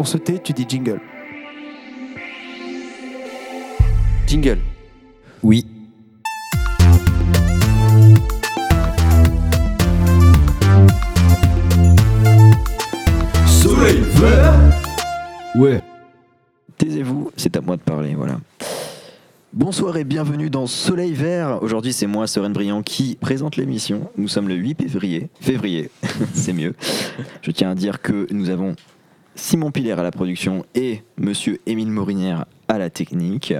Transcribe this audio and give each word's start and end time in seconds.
On 0.00 0.04
se 0.04 0.16
tait, 0.16 0.38
tu 0.38 0.52
dis 0.52 0.64
jingle. 0.68 1.00
Jingle. 4.28 4.58
Oui. 5.42 5.66
Soleil 13.48 13.98
vert 14.12 14.54
Ouais. 15.56 15.82
Taisez-vous, 16.76 17.32
c'est 17.36 17.56
à 17.56 17.60
moi 17.60 17.76
de 17.76 17.82
parler, 17.82 18.14
voilà. 18.14 18.38
Bonsoir 19.52 19.96
et 19.96 20.04
bienvenue 20.04 20.48
dans 20.48 20.68
Soleil 20.68 21.12
Vert. 21.12 21.60
Aujourd'hui, 21.60 21.92
c'est 21.92 22.06
moi, 22.06 22.28
Soren 22.28 22.52
Briand, 22.52 22.82
qui 22.82 23.16
présente 23.20 23.56
l'émission. 23.56 24.08
Nous 24.16 24.28
sommes 24.28 24.46
le 24.46 24.54
8 24.54 24.82
février. 24.82 25.28
Février, 25.40 25.90
c'est 26.34 26.52
mieux. 26.52 26.76
Je 27.42 27.50
tiens 27.50 27.70
à 27.70 27.74
dire 27.74 28.00
que 28.00 28.28
nous 28.30 28.50
avons 28.50 28.76
Simon 29.38 29.70
Pilaire 29.70 29.98
à 30.00 30.02
la 30.02 30.10
production 30.10 30.64
et 30.74 31.02
Monsieur 31.16 31.60
Émile 31.66 31.90
Morinière 31.90 32.44
à 32.66 32.76
la 32.76 32.90
technique. 32.90 33.54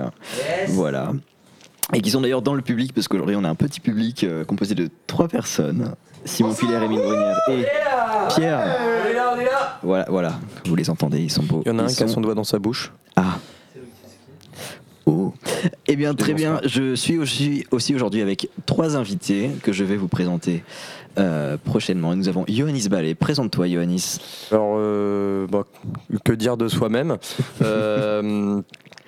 Voilà. 0.69 1.12
Et 1.95 2.00
qui 2.02 2.10
sont 2.10 2.20
d'ailleurs 2.20 2.42
dans 2.42 2.55
le 2.55 2.62
public, 2.62 2.92
parce 2.92 3.06
qu'aujourd'hui, 3.09 3.36
on 3.36 3.45
a 3.45 3.48
un 3.48 3.55
petit 3.55 3.80
public 3.80 4.24
euh, 4.24 4.45
composé 4.45 4.74
de 4.74 4.91
trois 5.06 5.28
personnes. 5.28 5.95
Simon 6.24 6.52
Pilaire, 6.52 6.83
Émile 6.83 6.98
Morinière 6.98 7.38
et 7.50 7.64
Pierre. 8.34 8.77
Voilà, 9.83 10.05
voilà. 10.10 10.33
Vous 10.66 10.74
les 10.74 10.91
entendez, 10.91 11.20
ils 11.20 11.30
sont 11.30 11.45
beaux. 11.45 11.62
Il 11.64 11.69
y 11.69 11.74
en 11.74 11.78
a 11.78 11.84
un 11.84 11.86
qui 11.86 12.02
a 12.02 12.08
sont- 12.08 12.14
son 12.14 12.20
doigt 12.20 12.34
dans 12.34 12.45
sa 12.45 12.58
bouche. 12.58 12.92
ah. 13.16 13.27
Oh. 15.08 15.32
Eh 15.86 15.96
bien, 15.96 16.14
très 16.14 16.34
bien. 16.34 16.60
Je 16.64 16.94
suis 16.94 17.16
aussi, 17.16 17.64
aussi 17.70 17.94
aujourd'hui 17.94 18.20
avec 18.20 18.50
trois 18.66 18.94
invités 18.94 19.50
que 19.62 19.72
je 19.72 19.82
vais 19.82 19.96
vous 19.96 20.06
présenter 20.06 20.62
euh, 21.18 21.56
prochainement. 21.64 22.14
Nous 22.14 22.28
avons 22.28 22.44
Yohannis 22.46 22.90
Ballet. 22.90 23.14
Présente-toi, 23.14 23.68
Yohannis. 23.68 24.18
Alors, 24.50 24.74
euh, 24.76 25.46
bah, 25.46 25.64
que 26.24 26.32
dire 26.32 26.58
de 26.58 26.68
soi-même 26.68 27.16
Euh, 27.62 28.60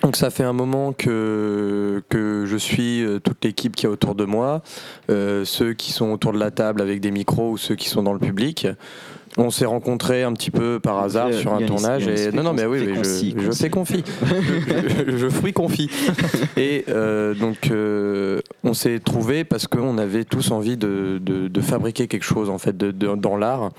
Donc 0.03 0.17
ça 0.17 0.31
fait 0.31 0.43
un 0.43 0.55
moment 0.55 0.95
que, 0.95 2.03
que 2.09 2.47
je 2.47 2.57
suis 2.57 3.05
toute 3.23 3.45
l'équipe 3.45 3.77
qui 3.77 3.85
est 3.85 3.89
autour 3.89 4.15
de 4.15 4.25
moi, 4.25 4.63
ceux 5.09 5.75
qui 5.75 5.93
sont 5.93 6.11
autour 6.13 6.33
de 6.33 6.39
la 6.39 6.51
table 6.51 6.81
avec 6.81 7.01
des 7.01 7.11
micros 7.11 7.51
ou 7.51 7.59
ceux 7.59 7.75
qui 7.75 7.91
sont 7.91 8.03
dans 8.03 8.15
le 8.15 8.19
public. 8.19 8.67
On 9.37 9.51
s'est 9.51 9.65
rencontrés 9.65 10.23
un 10.23 10.33
petit 10.33 10.51
peu 10.51 10.81
par 10.81 10.99
hasard 10.99 11.29
Euh, 11.29 11.33
sur 11.33 11.53
un 11.55 11.63
tournage 11.65 12.09
et 12.09 12.33
non 12.33 12.43
non 12.43 12.53
mais 12.53 12.67
oui, 12.67 12.93
concis, 12.93 13.35
je, 13.39 13.51
fais 13.53 13.71
confit 13.71 14.03
je, 14.27 15.17
je, 15.17 15.29
je 15.29 15.51
confit 15.53 15.89
et 16.57 16.85
euh, 16.89 17.35
donc 17.35 17.71
euh, 17.71 18.41
on 18.65 18.75
s'est 18.75 18.99
trouvé 18.99 19.45
parce 19.45 19.67
qu'on 19.67 19.99
avait 19.99 20.25
tous 20.25 20.51
envie 20.51 20.77
de, 20.77 21.21
de, 21.23 21.49
de 21.49 21.61
fabriquer 21.61 22.09
quelque 22.09 22.25
chose 22.25 22.51
en 22.51 22.59
fait 22.59 22.77
de, 22.77 22.91
dans 22.91 23.37
l'art. 23.37 23.71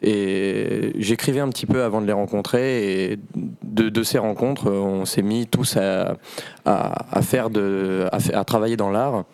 Et 0.00 0.92
j'écrivais 0.98 1.40
un 1.40 1.48
petit 1.48 1.66
peu 1.66 1.82
avant 1.82 2.00
de 2.00 2.06
les 2.06 2.12
rencontrer 2.12 3.10
et 3.12 3.18
de, 3.64 3.88
de 3.88 4.02
ces 4.04 4.18
rencontres, 4.18 4.70
on 4.70 5.04
s'est 5.04 5.22
mis 5.22 5.46
tous 5.48 5.76
à, 5.76 6.16
à, 6.64 7.16
à 7.16 7.22
faire 7.22 7.50
de, 7.50 8.06
à 8.12 8.44
travailler 8.44 8.76
dans 8.76 8.90
l'art. 8.90 9.24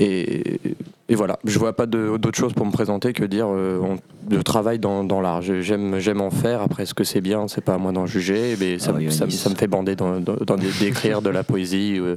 Et, 0.00 0.58
et 1.08 1.14
voilà, 1.14 1.38
je 1.44 1.58
vois 1.58 1.74
pas 1.74 1.86
d'autre 1.86 2.38
chose 2.38 2.52
pour 2.54 2.64
me 2.64 2.70
présenter 2.72 3.12
que 3.12 3.24
dire 3.24 3.46
euh, 3.50 3.78
on- 3.82 3.98
je 4.30 4.40
travaille 4.40 4.78
dans, 4.78 5.04
dans 5.04 5.20
l'art. 5.20 5.42
J'aime, 5.42 5.98
j'aime 5.98 6.20
en 6.20 6.30
faire. 6.30 6.62
Après, 6.62 6.84
est-ce 6.84 6.94
que 6.94 7.04
c'est 7.04 7.20
bien? 7.20 7.48
C'est 7.48 7.60
pas 7.64 7.74
à 7.74 7.78
moi 7.78 7.92
d'en 7.92 8.06
juger. 8.06 8.56
Mais 8.60 8.78
ça, 8.78 8.92
Ah 8.94 8.96
oui, 8.98 9.06
me- 9.06 9.10
ça, 9.10 9.24
me- 9.26 9.30
Yanis. 9.30 9.40
ça 9.42 9.50
me 9.50 9.54
fait 9.56 9.66
bander 9.66 9.96
dans- 9.96 10.20
dans- 10.20 10.36
dans- 10.36 10.56
d'écrire 10.56 11.20
de 11.20 11.28
la 11.30 11.42
poésie 11.42 11.98
euh, 11.98 12.16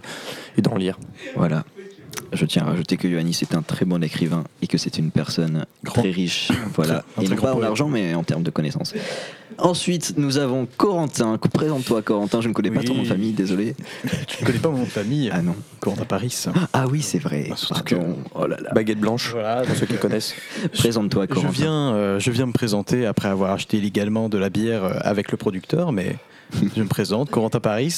et 0.58 0.62
d'en 0.62 0.76
lire. 0.76 0.98
Voilà. 1.36 1.64
Je 2.34 2.46
tiens 2.46 2.64
à 2.64 2.66
rajouter 2.66 2.98
que 2.98 3.08
Yohannis 3.08 3.40
est 3.42 3.56
un 3.56 3.62
très 3.62 3.86
bon 3.86 4.04
écrivain 4.04 4.44
et 4.62 4.68
que 4.68 4.78
c'est 4.78 4.98
une 4.98 5.12
personne 5.12 5.66
Grand. 5.84 6.02
très 6.02 6.12
riche. 6.12 6.50
Voilà. 6.76 7.04
et 7.22 7.26
très 7.26 7.36
non 7.36 7.42
pas 7.42 7.54
en 7.56 7.62
argent, 7.62 7.88
mais 7.88 8.14
en 8.14 8.24
termes 8.24 8.44
de 8.44 8.50
connaissances. 8.52 8.94
Ensuite, 9.58 10.16
nous 10.18 10.38
avons 10.38 10.68
Corentin. 10.78 11.38
Présente-toi, 11.38 12.02
Corentin. 12.02 12.42
Je 12.42 12.50
ne 12.50 12.54
connais 12.54 12.72
pas 12.72 12.82
ton 12.84 12.90
nom 12.94 13.00
de 13.00 13.04
Oui. 13.04 13.08
famille, 13.08 13.32
désolé. 13.32 13.76
Tu 14.28 14.42
ne 14.42 14.48
connais 14.48 14.60
pas 14.60 14.70
mon 14.70 14.80
nom 14.80 14.84
de 14.84 14.90
famille 14.90 15.30
Ah 15.32 15.42
non. 15.42 15.56
Corentin 15.80 16.04
Paris. 16.06 16.36
Ah 16.74 16.86
oui, 16.92 17.02
c'est 17.02 17.20
vrai. 17.20 17.50
Ah. 17.52 17.82
Oh 18.34 18.48
là 18.48 18.58
là. 18.62 18.72
Baguette 18.74 19.00
blanche, 19.00 19.32
Voilà. 19.32 19.62
pour 19.62 19.76
ceux 19.76 19.86
qui 19.86 19.96
connaissent. 19.96 20.36
Présente-toi, 20.74 21.26
Je 21.30 21.34
Corentin. 21.36 21.52
viens, 21.54 21.94
euh, 21.96 22.20
je 22.20 22.32
viens 22.32 22.48
me 22.48 22.52
présenter 22.54 23.06
après 23.06 23.30
avoir 23.30 23.52
acheté 23.54 23.78
illégalement 23.78 24.28
de 24.28 24.38
la 24.38 24.50
bière 24.50 24.84
euh, 24.84 24.94
avec 25.02 25.32
le 25.32 25.38
producteur, 25.38 25.94
mais 25.94 26.18
je 26.76 26.82
me 26.82 26.88
présente, 26.88 27.30
Corentin 27.30 27.60
Paris. 27.62 27.96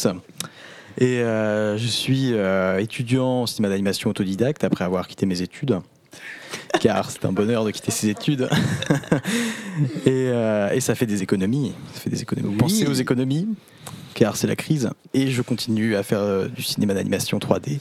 Et 1.00 1.22
euh, 1.22 1.78
je 1.78 1.88
suis 1.88 2.34
euh, 2.34 2.80
étudiant 2.80 3.42
en 3.42 3.46
cinéma 3.46 3.70
d'animation 3.70 4.10
autodidacte 4.10 4.64
après 4.64 4.84
avoir 4.84 5.08
quitté 5.08 5.26
mes 5.26 5.42
études. 5.42 5.80
Car 6.80 7.12
c'est 7.12 7.26
un 7.26 7.32
bonheur 7.32 7.66
de 7.66 7.72
quitter 7.72 7.92
ses 7.92 8.10
études. 8.10 8.50
et, 10.06 10.30
euh, 10.30 10.72
et 10.72 10.80
ça 10.80 10.96
fait 10.96 11.06
des 11.06 11.22
économies. 11.22 11.74
Ça 11.94 12.02
fait 12.02 12.10
des 12.10 12.22
économies. 12.22 12.50
Oui. 12.50 12.58
Pensez 12.58 12.88
aux 12.88 12.94
économies, 12.94 13.48
car 14.16 14.38
c'est 14.38 14.48
la 14.48 14.56
crise. 14.56 14.90
Et 15.14 15.30
je 15.30 15.42
continue 15.42 15.96
à 15.96 16.04
faire 16.04 16.50
du 16.50 16.64
cinéma 16.64 16.94
d'animation 16.94 17.38
3D 17.38 17.80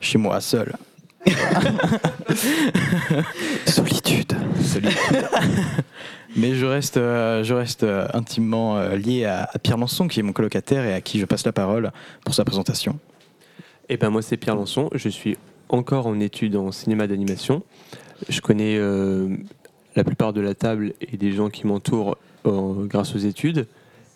chez 0.00 0.18
moi 0.18 0.40
seul. 0.40 0.74
Solitude. 3.66 4.34
Mais 6.38 6.54
je 6.54 6.66
reste, 6.66 6.96
euh, 6.98 7.42
je 7.42 7.52
reste 7.52 7.82
euh, 7.82 8.06
intimement 8.14 8.76
euh, 8.76 8.96
lié 8.96 9.24
à, 9.24 9.48
à 9.52 9.58
Pierre 9.58 9.76
Lançon, 9.76 10.06
qui 10.06 10.20
est 10.20 10.22
mon 10.22 10.32
colocataire 10.32 10.84
et 10.84 10.94
à 10.94 11.00
qui 11.00 11.18
je 11.18 11.26
passe 11.26 11.44
la 11.44 11.52
parole 11.52 11.90
pour 12.24 12.32
sa 12.32 12.44
présentation. 12.44 12.98
Eh 13.88 13.96
ben 13.96 14.10
moi 14.10 14.22
c'est 14.22 14.36
Pierre 14.36 14.54
Lançon, 14.54 14.88
je 14.94 15.08
suis 15.08 15.36
encore 15.68 16.06
en 16.06 16.20
études 16.20 16.56
en 16.56 16.70
cinéma 16.70 17.06
d'animation. 17.06 17.62
Je 18.28 18.40
connais 18.40 18.76
euh, 18.78 19.36
la 19.96 20.04
plupart 20.04 20.32
de 20.32 20.40
la 20.40 20.54
table 20.54 20.92
et 21.00 21.16
des 21.16 21.32
gens 21.32 21.50
qui 21.50 21.66
m'entourent 21.66 22.16
euh, 22.46 22.84
grâce 22.86 23.14
aux 23.16 23.18
études, 23.18 23.66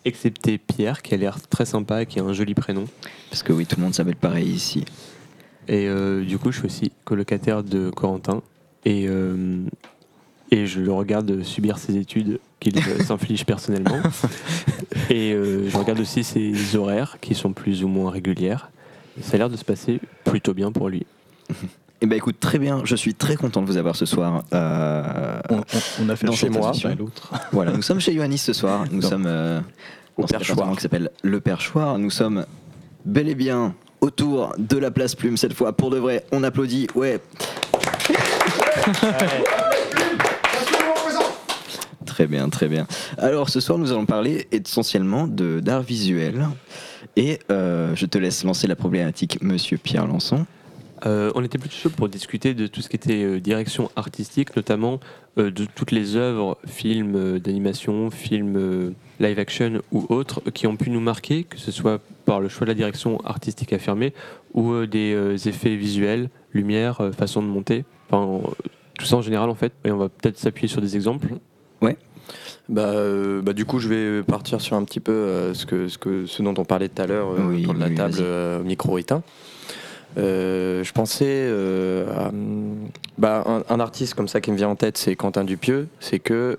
excepté 0.05 0.57
Pierre 0.57 1.01
qui 1.01 1.13
a 1.13 1.17
l'air 1.17 1.41
très 1.49 1.65
sympa 1.65 2.03
et 2.03 2.05
qui 2.05 2.19
a 2.19 2.23
un 2.23 2.33
joli 2.33 2.53
prénom. 2.53 2.85
Parce 3.29 3.43
que 3.43 3.51
oui, 3.51 3.65
tout 3.65 3.75
le 3.77 3.83
monde 3.83 3.95
s'appelle 3.95 4.15
pareil 4.15 4.47
ici. 4.47 4.85
Et 5.67 5.87
euh, 5.87 6.23
du 6.23 6.37
coup 6.37 6.51
je 6.51 6.59
suis 6.59 6.67
aussi 6.67 6.91
colocataire 7.03 7.63
de 7.63 7.89
Corentin 7.89 8.41
et, 8.85 9.07
euh, 9.07 9.65
et 10.53 10.67
je 10.67 10.79
le 10.79 10.91
regarde 10.93 11.41
subir 11.43 11.77
ses 11.77 11.97
études 11.97 12.39
qu'il 12.59 12.73
s'inflige 13.05 13.45
personnellement. 13.45 13.99
Et 15.09 15.33
euh, 15.33 15.67
je 15.69 15.77
regarde 15.77 15.99
aussi 15.99 16.23
ses 16.23 16.75
horaires 16.75 17.17
qui 17.21 17.33
sont 17.35 17.53
plus 17.53 17.83
ou 17.83 17.87
moins 17.87 18.11
régulières. 18.11 18.69
Ça 19.21 19.35
a 19.35 19.37
l'air 19.39 19.49
de 19.49 19.57
se 19.57 19.65
passer 19.65 19.99
plutôt 20.23 20.53
bien 20.53 20.71
pour 20.71 20.89
lui. 20.89 21.05
Eh 22.01 22.05
ben 22.05 22.15
écoute, 22.15 22.39
très 22.39 22.59
bien. 22.59 22.81
Je 22.83 22.95
suis 22.95 23.13
très 23.15 23.35
content 23.35 23.61
de 23.61 23.67
vous 23.67 23.77
avoir 23.77 23.95
ce 23.95 24.05
soir. 24.05 24.43
Euh, 24.53 25.39
On, 25.49 25.57
on- 25.57 25.61
on 26.01 26.09
a 26.09 26.15
fait 26.15 26.27
Dans 26.27 26.33
l'un 26.33 26.91
et 26.91 26.95
l'autre. 26.95 27.31
Voilà, 27.51 27.71
nous 27.73 27.81
sommes 27.81 27.99
chez 27.99 28.13
Yohannis 28.13 28.39
ce 28.39 28.53
soir. 28.53 28.85
Nous 28.91 29.01
Non. 29.01 29.09
sommes 29.09 29.25
euh, 29.25 29.59
Au 30.17 30.21
dans 30.21 30.27
ce 30.27 30.33
Perchoir. 30.33 30.57
appartement 30.57 30.75
qui 30.75 30.81
s'appelle 30.81 31.09
Le 31.23 31.39
Perchoir. 31.39 31.97
Nous 31.97 32.09
sommes 32.11 32.45
bel 33.05 33.27
et 33.29 33.35
bien 33.35 33.73
autour 34.01 34.53
de 34.57 34.77
la 34.77 34.91
place 34.91 35.15
Plume 35.15 35.37
cette 35.37 35.53
fois. 35.53 35.73
Pour 35.73 35.89
de 35.89 35.97
vrai, 35.97 36.25
on 36.31 36.43
applaudit. 36.43 36.87
Ouais. 36.95 37.19
Très 42.23 42.29
bien, 42.29 42.47
très 42.47 42.69
bien. 42.69 42.87
Alors 43.17 43.49
ce 43.49 43.59
soir, 43.59 43.77
nous 43.77 43.91
allons 43.91 44.05
parler 44.05 44.47
essentiellement 44.53 45.27
de 45.27 45.59
d'art 45.59 45.81
visuel. 45.81 46.47
Et 47.17 47.39
euh, 47.51 47.93
je 47.97 48.05
te 48.05 48.17
laisse 48.17 48.45
lancer 48.45 48.65
la 48.65 48.77
problématique, 48.77 49.39
Monsieur 49.41 49.75
Pierre 49.75 50.07
Lançon. 50.07 50.45
Euh, 51.05 51.33
on 51.35 51.43
était 51.43 51.57
plutôt 51.57 51.75
chaud 51.75 51.89
pour 51.89 52.07
discuter 52.07 52.53
de 52.53 52.65
tout 52.67 52.79
ce 52.79 52.87
qui 52.87 52.95
était 52.95 53.25
euh, 53.25 53.41
direction 53.41 53.91
artistique, 53.97 54.55
notamment 54.55 55.01
euh, 55.37 55.51
de 55.51 55.65
toutes 55.65 55.91
les 55.91 56.15
œuvres, 56.15 56.57
films 56.65 57.39
d'animation, 57.39 58.09
films 58.09 58.93
live 59.19 59.37
action 59.37 59.81
ou 59.91 60.05
autres, 60.07 60.39
qui 60.51 60.65
ont 60.65 60.77
pu 60.77 60.91
nous 60.91 61.01
marquer, 61.01 61.43
que 61.43 61.57
ce 61.57 61.73
soit 61.73 61.99
par 62.23 62.39
le 62.39 62.47
choix 62.47 62.63
de 62.63 62.71
la 62.71 62.75
direction 62.75 63.19
artistique 63.25 63.73
affirmée 63.73 64.13
ou 64.53 64.85
des 64.85 65.35
effets 65.49 65.75
visuels, 65.75 66.29
lumière, 66.53 67.01
façon 67.17 67.41
de 67.41 67.47
monter, 67.47 67.83
enfin, 68.09 68.39
tout 68.97 69.05
ça 69.05 69.17
en 69.17 69.21
général 69.21 69.49
en 69.49 69.55
fait. 69.55 69.73
Et 69.83 69.91
on 69.91 69.97
va 69.97 70.07
peut-être 70.07 70.37
s'appuyer 70.37 70.69
sur 70.69 70.79
des 70.79 70.95
exemples. 70.95 71.27
Bah, 72.69 72.83
euh, 72.83 73.41
bah, 73.41 73.53
du 73.53 73.65
coup, 73.65 73.79
je 73.79 73.89
vais 73.89 74.23
partir 74.23 74.61
sur 74.61 74.75
un 74.75 74.83
petit 74.83 74.99
peu 74.99 75.11
euh, 75.11 75.53
ce, 75.53 75.65
que, 75.65 75.87
ce, 75.87 75.97
que, 75.97 76.25
ce 76.25 76.41
dont 76.41 76.53
on 76.57 76.65
parlait 76.65 76.89
tout 76.89 77.01
à 77.01 77.07
l'heure 77.07 77.29
euh, 77.31 77.47
Oui, 77.49 77.63
autour 77.63 77.73
de 77.73 77.79
la 77.79 77.87
oui, 77.87 77.95
table 77.95 78.63
micro 78.63 78.97
éteint. 78.97 79.21
Je 80.15 80.91
pensais 80.91 81.49
à 82.09 82.31
bah, 83.17 83.43
un, 83.45 83.63
un 83.69 83.79
artiste 83.79 84.13
comme 84.13 84.27
ça 84.27 84.41
qui 84.41 84.51
me 84.51 84.57
vient 84.57 84.69
en 84.69 84.75
tête, 84.75 84.97
c'est 84.97 85.15
Quentin 85.15 85.43
Dupieux. 85.43 85.87
C'est 85.99 86.19
que 86.19 86.57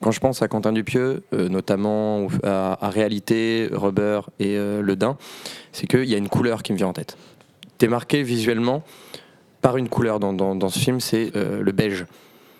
quand 0.00 0.10
je 0.10 0.18
pense 0.20 0.42
à 0.42 0.48
Quentin 0.48 0.72
Dupieux, 0.72 1.22
notamment 1.32 2.26
à, 2.42 2.84
à 2.84 2.90
Réalité, 2.90 3.68
Rubber 3.70 4.22
et 4.40 4.56
Le 4.56 4.96
Dain, 4.96 5.16
c'est 5.72 5.86
qu'il 5.86 6.06
y 6.06 6.14
a 6.14 6.18
une 6.18 6.28
couleur 6.28 6.62
qui 6.62 6.72
me 6.72 6.78
vient 6.78 6.88
en 6.88 6.92
tête. 6.92 7.16
T'es 7.78 7.88
marqué 7.88 8.22
visuellement 8.22 8.82
par 9.60 9.76
une 9.76 9.88
couleur 9.88 10.18
dans, 10.18 10.32
dans, 10.32 10.56
dans 10.56 10.68
ce 10.68 10.78
film, 10.78 10.98
c'est 10.98 11.30
le 11.34 11.72
beige. 11.72 12.06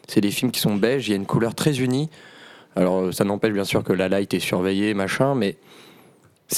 C'est 0.07 0.21
des 0.21 0.31
films 0.31 0.53
qui 0.53 0.61
sont 0.61 0.77
beiges, 0.77 1.09
il 1.09 1.11
y 1.11 1.15
a 1.15 1.17
une 1.17 1.27
couleur 1.27 1.55
très 1.55 1.81
unie. 1.81 2.11
Alors 2.77 3.01
euh, 3.01 3.13
ça 3.13 3.25
n'empêche 3.25 3.53
bien 3.53 3.65
sûr 3.65 3.83
que 3.85 3.93
la 3.93 4.09
light 4.09 4.33
est 4.35 4.41
surveillée, 4.41 4.95
machin, 4.95 5.35
mais 5.35 5.57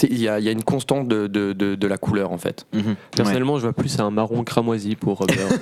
il 0.02 0.18
y 0.18 0.28
a, 0.28 0.38
il 0.38 0.44
y 0.44 0.48
a 0.48 0.52
une 0.52 0.64
constante 0.64 1.08
de, 1.08 1.26
de, 1.26 1.52
de, 1.52 1.74
de 1.74 1.86
la 1.86 1.96
couleur 1.96 2.32
en 2.32 2.38
fait. 2.38 2.66
Mhm. 2.72 2.96
Personnellement, 3.16 3.56
je 3.56 3.62
vois 3.62 3.72
plus 3.72 3.98
un 4.00 4.10
marron 4.10 4.44
cramoisi 4.44 4.96
pour 4.96 5.18
Robert. 5.18 5.48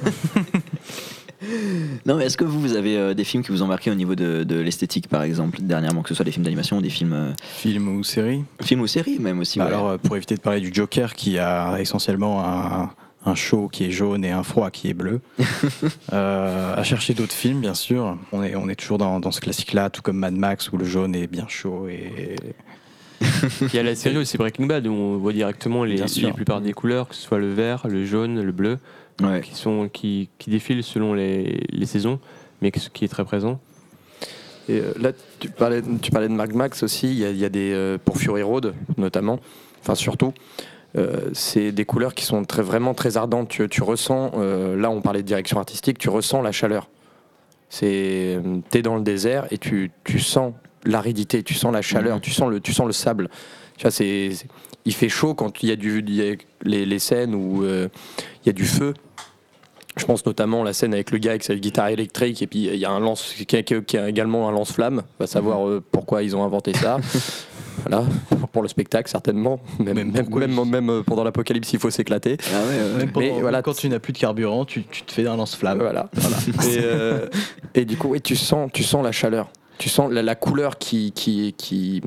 Non, 2.06 2.16
mais 2.16 2.24
est-ce 2.26 2.36
que 2.36 2.44
vous, 2.44 2.60
vous 2.60 2.74
avez 2.74 2.96
euh, 2.96 3.14
des 3.14 3.24
films 3.24 3.42
qui 3.42 3.50
vous 3.50 3.62
ont 3.62 3.66
marqué 3.66 3.90
au 3.90 3.94
niveau 3.94 4.14
de, 4.14 4.44
de 4.44 4.56
l'esthétique, 4.60 5.08
par 5.08 5.22
exemple, 5.22 5.58
dernièrement, 5.60 6.02
que 6.02 6.08
ce 6.08 6.14
soit 6.14 6.24
des 6.24 6.30
films 6.30 6.44
d'animation 6.44 6.78
ou 6.78 6.80
des 6.80 6.88
films, 6.90 7.12
euh, 7.12 7.32
Film 7.58 7.88
ou 7.96 8.02
série 8.04 8.44
films 8.62 8.80
ou 8.80 8.86
séries, 8.86 9.18
même 9.18 9.40
aussi 9.40 9.58
Bah 9.58 9.66
ouais. 9.66 9.72
Alors, 9.72 9.88
euh, 9.90 9.98
pour 9.98 10.16
éviter 10.16 10.34
de 10.36 10.40
parler 10.40 10.60
du 10.60 10.72
Joker, 10.72 11.14
qui 11.14 11.38
a 11.38 11.76
essentiellement 11.78 12.44
un, 12.44 12.90
un 13.26 13.34
chaud 13.34 13.68
qui 13.68 13.84
est 13.84 13.90
jaune 13.90 14.24
et 14.24 14.30
un 14.30 14.42
froid 14.42 14.70
qui 14.70 14.88
est 14.90 14.94
bleu, 14.94 15.20
euh, 16.12 16.74
à 16.76 16.82
chercher 16.82 17.14
d'autres 17.14 17.32
films, 17.32 17.60
bien 17.60 17.74
sûr. 17.74 18.16
On 18.32 18.42
est, 18.42 18.54
on 18.54 18.68
est 18.68 18.74
toujours 18.74 18.98
dans, 18.98 19.20
dans 19.20 19.30
ce 19.30 19.40
classique-là, 19.40 19.90
tout 19.90 20.02
comme 20.02 20.18
Mad 20.18 20.34
Max, 20.34 20.70
où 20.72 20.76
le 20.76 20.84
jaune 20.84 21.14
est 21.14 21.26
bien 21.26 21.46
chaud 21.48 21.88
et 21.88 22.36
Il 23.62 23.74
y 23.74 23.78
a 23.78 23.82
la 23.82 23.94
série 23.94 24.18
aussi 24.18 24.36
Breaking 24.36 24.66
Bad 24.66 24.86
où 24.86 24.92
on 24.92 25.16
voit 25.16 25.32
directement 25.32 25.84
les, 25.84 25.96
les 25.96 26.32
plupart 26.32 26.60
des 26.60 26.72
couleurs, 26.72 27.08
que 27.08 27.14
ce 27.14 27.22
soit 27.22 27.38
le 27.38 27.52
vert, 27.52 27.86
le 27.88 28.04
jaune, 28.04 28.42
le 28.42 28.52
bleu, 28.52 28.78
Ouais. 29.22 29.40
qui, 29.42 29.54
sont, 29.54 29.88
qui, 29.88 30.28
qui 30.38 30.50
défilent 30.50 30.82
selon 30.82 31.14
les, 31.14 31.62
les 31.70 31.86
saisons, 31.86 32.18
mais 32.60 32.72
qui 32.72 33.04
est 33.04 33.08
très 33.08 33.24
présent. 33.24 33.60
Et 34.68 34.80
euh, 34.80 34.92
là, 35.00 35.12
tu 35.38 35.48
parlais, 35.50 35.82
tu 36.02 36.10
parlais 36.10 36.26
de 36.28 36.32
Mad 36.34 36.52
Max 36.52 36.82
aussi. 36.82 37.06
Il 37.12 37.18
y 37.18 37.24
a, 37.24 37.30
il 37.30 37.38
y 37.38 37.44
a 37.44 37.48
des 37.48 37.70
euh, 37.72 37.96
pour 38.04 38.18
Fury 38.18 38.42
Road 38.42 38.74
notamment, 38.98 39.38
enfin 39.80 39.94
surtout. 39.94 40.32
Euh, 40.96 41.30
c'est 41.32 41.72
des 41.72 41.84
couleurs 41.84 42.14
qui 42.14 42.24
sont 42.24 42.44
très, 42.44 42.62
vraiment 42.62 42.94
très 42.94 43.16
ardentes. 43.16 43.48
Tu, 43.48 43.68
tu 43.68 43.82
ressens, 43.82 44.30
euh, 44.36 44.76
là 44.76 44.90
on 44.90 45.00
parlait 45.00 45.22
de 45.22 45.26
direction 45.26 45.58
artistique, 45.58 45.98
tu 45.98 46.08
ressens 46.08 46.40
la 46.42 46.52
chaleur. 46.52 46.88
C'est, 47.68 48.38
t'es 48.70 48.82
dans 48.82 48.96
le 48.96 49.02
désert 49.02 49.46
et 49.50 49.58
tu, 49.58 49.90
tu 50.04 50.20
sens 50.20 50.52
l'aridité, 50.84 51.42
tu 51.42 51.54
sens 51.54 51.72
la 51.72 51.82
chaleur, 51.82 52.16
Mhm. 52.16 52.20
tu 52.20 52.30
sens 52.30 52.50
le, 52.50 52.60
tu 52.60 52.72
sens 52.72 52.86
le 52.86 52.92
sable. 52.92 53.28
Tu 53.76 53.82
vois, 53.82 53.90
c'est, 53.90 54.30
c'est- 54.32 54.46
il 54.84 54.92
fait 54.94 55.08
chaud 55.08 55.34
quand 55.34 55.62
il 55.62 55.70
y 55.70 55.72
a 55.72 55.76
du, 55.76 56.04
il 56.06 56.14
y 56.14 56.30
a 56.30 56.34
les, 56.62 56.84
les 56.86 56.98
scènes 56.98 57.34
où 57.34 57.64
euh, 57.64 57.88
il 58.44 58.46
y 58.46 58.50
a 58.50 58.52
du 58.52 58.64
feu. 58.66 58.92
Je 59.96 60.04
pense 60.04 60.26
notamment 60.26 60.60
à 60.62 60.64
la 60.64 60.72
scène 60.72 60.92
avec 60.92 61.10
le 61.10 61.18
gars 61.18 61.30
avec 61.30 61.42
sa 61.44 61.54
guitare 61.54 61.88
électrique 61.88 62.42
et 62.42 62.46
puis 62.46 62.66
il 62.66 62.76
y 62.76 62.84
a 62.84 62.90
un 62.90 63.00
lance 63.00 63.32
qui 63.48 63.56
a, 63.56 63.62
qui 63.62 63.96
a 63.96 64.08
également 64.08 64.48
un 64.48 64.52
lance-flamme. 64.52 65.02
Va 65.18 65.26
savoir 65.26 65.66
euh, 65.66 65.82
pourquoi 65.90 66.22
ils 66.22 66.36
ont 66.36 66.44
inventé 66.44 66.74
ça. 66.74 66.98
voilà, 67.88 68.04
pour 68.52 68.62
le 68.62 68.68
spectacle 68.68 69.10
certainement. 69.10 69.60
Même, 69.78 69.94
Même 69.94 70.10
même, 70.12 70.22
pourquoi 70.24 70.46
même, 70.46 70.58
ils- 70.64 70.70
même, 70.70 70.90
euh, 70.90 71.02
pendant 71.02 71.24
l'apocalypse, 71.24 71.72
il 71.72 71.78
faut 71.78 71.90
s'éclater. 71.90 72.36
Ah 72.52 72.60
ouais, 72.62 72.66
ouais, 72.68 72.82
ouais. 72.92 72.98
Même 72.98 73.12
pendant- 73.12 73.26
Mais 73.34 73.40
voilà, 73.40 73.62
quand 73.62 73.74
tu 73.74 73.88
n'as 73.88 73.98
plus 73.98 74.12
de 74.12 74.18
carburant, 74.18 74.64
tu, 74.64 74.84
tu 74.84 75.02
te 75.02 75.12
fais 75.12 75.26
un 75.26 75.36
lance-flamme. 75.36 75.78
Voilà. 75.78 76.08
et, 76.68 76.78
euh, 76.82 77.28
et 77.74 77.84
du 77.84 77.96
coup, 77.96 78.08
oui, 78.08 78.20
tu 78.20 78.36
sens, 78.36 78.70
tu 78.72 78.82
sens 78.82 79.02
la 79.04 79.12
chaleur. 79.12 79.48
Tu 79.76 79.88
sens 79.88 80.10
la, 80.12 80.22
la 80.22 80.36
couleur 80.36 80.78
qui, 80.78 81.10
qui, 81.12 81.52
qui, 81.58 82.00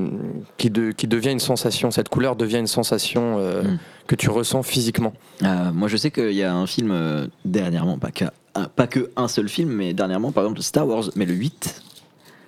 qui, 0.57 0.69
de- 0.69 0.91
qui 0.91 1.06
devient 1.06 1.31
une 1.31 1.39
sensation. 1.41 1.91
Cette 1.91 2.07
couleur 2.07 2.38
devient 2.38 2.59
une 2.59 2.68
sensation 2.68 3.35
euh, 3.39 3.62
Mm. 3.63 3.79
que 4.07 4.15
tu 4.15 4.29
ressens 4.29 4.63
physiquement. 4.63 5.12
Euh, 5.44 5.71
moi, 5.74 5.89
je 5.89 5.97
sais 5.97 6.09
qu'il 6.09 6.31
y 6.31 6.44
a 6.44 6.56
un 6.56 6.65
film 6.65 6.91
euh, 6.91 7.27
dernièrement, 7.44 7.97
pas 8.00 8.12
que, 8.12 8.24
un, 8.56 8.63
pas 8.65 8.88
que 8.88 9.12
un 9.18 9.27
seul 9.27 9.50
film, 9.50 9.69
mais 9.69 9.94
dernièrement, 9.94 10.31
par 10.31 10.45
exemple, 10.45 10.62
Star 10.62 10.88
Wars, 10.88 11.03
mais 11.18 11.25
le 11.25 11.33
8. 11.33 11.81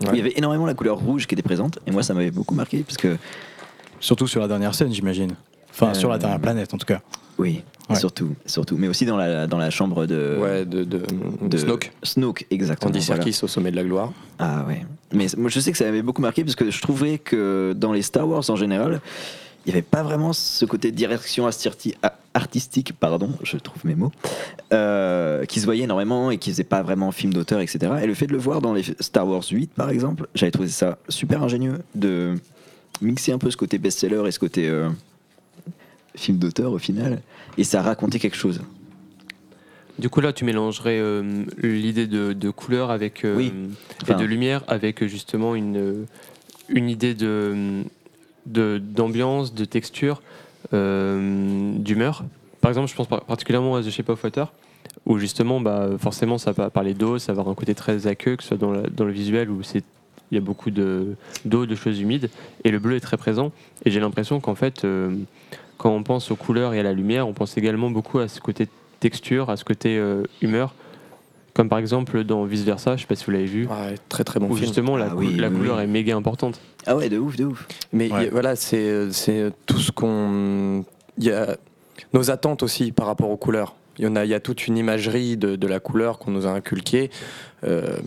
Ouais. 0.01 0.07
Il 0.13 0.17
y 0.17 0.21
avait 0.21 0.33
énormément 0.37 0.65
la 0.65 0.73
couleur 0.73 0.97
rouge 0.97 1.27
qui 1.27 1.35
était 1.35 1.41
présente, 1.41 1.79
et 1.85 1.91
moi, 1.91 2.03
ça 2.03 2.13
m'avait 2.13 2.31
beaucoup 2.31 2.55
marqué, 2.55 2.83
parce 2.83 2.97
que, 2.97 3.17
Surtout 4.01 4.27
sur 4.27 4.39
la 4.39 4.47
dernière 4.47 4.73
scène, 4.73 4.93
j'imagine. 4.93 5.31
Enfin, 5.71 5.89
Euh, 5.89 5.93
sur 5.93 6.09
la 6.09 6.17
dernière 6.17 6.39
planète, 6.39 6.73
en 6.73 6.77
tout 6.77 6.85
cas. 6.85 7.01
oui, 7.37 7.63
Ouais. 7.89 7.95
surtout, 7.97 8.33
surtout, 8.45 8.77
mais 8.77 8.87
aussi 8.87 9.05
dans 9.05 9.17
la, 9.17 9.45
dans 9.45 9.57
la 9.57 9.69
chambre 9.71 10.05
de, 10.05 10.37
ouais, 10.39 10.63
de, 10.65 10.83
de, 10.85 11.01
de 11.41 11.57
Snoke. 11.57 11.91
Snoke, 12.03 12.45
exactement. 12.49 12.89
Andy 12.91 12.99
voilà. 13.05 13.23
Serkis 13.23 13.43
au 13.43 13.47
sommet 13.47 13.71
de 13.71 13.75
la 13.75 13.83
gloire. 13.83 14.13
Ah 14.37 14.63
ouais. 14.67 14.85
Mais 15.11 15.25
moi 15.37 15.49
je 15.49 15.59
sais 15.59 15.71
que 15.71 15.77
ça 15.77 15.83
m'avait 15.85 16.01
beaucoup 16.03 16.21
marqué 16.21 16.43
parce 16.45 16.55
que 16.55 16.69
je 16.71 16.81
trouvais 16.81 17.17
que 17.17 17.73
dans 17.75 17.91
les 17.91 18.03
Star 18.03 18.25
Wars 18.27 18.47
en 18.49 18.55
général, 18.55 19.01
il 19.65 19.69
n'y 19.69 19.73
avait 19.73 19.81
pas 19.81 20.03
vraiment 20.03 20.31
ce 20.33 20.63
côté 20.65 20.91
direction 20.91 21.47
astirti- 21.47 21.95
a- 22.03 22.13
artistique, 22.33 22.93
pardon, 22.93 23.31
je 23.43 23.57
trouve 23.57 23.85
mes 23.85 23.95
mots, 23.95 24.11
euh, 24.73 25.45
qui 25.45 25.59
se 25.59 25.65
voyait 25.65 25.83
énormément 25.83 26.31
et 26.31 26.37
qui 26.37 26.51
faisait 26.51 26.63
pas 26.63 26.81
vraiment 26.83 27.11
film 27.11 27.33
d'auteur, 27.33 27.59
etc. 27.59 27.93
Et 28.03 28.07
le 28.07 28.13
fait 28.13 28.27
de 28.27 28.31
le 28.33 28.37
voir 28.37 28.61
dans 28.61 28.73
les 28.73 28.83
Star 28.99 29.27
Wars 29.27 29.43
8 29.49 29.71
par 29.73 29.89
exemple, 29.89 30.27
j'avais 30.35 30.51
trouvé 30.51 30.69
ça 30.69 30.97
super 31.09 31.41
ingénieux 31.43 31.79
de 31.95 32.35
mixer 33.01 33.31
un 33.31 33.37
peu 33.37 33.49
ce 33.49 33.57
côté 33.57 33.77
best-seller 33.77 34.23
et 34.27 34.31
ce 34.31 34.39
côté 34.39 34.67
euh, 34.69 34.89
film 36.15 36.37
d'auteur 36.37 36.71
au 36.71 36.77
final, 36.79 37.21
et 37.57 37.63
ça 37.63 37.81
racontait 37.81 38.19
quelque 38.19 38.37
chose. 38.37 38.61
Du 39.97 40.09
coup, 40.09 40.21
là, 40.21 40.31
tu 40.31 40.45
mélangerais 40.45 40.97
euh, 40.99 41.43
l'idée 41.61 42.07
de, 42.07 42.31
de 42.31 42.49
couleur 42.51 42.89
avec, 42.89 43.25
Oui. 43.35 43.51
et 44.07 44.13
de 44.13 44.23
lumière 44.23 44.63
avec 44.69 45.05
justement 45.05 45.55
une, 45.55 46.05
une 46.69 46.89
idée 46.89 47.13
de, 47.15 47.83
d'ambiance, 48.45 49.53
de 49.53 49.65
texture, 49.65 50.21
d'humeur. 50.71 52.23
Par 52.61 52.69
exemple, 52.69 52.89
je 52.89 52.95
pense 52.95 53.07
par- 53.07 53.23
particulièrement 53.23 53.75
à 53.75 53.81
The 53.81 53.89
Shape 53.89 54.09
of 54.09 54.23
Water, 54.23 54.51
où 55.05 55.17
justement, 55.17 55.61
bah, 55.61 55.89
forcément, 55.97 56.37
ça 56.37 56.51
va 56.51 56.69
parler 56.69 56.93
d'eau, 56.93 57.19
ça 57.19 57.33
va 57.33 57.41
avoir 57.41 57.51
un 57.51 57.55
côté 57.55 57.75
très 57.75 58.07
aqueux, 58.07 58.35
que 58.35 58.43
ce 58.43 58.49
soit 58.49 58.57
dans, 58.57 58.71
le 58.71 59.11
visuel 59.11 59.49
où 59.49 59.63
c'est 59.63 59.83
il 60.31 60.35
y 60.35 60.37
a 60.37 60.41
beaucoup 60.41 60.69
de, 60.69 61.15
d'eau, 61.45 61.65
de 61.65 61.73
choses 61.73 61.99
humides, 61.99 62.29
et 62.63 62.69
le 62.69 62.77
bleu 62.77 62.95
est 62.95 62.99
très 62.99 63.17
présent. 63.17 63.51
Et 63.85 63.89
j'ai 63.89 63.99
l'impression 63.99 64.39
qu'en 64.39 64.53
fait, 64.53 64.85
euh, 64.85 65.15
quand 65.77 65.89
on 65.89 66.03
pense 66.03 66.29
aux 66.29 66.35
couleurs 66.35 66.75
et 66.75 66.79
à 66.79 66.83
la 66.83 66.93
lumière, 66.93 67.27
on 67.27 67.33
pense 67.33 67.57
également 67.57 67.89
beaucoup 67.89 68.19
à 68.19 68.27
ce 68.27 68.39
côté 68.39 68.67
texture, 68.99 69.49
à 69.49 69.57
ce 69.57 69.63
côté 69.63 69.97
euh, 69.97 70.23
humeur. 70.41 70.75
Comme 71.59 71.67
par 71.67 71.79
exemple 71.79 72.23
dans 72.23 72.45
Vice 72.45 72.63
Versa, 72.63 72.95
je 72.95 73.01
sais 73.01 73.05
pas 73.07 73.15
si 73.15 73.25
vous 73.25 73.31
l'avez 73.31 73.43
vu, 73.43 73.67
Ouais, 73.67 73.95
très 74.07 74.23
très 74.23 74.39
bon 74.39 74.45
où 74.45 74.53
film. 74.55 74.65
justement 74.67 74.95
la, 74.95 75.07
Ah 75.07 75.09
cou- 75.09 75.17
oui, 75.17 75.35
la 75.35 75.49
oui, 75.49 75.57
couleur 75.57 75.75
oui. 75.75 75.83
est 75.83 75.87
méga 75.87 76.15
importante. 76.15 76.57
Ah 76.85 76.95
ouais, 76.95 77.09
de 77.09 77.17
ouf, 77.17 77.35
de 77.35 77.43
ouf. 77.43 77.67
Mais 77.91 78.09
Ouais. 78.09 78.23
y 78.23 78.27
a- 78.27 78.29
voilà, 78.29 78.55
c'est 78.55 79.11
c'est 79.11 79.51
tout 79.65 79.77
ce 79.77 79.91
qu'on. 79.91 80.85
Il 81.17 81.25
y 81.25 81.31
a 81.33 81.57
nos 82.13 82.31
attentes 82.31 82.63
aussi 82.63 82.93
par 82.93 83.07
rapport 83.07 83.29
aux 83.29 83.35
couleurs. 83.35 83.75
Il 83.97 84.05
y, 84.05 84.07
en 84.07 84.15
a, 84.15 84.23
il 84.23 84.31
y 84.31 84.33
a 84.33 84.39
toute 84.39 84.67
une 84.67 84.77
imagerie 84.77 85.35
de, 85.35 85.57
de 85.57 85.67
la 85.67 85.81
couleur 85.81 86.17
qu'on 86.17 86.31
nous 86.31 86.47
a 86.47 86.51
inculquée, 86.51 87.09
euh, 87.65 87.97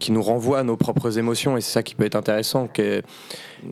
qui 0.00 0.10
nous 0.10 0.22
renvoie 0.22 0.60
à 0.60 0.62
nos 0.62 0.78
propres 0.78 1.18
émotions, 1.18 1.58
et 1.58 1.60
c'est 1.60 1.72
ça 1.72 1.82
qui 1.82 1.94
peut 1.96 2.06
être 2.06 2.16
intéressant. 2.16 2.66
que- 2.66 3.02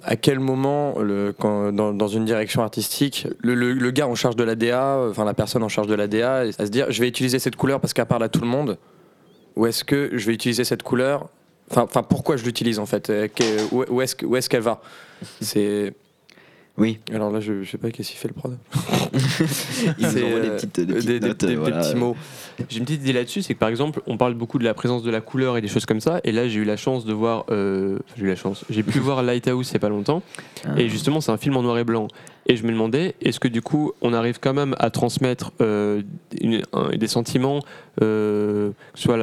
à 0.02 0.16
quel 0.16 0.38
moment, 0.38 0.98
le, 1.00 1.32
quand, 1.38 1.72
dans, 1.72 1.94
dans 1.94 2.08
une 2.08 2.26
direction 2.26 2.60
artistique, 2.62 3.26
le, 3.38 3.54
le- 3.54 3.72
le 3.72 3.90
gars 3.90 4.06
en 4.06 4.14
charge 4.14 4.36
de 4.36 4.44
la 4.44 4.54
DA, 4.54 4.98
enfin 5.08 5.24
la 5.24 5.32
personne 5.32 5.62
en 5.62 5.70
charge 5.70 5.86
de 5.86 5.94
la 5.94 6.08
DA, 6.08 6.40
à 6.40 6.52
se 6.52 6.70
dire 6.70 6.88
je 6.90 7.00
vais 7.00 7.08
utiliser 7.08 7.38
cette 7.38 7.56
couleur 7.56 7.80
parce 7.80 7.94
qu'elle 7.94 8.04
parle 8.04 8.24
à 8.24 8.28
tout 8.28 8.42
le 8.42 8.46
monde, 8.46 8.76
ou 9.56 9.66
est-ce 9.66 9.84
que 9.84 10.10
je 10.12 10.26
vais 10.26 10.34
utiliser 10.34 10.64
cette 10.64 10.82
couleur? 10.82 11.28
Enfin, 11.70 12.02
pourquoi 12.02 12.36
je 12.36 12.44
l'utilise 12.44 12.78
en 12.78 12.86
fait? 12.86 13.08
Euh, 13.10 13.28
Où, 13.72 14.00
est-ce 14.02 14.48
qu'elle 14.48 14.60
va? 14.60 14.80
C'est 15.40 15.94
Oui, 16.76 16.98
alors 17.12 17.30
là, 17.30 17.38
je, 17.40 17.62
je 17.62 17.70
sais 17.70 17.78
pas 17.78 17.90
qu'est-ce 17.92 18.08
qu'il 18.10 18.18
fait 18.18 18.26
le 18.28 18.34
prod. 18.34 18.58
ils 19.98 20.06
envoient 20.06 20.40
des 20.40 20.50
petites, 20.50 20.80
des 20.80 20.86
petites 20.94 21.06
des, 21.06 21.20
des- 21.20 21.28
notes, 21.28 21.40
des- 21.40 21.46
des 21.46 21.56
voilà. 21.56 21.80
petits 21.80 21.94
mots. 21.94 22.16
J'ai 22.68 22.78
une 22.78 22.84
petite 22.84 23.02
idée 23.02 23.12
là-dessus, 23.12 23.42
c'est 23.42 23.54
que 23.54 23.58
par 23.58 23.68
exemple, 23.68 24.00
on 24.06 24.16
parle 24.16 24.34
beaucoup 24.34 24.58
de 24.58 24.64
la 24.64 24.74
présence 24.74 25.02
de 25.02 25.10
la 25.10 25.20
couleur 25.20 25.56
et 25.56 25.60
des 25.60 25.68
choses 25.68 25.86
comme 25.86 26.00
ça, 26.00 26.20
et 26.24 26.32
là 26.32 26.48
j'ai 26.48 26.60
eu 26.60 26.64
la 26.64 26.76
chance 26.76 27.04
de 27.04 27.12
voir, 27.12 27.44
euh, 27.50 27.98
j'ai 28.16 28.24
eu 28.24 28.28
la 28.28 28.36
chance, 28.36 28.64
j'ai 28.70 28.82
pu 28.82 28.98
voir 29.00 29.22
Lighthouse 29.22 29.70
il 29.70 29.74
y 29.74 29.76
a 29.76 29.80
pas 29.80 29.88
longtemps, 29.88 30.22
Ah. 30.64 30.70
et 30.76 30.88
justement 30.88 31.20
c'est 31.20 31.32
un 31.32 31.36
film 31.36 31.56
en 31.56 31.62
noir 31.62 31.78
et 31.78 31.84
blanc, 31.84 32.08
et 32.46 32.56
je 32.56 32.64
me 32.64 32.72
demandais, 32.72 33.14
est-ce 33.20 33.40
que 33.40 33.48
du 33.48 33.62
coup 33.62 33.92
on 34.02 34.12
arrive 34.12 34.38
quand 34.40 34.54
même 34.54 34.74
à 34.78 34.90
transmettre 34.90 35.52
euh, 35.60 36.02
des 36.96 37.08
sentiments, 37.08 37.60
euh, 38.02 38.70
soit 38.94 39.18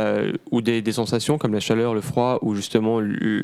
ou 0.51 0.61
des, 0.61 0.91
sensations 0.91 1.37
comme 1.37 1.53
la 1.53 1.59
chaleur, 1.59 1.93
le 1.93 2.01
froid, 2.01 2.39
ou 2.41 2.55
justement 2.55 2.99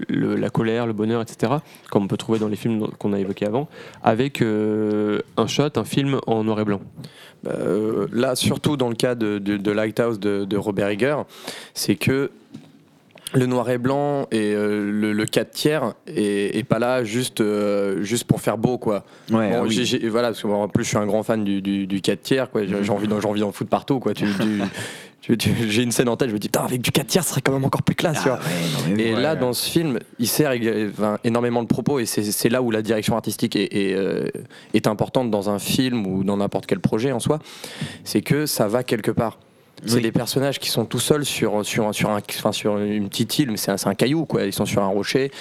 la 0.10 0.50
colère, 0.50 0.88
le 0.88 0.93
bonheur, 0.93 1.22
etc., 1.22 1.53
comme 1.91 2.03
on 2.03 2.07
peut 2.07 2.17
trouver 2.17 2.39
dans 2.39 2.48
les 2.48 2.55
films 2.55 2.88
qu'on 3.00 3.13
a 3.13 3.19
évoqués 3.19 3.46
avant, 3.46 3.67
avec 4.03 4.41
euh, 4.41 5.19
un 5.38 5.48
shot, 5.48 5.69
un 5.75 5.86
film 5.86 6.19
en 6.27 6.43
noir 6.43 6.60
et 6.60 6.65
blanc? 6.65 6.81
Bah, 7.43 7.51
euh, 7.60 8.07
là, 8.12 8.36
surtout 8.36 8.77
dans 8.77 8.89
le 8.89 8.96
cas 8.96 9.15
de, 9.15 9.38
de- 9.38 9.57
de 9.57 9.72
Lighthouse 9.72 10.19
de, 10.19 10.57
Robert 10.57 10.89
Eger, 10.89 11.17
c'est 11.74 11.96
que 11.96 12.31
le 13.34 13.46
noir 13.46 13.69
et 13.69 13.77
blanc 13.77 14.27
et 14.31 14.53
euh, 14.55 14.89
le, 14.91 15.12
le 15.13 15.25
4 15.25 15.51
tiers 15.51 15.93
est 16.07 16.65
pas 16.67 16.79
là 16.79 17.03
juste, 17.03 17.41
euh, 17.41 18.01
juste 18.03 18.24
pour 18.25 18.41
faire 18.41 18.57
beau 18.57 18.77
quoi. 18.77 19.03
Ouais, 19.31 19.51
Bon, 19.51 19.65
ah 19.67 20.07
voilà, 20.10 20.29
parce 20.29 20.41
que 20.41 20.48
en 20.48 20.67
plus 20.67 20.84
je 20.84 20.89
suis 20.89 20.98
un 20.98 21.05
grand 21.05 21.24
fan 21.24 21.43
du, 21.43 21.62
du, 21.62 21.88
du 21.88 22.01
4 22.01 22.22
tiers 22.22 22.50
quoi. 22.51 22.62
J'ai 22.65 22.89
envie 22.91 23.07
d'en 23.07 23.19
j'ai 23.19 23.27
envie 23.27 23.41
d'en 23.41 23.51
foutre 23.51 23.69
partout 23.69 24.00
quoi. 24.00 24.13
Tu- 24.13 24.25
tu- 24.39 24.62
tu- 25.22 25.38
tu- 25.38 25.69
j'ai 25.69 25.84
une 25.84 25.91
scène 25.91 26.07
en 26.07 26.15
tête, 26.15 26.29
je 26.29 26.34
me 26.34 26.39
dis 26.39 26.48
putain 26.48 26.63
avec 26.63 26.79
du 26.81 26.91
4 26.91 27.07
tiers 27.07 27.24
ce 27.24 27.31
serait 27.31 27.41
quand 27.41 27.51
même 27.51 27.65
encore 27.65 27.84
plus 27.84 27.96
classe. 27.96 28.22
Ah 28.25 28.34
ouais, 28.36 28.93
non. 28.93 28.98
Et 28.98 29.13
Ouais, 29.13 29.22
là, 29.22 29.36
dans 29.36 29.51
ce 29.53 29.69
film, 29.69 30.00
il 30.19 30.27
sert 30.27 30.53
enfin, 30.89 31.17
énormément 31.24 31.63
de 31.63 31.67
propos 31.67 32.00
et 32.00 32.05
c'est 32.05 32.24
c'est 32.24 32.50
là 32.50 32.62
où 32.62 32.72
la 32.72 32.81
direction 32.81 33.15
artistique 33.15 33.55
est, 33.55 33.74
est, 33.75 33.93
euh, 33.93 34.27
est 34.74 34.88
importante 34.88 35.29
dans 35.31 35.50
un 35.50 35.60
film 35.60 36.07
ou 36.07 36.24
dans 36.24 36.38
n'importe 36.38 36.65
quel 36.65 36.79
projet 36.79 37.12
en 37.12 37.19
soi. 37.19 37.39
C'est 38.05 38.22
que 38.22 38.46
ça 38.46 38.67
va 38.67 38.84
quelque 38.84 39.12
part. 39.12 39.38
C'est 39.86 39.96
Oui. 39.96 40.01
des 40.01 40.12
personnages 40.12 40.60
qui 40.60 40.69
sont 40.69 40.86
tout 40.86 41.00
seuls 41.00 41.24
sur, 41.25 41.63
sur, 41.65 41.93
sur, 41.93 42.10
un, 42.10 42.17
enfin, 42.19 42.51
sur 42.51 42.77
une 42.77 43.10
petite 43.10 43.38
île, 43.39 43.51
mais 43.51 43.57
c'est 43.57 43.72
un, 43.88 43.93
caillou, 43.96 44.25
quoi. 44.25 44.43
Ils 44.43 44.53
sont 44.53 44.65
sur 44.65 44.81
un 44.84 44.88
rocher 44.88 45.31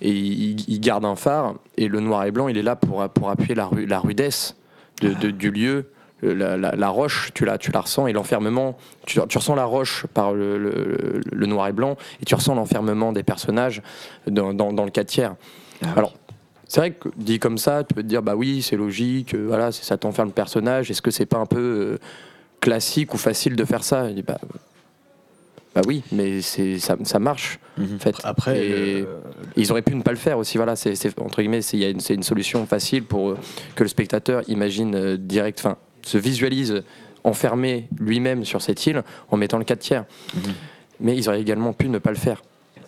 et 0.00 0.10
ils, 0.10 0.60
ils 0.68 0.80
gardent 0.80 1.04
un 1.06 1.16
phare. 1.16 1.54
Et 1.76 1.88
le 1.88 2.00
noir 2.00 2.24
et 2.24 2.30
blanc, 2.30 2.48
il 2.48 2.56
est 2.56 2.62
là 2.62 2.76
pour, 2.76 3.06
pour 3.08 3.30
appuyer 3.30 3.54
la, 3.54 3.66
ru- 3.66 3.86
la 3.86 3.98
rudesse 3.98 4.56
de, 5.00 5.12
de- 5.14 5.30
du 5.30 5.50
lieu. 5.50 5.90
La, 6.22 6.56
la- 6.56 6.74
la 6.74 6.88
roche, 6.88 7.32
tu 7.34 7.44
la, 7.44 7.58
tu 7.58 7.70
la 7.70 7.80
ressens, 7.82 8.06
et 8.06 8.14
l'enfermement, 8.14 8.78
tu, 9.04 9.18
tu 9.28 9.36
ressens 9.38 9.54
la 9.56 9.64
roche 9.66 10.06
par 10.14 10.32
le, 10.32 10.56
le- 10.56 11.20
le 11.30 11.46
noir 11.46 11.66
et 11.68 11.72
blanc, 11.72 11.96
et 12.22 12.24
tu 12.24 12.34
ressens 12.34 12.54
l'enfermement 12.54 13.12
des 13.12 13.22
personnages 13.24 13.82
dans, 14.26 14.54
dans, 14.54 14.72
dans 14.72 14.84
le 14.84 14.90
4 14.90 15.06
tiers. 15.06 15.34
Ah 15.82 15.86
oui. 15.88 15.92
Alors, 15.96 16.14
c'est 16.66 16.80
vrai 16.80 16.92
que 16.92 17.10
dit 17.16 17.38
comme 17.38 17.58
ça, 17.58 17.84
tu 17.84 17.92
peux 17.94 18.02
te 18.02 18.06
dire, 18.06 18.22
bah 18.22 18.36
oui, 18.36 18.62
c'est 18.62 18.76
logique, 18.76 19.34
euh, 19.34 19.44
voilà, 19.48 19.70
ça 19.70 19.98
t'enferme 19.98 20.28
le 20.28 20.32
personnage, 20.34 20.90
est-ce 20.90 21.02
que 21.02 21.10
c'est 21.10 21.26
pas 21.26 21.36
un 21.38 21.46
peu 21.46 21.58
euh, 21.60 21.98
classique 22.64 23.12
ou 23.14 23.18
facile 23.18 23.56
de 23.56 23.64
faire 23.64 23.84
ça 23.84 24.08
Il 24.08 24.14
dit, 24.16 24.22
bah, 24.22 24.38
Bah 25.74 25.82
oui, 25.86 26.02
mais 26.12 26.40
c'est 26.40 26.78
ça, 26.78 26.96
ça 27.04 27.18
marche 27.18 27.58
Mhm. 27.76 27.96
en 27.96 27.98
fait. 27.98 28.16
Après, 28.22 28.66
Et 28.66 29.04
ils 29.56 29.72
auraient 29.72 29.82
pu 29.82 29.94
ne 29.94 30.02
pas 30.02 30.12
le 30.12 30.16
faire 30.16 30.38
aussi. 30.38 30.56
Voilà, 30.56 30.76
c'est 30.76 30.94
entre 31.20 31.40
guillemets, 31.42 31.62
c'est 31.62 31.90
une, 31.90 32.22
solution 32.22 32.66
facile 32.66 33.04
pour 33.04 33.30
euh, 33.30 33.38
que 33.74 33.82
le 33.82 33.88
spectateur 33.88 34.42
imagine 34.48 34.94
euh, 34.94 35.16
direct, 35.16 35.58
enfin, 35.58 35.76
se 36.02 36.16
visualise 36.18 36.82
enfermé 37.24 37.88
lui-même 37.98 38.44
sur 38.44 38.62
cette 38.62 38.86
île 38.86 39.02
en 39.30 39.36
mettant 39.36 39.58
le 39.58 39.64
4 39.64 39.78
tiers. 39.78 40.04
Mhm. 40.34 40.42
Mais 41.00 41.16
ils 41.16 41.28
auraient 41.28 41.40
également 41.40 41.72
pu 41.72 41.88
ne 41.88 41.98
pas 41.98 42.10
le 42.10 42.16
faire. 42.16 42.42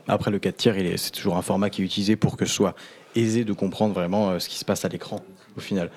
Après, 0.08 0.30
le 0.30 0.38
4 0.38 0.56
tiers, 0.56 0.76
c'est 0.96 1.10
toujours 1.10 1.36
un 1.36 1.42
format 1.42 1.68
qui 1.70 1.82
est 1.82 1.84
utilisé 1.84 2.14
pour 2.16 2.36
que 2.36 2.46
ce 2.46 2.54
soit 2.54 2.74
aisé 3.16 3.44
de 3.44 3.52
comprendre 3.52 3.94
vraiment 3.94 4.30
euh, 4.30 4.38
ce 4.38 4.48
qui 4.48 4.58
se 4.58 4.64
passe 4.64 4.84
à 4.84 4.88
l'écran, 4.88 5.20
au 5.56 5.60
final. 5.60 5.90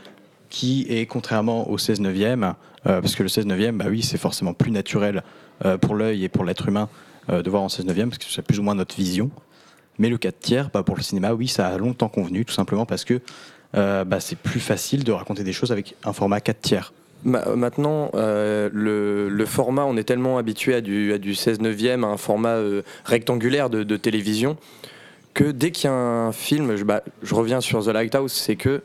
Qui 0.50 0.88
est, 0.90 1.06
contrairement 1.06 1.70
au 1.70 1.78
16 1.78 2.00
neuvième, 2.00 2.56
euh, 2.88 3.02
parce 3.02 3.16
que 3.16 3.24
le 3.24 3.30
16 3.30 3.46
neuvième, 3.46 3.78
bah 3.78 3.86
oui, 3.90 4.02
c'est 4.02 4.18
forcément 4.18 4.54
plus 4.54 4.72
naturel 4.72 5.24
euh, 5.66 5.78
pour 5.78 5.96
l'œil 5.96 6.24
et 6.24 6.30
pour 6.30 6.46
l'être 6.46 6.68
humain 6.68 6.88
euh, 7.30 7.42
de 7.42 7.50
voir 7.50 7.62
en 7.64 7.70
16 7.70 7.86
neuvième, 7.86 8.10
parce 8.10 8.20
que 8.20 8.26
c'est 8.32 8.42
plus 8.42 8.60
ou 8.60 8.64
moins 8.64 8.76
notre 8.76 8.96
vision. 8.96 9.30
Mais 9.98 10.10
le 10.10 10.18
4 10.18 10.40
tiers, 10.40 10.70
bah, 10.74 10.84
pour 10.84 10.96
le 10.96 11.02
cinéma, 11.02 11.34
oui, 11.34 11.48
ça 11.48 11.68
a 11.68 11.78
longtemps 11.78 12.08
convenu, 12.08 12.46
tout 12.46 12.54
simplement 12.54 12.86
parce 12.86 13.04
que 13.06 13.20
bah, 13.74 14.20
c'est 14.20 14.38
plus 14.38 14.60
facile 14.62 15.04
de 15.04 15.12
raconter 15.12 15.44
des 15.44 15.54
choses 15.54 15.72
avec 15.72 15.96
un 16.04 16.14
format 16.14 16.40
4 16.42 16.60
tiers. 16.62 16.94
Ma- 17.26 17.46
Maintenant, 17.56 18.10
le, 18.14 19.44
format, 19.46 19.84
on 19.86 19.96
est 19.98 20.06
tellement 20.06 20.38
habitué 20.38 20.74
à 20.74 20.82
du, 20.82 21.12
à 21.14 21.18
du 21.18 21.36
16 21.36 21.60
neuvième, 21.60 22.04
à 22.04 22.08
un 22.08 22.18
format 22.18 22.58
rectangulaire 23.06 23.70
de, 23.70 23.84
de 23.84 23.98
télévision, 23.98 24.56
que 25.34 25.44
dès 25.52 25.72
qu'il 25.72 25.86
y 25.86 25.88
a 25.88 25.94
un 25.96 26.32
film, 26.32 26.76
je, 26.78 26.84
bah, 26.84 27.04
je 27.22 27.36
reviens 27.36 27.62
sur 27.62 27.84
The 27.84 27.90
Lighthouse, 27.90 28.32
c'est 28.32 28.56
que 28.56 28.82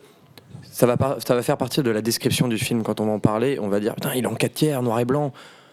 ça 0.63 0.87
va, 0.87 0.97
par- 0.97 1.17
ça 1.27 1.35
va 1.35 1.43
faire 1.43 1.57
partie 1.57 1.83
de 1.83 1.91
la 1.91 2.03
description 2.03 2.49
du 2.49 2.59
film 2.59 2.83
quand 2.83 3.01
on 3.01 3.07
va 3.07 3.13
en 3.13 3.19
parler. 3.21 3.59
On 3.61 3.69
va 3.69 3.81
dire, 3.81 3.95
putain, 3.95 4.13
il 4.15 4.25
est 4.25 4.29
en 4.29 4.35
4 4.35 4.55
tiers, 4.55 4.83
noir 4.83 5.01
et 5.01 5.05
blanc. 5.05 5.33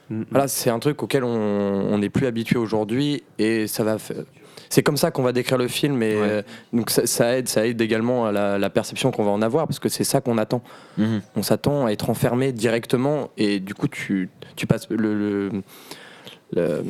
Mm. 0.09 0.23
Voilà, 0.31 0.47
c'est 0.47 0.69
un 0.69 0.79
truc 0.79 1.01
auquel 1.03 1.23
on 1.23 1.97
n'est 1.97 2.09
plus 2.09 2.27
habitué 2.27 2.57
aujourd'hui 2.57 3.23
et 3.39 3.67
ça 3.67 3.83
va. 3.83 3.97
C'est 4.69 4.83
comme 4.83 4.95
ça 4.97 5.11
qu'on 5.11 5.23
va 5.23 5.33
décrire 5.33 5.57
le 5.57 5.67
film 5.67 6.01
et 6.01 6.15
Ouais. 6.15 6.21
euh, 6.21 6.41
donc 6.71 6.89
ça, 6.91 7.05
ça 7.05 7.37
aide, 7.37 7.49
ça 7.49 7.67
aide 7.67 7.81
également 7.81 8.25
à 8.25 8.31
la, 8.31 8.57
la 8.57 8.69
perception 8.69 9.11
qu'on 9.11 9.25
va 9.25 9.31
en 9.31 9.41
avoir 9.41 9.67
parce 9.67 9.79
que 9.79 9.89
c'est 9.89 10.05
ça 10.05 10.21
qu'on 10.21 10.37
attend. 10.37 10.61
Mhm. 10.97 11.21
On 11.35 11.43
s'attend 11.43 11.85
à 11.87 11.91
être 11.91 12.09
enfermé 12.09 12.53
directement 12.53 13.31
et 13.37 13.59
du 13.59 13.73
coup 13.73 13.89
tu, 13.89 14.29
tu 14.55 14.67
passes 14.67 14.87
le, 14.89 14.95
le, 15.13 15.51
le, 16.53 16.83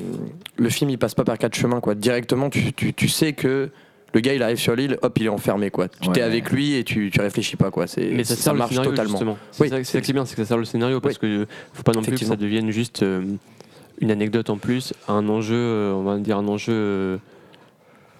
le 0.57 0.69
film 0.69 0.89
il 0.91 0.97
passe 0.99 1.15
pas 1.15 1.23
par 1.23 1.37
quatre 1.39 1.55
chemins 1.55 1.79
quoi. 1.81 1.95
Directement 1.95 2.49
tu, 2.51 2.71
tu, 2.73 2.93
tu 2.93 3.07
sais 3.07 3.33
que 3.33 3.69
le 4.13 4.19
gars 4.19 4.33
il 4.33 4.43
arrive 4.43 4.57
sur 4.57 4.75
l'île, 4.75 4.97
hop 5.01 5.17
il 5.19 5.25
est 5.25 5.29
enfermé 5.29 5.69
quoi. 5.71 5.87
Tu 5.87 6.07
Ouais. 6.07 6.13
t'es 6.13 6.21
avec 6.21 6.51
lui 6.51 6.75
et 6.75 6.83
tu, 6.83 7.09
tu 7.11 7.21
réfléchis 7.21 7.55
pas 7.55 7.71
quoi. 7.71 7.87
C'est 7.87 8.09
Mais 8.11 8.23
ça 8.23 8.35
ça 8.35 8.53
marche 8.53 8.71
scénario 8.71 8.91
totalement. 8.91 9.37
C'est 9.51 9.61
Oui. 9.63 9.69
ça, 9.69 10.01
qui 10.01 10.11
est 10.11 10.13
bien, 10.13 10.25
c'est 10.25 10.35
que 10.35 10.43
ça 10.43 10.47
sert 10.49 10.57
le 10.57 10.65
scénario 10.65 10.99
parce 10.99 11.17
que 11.17 11.47
faut 11.73 11.83
pas 11.83 11.93
non 11.93 12.01
plus 12.01 12.17
que 12.17 12.25
ça 12.25 12.35
devienne 12.35 12.71
juste 12.71 13.03
euh, 13.03 13.21
une 13.99 14.11
anecdote 14.11 14.49
en 14.49 14.57
plus, 14.57 14.93
un 15.07 15.29
enjeu, 15.29 15.55
euh, 15.55 15.93
on 15.93 16.03
va 16.03 16.17
dire 16.17 16.37
un 16.37 16.47
enjeu 16.47 16.73
euh, 16.73 17.17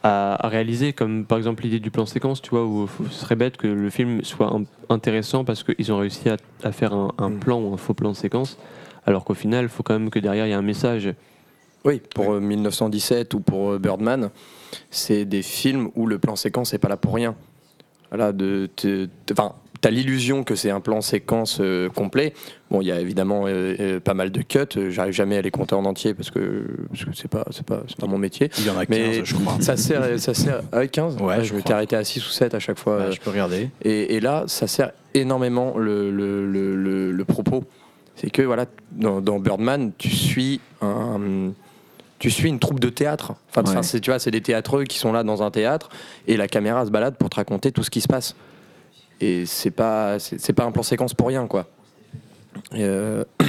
à, 0.04 0.46
à 0.46 0.50
réaliser, 0.50 0.94
comme 0.94 1.26
par 1.26 1.38
exemple 1.38 1.64
l'idée 1.64 1.80
du 1.80 1.92
plan 1.92 2.06
séquence, 2.06 2.42
tu 2.42 2.50
vois, 2.52 2.66
où 2.66 2.88
faut- 2.88 3.06
ce 3.10 3.20
serait 3.22 3.36
bête 3.36 3.58
que 3.58 3.68
le 3.68 3.90
film 3.90 4.24
soit 4.24 4.48
un- 4.54 4.64
intéressant 4.90 5.44
parce 5.44 5.64
qu'ils 5.64 5.92
ont 5.92 5.98
réussi 5.98 6.30
à, 6.30 6.38
à 6.64 6.72
faire 6.72 6.94
un, 6.94 7.12
un 7.18 7.30
Mm. 7.30 7.40
plan 7.40 7.60
ou 7.62 7.74
un 7.74 7.78
faux 7.78 7.94
plan 7.94 8.12
de 8.12 8.16
séquence, 8.16 8.58
alors 9.06 9.24
qu'au 9.26 9.34
final, 9.34 9.66
il 9.66 9.70
faut 9.70 9.84
quand 9.84 9.94
même 9.98 10.10
que 10.10 10.20
derrière 10.20 10.46
il 10.46 10.50
y 10.50 10.52
ait 10.52 10.56
un 10.56 10.62
message. 10.62 11.14
Oui, 11.84 12.02
pour 12.14 12.34
euh, 12.34 12.40
1917 12.40 13.34
ou 13.34 13.40
pour 13.40 13.72
euh, 13.72 13.80
Birdman, 13.80 14.30
c'est 14.90 15.26
des 15.26 15.42
films 15.42 15.90
où 15.96 16.06
le 16.08 16.20
plan 16.20 16.36
séquence 16.36 16.74
n'est 16.74 16.80
pas 16.80 16.90
là 16.90 16.98
pour 16.98 17.14
rien. 17.16 17.36
Voilà, 18.10 18.34
de, 18.34 18.70
enfin, 19.32 19.54
t'as 19.80 19.90
l'illusion 19.90 20.44
que 20.44 20.54
c'est 20.56 20.70
un 20.70 20.82
plan 20.82 21.00
séquence 21.02 21.58
euh, 21.62 21.90
complet. 21.90 22.34
Bon, 22.70 22.82
il 22.82 22.88
y 22.88 22.92
a 22.92 23.00
évidemment 23.00 23.46
euh, 23.48 23.76
euh, 23.80 24.00
pas 24.02 24.14
mal 24.14 24.32
de 24.32 24.42
cuts. 24.42 24.60
euh, 24.78 24.90
J'arrive 24.92 25.14
jamais 25.14 25.38
à 25.38 25.42
les 25.42 25.50
compter 25.50 25.74
en 25.76 25.86
entier 25.86 26.14
parce 26.14 26.30
que 26.30 26.68
parce 26.90 27.06
que 27.06 27.12
c'est 27.16 27.30
pas 27.30 27.46
c'est 27.52 27.66
pas 27.66 27.82
c'est 27.88 27.98
pas 27.98 28.08
mon 28.08 28.18
métier. 28.18 28.52
Il 28.60 28.66
y 28.68 28.70
en 28.70 28.78
a 28.78 28.86
15, 28.86 28.90
Mais 28.90 29.26
je 29.26 29.34
crois. 29.36 29.56
ça 29.62 29.78
sert 29.78 30.20
ça 30.20 30.34
sert 30.34 30.62
ah, 30.74 30.86
15. 30.86 31.18
Ouais, 31.22 31.36
Ah, 31.38 31.42
je 31.44 31.54
m'étais 31.54 31.64
crois. 31.64 31.76
arrêté 31.78 31.96
à 31.96 32.04
6 32.04 32.20
ou 32.28 32.30
7 32.30 32.54
à 32.54 32.60
chaque 32.60 32.78
fois. 32.78 32.98
Bah, 32.98 33.04
euh, 33.06 33.12
je 33.14 33.20
peux 33.22 33.30
regarder. 33.32 33.70
et, 33.82 34.16
et 34.16 34.20
là, 34.20 34.44
ça 34.48 34.68
sert 34.68 34.92
énormément 35.14 35.78
le, 35.78 36.12
le- 36.12 36.46
le- 36.46 36.76
le- 36.76 37.12
le 37.12 37.26
propos. 37.26 37.64
C'est 38.18 38.30
que 38.30 38.42
voilà, 38.42 38.66
dans, 38.92 39.22
dans 39.22 39.40
Birdman, 39.40 39.94
tu 39.98 40.10
suis 40.10 40.60
un, 40.82 41.52
tu 42.22 42.30
suis 42.30 42.48
une 42.50 42.60
troupe 42.60 42.80
de 42.80 42.90
théâtre. 42.90 43.34
Enfin, 43.50 43.64
Ouais. 43.76 43.84
c'est, 43.84 44.00
tu 44.00 44.12
vois, 44.12 44.20
c'est 44.20 44.30
des 44.32 44.42
théâtreux 44.42 44.84
qui 44.84 45.00
sont 45.00 45.12
là 45.12 45.24
dans 45.24 45.42
un 45.42 45.50
théâtre 45.50 45.90
et 46.28 46.38
la 46.38 46.48
caméra 46.48 46.86
se 46.86 46.92
balade 46.92 47.16
pour 47.18 47.30
te 47.32 47.36
raconter 47.38 47.72
tout 47.72 47.82
ce 47.84 47.90
qui 47.90 48.00
se 48.00 48.08
passe. 48.08 48.36
Et 49.20 49.46
c'est 49.48 49.72
pas, 49.72 50.20
c'est, 50.20 50.40
c'est 50.40 50.54
pas 50.54 50.64
un 50.64 50.72
plan 50.72 50.84
séquence 50.84 51.14
pour 51.16 51.28
rien, 51.28 51.48
quoi. 51.48 51.68
Et, 52.74 52.84
euh, 52.84 53.24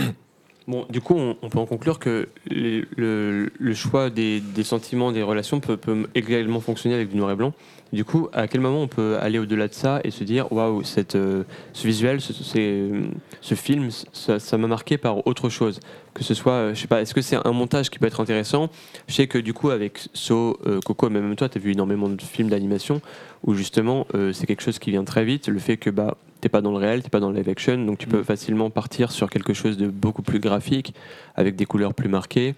Bon, 0.69 0.87
du 0.89 1.01
coup, 1.01 1.15
on, 1.17 1.37
on 1.43 1.49
peut 1.51 1.59
en 1.59 1.67
conclure 1.67 1.99
que 1.99 2.29
les- 2.47 2.85
le, 2.97 3.51
le 3.59 3.75
choix 3.75 4.11
des, 4.11 4.41
des 4.41 4.63
sentiments, 4.63 5.11
des 5.11 5.23
relations 5.25 5.59
peut, 5.59 5.77
peut 5.77 6.07
également 6.15 6.61
fonctionner 6.61 6.95
avec 6.95 7.09
du 7.11 7.17
noir 7.17 7.33
et 7.33 7.35
blanc. 7.35 7.53
Du 7.93 8.07
coup, 8.07 8.29
à 8.33 8.49
quel 8.49 8.63
moment 8.63 8.81
on 8.81 8.89
peut 8.89 9.19
aller 9.21 9.39
au-delà 9.39 9.69
de 9.69 9.75
ça 9.75 10.01
et 10.03 10.11
se 10.11 10.25
dire 10.25 10.51
waouh, 10.51 10.83
euh, 11.15 11.45
ce 11.73 11.87
visuel, 11.87 12.23
ce, 12.23 12.33
ce 12.33 13.55
film, 13.55 13.91
ça 14.13 14.59
m'a 14.59 14.67
marqué 14.67 14.97
par 14.97 15.27
autre 15.27 15.51
chose. 15.51 15.79
Que 16.15 16.25
ce 16.25 16.33
soit, 16.33 16.53
euh, 16.53 16.75
je 16.75 16.81
sais 16.81 16.87
pas, 16.87 17.03
est-ce 17.03 17.13
que 17.13 17.21
c'est 17.21 17.37
un 17.45 17.53
montage 17.53 17.91
qui 17.91 17.99
peut 17.99 18.07
être 18.07 18.21
intéressant? 18.21 18.71
Je 19.09 19.15
sais 19.15 19.27
que 19.27 19.37
du 19.37 19.53
coup, 19.53 19.71
avec 19.71 20.09
So, 20.15 20.59
euh, 20.67 20.81
Coco, 20.81 21.11
mais 21.11 21.21
même 21.21 21.37
toi, 21.37 21.51
tu 21.51 21.59
as 21.59 21.61
vu 21.61 21.73
énormément 21.73 22.09
de 22.09 22.21
films 22.21 22.49
d'animation 22.49 23.03
où 23.45 23.55
justement, 23.55 24.07
euh, 24.15 24.33
c'est 24.33 24.47
quelque 24.47 24.63
chose 24.63 24.79
qui 24.79 24.91
vient 24.91 25.05
très 25.05 25.25
vite. 25.25 25.49
Le 25.49 25.59
fait 25.59 25.77
que 25.77 25.91
bah, 25.91 26.17
t'es 26.41 26.49
pas 26.49 26.63
dans 26.63 26.71
le 26.73 26.79
réel, 26.79 27.03
t'es 27.03 27.11
pas 27.11 27.21
dans 27.21 27.31
le 27.31 27.37
live 27.37 27.49
action, 27.49 27.77
donc 27.85 27.99
tu 27.99 28.07
peux 28.07 28.23
facilement 28.23 28.71
partir 28.71 29.13
sur 29.13 29.29
quelque 29.29 29.53
chose 29.53 29.77
de 29.77 29.89
beaucoup 29.89 30.23
plus 30.23 30.39
graphique, 30.39 30.95
avec 31.35 31.57
des 31.57 31.67
couleurs 31.67 31.93
plus 31.93 32.09
marquées, 32.09 32.55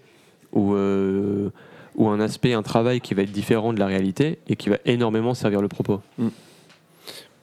ou, 0.53 0.75
euh, 0.75 1.49
ou 1.95 2.07
un 2.09 2.19
aspect, 2.19 2.53
un 2.53 2.61
travail 2.63 3.01
qui 3.01 3.13
va 3.13 3.21
être 3.23 3.31
différent 3.31 3.73
de 3.73 3.79
la 3.79 3.85
réalité 3.87 4.39
et 4.47 4.55
qui 4.55 4.69
va 4.69 4.77
énormément 4.85 5.33
servir 5.33 5.61
le 5.61 5.67
propos. 5.67 6.01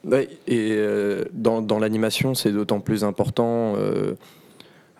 Ouais, 0.05 0.27
et 0.47 0.69
euh, 0.73 1.23
dans, 1.31 1.61
dans 1.61 1.79
l'animation, 1.79 2.35
c'est 2.35 2.51
d'autant 2.51 2.79
plus 2.81 3.03
important. 3.03 3.75
euh, 3.77 4.15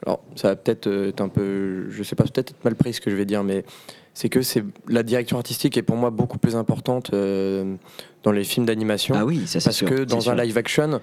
alors, 0.06 0.22
ça 0.36 0.50
va 0.50 0.56
peut-être 0.56 0.88
euh, 0.88 1.10
être 1.10 1.22
un 1.22 1.28
peu, 1.30 1.90
je 1.90 2.04
sais 2.04 2.16
pas, 2.16 2.24
peut-être 2.24 2.52
être 2.52 2.64
mal 2.64 2.76
pris 2.76 2.94
ce 2.94 3.02
que 3.02 3.10
je 3.12 3.16
vais 3.16 3.26
dire, 3.26 3.44
mais 3.44 3.64
c'est 4.14 4.30
que 4.30 4.42
c'est 4.42 4.64
la 4.88 5.04
direction 5.04 5.38
artistique 5.38 5.76
est 5.78 5.82
pour 5.82 5.98
moi 5.98 6.10
beaucoup 6.10 6.38
plus 6.38 6.56
importante 6.56 7.12
euh, 7.14 7.76
dans 8.24 8.32
les 8.32 8.44
films 8.46 8.66
d'animation. 8.66 9.16
Ah 9.18 9.26
oui, 9.26 9.42
ça 9.46 9.60
c'est 9.60 9.66
parce 9.66 9.78
sûr. 9.78 9.90
que 9.90 10.04
dans 10.04 10.22
sûr. 10.22 10.32
un 10.32 10.36
live 10.44 10.58
action, 10.58 11.02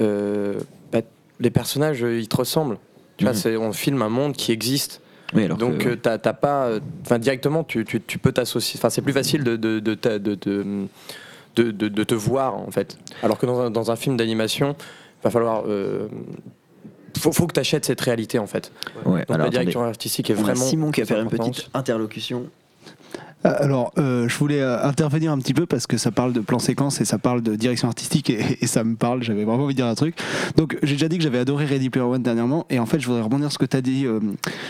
euh, 0.00 0.54
bah, 0.92 1.00
les 1.40 1.50
personnages, 1.50 2.00
ils 2.02 2.28
te 2.28 2.36
ressemblent. 2.36 2.78
Tu 3.16 3.24
vois, 3.24 3.32
Mhm. 3.32 3.38
c'est- 3.38 3.56
on 3.56 3.72
filme 3.72 4.02
un 4.02 4.08
monde 4.08 4.34
qui 4.34 4.52
existe. 4.52 5.00
Oui, 5.34 5.44
alors 5.44 5.56
Donc 5.58 5.78
que- 5.78 5.88
euh, 5.90 5.96
t'as 6.18 6.18
pas, 6.32 6.66
euh, 6.66 6.80
enfin 7.02 7.18
directement 7.18 7.64
tu, 7.64 7.84
tu, 7.84 8.00
tu 8.00 8.18
peux 8.18 8.32
t'associer. 8.32 8.78
Enfin 8.78 8.90
c'est 8.90 9.02
plus 9.02 9.12
facile 9.12 9.44
de 9.44 9.56
de, 9.56 9.80
de, 9.80 9.94
de, 9.94 11.88
de, 11.88 12.04
te 12.04 12.14
voir 12.14 12.54
en 12.56 12.70
fait. 12.70 12.98
Alors 13.22 13.38
que 13.38 13.46
dans 13.46 13.60
un, 13.60 13.70
dans 13.70 13.90
un 13.90 13.96
film 13.96 14.16
d'animation, 14.16 14.76
va 15.22 15.30
falloir, 15.30 15.64
euh, 15.66 16.08
faut, 17.18 17.32
faut 17.32 17.46
que 17.46 17.52
tu 17.54 17.60
achètes 17.60 17.84
cette 17.84 18.00
réalité 18.00 18.38
en 18.38 18.46
fait. 18.46 18.72
ouais, 19.06 19.20
Donc 19.20 19.30
alors, 19.30 19.44
la 19.46 19.50
direction 19.50 19.82
artistique 19.84 20.30
est 20.30 20.34
On 20.34 20.40
a 20.40 20.42
vraiment. 20.42 20.64
Simon 20.64 20.90
qui 20.90 21.00
très 21.02 21.14
faire 21.14 21.22
une 21.22 21.28
petite 21.30 21.68
interlocution. 21.74 22.46
Ah, 23.44 23.50
Alors, 23.50 23.92
euh, 23.98 24.28
je 24.28 24.36
voulais 24.38 24.60
euh, 24.60 24.82
intervenir 24.84 25.32
un 25.32 25.38
petit 25.38 25.52
peu 25.54 25.66
parce 25.66 25.86
que 25.88 25.96
ça 25.96 26.12
parle 26.12 26.32
de 26.32 26.40
plan 26.40 26.58
séquence 26.60 27.00
et 27.00 27.04
ça 27.04 27.18
parle 27.18 27.42
de 27.42 27.56
direction 27.56 27.88
artistique 27.88 28.30
et, 28.30 28.66
ça 28.66 28.84
me 28.84 28.94
parle. 28.94 29.22
J'avais 29.22 29.44
vraiment 29.44 29.64
envie 29.64 29.74
de 29.74 29.78
dire 29.78 29.86
un 29.86 29.94
truc. 29.96 30.14
Donc, 30.56 30.78
j'ai 30.82 30.94
déjà 30.94 31.08
dit 31.08 31.16
que 31.18 31.24
j'avais 31.24 31.38
adoré 31.38 31.64
Ready 31.64 31.90
Player 31.90 32.06
One 32.06 32.22
dernièrement 32.22 32.66
et 32.70 32.78
en 32.78 32.86
fait, 32.86 33.00
je 33.00 33.06
voudrais 33.06 33.22
rebondir 33.22 33.46
sur 33.50 33.54
ce 33.54 33.58
que 33.58 33.64
tu 33.64 33.76
as 33.76 33.80
dit 33.82 34.06
euh, 34.06 34.20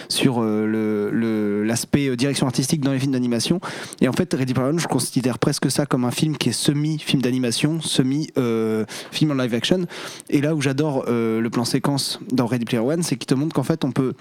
sur 0.09 0.43
euh, 0.43 0.67
le- 0.67 1.11
le- 1.11 1.65
l'aspect 1.65 2.09
euh, 2.09 2.17
direction 2.17 2.47
artistique 2.47 2.81
dans 2.81 2.93
les 2.93 2.99
films 2.99 3.13
d'animation. 3.13 3.61
Et 4.01 4.09
en 4.09 4.13
fait, 4.13 4.33
Ready 4.33 4.55
Player 4.55 4.71
One, 4.71 4.79
je 4.79 4.89
considère 4.89 5.39
presque 5.39 5.71
ça 5.71 5.85
comme 5.87 6.05
un 6.05 6.11
film 6.11 6.37
qui 6.39 6.49
est 6.49 6.53
semi-film 6.53 7.21
d'animation, 7.21 7.81
semi-film 7.83 9.31
en 9.31 9.35
live 9.35 9.55
action. 9.55 9.87
Et 10.31 10.41
là 10.41 10.55
où 10.55 10.61
j'adore 10.63 11.05
euh, 11.09 11.41
le 11.41 11.51
plan 11.51 11.65
séquence 11.65 12.21
dans 12.33 12.47
Ready 12.47 12.65
Player 12.65 12.83
One, 12.83 13.03
c'est 13.03 13.17
qu'il 13.17 13.27
te 13.27 13.35
montre 13.35 13.55
qu'en 13.55 13.63
fait, 13.63 13.85
on 13.85 13.93
peut 13.93 14.15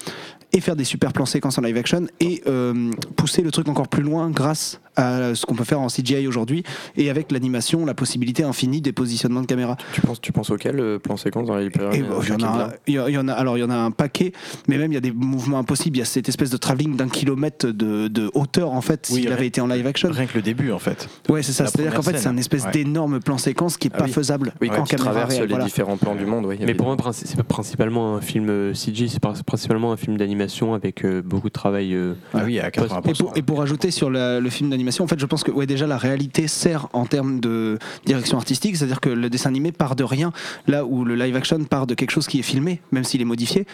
et 0.53 0.62
faire 0.62 0.75
des 0.75 0.84
super 0.84 1.13
plans 1.13 1.25
séquences 1.25 1.58
en 1.58 1.62
live 1.62 1.77
action 1.77 2.08
et 2.20 2.41
euh, 2.48 2.91
pousser 3.15 3.41
le 3.41 3.51
truc 3.51 3.67
encore 3.67 3.88
plus 3.88 4.03
loin 4.03 4.29
grâce 4.29 4.79
à 4.96 5.36
ce 5.36 5.46
qu'on 5.46 5.56
peut 5.56 5.64
faire 5.64 5.80
en 5.80 5.88
CGI 5.88 6.28
aujourd'hui 6.28 6.64
et 6.98 7.10
avec 7.10 7.32
l'animation, 7.32 7.86
la 7.86 7.94
possibilité 7.94 8.44
infinie 8.44 8.82
des 8.82 8.92
positionnements 8.94 9.42
de 9.42 9.46
caméra. 9.46 9.78
Tu 9.94 10.02
penses, 10.02 10.20
tu 10.22 10.32
penses 10.32 10.50
auquel 10.50 10.80
euh, 10.80 11.00
plan 11.00 11.18
séquence 11.18 11.48
dans 11.48 11.56
One, 11.56 11.70
bon, 11.70 11.82
euh, 11.84 11.92
il 11.94 12.00
y 12.00 12.04
en 12.04 12.44
a, 12.44 12.68
vient 12.68 12.70
il 12.88 12.94
y 12.94 12.98
a- 12.98 13.10
il 13.10 13.14
y 13.14 13.18
en 13.18 13.28
a, 13.28 13.34
alors 13.34 13.58
il 13.58 13.62
y 13.62 13.64
en 13.64 13.70
a 13.70 13.76
un 13.76 13.92
paquet, 13.92 14.32
mais 14.68 14.78
même 14.78 14.92
il 14.92 14.96
y 14.96 14.98
a 14.98 15.02
des 15.02 15.12
mouvements 15.12 15.60
impossibles. 15.60 15.98
Il 15.98 16.00
y 16.00 16.04
a 16.04 16.06
cette 16.06 16.28
espèce 16.30 16.50
de 16.50 16.58
travelling 16.58 16.96
d'un 16.96 17.08
kilomètre 17.10 17.68
de, 17.68 18.08
de 18.08 18.30
hauteur 18.34 18.72
en 18.72 18.82
fait, 18.82 19.10
Oui, 19.12 19.22
s'il 19.22 19.32
avait 19.32 19.48
été 19.48 19.62
en 19.62 19.68
live 19.68 19.86
action. 19.88 20.10
Rien 20.12 20.26
que 20.26 20.36
le 20.36 20.42
début, 20.42 20.72
en 20.72 20.80
fait. 20.80 21.08
Ouais, 21.30 21.42
c'est 21.44 21.52
ça. 21.54 21.64
la 21.66 21.70
C'est-à-dire 21.70 21.94
qu'en 21.94 22.02
fait, 22.02 22.18
c'est 22.18 22.28
un 22.28 22.38
espèce 22.38 22.66
Ouais. 22.66 22.72
d'énorme 22.72 23.20
plan 23.20 23.38
séquence 23.38 23.78
qui 23.78 23.88
est 23.88 23.92
Ah 23.94 24.00
pas 24.00 24.06
oui. 24.06 24.12
faisable 24.12 24.54
Oui, 24.62 24.70
en 24.70 24.76
quand 24.76 24.84
caméra 24.86 25.12
traverses 25.12 25.30
réelle. 25.32 25.44
les 25.44 25.50
voilà. 25.50 25.66
différents 25.66 25.98
plans 25.98 26.16
du 26.16 26.26
monde, 26.26 26.46
oui. 26.46 26.58
Mais 26.66 26.74
pour 26.74 26.88
moi, 26.88 26.98
c'est 27.14 27.42
principalement 27.44 28.16
un 28.16 28.22
film 28.22 28.50
euh, 28.50 28.74
CG, 28.74 29.08
c'est 29.08 29.20
principalement 29.46 29.92
un 29.92 29.98
film 29.98 30.18
d'animation 30.18 30.74
avec 30.74 31.06
beaucoup 31.24 31.48
de 31.48 31.54
travail. 31.54 31.94
euh, 31.94 32.14
Ah 32.34 32.42
oui, 32.46 32.60
à 32.60 32.70
80%. 32.70 33.10
Et 33.10 33.14
pour, 33.14 33.38
et 33.38 33.42
pour 33.42 33.62
ajouter 33.62 33.92
sur 33.92 34.10
la- 34.10 34.40
le 34.40 34.50
film 34.50 34.70
d'animation. 34.70 34.81
En 35.00 35.08
fait, 35.08 35.20
je 35.20 35.26
pense 35.26 35.44
que 35.44 35.52
ouais, 35.52 35.66
déjà 35.66 35.88
la 35.88 35.98
réalité 35.98 36.48
sert 36.48 36.88
en 36.94 37.06
termes 37.06 37.40
de 37.40 37.78
direction 38.06 38.38
artistique, 38.38 38.76
c'est-à-dire 38.78 39.00
que 39.00 39.10
le 39.10 39.30
dessin 39.30 39.50
animé 39.50 39.72
part 39.72 39.96
de 39.96 40.04
rien, 40.04 40.32
là 40.68 40.86
où 40.86 41.06
le 41.06 41.16
live 41.16 41.36
action 41.36 41.64
part 41.64 41.88
de 41.88 41.94
quelque 41.94 42.12
chose 42.12 42.28
qui 42.28 42.40
est 42.40 42.44
filmé, 42.44 42.82
même 42.92 43.04
s'il 43.04 43.22
est 43.22 43.26
modifié. 43.26 43.66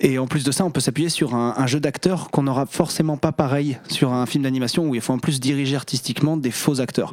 Et 0.00 0.18
en 0.18 0.26
plus 0.26 0.44
de 0.44 0.50
ça, 0.52 0.64
on 0.64 0.70
peut 0.70 0.80
s'appuyer 0.80 1.08
sur 1.08 1.34
un, 1.34 1.54
un 1.56 1.66
jeu 1.66 1.80
d'acteurs 1.80 2.30
qu'on 2.30 2.42
n'aura 2.44 2.66
forcément 2.66 3.16
pas 3.16 3.32
pareil 3.32 3.78
sur 3.88 4.12
un 4.12 4.26
film 4.26 4.44
d'animation 4.44 4.86
où 4.88 4.94
il 4.94 5.00
faut 5.00 5.12
en 5.12 5.18
plus 5.18 5.40
diriger 5.40 5.76
artistiquement 5.76 6.36
des 6.36 6.50
faux 6.50 6.80
acteurs. 6.80 7.12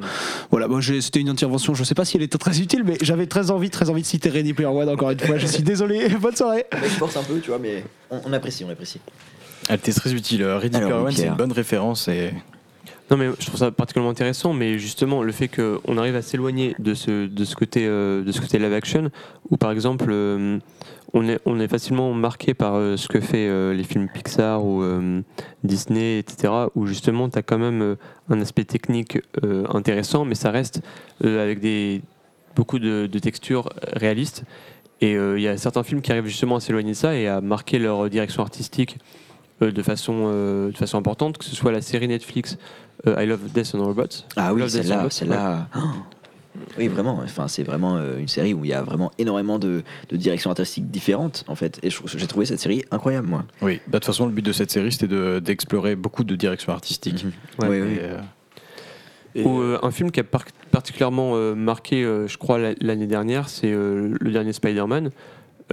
Voilà, 0.52 0.68
bon, 0.68 0.82
c'était 0.82 1.20
une 1.20 1.30
intervention, 1.30 1.74
je 1.74 1.84
sais 1.84 1.96
pas 1.96 2.06
si 2.06 2.18
elle 2.18 2.24
était 2.24 2.38
très 2.38 2.60
utile, 2.60 2.84
mais 2.84 2.98
j'avais 3.02 3.28
très 3.28 3.52
envie, 3.52 3.70
très 3.70 3.90
envie 3.90 4.02
de 4.02 4.08
citer 4.08 4.30
Ready 4.30 4.54
Player 4.54 4.70
One 4.70 4.90
encore 4.90 5.12
une 5.12 5.20
fois. 5.20 5.38
Je 5.38 5.48
suis 5.48 5.64
désolé, 5.64 6.10
bonne 6.22 6.36
soirée. 6.36 6.66
Je 6.84 6.90
force 6.90 7.18
un 7.18 7.24
peu, 7.24 7.40
tu 7.40 7.50
vois, 7.50 7.60
mais 7.60 7.84
on, 8.10 8.22
on 8.26 8.34
apprécie, 8.34 8.64
on 8.64 8.70
apprécie. 8.70 9.00
Elle 9.68 9.76
était 9.76 9.94
très 9.94 10.14
utile. 10.14 10.44
Ready 10.44 10.78
Player 10.78 10.94
One, 10.94 11.12
c'est 11.12 11.28
une 11.28 11.36
bonne 11.36 11.52
référence 11.52 12.08
et 12.08 12.34
Non 13.12 13.18
mais 13.18 13.30
je 13.40 13.46
trouve 13.48 13.60
ça 13.60 13.72
particulièrement 13.72 14.12
intéressant, 14.12 14.54
mais 14.54 14.78
justement 14.78 15.24
le 15.24 15.32
fait 15.32 15.48
qu'on 15.48 15.98
arrive 15.98 16.16
à 16.16 16.22
s'éloigner 16.22 16.76
de 16.78 16.94
ce, 16.94 17.26
de 17.26 17.44
ce 17.44 17.56
côté 17.56 17.88
euh, 17.88 18.24
de 18.24 18.32
ce 18.32 18.40
côté 18.40 18.60
live 18.60 18.74
action, 18.74 19.10
où 19.50 19.58
par 19.58 19.72
exemple 19.72 20.10
euh, 20.10 20.60
on 21.14 21.28
est 21.28 21.40
on 21.46 21.60
est 21.60 21.68
facilement 21.68 22.14
marqué 22.14 22.54
par 22.54 22.76
euh, 22.76 22.98
ce 22.98 23.08
que 23.08 23.20
fait 23.20 23.50
les 23.74 23.84
films 23.84 24.10
Pixar 24.14 24.64
ou 24.64 24.84
Disney, 25.64 26.20
etc. 26.20 26.54
Où 26.76 26.86
justement 26.86 27.30
tu 27.30 27.40
as 27.40 27.42
quand 27.42 27.58
même 27.58 27.96
un 28.30 28.42
aspect 28.42 28.66
technique 28.66 29.18
intéressant, 29.74 30.24
mais 30.24 30.36
ça 30.36 30.52
reste 30.52 30.82
avec 31.24 31.60
des 31.60 32.02
beaucoup 32.56 32.78
de, 32.78 33.08
textures 33.08 33.70
réalistes. 33.94 34.44
Et 35.02 35.14
il 35.14 35.42
y 35.42 35.48
a 35.48 35.58
certains 35.58 35.84
films 35.84 36.02
qui 36.02 36.12
arrivent 36.12 36.28
justement 36.28 36.58
à 36.58 36.60
s'éloigner 36.60 36.92
de 36.92 36.98
ça 36.98 37.16
et 37.16 37.28
à 37.28 37.42
marquer 37.42 37.80
leur 37.80 38.10
direction 38.10 38.44
artistique 38.44 38.98
de 39.62 39.82
façon 39.82 40.32
de 40.68 40.78
façon 40.78 40.98
importante, 40.98 41.38
que 41.38 41.46
ce 41.46 41.56
soit 41.56 41.72
la 41.72 41.82
série 41.82 42.08
Netflix 42.08 42.58
I 43.06 43.26
Love 43.26 43.52
Death 43.54 43.76
and 43.76 43.84
Robots. 43.84 44.26
Ah 44.36 44.54
oui, 44.54 44.70
celle-là, 44.70 44.98
Robots, 44.98 45.10
celle-là. 45.10 45.68
Oh. 45.76 45.80
Oui, 46.78 46.88
vraiment. 46.88 47.22
Enfin, 47.24 47.48
c'est 47.48 47.64
vraiment 47.64 47.96
euh, 47.98 48.18
une 48.20 48.28
série 48.28 48.54
où 48.54 48.66
il 48.66 48.72
y 48.72 48.74
a 48.74 48.82
vraiment 48.82 49.12
énormément 49.18 49.60
de, 49.60 49.84
de 50.10 50.18
directions 50.18 50.50
artistiques 50.50 50.90
différentes, 50.92 51.46
en 51.48 51.56
fait. 51.56 51.80
Et 51.84 51.90
j'ai 51.90 52.28
trouvé 52.28 52.46
cette 52.46 52.60
série 52.60 52.84
incroyable, 52.92 53.28
moi. 53.28 53.46
oui. 53.62 53.76
Bah, 53.88 53.94
De 53.94 53.98
toute 54.00 54.06
façon, 54.06 54.26
le 54.26 54.32
but 54.34 54.42
de 54.46 54.52
cette 54.52 54.72
série, 54.72 54.92
c'était 54.92 55.08
de- 55.08 55.40
d'explorer 55.40 55.96
beaucoup 55.96 56.24
de 56.24 56.36
directions 56.36 56.74
artistiques. 56.74 57.26
Ouais. 57.60 57.68
Oui, 57.70 57.78
Et, 57.78 57.82
oui. 57.82 57.98
euh, 58.02 58.18
Et- 59.36 59.44
Ou 59.46 59.62
euh, 59.62 59.80
un 59.84 59.92
film 59.92 60.12
qui 60.12 60.20
a 60.20 60.24
par- 60.24 60.44
particulièrement 60.72 61.34
euh, 61.36 61.54
marqué, 61.56 62.04
euh, 62.04 62.28
je 62.28 62.38
crois, 62.38 62.58
la- 62.58 62.74
l'année 62.82 63.08
dernière, 63.08 63.48
c'est 63.48 63.72
euh, 63.72 64.16
le 64.20 64.32
dernier 64.32 64.52
Spider-Man, 64.54 65.12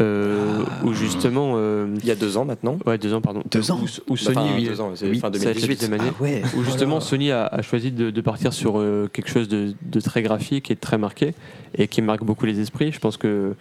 euh, 0.00 0.64
où 0.84 0.92
justement. 0.92 1.54
euh, 1.56 1.86
il 2.02 2.06
y 2.06 2.10
a 2.10 2.14
deux 2.14 2.36
ans 2.36 2.44
maintenant. 2.44 2.78
ouais, 2.86 2.98
deux 2.98 3.14
ans, 3.14 3.20
pardon. 3.20 3.42
Deux 3.50 3.70
ans 3.70 3.80
Où, 3.82 4.12
où 4.12 4.16
Sony. 4.16 4.36
Enfin, 4.36 4.48
oui, 4.56 4.64
deux 4.64 4.80
ans, 4.80 4.92
c'est 4.94 5.08
oui, 5.08 5.18
fin 5.18 5.32
ça 5.32 5.38
va 5.38 5.50
être 5.50 5.60
la 5.60 5.66
2018. 5.66 5.68
deuxième 5.80 6.00
année. 6.00 6.10
Ah 6.18 6.22
ouais. 6.22 6.42
où 6.56 6.62
justement 6.62 7.00
Sony 7.00 7.30
a, 7.30 7.46
a 7.46 7.62
choisi 7.62 7.92
de, 7.92 8.10
de 8.10 8.20
partir 8.20 8.52
sur 8.52 8.78
euh, 8.78 9.08
quelque 9.12 9.30
chose 9.30 9.48
de, 9.48 9.72
de 9.82 10.00
très 10.00 10.22
graphique 10.22 10.70
et 10.70 10.74
de 10.74 10.80
très 10.80 10.98
marqué 10.98 11.34
et 11.76 11.88
qui 11.88 12.02
marque 12.02 12.24
beaucoup 12.24 12.46
les 12.46 12.60
esprits. 12.60 12.92
Je 12.92 12.98
pense 12.98 13.16
que 13.16 13.54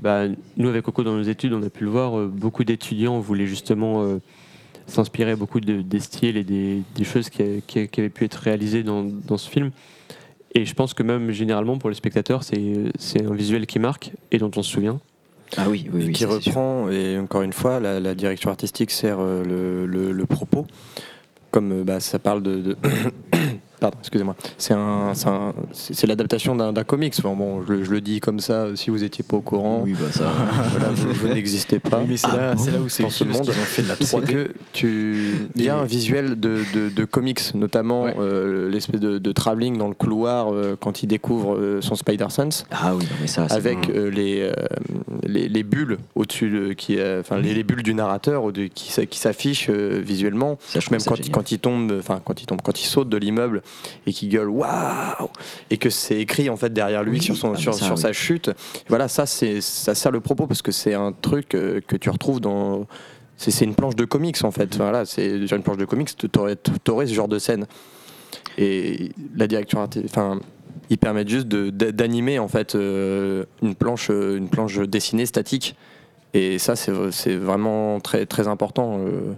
bah, 0.00 0.22
nous, 0.56 0.68
avec 0.68 0.82
Coco, 0.84 1.04
dans 1.04 1.14
nos 1.16 1.22
études, 1.22 1.52
on 1.52 1.62
a 1.62 1.70
pu 1.70 1.84
le 1.84 1.90
voir, 1.90 2.18
euh, 2.18 2.26
beaucoup 2.26 2.64
d'étudiants 2.64 3.20
voulaient 3.20 3.46
justement 3.46 4.02
euh, 4.04 4.18
s'inspirer 4.86 5.36
beaucoup 5.36 5.60
de- 5.60 5.82
des 5.82 6.00
styles 6.00 6.36
et 6.36 6.44
des, 6.44 6.82
des 6.96 7.04
choses 7.04 7.30
qui, 7.30 7.42
a- 7.42 7.60
qui 7.66 7.78
a- 7.80 7.86
qui 7.86 8.00
avaient 8.00 8.10
pu 8.10 8.24
être 8.24 8.34
réalisées 8.36 8.82
dans, 8.82 9.02
dans 9.04 9.36
ce 9.36 9.48
film. 9.48 9.70
Et 10.54 10.64
je 10.64 10.74
pense 10.74 10.94
que 10.94 11.02
même 11.02 11.30
généralement 11.30 11.78
pour 11.78 11.90
les 11.90 11.96
spectateurs, 11.96 12.42
c'est 12.44 12.74
c'est 12.96 13.24
un 13.26 13.34
visuel 13.34 13.66
qui 13.66 13.78
marque 13.80 14.12
et 14.30 14.38
dont 14.38 14.50
on 14.56 14.62
se 14.62 14.70
souvient. 14.70 15.00
Ah 15.56 15.66
oui, 15.68 15.88
oui, 15.92 16.02
et 16.02 16.06
oui. 16.06 16.12
qui 16.12 16.22
sûr. 16.24 16.30
reprend, 16.32 16.90
et 16.90 17.18
encore 17.18 17.42
une 17.42 17.52
fois, 17.52 17.78
la, 17.80 18.00
la 18.00 18.14
direction 18.14 18.50
artistique 18.50 18.90
sert 18.90 19.18
euh, 19.20 19.44
le, 19.44 19.86
le- 19.86 20.12
le 20.12 20.26
propos. 20.26 20.66
Comme 21.50 21.72
euh, 21.72 21.84
bah, 21.84 22.00
ça 22.00 22.18
parle 22.18 22.42
de. 22.42 22.56
de- 22.60 22.76
Pardon, 23.84 23.98
excusez-moi. 24.00 24.34
C'est 24.56 24.72
un, 24.72 25.12
un- 25.26 25.52
c'est- 25.72 26.06
l'adaptation 26.06 26.56
d'un 26.56 26.84
comics. 26.84 27.12
Enfin, 27.18 27.34
bon, 27.36 27.62
je, 27.68 27.72
le- 27.74 27.84
je 27.84 27.90
le 27.90 28.00
dis 28.00 28.18
comme 28.18 28.40
ça, 28.40 28.68
si 28.76 28.88
vous 28.88 29.00
n'étiez 29.00 29.22
pas 29.28 29.36
au 29.36 29.42
courant. 29.42 29.82
Oui, 29.84 29.92
bah 29.92 30.10
ça. 30.10 30.24
Voilà, 30.70 30.88
vous, 30.88 31.12
vous 31.12 31.28
n'existez 31.34 31.80
pas. 31.80 31.98
oui, 31.98 32.06
mais 32.08 32.16
c'est 32.16 32.28
là, 32.28 32.56
c'est 32.56 32.70
là 32.70 32.78
où 32.78 32.88
c'est 32.88 33.02
dans 33.02 33.10
ce 33.10 33.24
monde. 33.24 33.50
fait 33.50 33.82
de 33.82 33.88
la 33.88 33.96
C'est 34.00 34.16
3D. 34.16 34.24
que 34.26 34.50
tu. 34.72 35.34
Il 35.54 35.62
y 35.62 35.68
a 35.68 35.76
un 35.76 35.84
visuel 35.84 36.40
de, 36.40 36.60
de, 36.72 36.88
de 36.88 37.04
comics, 37.04 37.54
notamment 37.54 38.04
Ouais. 38.04 38.14
euh, 38.18 38.70
l'espèce 38.70 39.00
de, 39.02 39.18
de 39.18 39.32
travelling 39.32 39.76
dans 39.76 39.88
le 39.88 39.94
couloir 39.94 40.54
euh, 40.54 40.76
quand 40.80 41.02
il 41.02 41.06
découvre 41.08 41.54
euh, 41.56 41.82
son 41.82 41.94
Spider-Sense. 41.94 42.64
Ah 42.70 42.94
oui, 42.94 43.04
mais 43.20 43.26
ça, 43.26 43.44
avec 43.50 43.90
euh, 43.90 44.08
les, 44.10 44.40
euh, 44.40 44.52
les, 45.24 45.46
les 45.50 45.62
bulles 45.62 45.98
au-dessus, 46.14 46.48
de- 46.48 46.72
qui, 46.72 46.98
euh, 46.98 47.20
enfin 47.20 47.38
les, 47.38 47.52
les 47.52 47.64
bulles 47.64 47.82
du 47.82 47.92
narrateur 47.92 48.44
qui, 48.74 49.06
qui 49.06 49.18
s'affichent 49.18 49.68
visuellement. 49.68 50.56
Ça, 50.68 50.80
je 50.80 50.88
Même 50.90 51.02
quand, 51.02 51.16
quand 51.30 51.52
il 51.52 51.58
tombe, 51.58 51.92
enfin 51.98 52.22
quand 52.24 52.40
il 52.40 52.46
tombe, 52.46 52.62
quand 52.62 52.80
il 52.80 52.86
saute 52.86 53.10
de 53.10 53.16
l'immeuble 53.18 53.60
et 54.06 54.12
qu'il 54.12 54.28
gueule 54.28 54.48
waouh 54.48 55.28
et 55.70 55.78
que 55.78 55.90
c'est 55.90 56.18
écrit 56.20 56.50
en 56.50 56.56
fait 56.56 56.72
derrière 56.72 57.02
lui 57.02 57.18
Oui, 57.18 57.22
sur 57.22 57.36
son 57.36 57.52
ah, 57.54 57.56
sur, 57.56 57.74
ça, 57.74 57.84
sur 57.86 57.94
oui. 57.94 58.00
sa 58.00 58.12
chute. 58.12 58.50
Voilà, 58.88 59.08
ça 59.08 59.26
c'est 59.26 59.60
ça 59.60 59.94
sert 59.94 60.12
le 60.12 60.20
propos 60.20 60.46
parce 60.46 60.62
que 60.62 60.72
c'est 60.72 60.94
un 60.94 61.12
truc 61.12 61.54
euh, 61.54 61.80
que 61.86 61.96
tu 61.96 62.10
retrouves 62.10 62.40
dans 62.40 62.86
c'est 63.36 63.64
une 63.64 63.74
planche 63.74 63.96
de 63.96 64.04
comics 64.04 64.42
en 64.44 64.50
fait. 64.50 64.76
Voilà, 64.76 65.04
c'est 65.04 65.46
sur 65.46 65.56
une 65.56 65.62
planche 65.62 65.76
de 65.76 65.84
comics, 65.84 66.10
t'aurais 66.30 66.56
t'aurais 66.56 67.06
ce 67.06 67.14
genre 67.14 67.28
de 67.28 67.38
scène. 67.38 67.66
Et 68.58 69.10
la 69.36 69.46
direction 69.46 69.86
enfin 70.04 70.40
ils 70.90 70.98
permettent 70.98 71.28
juste 71.28 71.48
d'animer 71.48 72.38
en 72.38 72.48
fait 72.48 72.74
euh, 72.74 73.44
une 73.62 73.74
planche 73.74 74.08
euh, 74.10 74.36
une 74.36 74.48
planche 74.48 74.78
dessinée 74.78 75.26
statique 75.26 75.76
et 76.34 76.58
ça 76.58 76.76
c'est 76.76 76.92
c'est 77.10 77.36
vraiment 77.36 78.00
très 78.00 78.26
très 78.26 78.48
important 78.48 78.98
euh, 78.98 79.34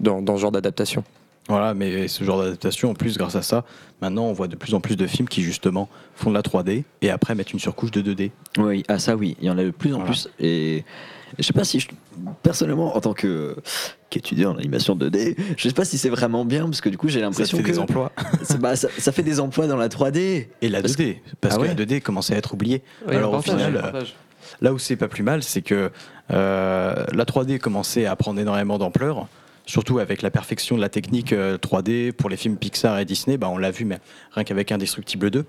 dans, 0.00 0.22
dans 0.22 0.36
ce 0.36 0.42
genre 0.42 0.52
d'adaptation. 0.52 1.04
Voilà, 1.48 1.74
mais 1.74 2.06
ce 2.08 2.22
genre 2.24 2.40
d'adaptation, 2.42 2.90
en 2.90 2.94
plus, 2.94 3.18
grâce 3.18 3.34
à 3.34 3.42
ça, 3.42 3.64
maintenant, 4.00 4.24
on 4.26 4.32
voit 4.32 4.46
de 4.48 4.56
plus 4.56 4.74
en 4.74 4.80
plus 4.80 4.96
de 4.96 5.06
films 5.06 5.28
qui, 5.28 5.42
justement, 5.42 5.88
font 6.14 6.30
de 6.30 6.34
la 6.34 6.42
3D 6.42 6.84
et 7.02 7.10
après 7.10 7.34
mettent 7.34 7.52
une 7.52 7.58
surcouche 7.58 7.90
de 7.90 8.00
2D. 8.00 8.30
Oui, 8.58 8.84
ah 8.88 8.98
ça 8.98 9.16
oui, 9.16 9.36
il 9.40 9.46
y 9.46 9.50
en 9.50 9.58
a 9.58 9.64
de 9.64 9.70
plus 9.70 9.90
en 9.92 9.98
Voilà. 9.98 10.06
plus. 10.12 10.28
Et 10.38 10.84
je 11.38 11.42
sais 11.44 11.52
pas 11.52 11.64
si, 11.64 11.80
je- 11.80 11.88
personnellement, 12.44 12.96
en 12.96 13.00
tant 13.00 13.12
que 13.12 13.56
qu'étudiant 14.08 14.52
en 14.52 14.58
animation 14.58 14.94
2D, 14.94 15.36
je 15.56 15.68
sais 15.68 15.74
pas 15.74 15.84
si 15.84 15.98
c'est 15.98 16.10
vraiment 16.10 16.44
bien 16.44 16.64
parce 16.66 16.80
que 16.82 16.90
du 16.90 16.98
coup 16.98 17.08
j'ai 17.08 17.14
Ça 17.20 17.26
te 17.26 17.30
l'impression 17.30 17.56
fait 17.58 17.62
que 17.64 17.68
des 17.70 17.78
emplois. 17.78 18.12
bah, 18.60 18.76
ça, 18.76 18.88
ça 18.98 19.10
fait 19.10 19.22
des 19.22 19.40
emplois 19.40 19.66
dans 19.66 19.76
la 19.78 19.88
3D. 19.88 20.48
Et 20.60 20.68
la 20.68 20.80
Parce 20.82 20.94
2D, 20.94 21.16
parce 21.40 21.54
Ah 21.54 21.56
que 21.58 21.62
ouais 21.62 21.68
la 21.68 21.74
2D 21.74 22.00
commençait 22.02 22.34
à 22.34 22.38
être 22.38 22.52
oubliée. 22.54 22.82
Alors, 23.08 23.32
au 23.34 23.42
final, 23.42 23.76
euh. 23.94 24.04
Là 24.60 24.72
où 24.72 24.78
c'est 24.78 24.96
pas 24.96 25.08
plus 25.08 25.22
mal, 25.22 25.42
c'est 25.42 25.62
que 25.62 25.90
euh, 26.30 27.04
la 27.12 27.24
3D 27.24 27.58
commençait 27.58 28.06
à 28.06 28.14
prendre 28.16 28.38
énormément 28.40 28.78
d'ampleur, 28.78 29.26
surtout 29.66 29.98
avec 29.98 30.22
la 30.22 30.30
perfection 30.30 30.76
de 30.76 30.80
la 30.80 30.88
technique 30.88 31.32
euh, 31.32 31.56
3D 31.58 32.12
pour 32.12 32.28
les 32.28 32.36
films 32.36 32.56
Pixar 32.56 32.98
et 32.98 33.04
Disney, 33.04 33.36
bah 33.36 33.48
on 33.48 33.58
l'a 33.58 33.70
vu 33.70 33.84
mais 33.84 33.98
rien 34.32 34.44
qu'avec 34.44 34.72
Indestructible 34.72 35.30
2. 35.30 35.44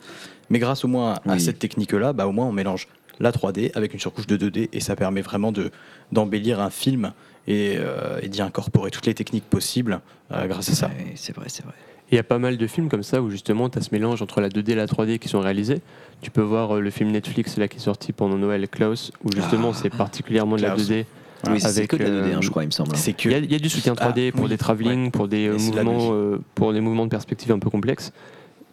Mais 0.50 0.60
grâce 0.60 0.86
au 0.86 0.88
moins 0.88 1.16
à 1.28 1.40
cette 1.40 1.60
technique-là, 1.60 2.14
bah 2.14 2.28
au 2.28 2.32
moins 2.32 2.46
on 2.46 2.52
mélange 2.52 2.88
la 3.20 3.32
3D 3.32 3.72
avec 3.76 3.94
une 3.94 4.00
surcouche 4.00 4.28
de 4.28 4.38
2D 4.38 4.70
et 4.72 4.80
ça 4.80 4.96
permet 4.96 5.22
vraiment 5.22 5.52
de 5.52 5.72
d'embellir 6.12 6.60
un 6.60 6.70
film 6.70 7.14
et, 7.48 7.76
euh, 7.78 8.20
d'y 8.22 8.42
incorporer 8.42 8.92
toutes 8.92 9.06
les 9.06 9.14
techniques 9.14 9.50
possibles 9.50 10.02
euh, 10.32 10.48
grâce 10.48 10.70
à 10.70 10.74
ça. 10.74 10.92
C'est 11.16 11.36
vrai, 11.36 11.46
c'est 11.50 11.64
vrai. 11.64 11.74
Il 12.12 12.16
y 12.16 12.20
a 12.20 12.24
pas 12.24 12.38
mal 12.38 12.58
de 12.58 12.68
films 12.68 12.90
comme 12.90 13.02
ça 13.02 13.22
où 13.22 13.30
justement 13.32 13.70
tu 13.70 13.80
as 13.80 13.82
ce 13.82 13.90
mélange 13.92 14.22
entre 14.22 14.40
la 14.40 14.50
2D 14.50 14.72
et 14.72 14.76
la 14.76 14.86
3D 14.86 15.18
qui 15.18 15.30
sont 15.30 15.40
réalisés. 15.40 15.82
Tu 16.22 16.30
peux 16.30 16.42
voir 16.42 16.80
le 16.80 16.90
film 16.92 17.12
Netflix 17.12 17.58
là 17.58 17.68
qui 17.68 17.78
est 17.78 17.82
sorti 17.82 18.14
pendant 18.14 18.38
Noël, 18.38 18.68
Klaus, 18.68 19.12
où 19.24 19.32
justement 19.32 19.72
ah. 19.72 19.80
c'est 19.82 19.90
particulièrement 19.90 20.56
de 20.56 20.62
la 20.62 20.76
2D 20.76 21.06
oui, 21.50 21.60
c'est 21.60 21.88
que 21.88 21.96
de 21.96 22.04
la 22.04 22.10
2D, 22.10 22.34
hein, 22.36 22.42
je 22.42 22.50
crois, 22.50 22.64
il 22.64 22.68
me 22.68 22.72
semble. 22.72 22.96
Il, 22.96 23.52
y 23.52 23.56
a, 23.56 23.60
du 23.60 23.70
soutien 23.70 23.94
3D 23.94 24.32
pour 24.32 24.50
des 24.50 24.58
travelling, 24.58 25.12
pour 25.12 25.28
des 25.28 25.50
mouvements, 25.50 26.10
euh, 26.14 26.40
pour 26.56 26.74
des 26.74 26.82
mouvements 26.82 27.06
de 27.06 27.10
perspective 27.10 27.52
un 27.52 27.60
peu 27.60 27.70
complexes. 27.70 28.12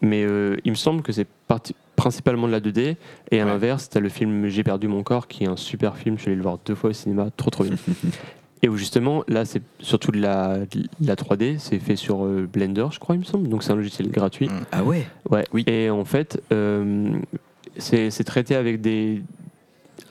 Mais 0.02 0.24
euh, 0.24 0.56
il 0.64 0.70
me 0.70 0.76
semble 0.76 1.02
que 1.02 1.12
c'est 1.12 1.26
principalement 1.96 2.46
de 2.46 2.52
la 2.52 2.61
2D. 2.61 2.96
Et 3.30 3.40
à 3.40 3.44
l'inverse, 3.44 3.88
tu 3.90 3.98
as 3.98 4.00
le 4.00 4.09
film 4.09 4.48
J'ai 4.48 4.64
perdu 4.64 4.88
mon 4.88 5.02
corps, 5.02 5.28
qui 5.28 5.44
est 5.44 5.48
un 5.48 5.56
super 5.56 5.96
film. 5.96 6.16
Je 6.16 6.22
suis 6.22 6.28
allé 6.30 6.37
le 6.37 6.42
voir 6.42 6.59
deux 6.64 6.74
fois 6.74 6.90
au 6.90 6.94
cinéma, 6.94 7.28
trop 7.37 7.50
trop 7.50 7.64
bien. 7.64 7.74
et 8.62 8.68
où 8.68 8.76
justement, 8.76 9.24
là, 9.28 9.44
c'est 9.44 9.62
surtout 9.80 10.11
de 10.11 10.20
la, 10.20 10.59
de 10.59 10.88
la 11.06 11.16
3D. 11.16 11.59
C'est 11.59 11.78
fait 11.78 11.96
sur 11.96 12.24
euh, 12.24 12.48
Blender, 12.50 12.87
je 12.92 12.98
crois, 12.98 13.14
il 13.14 13.18
me 13.18 13.24
semble. 13.24 13.48
Donc 13.48 13.62
c'est 13.62 13.72
un 13.72 13.76
logiciel 13.76 14.11
gratuit. 14.11 14.48
Ah 14.72 14.83
ouais? 14.85 15.06
ouais. 15.28 15.44
Oui. 15.52 15.64
Et 15.66 15.90
en 15.90 16.04
fait 16.04 16.40
c'est 17.78 18.24
traité 18.24 18.54
avec 18.54 18.80
des, 18.80 19.22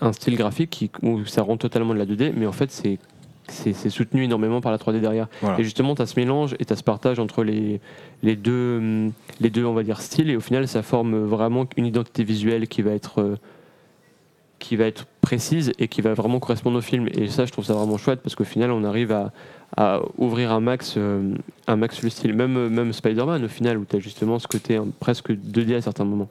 un 0.01 0.13
style 0.13 0.35
graphique 0.35 0.69
qui, 0.69 0.91
où 1.03 1.25
ça 1.25 1.41
rend 1.41 1.57
totalement 1.57 1.93
de 1.93 1.99
la 1.99 2.05
2D, 2.05 2.33
mais 2.35 2.45
en 2.45 2.51
fait, 2.51 2.71
c'est 2.71 3.89
soutenu 3.89 4.23
énormément 4.23 4.61
par 4.61 4.71
la 4.71 4.77
3D 4.77 4.99
derrière. 4.99 5.27
Voilà. 5.41 5.59
Et 5.59 5.63
justement, 5.63 5.95
tu 5.95 6.01
as 6.01 6.05
ce 6.05 6.19
mélange 6.19 6.55
et 6.59 6.65
tu 6.65 6.73
as 6.73 6.75
ce 6.75 6.83
partage 6.83 7.19
entre 7.19 7.43
les, 7.43 7.81
les, 8.23 8.35
deux, 8.35 9.09
les 9.41 9.49
deux, 9.49 9.65
on 9.65 9.73
va 9.73 9.83
dire, 9.83 10.01
styles, 10.01 10.29
et 10.29 10.35
au 10.35 10.41
final, 10.41 10.67
ça 10.67 10.81
forme 10.83 11.23
vraiment 11.25 11.65
une 11.77 11.85
identité 11.85 12.23
visuelle 12.23 12.67
qui 12.67 12.81
va 12.81 12.91
être. 12.91 13.21
euh, 13.21 13.35
qui 14.59 14.75
va 14.75 14.83
être 14.87 15.05
précise 15.21 15.71
et 15.79 15.87
qui 15.87 16.01
va 16.01 16.13
vraiment 16.13 16.39
correspondre 16.41 16.77
au 16.77 16.81
film 16.81 17.07
et 17.13 17.29
ça 17.29 17.45
je 17.45 17.51
trouve 17.53 17.63
ça 17.63 17.73
vraiment 17.75 17.97
chouette 17.97 18.19
parce 18.21 18.35
qu'au 18.35 18.43
final 18.43 18.71
on 18.71 18.83
arrive 18.83 19.13
à, 19.13 19.31
à 19.77 20.01
ouvrir 20.17 20.51
un 20.51 20.59
max 20.59 20.95
euh, 20.97 21.33
un 21.67 21.77
max 21.77 22.03
le 22.03 22.09
style 22.09 22.33
même 22.33 22.67
même 22.67 22.91
Spider-Man 22.91 23.45
au 23.45 23.47
final 23.47 23.77
où 23.77 23.85
tu 23.89 23.95
as 23.95 23.99
justement 23.99 24.37
ce 24.37 24.49
côté 24.49 24.75
hein, 24.75 24.87
presque 24.99 25.31
2D 25.31 25.75
à 25.75 25.81
certains 25.81 26.03
moments 26.03 26.27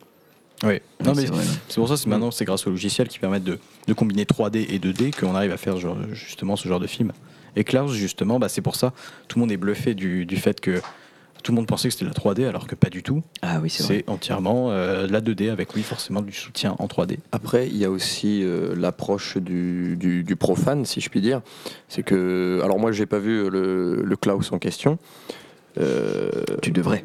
Oui. 0.65 0.81
Non, 1.05 1.15
mais 1.15 1.27
c'est 1.69 1.75
pour 1.77 1.89
ça 1.89 1.95
que 2.03 2.09
maintenant, 2.09 2.31
c'est 2.31 2.45
grâce 2.45 2.67
aux 2.67 2.71
logiciels 2.71 3.09
qui 3.09 3.19
permettent 3.19 3.45
de, 3.45 3.59
de 3.87 3.93
combiner 3.93 4.25
3D 4.25 4.67
et 4.69 4.79
2D 4.79 5.19
qu'on 5.19 5.35
arrive 5.35 5.53
à 5.53 5.57
faire 5.57 5.77
genre- 5.79 5.97
justement 6.13 6.57
ce 6.57 6.67
genre 6.69 6.81
de 6.81 6.87
film. 6.89 7.13
Et 7.57 7.65
Klaus, 7.65 7.93
justement, 7.93 8.39
bah, 8.39 8.49
c'est 8.49 8.61
pour 8.63 8.77
ça, 8.77 8.93
tout 9.29 9.39
le 9.39 9.41
monde 9.41 9.53
est 9.53 9.57
bluffé 9.57 9.95
du, 9.95 10.27
du 10.27 10.37
fait 10.37 10.61
que 10.61 10.81
Tout 11.45 11.53
le 11.53 11.57
monde 11.57 11.69
pensait 11.69 11.87
que 11.89 11.95
c'était 11.95 12.05
de 12.05 12.11
la 12.11 12.15
3D 12.17 12.49
alors 12.49 12.67
que 12.67 12.75
pas 12.75 12.91
du 12.91 13.05
tout. 13.05 13.23
Ah 13.43 13.61
oui, 13.63 13.71
c'est. 13.71 13.85
C'est 13.85 14.05
entièrement 14.09 14.73
euh, 14.73 15.07
de 15.07 15.13
la 15.13 15.21
2D 15.21 15.51
avec 15.51 15.73
oui 15.77 15.83
forcément 15.85 16.21
du 16.21 16.33
soutien 16.33 16.75
en 16.81 16.87
3D. 16.89 17.19
Après, 17.31 17.69
il 17.69 17.77
y 17.77 17.85
a 17.85 17.91
aussi 17.91 18.43
euh, 18.43 18.75
l'approche 18.77 19.37
du, 19.39 19.97
du- 19.97 20.25
du 20.25 20.35
profane, 20.37 20.85
si 20.85 21.01
je 21.01 21.09
puis 21.09 21.21
dire. 21.21 21.41
C'est 21.89 22.03
que, 22.03 22.61
alors 22.65 22.81
moi, 22.81 22.91
j'ai 22.91 23.07
pas 23.07 23.21
vu 23.21 23.49
le, 23.49 24.03
le 24.03 24.17
Klaus 24.17 24.51
en 24.51 24.59
question. 24.59 24.99
Euh, 25.79 26.31
Tu 26.61 26.73
devrais. 26.73 27.05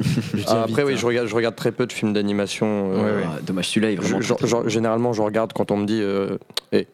Ah, 0.46 0.62
après, 0.64 0.82
oui, 0.82 0.94
hein. 0.94 0.96
je 0.96 1.06
regarde, 1.06 1.28
je 1.28 1.34
regarde 1.34 1.54
très 1.56 1.72
peu 1.72 1.86
de 1.86 1.92
films 1.92 2.12
d'animation. 2.12 2.90
euh, 2.94 3.22
Ah, 3.24 3.38
Dommage, 3.42 3.68
celui-là 3.68 3.92
est 3.92 3.96
vraiment. 3.96 4.20
je- 4.20 4.34
je- 4.44 4.68
généralement, 4.68 5.12
je 5.12 5.22
regarde 5.22 5.52
quand 5.52 5.70
on 5.70 5.76
me 5.78 5.86
dit, 5.86 6.00
euh, 6.02 6.38
Eh, 6.72 6.86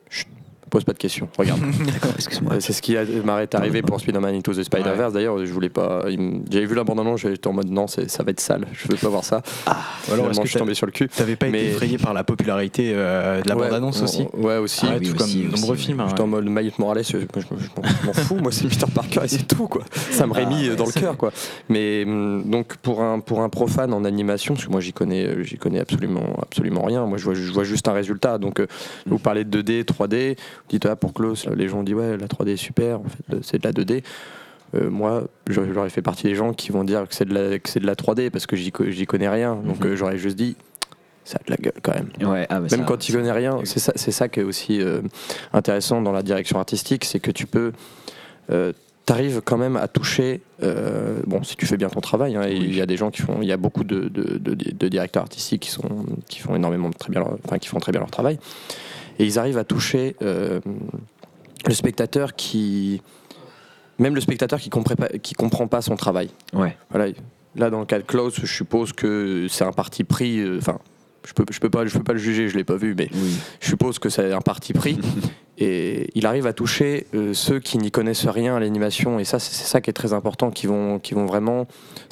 pose 0.70 0.84
pas 0.84 0.92
de 0.92 0.98
questions, 0.98 1.28
regarde. 1.38 1.60
D'accord, 1.92 2.12
excuse-moi. 2.16 2.54
Euh, 2.54 2.60
C'est 2.60 2.72
ce 2.72 2.82
qui 2.82 2.96
a- 2.96 3.04
m'arrête 3.24 3.54
arrivé 3.54 3.82
pour 3.82 4.00
Spider-Man 4.00 4.34
Into 4.34 4.52
the 4.52 4.62
Spider-Verse. 4.62 5.12
D'ailleurs, 5.12 5.44
je 5.44 5.52
voulais 5.52 5.68
pas. 5.68 6.04
me- 6.06 6.40
J'avais 6.50 6.66
vu 6.66 6.74
la 6.74 6.84
bande-annonce, 6.84 7.20
j'étais 7.20 7.46
en 7.48 7.52
mode 7.52 7.70
non, 7.70 7.86
ça 7.86 8.02
va 8.22 8.30
être 8.30 8.40
sale. 8.40 8.66
Je 8.72 8.88
veux 8.88 8.96
pas 8.96 9.08
voir 9.08 9.24
ça. 9.24 9.42
Ou 10.08 10.12
alors 10.12 10.32
je 10.32 10.40
que 10.40 10.48
suis 10.48 10.58
tombé 10.58 10.74
sur 10.74 10.86
le 10.86 10.92
cul. 10.92 11.08
t'avais 11.08 11.36
pas 11.36 11.46
Mais- 11.48 11.60
été 11.64 11.70
effrayé 11.72 11.98
par 11.98 12.12
la 12.14 12.24
popularité 12.24 12.92
euh, 12.94 13.42
de 13.42 13.48
la 13.48 13.56
Ouais, 13.56 13.64
bande-annonce 13.64 14.02
aussi? 14.02 14.26
Ouais, 14.34 14.56
aussi. 14.58 14.86
Ouais, 14.86 14.98
oui, 15.00 15.08
tout 15.10 15.22
aussi, 15.22 15.42
comme 15.42 15.52
aussi, 15.52 15.60
nombreux 15.60 15.76
ouais. 15.76 15.82
films. 15.82 16.00
hein, 16.00 16.06
J'étais 16.08 16.20
en 16.22 16.26
mode 16.26 16.44
Miles 16.46 16.72
Morales, 16.78 17.04
je, 17.04 17.18
je- 17.18 17.26
je- 17.40 17.40
je 17.40 18.06
m'en 18.06 18.12
fous, 18.12 18.36
moi 18.36 18.52
c'est 18.52 18.68
Peter 18.68 18.86
Parker 18.94 19.20
et 19.24 19.28
c'est 19.28 19.46
tout 19.46 19.68
quoi. 19.68 19.82
Ça 20.10 20.26
me 20.26 20.32
Ah, 20.34 20.38
rémit 20.38 20.68
ouais, 20.70 20.76
dans 20.76 20.86
le 20.86 20.92
cœur 20.92 21.16
quoi. 21.16 21.32
Mais 21.68 22.04
hum, 22.06 22.42
donc 22.50 22.76
pour 22.78 23.02
un 23.02 23.20
pour 23.20 23.40
un 23.42 23.48
profane 23.48 23.92
en 23.92 24.04
animation, 24.04 24.54
parce 24.54 24.66
que 24.66 24.70
moi 24.72 24.80
j'y 24.80 24.92
connais 24.92 25.24
euh, 25.24 25.42
j'y 25.42 25.56
connais 25.58 25.80
absolument 25.80 26.36
absolument 26.42 26.82
rien. 26.84 27.06
Moi 27.06 27.18
je 27.18 27.24
vois, 27.24 27.34
je 27.34 27.52
vois 27.52 27.64
juste 27.64 27.88
un 27.88 27.92
résultat. 27.92 28.38
Donc 28.38 28.60
vous 29.06 29.18
parlez 29.18 29.44
de 29.44 29.60
2D, 29.62 29.84
3D, 29.84 30.36
ah 30.84 30.96
pour 30.96 31.12
Klaus, 31.14 31.46
les 31.46 31.68
gens 31.68 31.82
disent 31.82 31.94
ouais 31.94 32.16
la 32.16 32.26
3D 32.26 32.48
est 32.50 32.56
super, 32.56 33.00
en 33.00 33.04
fait 33.04 33.36
c'est 33.42 33.58
de 33.62 33.66
la 33.66 33.72
2D. 33.72 34.02
Euh, 34.74 34.90
moi, 34.90 35.24
j'aurais 35.48 35.90
fait 35.90 36.02
partie 36.02 36.24
des 36.24 36.34
gens 36.34 36.52
qui 36.52 36.72
vont 36.72 36.82
dire 36.82 37.06
que 37.08 37.14
c'est 37.14 37.24
de 37.24 37.32
la 37.32 37.58
que 37.60 37.68
c'est 37.68 37.78
de 37.80 37.86
la 37.86 37.94
3D 37.94 38.30
parce 38.30 38.46
que 38.46 38.56
j'y 38.56 38.72
co- 38.72 38.90
j'y 38.90 39.06
connais 39.06 39.28
rien. 39.28 39.54
Donc 39.54 39.80
Mhm. 39.84 39.92
euh, 39.92 39.96
j'aurais 39.96 40.18
juste 40.18 40.36
dit 40.36 40.56
ça 41.24 41.38
a 41.40 41.44
de 41.46 41.50
la 41.50 41.56
gueule 41.56 41.80
quand 41.82 41.94
même. 41.94 42.08
Ouais, 42.28 42.46
ah, 42.50 42.60
bah, 42.60 42.68
ça- 42.68 42.76
Même 42.76 42.84
quand 42.86 42.96
tu 42.98 43.12
connais 43.12 43.30
rien, 43.32 43.58
c'est 43.64 43.78
ça, 43.78 43.92
c'est 43.94 44.10
ça 44.10 44.28
qui 44.28 44.40
est 44.40 44.42
aussi 44.42 44.80
euh, 44.82 45.02
intéressant 45.52 46.02
dans 46.02 46.12
la 46.12 46.22
direction 46.22 46.58
artistique, 46.58 47.04
c'est 47.04 47.20
que 47.20 47.30
tu 47.30 47.46
peux, 47.46 47.72
euh, 48.50 48.72
t'arrives 49.06 49.40
quand 49.44 49.56
même 49.56 49.76
à 49.76 49.86
toucher. 49.88 50.40
euh, 50.62 51.20
bon, 51.26 51.42
si 51.44 51.54
tu 51.56 51.64
fais 51.66 51.76
bien 51.76 51.88
ton 51.88 52.00
travail, 52.00 52.34
hein, 52.34 52.46
il 52.48 52.74
y 52.74 52.80
a 52.80 52.86
des 52.86 52.96
gens 52.96 53.10
qui 53.10 53.22
font, 53.22 53.38
il 53.42 53.46
y 53.46 53.52
a 53.52 53.56
beaucoup 53.56 53.84
de, 53.84 54.08
de- 54.08 54.38
de- 54.38 54.54
de 54.54 54.88
directeurs 54.88 55.22
artistiques 55.22 55.62
qui 55.62 55.70
sont, 55.70 56.06
qui 56.28 56.40
font 56.40 56.56
énormément 56.56 56.90
très 56.90 57.10
bien, 57.10 57.20
leur, 57.20 57.36
enfin 57.44 57.58
qui 57.58 57.68
font 57.68 57.78
très 57.78 57.92
bien 57.92 58.00
leur 58.00 58.10
travail, 58.10 58.38
et 59.18 59.24
ils 59.24 59.38
arrivent 59.38 59.58
à 59.58 59.64
toucher 59.64 60.16
euh, 60.22 60.60
le 61.66 61.74
spectateur 61.74 62.34
qui, 62.34 63.02
même 63.98 64.14
le 64.14 64.20
spectateur 64.20 64.60
qui 64.60 64.70
comprend 64.70 64.94
pas, 64.96 65.08
qui 65.08 65.34
comprend 65.34 65.66
pas 65.66 65.82
son 65.82 65.96
travail. 65.96 66.30
Ouais. 66.52 66.76
Voilà. 66.90 67.12
Là, 67.56 67.70
dans 67.70 67.80
le 67.80 67.86
cas 67.86 67.98
de 67.98 68.04
Klaus, 68.04 68.34
je 68.38 68.46
suppose 68.46 68.92
que 68.92 69.46
c'est 69.48 69.64
un 69.64 69.72
parti 69.72 70.04
pris. 70.04 70.40
euh, 70.40 70.58
Enfin, 70.58 70.78
je 71.26 71.32
peux, 71.34 71.44
je 71.50 71.60
peux 71.60 71.68
pas, 71.70 71.84
je 71.84 71.98
peux 71.98 72.04
pas 72.04 72.12
le 72.14 72.18
juger, 72.18 72.48
je 72.48 72.56
l'ai 72.56 72.64
pas 72.64 72.76
vu, 72.76 72.94
mais 72.96 73.08
Oui. 73.12 73.36
je 73.60 73.68
suppose 73.68 73.98
que 73.98 74.08
c'est 74.08 74.32
un 74.32 74.40
parti 74.40 74.72
pris. 74.72 74.98
et 75.58 76.10
il 76.14 76.26
arrive 76.26 76.46
à 76.46 76.52
toucher 76.52 77.06
euh, 77.14 77.32
ceux 77.34 77.60
qui 77.60 77.78
n'y 77.78 77.90
connaissent 77.90 78.26
rien 78.26 78.56
à 78.56 78.60
l'animation, 78.60 79.18
et 79.18 79.24
ça, 79.24 79.38
c'est 79.38 79.54
ça 79.66 79.80
qui 79.80 79.90
est 79.90 79.94
très 79.94 80.12
important, 80.12 80.50
qui 80.50 80.66
vont, 80.66 80.98
qui 80.98 81.14
vont 81.14 81.26
vraiment, 81.26 81.66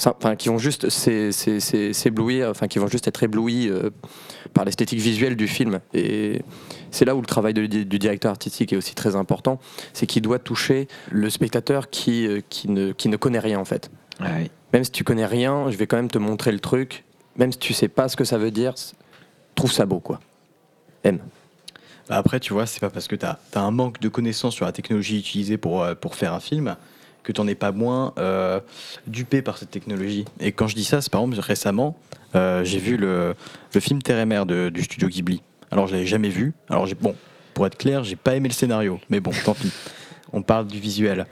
enfin, 0.05 0.35
qui 0.37 0.49
vont 0.49 0.59
juste 0.59 0.89
s'é- 0.89 1.31
s'é- 1.33 1.61
s'é- 1.61 1.93
s'éblouir, 1.93 2.49
enfin, 2.51 2.67
qui 2.69 2.79
vont 2.79 2.89
juste 2.89 3.07
être 3.07 3.23
éblouis 3.23 3.69
euh, 3.69 3.91
par 4.55 4.65
l'esthétique 4.65 4.99
visuelle 5.01 5.37
du 5.37 5.47
film. 5.49 5.81
Et 5.93 6.41
c'est 6.91 7.05
là 7.05 7.15
où 7.15 7.21
le 7.21 7.27
travail 7.27 7.55
de- 7.55 7.67
du 7.67 7.99
directeur 7.99 8.31
artistique 8.31 8.73
est 8.73 8.77
aussi 8.77 8.95
très 8.95 9.15
important, 9.15 9.61
c'est 9.93 10.07
qu'il 10.07 10.23
doit 10.23 10.39
toucher 10.39 10.89
le 11.11 11.29
spectateur 11.31 11.91
qui, 11.91 12.27
euh, 12.27 12.41
qui, 12.49 12.71
ne, 12.71 12.93
qui 12.93 13.09
ne 13.09 13.17
connaît 13.17 13.39
rien 13.41 13.59
en 13.59 13.65
fait 13.65 13.91
même 14.73 14.85
si 14.85 14.93
tu 14.93 15.03
connais 15.03 15.27
rien, 15.27 15.71
je 15.71 15.77
vais 15.77 15.87
quand 15.89 15.97
même 15.97 16.11
te 16.11 16.19
montrer 16.19 16.53
le 16.53 16.61
truc. 16.61 17.05
Même 17.37 17.51
si 17.51 17.59
tu 17.59 17.73
sais 17.75 17.89
pas 17.89 18.09
ce 18.09 18.17
que 18.17 18.23
ça 18.25 18.39
veut 18.39 18.53
dire, 18.53 18.75
trouve 19.55 19.73
ça 19.73 19.87
beau, 19.87 20.01
quoi. 20.01 20.21
Aime. 21.05 21.21
Bah 22.09 22.17
après, 22.17 22.41
tu 22.41 22.53
vois, 22.53 22.67
c'est 22.67 22.81
pas 22.81 22.91
parce 22.91 23.09
que 23.09 23.17
tu 23.17 23.25
as, 23.25 23.39
un 23.55 23.71
manque 23.71 24.01
de 24.01 24.09
connaissances 24.09 24.55
sur 24.55 24.67
la 24.67 24.73
technologie 24.73 25.19
utilisée 25.19 25.57
pour, 25.57 25.83
euh, 25.83 25.95
pour 25.95 26.15
faire 26.15 26.35
un 26.35 26.41
film 26.41 26.77
que 27.23 27.33
tu 27.33 27.41
n'en 27.41 27.47
es 27.47 27.55
pas 27.55 27.73
moins 27.73 28.13
euh, 28.19 28.61
dupé 29.07 29.41
par 29.41 29.57
cette 29.57 29.71
technologie. 29.71 30.27
Et 30.41 30.53
quand 30.53 30.67
je 30.69 30.75
dis 30.75 30.85
ça, 30.85 31.01
c'est 31.01 31.11
par 31.11 31.23
exemple 31.23 31.41
récemment, 31.41 31.97
euh, 32.35 32.63
j'ai 32.65 32.79
vu 32.79 32.99
le, 32.99 33.35
le 33.73 33.81
film 33.81 34.03
Terre 34.03 34.19
et 34.19 34.27
Mer 34.27 34.45
de- 34.45 34.69
du 34.69 34.83
studio 34.83 35.09
Ghibli. 35.09 35.41
Alors, 35.71 35.87
je 35.87 35.93
l'avais 35.95 36.07
jamais 36.07 36.29
vu. 36.29 36.53
Alors, 36.69 36.87
bon, 37.01 37.15
pour 37.55 37.67
être 37.67 37.79
clair, 37.79 38.05
j'ai 38.05 38.17
pas 38.17 38.35
aimé 38.35 38.49
le 38.49 38.55
scénario, 38.55 39.01
mais 39.09 39.21
bon, 39.21 39.31
tant 39.45 39.55
pis. 39.55 39.73
On 40.33 40.43
parle 40.43 40.67
du 40.67 40.79
visuel. 40.79 41.27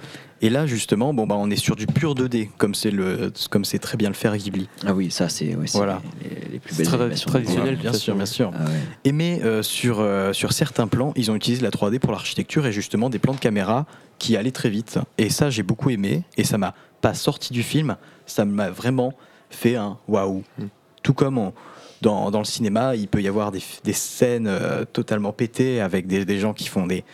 Et 0.44 0.50
là, 0.50 0.66
justement, 0.66 1.14
bon, 1.14 1.26
bah, 1.26 1.36
on 1.38 1.50
est 1.50 1.56
sur 1.56 1.76
du 1.76 1.86
pur 1.86 2.14
2D, 2.16 2.48
comme 2.58 2.74
c'est 2.74 2.90
le, 2.90 3.32
comme 3.50 3.64
c'est 3.64 3.78
très 3.78 3.96
bien 3.96 4.08
le 4.08 4.14
faire 4.14 4.36
Ghibli. 4.36 4.68
Ah 4.84 4.92
oui, 4.92 5.10
ça 5.10 5.28
c'est 5.28 5.54
ouais, 5.54 5.66
Voilà. 5.74 6.02
les, 6.22 6.52
les 6.54 6.58
plus 6.58 6.76
belles 6.76 6.88
animations. 6.92 7.30
traditionnel. 7.30 7.76
bien 7.76 7.92
sûr, 7.92 8.14
bien 8.16 8.26
sûr. 8.26 8.50
Ah 8.54 8.64
ouais. 8.64 8.70
Et 9.04 9.12
mais 9.12 9.40
euh, 9.44 9.62
sur, 9.62 10.00
euh, 10.00 10.32
sur 10.32 10.52
certains 10.52 10.88
plans, 10.88 11.12
ils 11.16 11.30
ont 11.30 11.36
utilisé 11.36 11.62
la 11.62 11.70
3D 11.70 12.00
pour 12.00 12.10
l'architecture 12.12 12.66
et 12.66 12.72
justement 12.72 13.08
des 13.08 13.20
plans 13.20 13.34
de 13.34 13.38
caméra 13.38 13.86
qui 14.18 14.36
allaient 14.36 14.50
très 14.50 14.68
vite. 14.70 14.98
Et 15.16 15.30
ça, 15.30 15.48
j'ai 15.48 15.62
beaucoup 15.62 15.90
aimé. 15.90 16.24
Et 16.36 16.42
ça 16.44 16.58
m'a 16.58 16.74
pas 17.00 17.14
sorti 17.14 17.52
du 17.52 17.62
film, 17.62 17.96
ça 18.26 18.44
m'a 18.44 18.68
vraiment 18.70 19.14
fait 19.50 19.76
un 19.76 19.96
waouh. 20.08 20.42
Mm. 20.58 20.64
Tout 21.04 21.14
comme 21.14 21.38
on- 21.38 21.52
dans, 22.00 22.32
dans 22.32 22.40
le 22.40 22.44
cinéma, 22.44 22.96
il 22.96 23.06
peut 23.06 23.22
y 23.22 23.28
avoir 23.28 23.52
des, 23.52 23.62
des 23.84 23.92
scènes 23.92 24.48
euh, 24.48 24.84
totalement 24.92 25.32
pétées 25.32 25.80
avec 25.80 26.08
des, 26.08 26.24
des 26.24 26.40
gens 26.40 26.52
qui 26.52 26.66
font 26.66 26.86
des, 26.88 27.04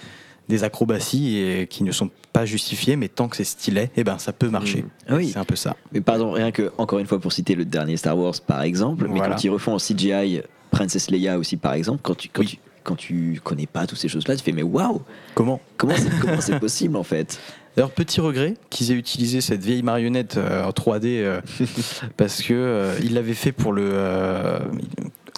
des 0.49 0.65
acrobaties 0.65 1.39
et 1.39 1.67
qui 1.67 1.85
ne 1.85 1.93
sont 1.93 2.11
pas 2.33 2.45
justifiées, 2.47 2.97
mais 2.97 3.09
tant 3.09 3.29
que 3.29 3.37
c'est 3.37 3.45
stylé, 3.45 3.91
eh 3.97 4.05
ben, 4.05 4.19
ça 4.19 4.33
peut 4.33 4.49
marcher. 4.49 4.85
Ah 5.09 5.17
oui. 5.17 5.31
C'est 5.33 5.39
un 5.39 5.45
peu 5.45 5.57
ça. 5.57 5.77
Mais 5.93 6.01
pardon, 6.01 6.31
rien 6.33 6.51
que, 6.53 6.71
encore 6.79 6.99
une 6.99 7.07
fois, 7.07 7.19
pour 7.21 7.33
citer 7.33 7.55
le 7.55 7.65
dernier 7.65 7.97
Star 7.97 8.17
Wars 8.19 8.35
par 8.47 8.63
exemple, 8.63 9.07
mais 9.09 9.19
Voilà. 9.19 9.35
quand 9.35 9.45
ils 9.45 9.51
refont 9.51 9.75
en 9.75 9.79
CGI 9.79 10.41
Princess 10.71 11.11
Leia 11.11 11.39
aussi 11.39 11.57
par 11.57 11.73
exemple, 11.75 12.01
quand 12.03 12.17
tu, 12.17 12.29
quand 12.29 12.43
Oui. 12.43 12.49
tu, 12.49 12.59
quand 12.85 12.95
tu 12.97 13.41
connais 13.45 13.67
pas 13.67 13.87
toutes 13.87 13.99
ces 13.99 14.09
choses-là, 14.09 14.37
tu 14.37 14.43
fais 14.43 14.53
mais 14.53 14.63
waouh, 14.63 15.03
Comment? 15.35 15.61
Comment 15.77 15.95
c'est 16.41 16.59
possible 16.59 16.97
en 16.97 17.03
fait? 17.03 17.39
D'ailleurs, 17.77 17.91
petit 17.91 18.21
regret 18.21 18.55
qu'ils 18.71 18.91
aient 18.91 18.97
utilisé 18.97 19.41
cette 19.41 19.63
vieille 19.63 19.83
marionnette 19.83 20.37
euh, 20.37 20.65
en 20.65 20.71
3D 20.71 21.03
euh, 21.05 21.41
parce 22.17 22.43
que 22.43 22.53
euh, 22.53 22.99
ils 23.05 23.15
l'avaient 23.15 23.35
fait 23.35 23.53
pour 23.53 23.73
le 23.73 23.93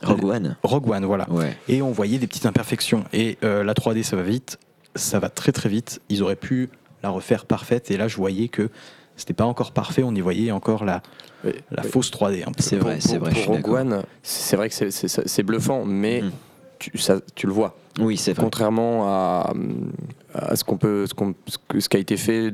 Rogue 0.02 0.24
One. 0.24 0.56
Rogue 0.62 0.88
One, 0.88 1.04
voilà. 1.04 1.28
Ouais. 1.30 1.54
Et 1.68 1.82
on 1.82 1.90
voyait 1.92 2.18
des 2.18 2.26
petites 2.26 2.46
imperfections. 2.46 3.04
Et 3.12 3.36
la 3.42 3.74
3D, 3.74 4.02
ça 4.02 4.16
va 4.16 4.22
vite, 4.22 4.58
ça 4.94 5.18
va 5.18 5.28
très 5.28 5.52
très 5.52 5.68
vite. 5.68 6.00
Ils 6.08 6.22
auraient 6.22 6.36
pu 6.36 6.68
la 7.02 7.10
refaire 7.10 7.46
parfaite. 7.46 7.90
Et 7.90 7.96
là, 7.96 8.08
je 8.08 8.16
voyais 8.16 8.48
que 8.48 8.68
c'était 9.16 9.34
pas 9.34 9.44
encore 9.46 9.72
parfait. 9.72 10.02
On 10.02 10.14
y 10.14 10.20
voyait 10.20 10.50
encore 10.50 10.84
la, 10.84 11.02
Oui. 11.44 11.52
la 11.70 11.82
Oui. 11.84 11.90
fausse 11.90 12.10
3D. 12.10 12.42
Un 12.46 12.52
peu. 12.52 12.62
C'est 12.62 12.76
Pour- 12.78 12.88
vrai, 12.88 12.98
c'est 13.00 13.18
vrai. 13.18 13.32
Pour 13.32 13.54
Rogue. 13.56 13.68
One, 13.68 14.02
c'est 14.22 14.56
vrai 14.56 14.68
que 14.68 14.74
c'est- 14.90 15.42
bluffant, 15.42 15.84
mais 15.84 16.22
Mhm. 16.22 16.30
tu, 16.78 16.98
ça- 16.98 17.20
tu 17.34 17.46
le 17.46 17.52
vois. 17.52 17.76
Oui, 17.98 18.16
c'est 18.16 18.32
vrai. 18.32 18.44
Contrairement 18.44 19.06
à, 19.08 19.52
à 20.34 20.54
ce 20.56 20.62
qu'on 20.64 20.76
peut, 20.78 21.06
ce, 21.06 21.12
qu'on- 21.14 21.34
ce 21.46 21.56
que- 21.68 21.80
ce 21.80 21.88
qui 21.88 21.96
a 21.96 22.00
été 22.00 22.16
fait 22.16 22.50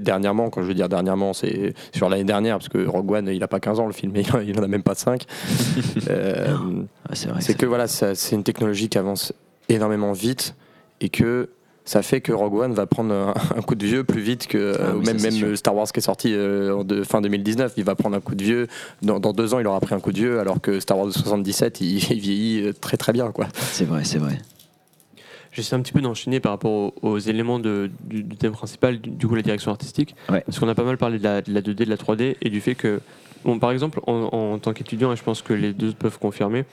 dernièrement, 0.00 0.50
quand 0.50 0.60
je 0.62 0.66
veux 0.66 0.74
dire 0.74 0.88
dernièrement, 0.88 1.32
c'est 1.32 1.72
sur 1.94 2.08
l'année 2.08 2.24
dernière, 2.24 2.58
parce 2.58 2.68
que 2.68 2.84
Rogue 2.84 3.12
One, 3.12 3.28
il 3.32 3.42
a 3.42 3.48
pas 3.48 3.60
15 3.60 3.78
ans 3.78 3.86
le 3.86 3.92
film, 3.92 4.12
il 4.16 4.30
en- 4.34 4.40
il 4.40 4.58
en 4.58 4.62
a 4.64 4.66
même 4.68 4.82
pas 4.82 4.94
5. 4.96 5.24
Ah, 6.08 7.14
c'est 7.14 7.28
vrai. 7.28 7.40
c'est 7.40 7.54
que 7.54 7.66
voilà, 7.66 7.86
c'est 7.86 8.32
une 8.32 8.42
technologie 8.44 8.88
qui 8.88 8.98
avance 8.98 9.32
énormément 9.68 10.12
vite 10.12 10.54
et 11.00 11.08
que 11.08 11.48
ça 11.84 12.02
fait 12.02 12.20
que 12.20 12.30
Rogue 12.32 12.54
One 12.54 12.72
va 12.74 12.86
prendre 12.86 13.12
un, 13.12 13.34
un 13.56 13.62
coup 13.62 13.74
de 13.74 13.84
vieux 13.86 14.04
plus 14.04 14.20
vite 14.20 14.46
que 14.46 14.74
Ah 14.78 14.82
euh, 14.82 14.92
oui, 14.96 15.06
même, 15.06 15.18
ça, 15.18 15.30
c'est 15.30 15.36
même 15.40 15.48
sûr. 15.48 15.58
Star 15.58 15.74
Wars 15.74 15.90
qui 15.90 15.98
est 15.98 16.02
sorti 16.02 16.32
euh, 16.34 16.76
en 16.76 16.84
de, 16.84 17.02
fin 17.02 17.20
2019, 17.20 17.72
il 17.76 17.84
va 17.84 17.94
prendre 17.94 18.16
un 18.16 18.20
coup 18.20 18.34
de 18.34 18.44
vieux. 18.44 18.66
Dans, 19.02 19.18
dans 19.18 19.32
deux 19.32 19.54
ans, 19.54 19.58
il 19.58 19.66
aura 19.66 19.80
pris 19.80 19.94
un 19.94 20.00
coup 20.00 20.12
de 20.12 20.18
vieux, 20.18 20.38
alors 20.40 20.60
que 20.60 20.78
Star 20.78 20.98
Wars 20.98 21.06
de 21.08 21.12
77, 21.12 21.80
il, 21.80 21.98
il 22.12 22.20
vieillit 22.20 22.62
euh, 22.66 22.72
très 22.72 22.96
très 22.96 23.12
bien 23.12 23.32
quoi. 23.32 23.48
C'est 23.54 23.86
vrai, 23.86 24.04
c'est 24.04 24.18
vrai. 24.18 24.38
J'essaie 25.52 25.74
un 25.74 25.80
petit 25.80 25.92
peu 25.92 26.00
d'enchaîner 26.00 26.38
par 26.38 26.52
rapport 26.52 26.70
aux, 26.70 26.94
aux 27.02 27.18
éléments 27.18 27.58
de- 27.58 27.90
du, 28.04 28.22
du 28.22 28.36
thème 28.36 28.52
principal, 28.52 29.00
du, 29.00 29.10
du 29.10 29.26
coup 29.26 29.34
la 29.34 29.42
direction 29.42 29.72
artistique. 29.72 30.14
Ouais. 30.28 30.42
Parce 30.46 30.60
qu'on 30.60 30.68
a 30.68 30.76
pas 30.76 30.84
mal 30.84 30.96
parlé 30.96 31.18
de 31.18 31.24
la, 31.24 31.40
de 31.42 31.52
la 31.52 31.60
2D, 31.60 31.74
de 31.86 31.90
la 31.90 31.96
3D 31.96 32.36
et 32.40 32.50
du 32.50 32.60
fait 32.60 32.76
que, 32.76 33.00
bon, 33.44 33.58
par 33.58 33.72
exemple, 33.72 34.00
en, 34.06 34.12
en 34.32 34.58
tant 34.60 34.72
qu'étudiant, 34.72 35.12
et 35.12 35.16
je 35.16 35.24
pense 35.24 35.42
que 35.42 35.52
les 35.52 35.72
deux 35.72 35.92
peuvent 35.92 36.20
confirmer, 36.20 36.66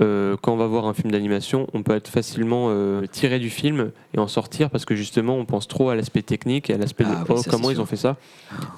euh, 0.00 0.36
quand 0.40 0.52
on 0.52 0.56
va 0.56 0.66
voir 0.66 0.86
un 0.86 0.94
film 0.94 1.10
d'animation, 1.10 1.66
on 1.74 1.82
peut 1.82 1.94
être 1.94 2.08
facilement 2.08 2.68
euh, 2.70 3.06
tiré 3.10 3.38
du 3.38 3.50
film 3.50 3.90
et 4.14 4.18
en 4.18 4.28
sortir 4.28 4.70
parce 4.70 4.84
que 4.84 4.94
justement 4.94 5.36
on 5.36 5.44
pense 5.44 5.68
trop 5.68 5.90
à 5.90 5.94
l'aspect 5.96 6.22
technique 6.22 6.70
et 6.70 6.74
à 6.74 6.78
l'aspect 6.78 7.04
Ah 7.06 7.10
de 7.10 7.14
oui, 7.16 7.24
oh, 7.28 7.42
ça, 7.42 7.50
comment 7.50 7.70
ils 7.70 7.74
sûr. 7.74 7.82
ont 7.82 7.86
fait 7.86 7.96
ça. 7.96 8.16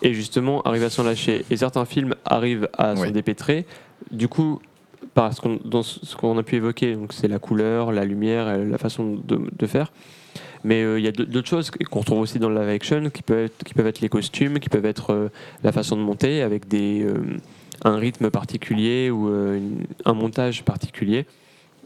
Et 0.02 0.14
justement, 0.14 0.62
arriver 0.62 0.86
à 0.86 0.90
s'en 0.90 1.04
lâcher. 1.04 1.44
Et 1.50 1.56
certains 1.56 1.84
films 1.84 2.14
arrivent 2.24 2.68
à 2.76 2.96
s'en 2.96 3.02
Ouais. 3.02 3.10
dépêtrer. 3.12 3.66
Du 4.10 4.28
coup, 4.28 4.60
parce 5.14 5.40
qu'on 5.40 5.58
dans 5.64 5.82
ce 5.82 6.16
qu'on 6.16 6.36
a 6.38 6.42
pu 6.42 6.56
évoquer, 6.56 6.94
donc 6.94 7.12
c'est 7.12 7.28
la 7.28 7.38
couleur, 7.38 7.92
la 7.92 8.04
lumière, 8.04 8.56
la 8.58 8.78
façon 8.78 9.20
de, 9.24 9.40
de 9.56 9.66
faire. 9.66 9.92
Mais 10.64 10.82
euh, 10.82 10.98
il 10.98 11.04
y 11.04 11.08
a 11.08 11.12
d'autres 11.12 11.48
choses 11.48 11.70
qu'on 11.70 12.00
retrouve 12.00 12.20
aussi 12.20 12.38
dans 12.38 12.48
le 12.48 12.58
live 12.60 12.68
action, 12.68 13.10
qui 13.10 13.22
peuvent 13.22 13.44
être, 13.46 13.64
qui 13.64 13.74
peuvent 13.74 13.86
être 13.88 14.00
les 14.00 14.08
costumes, 14.08 14.58
qui 14.60 14.68
peuvent 14.68 14.86
être 14.86 15.30
la 15.64 15.72
façon 15.72 15.96
de 15.96 16.02
monter 16.02 16.40
avec 16.42 16.68
des, 16.68 17.04
un 17.84 17.96
rythme 17.96 18.30
particulier 18.30 19.10
ou 19.10 19.28
euh, 19.28 19.58
une- 19.58 19.84
un 20.04 20.12
montage 20.14 20.64
particulier. 20.64 21.26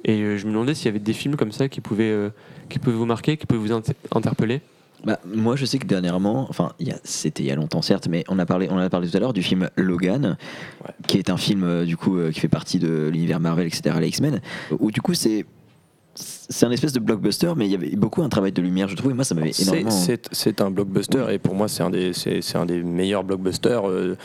Et 0.04 0.20
euh, 0.20 0.36
je 0.38 0.46
me 0.46 0.52
demandais 0.52 0.74
s'il 0.74 0.86
y 0.86 0.88
avait 0.88 0.98
des 0.98 1.12
films 1.14 1.36
comme 1.36 1.52
ça 1.52 1.68
qui 1.68 1.80
pouvaient, 1.80 2.04
euh, 2.10 2.30
qui 2.68 2.78
pouvaient 2.78 2.96
vous 2.96 3.06
marquer, 3.06 3.36
qui 3.36 3.46
pouvaient 3.46 3.60
vous 3.60 3.72
inter- 3.72 3.94
interpeller. 4.14 4.60
Bah, 5.04 5.18
moi, 5.26 5.56
je 5.56 5.64
sais 5.66 5.78
que 5.78 5.86
dernièrement, 5.86 6.46
enfin, 6.48 6.72
il 6.78 6.88
y 6.88 6.90
a- 6.90 6.98
c'était 7.04 7.42
il 7.42 7.46
y 7.46 7.50
a 7.50 7.54
longtemps 7.56 7.82
certes, 7.82 8.08
mais 8.08 8.24
on 8.28 8.38
a 8.38 8.46
parlé, 8.46 8.68
on 8.70 8.74
en 8.74 8.78
a 8.78 8.88
parlé 8.90 9.08
tout 9.08 9.16
à 9.16 9.20
l'heure 9.20 9.32
du 9.32 9.42
film 9.42 9.68
Logan, 9.76 10.36
Ouais. 10.84 10.94
qui 11.06 11.18
est 11.18 11.30
un 11.30 11.36
film 11.36 11.64
euh, 11.64 11.84
du 11.84 11.96
coup 11.96 12.18
euh, 12.18 12.30
qui 12.30 12.40
fait 12.40 12.48
partie 12.48 12.78
de 12.78 13.08
l'univers 13.12 13.38
Marvel, 13.40 13.66
etc. 13.66 13.96
Les 14.00 14.08
X-Men, 14.08 14.40
où 14.78 14.90
du 14.90 15.00
coup 15.00 15.14
c'est 15.14 15.44
c'est 16.18 16.64
un 16.64 16.70
espèce 16.70 16.94
de 16.94 17.00
blockbuster, 17.00 17.52
mais 17.56 17.66
il 17.66 17.72
y 17.72 17.74
avait 17.74 17.94
beaucoup 17.94 18.22
un 18.22 18.28
travail 18.30 18.50
de 18.52 18.62
lumière, 18.62 18.88
je 18.88 18.96
trouve, 18.96 19.10
et 19.10 19.14
moi 19.14 19.24
ça 19.24 19.34
m'avait 19.34 19.50
énormément. 19.60 19.90
C'est 19.90 20.28
c'est 20.32 20.60
un 20.62 20.70
blockbuster 20.70 21.26
et 21.30 21.38
pour 21.38 21.54
moi 21.54 21.68
c'est 21.68 21.82
un 21.82 21.90
des 21.90 22.12
c'est 22.14 22.40
c'est 22.40 22.56
un 22.56 22.64
des 22.64 22.82
meilleurs 22.82 23.22
blockbusters 23.22 23.86
euh, 23.88 24.16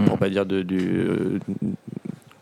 Mm. 0.00 0.04
pour 0.06 0.18
pas 0.18 0.28
dire 0.30 0.46
de, 0.46 0.62
du 0.62 0.78
euh, 0.78 1.38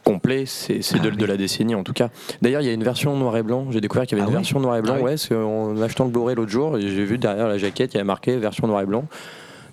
complet, 0.04 0.44
c'est 0.46 0.78
de, 0.78 1.10
Ah 1.12 1.16
de 1.16 1.26
la 1.26 1.36
décennie 1.36 1.74
en 1.74 1.84
tout 1.84 1.92
cas. 1.92 2.08
D'ailleurs, 2.40 2.62
il 2.62 2.66
y 2.66 2.70
a 2.70 2.72
une 2.72 2.82
version 2.84 3.14
noir 3.16 3.36
et 3.36 3.42
blanc. 3.42 3.66
J'ai 3.70 3.80
découvert 3.80 4.06
qu'il 4.06 4.16
y 4.16 4.20
avait 4.20 4.26
Ah 4.26 4.30
une 4.30 4.36
oui 4.36 4.42
version 4.42 4.60
noir 4.60 4.76
et 4.76 4.82
blanc. 4.82 4.94
Ah 4.98 5.02
oui. 5.02 5.12
ouais, 5.30 5.36
en 5.36 5.80
achetant 5.82 6.04
le 6.04 6.10
Blu-ray 6.10 6.34
l'autre 6.34 6.50
jour, 6.50 6.78
j'ai 6.80 7.04
vu 7.04 7.18
derrière 7.18 7.46
la 7.48 7.58
jaquette, 7.58 7.92
il 7.92 7.96
y 7.96 8.00
avait 8.00 8.06
marqué 8.06 8.36
version 8.36 8.66
noir 8.66 8.80
et 8.82 8.86
blanc. 8.86 9.04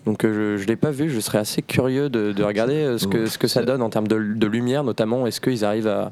Donc 0.06 0.24
euh, 0.24 0.58
je, 0.58 0.62
je 0.62 0.68
l'ai 0.68 0.76
pas 0.76 0.92
vu. 0.92 1.10
Je 1.10 1.20
serais 1.20 1.40
assez 1.40 1.62
curieux 1.64 2.10
de, 2.10 2.32
de 2.32 2.44
regarder 2.44 2.76
euh, 2.76 2.98
ce 2.98 3.08
que 3.08 3.26
ce 3.26 3.38
que 3.40 3.48
ça 3.48 3.64
donne 3.64 3.82
en 3.82 3.90
termes 3.90 4.08
de, 4.08 4.18
de 4.20 4.48
lumière, 4.48 4.84
notamment. 4.84 5.26
Est-ce 5.26 5.42
qu'ils 5.42 5.66
arrivent 5.66 5.88
à, 5.88 6.12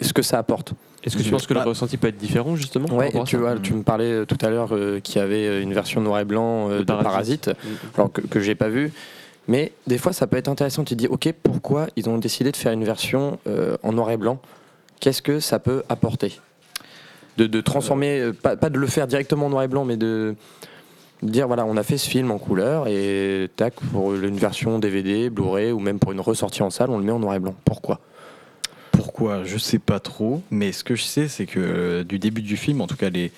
ce 0.00 0.12
que 0.12 0.22
ça 0.22 0.38
apporte? 0.38 0.72
Est-ce 1.04 1.16
que 1.18 1.22
tu 1.22 1.30
penses 1.30 1.46
que 1.46 1.52
le 1.54 1.60
ressenti 1.60 1.98
peut 1.98 2.08
être 2.08 2.16
différent 2.16 2.56
justement 2.56 2.86
à 2.98 3.08
tu 3.24 3.36
ça? 3.36 3.42
vois, 3.42 3.56
tu 3.58 3.74
me 3.74 3.82
parlais 3.82 4.24
tout 4.24 4.38
à 4.40 4.48
l'heure 4.48 4.70
euh, 4.74 5.00
qu'il 5.00 5.16
y 5.16 5.20
avait 5.20 5.62
une 5.62 5.74
version 5.74 6.00
noir 6.00 6.18
et 6.20 6.24
blanc 6.24 6.70
De 6.70 6.78
de 6.78 6.84
Parasite, 6.84 7.50
alors 7.96 8.10
que, 8.10 8.22
que 8.22 8.40
j'ai 8.40 8.54
pas 8.54 8.70
vu. 8.70 8.90
Mais 9.48 9.72
des 9.86 9.98
fois, 9.98 10.12
ça 10.12 10.26
peut 10.26 10.36
être 10.36 10.48
intéressant. 10.48 10.84
Tu 10.84 10.94
te 10.94 10.98
dis, 10.98 11.06
ok, 11.06 11.32
pourquoi 11.42 11.86
ils 11.96 12.08
ont 12.08 12.18
décidé 12.18 12.50
de 12.50 12.56
faire 12.56 12.72
une 12.72 12.84
version 12.84 13.38
euh, 13.46 13.76
en 13.82 13.92
noir 13.92 14.10
et 14.10 14.16
blanc? 14.16 14.40
Qu'est-ce 15.00 15.22
que 15.22 15.40
ça 15.40 15.58
peut 15.58 15.82
apporter? 15.88 16.40
De, 17.36 17.46
de 17.46 17.60
transformer, 17.60 18.20
euh, 18.20 18.32
pas, 18.32 18.56
de 18.56 18.78
le 18.78 18.86
faire 18.86 19.06
directement 19.06 19.46
en 19.46 19.50
noir 19.50 19.64
et 19.64 19.68
blanc, 19.68 19.84
mais 19.84 19.96
de 19.96 20.34
dire 21.22 21.46
voilà, 21.46 21.64
on 21.64 21.76
a 21.76 21.82
fait 21.82 21.98
ce 21.98 22.08
film 22.08 22.30
en 22.30 22.38
couleur 22.38 22.86
et 22.86 23.50
tac, 23.56 23.74
pour 23.92 24.14
une 24.14 24.36
version 24.36 24.78
DVD, 24.78 25.30
Blu-ray 25.30 25.72
ou 25.72 25.78
même 25.78 25.98
pour 25.98 26.12
une 26.12 26.20
ressortie 26.20 26.62
en 26.62 26.70
salle, 26.70 26.90
on 26.90 26.98
le 26.98 27.04
met 27.04 27.12
en 27.12 27.18
noir 27.18 27.34
et 27.34 27.38
blanc. 27.40 27.54
Pourquoi? 27.64 28.00
Pourquoi? 28.92 29.42
Je 29.44 29.58
sais 29.58 29.78
pas 29.78 30.00
trop, 30.00 30.42
mais 30.50 30.70
ce 30.72 30.84
que 30.84 30.94
je 30.94 31.02
sais, 31.02 31.28
c'est 31.28 31.46
que 31.46 31.58
euh, 31.58 32.04
du 32.04 32.18
début 32.18 32.42
du 32.42 32.56
film, 32.56 32.80
en 32.80 32.86
tout 32.86 32.96
cas 32.96 33.10
les, 33.10 33.32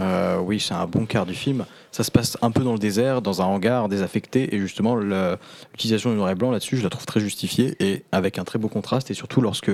euh, 0.00 0.38
oui, 0.38 0.60
c'est 0.60 0.74
un 0.74 0.86
bon 0.86 1.06
quart 1.06 1.26
du 1.26 1.34
film, 1.34 1.64
ça 1.90 2.04
se 2.04 2.10
passe 2.10 2.36
un 2.42 2.50
peu 2.50 2.62
dans 2.62 2.72
le 2.72 2.78
désert, 2.78 3.20
dans 3.22 3.42
un 3.42 3.46
hangar 3.46 3.88
désaffecté, 3.88 4.54
et 4.54 4.58
justement 4.60 4.96
l'utilisation 4.96 6.10
du 6.10 6.16
noir 6.16 6.30
et 6.30 6.34
blanc 6.34 6.50
là-dessus, 6.50 6.76
je 6.76 6.82
la 6.84 6.90
trouve 6.90 7.06
très 7.06 7.20
justifiée 7.20 7.74
et 7.80 8.04
avec 8.12 8.38
un 8.38 8.44
très 8.44 8.58
beau 8.58 8.68
contraste, 8.68 9.10
et 9.10 9.14
surtout 9.14 9.40
lorsque, 9.40 9.70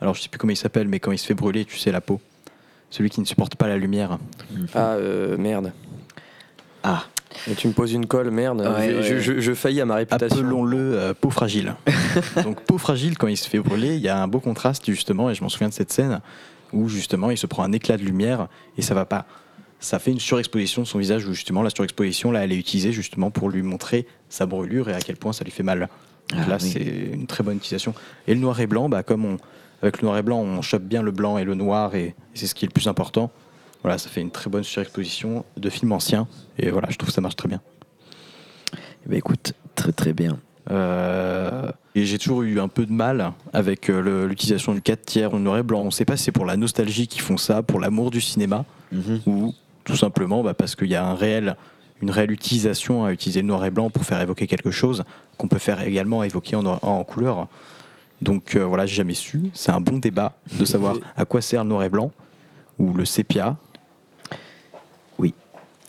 alors 0.00 0.14
je 0.14 0.22
sais 0.22 0.28
plus 0.28 0.38
comment 0.38 0.52
il 0.52 0.56
s'appelle, 0.56 0.88
mais 0.88 1.00
quand 1.00 1.12
il 1.12 1.18
se 1.18 1.26
fait 1.26 1.34
brûler, 1.34 1.64
tu 1.64 1.76
sais 1.78 1.92
la 1.92 2.00
peau, 2.00 2.20
celui 2.90 3.10
qui 3.10 3.20
ne 3.20 3.26
supporte 3.26 3.56
pas 3.56 3.68
la 3.68 3.76
lumière. 3.76 4.18
Ah 4.74 4.92
euh, 4.94 5.36
merde. 5.36 5.72
Ah. 6.82 7.04
Et 7.50 7.54
tu 7.54 7.68
me 7.68 7.72
poses 7.74 7.92
une 7.92 8.06
colle, 8.06 8.30
merde. 8.30 8.60
Ouais, 8.60 9.02
je, 9.02 9.14
ouais. 9.14 9.20
je- 9.20 9.40
je 9.40 9.54
faillis 9.54 9.80
à 9.82 9.84
ma 9.84 9.96
réputation. 9.96 10.38
Appelons-le 10.38 10.78
euh, 10.78 11.12
peau 11.14 11.28
fragile. 11.30 11.74
Donc 12.44 12.60
peau 12.62 12.78
fragile, 12.78 13.18
quand 13.18 13.26
il 13.26 13.36
se 13.36 13.46
fait 13.48 13.58
brûler, 13.58 13.96
il 13.96 14.00
y 14.00 14.08
a 14.08 14.22
un 14.22 14.26
beau 14.28 14.40
contraste 14.40 14.86
justement, 14.86 15.28
et 15.28 15.34
je 15.34 15.42
m'en 15.42 15.48
souviens 15.50 15.68
de 15.68 15.74
cette 15.74 15.92
scène 15.92 16.20
où 16.72 16.88
justement 16.88 17.30
il 17.30 17.36
se 17.36 17.46
prend 17.46 17.62
un 17.64 17.72
éclat 17.72 17.96
de 17.98 18.02
lumière 18.02 18.48
et 18.78 18.82
ça 18.82 18.94
va 18.94 19.04
pas. 19.04 19.26
Ça 19.80 19.98
fait 19.98 20.10
une 20.10 20.20
surexposition 20.20 20.82
de 20.82 20.86
son 20.86 20.98
visage 20.98 21.26
où 21.26 21.34
justement 21.34 21.62
la 21.62 21.70
surexposition 21.70 22.30
là 22.32 22.42
elle 22.44 22.52
est 22.52 22.56
utilisée 22.58 22.92
justement 22.92 23.30
pour 23.30 23.50
lui 23.50 23.62
montrer 23.62 24.06
sa 24.28 24.46
brûlure 24.46 24.88
et 24.88 24.94
à 24.94 25.00
quel 25.00 25.16
point 25.16 25.32
ça 25.32 25.44
lui 25.44 25.50
fait 25.52 25.62
mal. 25.62 25.88
Donc 26.30 26.40
Ah 26.44 26.48
là 26.48 26.58
oui. 26.60 26.70
c'est 26.72 26.82
une 27.12 27.26
très 27.26 27.44
bonne 27.44 27.56
utilisation. 27.58 27.94
Et 28.26 28.34
le 28.34 28.40
noir 28.40 28.58
et 28.60 28.66
blanc, 28.66 28.88
bah, 28.88 29.02
comme 29.02 29.24
on, 29.24 29.36
avec 29.82 30.00
le 30.00 30.06
noir 30.06 30.18
et 30.18 30.22
blanc 30.22 30.38
on 30.40 30.62
chope 30.62 30.82
bien 30.82 31.02
le 31.02 31.10
blanc 31.12 31.38
et 31.38 31.44
le 31.44 31.54
noir 31.54 31.94
et, 31.94 32.04
et 32.06 32.14
c'est 32.34 32.46
ce 32.46 32.54
qui 32.54 32.64
est 32.64 32.68
le 32.68 32.72
plus 32.72 32.88
important. 32.88 33.30
Voilà, 33.82 33.98
ça 33.98 34.08
fait 34.08 34.20
une 34.22 34.30
très 34.32 34.50
bonne 34.50 34.64
surexposition 34.64 35.44
de 35.56 35.70
films 35.70 35.92
anciens 35.92 36.26
et 36.58 36.70
voilà, 36.70 36.88
je 36.90 36.96
trouve 36.96 37.10
que 37.10 37.14
ça 37.14 37.20
marche 37.20 37.36
très 37.36 37.48
bien. 37.48 37.60
Eh 38.74 39.08
ben, 39.10 39.16
écoute, 39.18 39.52
très 39.76 39.92
très 39.92 40.12
bien. 40.12 40.38
Euh, 40.70 41.70
et 41.94 42.04
j'ai 42.06 42.18
toujours 42.18 42.42
eu 42.42 42.58
un 42.58 42.66
peu 42.68 42.86
de 42.86 42.92
mal 42.92 43.32
avec 43.52 43.88
euh, 43.88 44.26
l'utilisation 44.26 44.74
du 44.74 44.82
4 44.82 45.04
tiers 45.04 45.32
ou 45.34 45.38
noir 45.38 45.58
et 45.58 45.62
blanc. 45.62 45.82
On 45.82 45.86
ne 45.86 45.90
sait 45.90 46.04
pas 46.04 46.16
si 46.16 46.24
c'est 46.24 46.32
pour 46.32 46.44
la 46.46 46.56
nostalgie 46.56 47.06
qu'ils 47.06 47.22
font 47.22 47.36
ça, 47.36 47.62
pour 47.62 47.78
l'amour 47.78 48.10
du 48.10 48.20
cinéma, 48.20 48.64
Mhm. 48.92 49.20
ou 49.26 49.54
tout 49.86 49.96
simplement 49.96 50.42
bah, 50.42 50.52
parce 50.52 50.74
qu'il 50.76 50.88
y 50.88 50.94
a 50.94 51.06
un 51.06 51.14
réel, 51.14 51.56
une 52.02 52.10
réelle 52.10 52.30
utilisation 52.32 53.04
à 53.06 53.12
utiliser 53.12 53.40
le 53.40 53.46
noir 53.46 53.64
et 53.64 53.70
blanc 53.70 53.88
pour 53.88 54.04
faire 54.04 54.20
évoquer 54.20 54.46
quelque 54.46 54.70
chose 54.70 55.04
qu'on 55.38 55.48
peut 55.48 55.58
faire 55.58 55.80
également 55.82 56.22
évoquer 56.22 56.56
en, 56.56 56.62
noir- 56.62 56.84
en 56.84 57.02
couleur. 57.04 57.48
Donc 58.20 58.56
euh, 58.56 58.64
voilà, 58.64 58.84
j'ai 58.86 58.96
jamais 58.96 59.14
su. 59.14 59.50
C'est 59.54 59.72
un 59.72 59.80
bon 59.80 59.98
débat 59.98 60.36
de 60.58 60.64
savoir 60.74 60.96
à 61.16 61.24
quoi 61.24 61.40
sert 61.40 61.62
le 61.64 61.70
noir 61.70 61.82
et 61.84 61.88
blanc 61.88 62.10
ou 62.78 62.92
le 62.92 63.04
sépia. 63.06 63.56
Oui. 65.18 65.32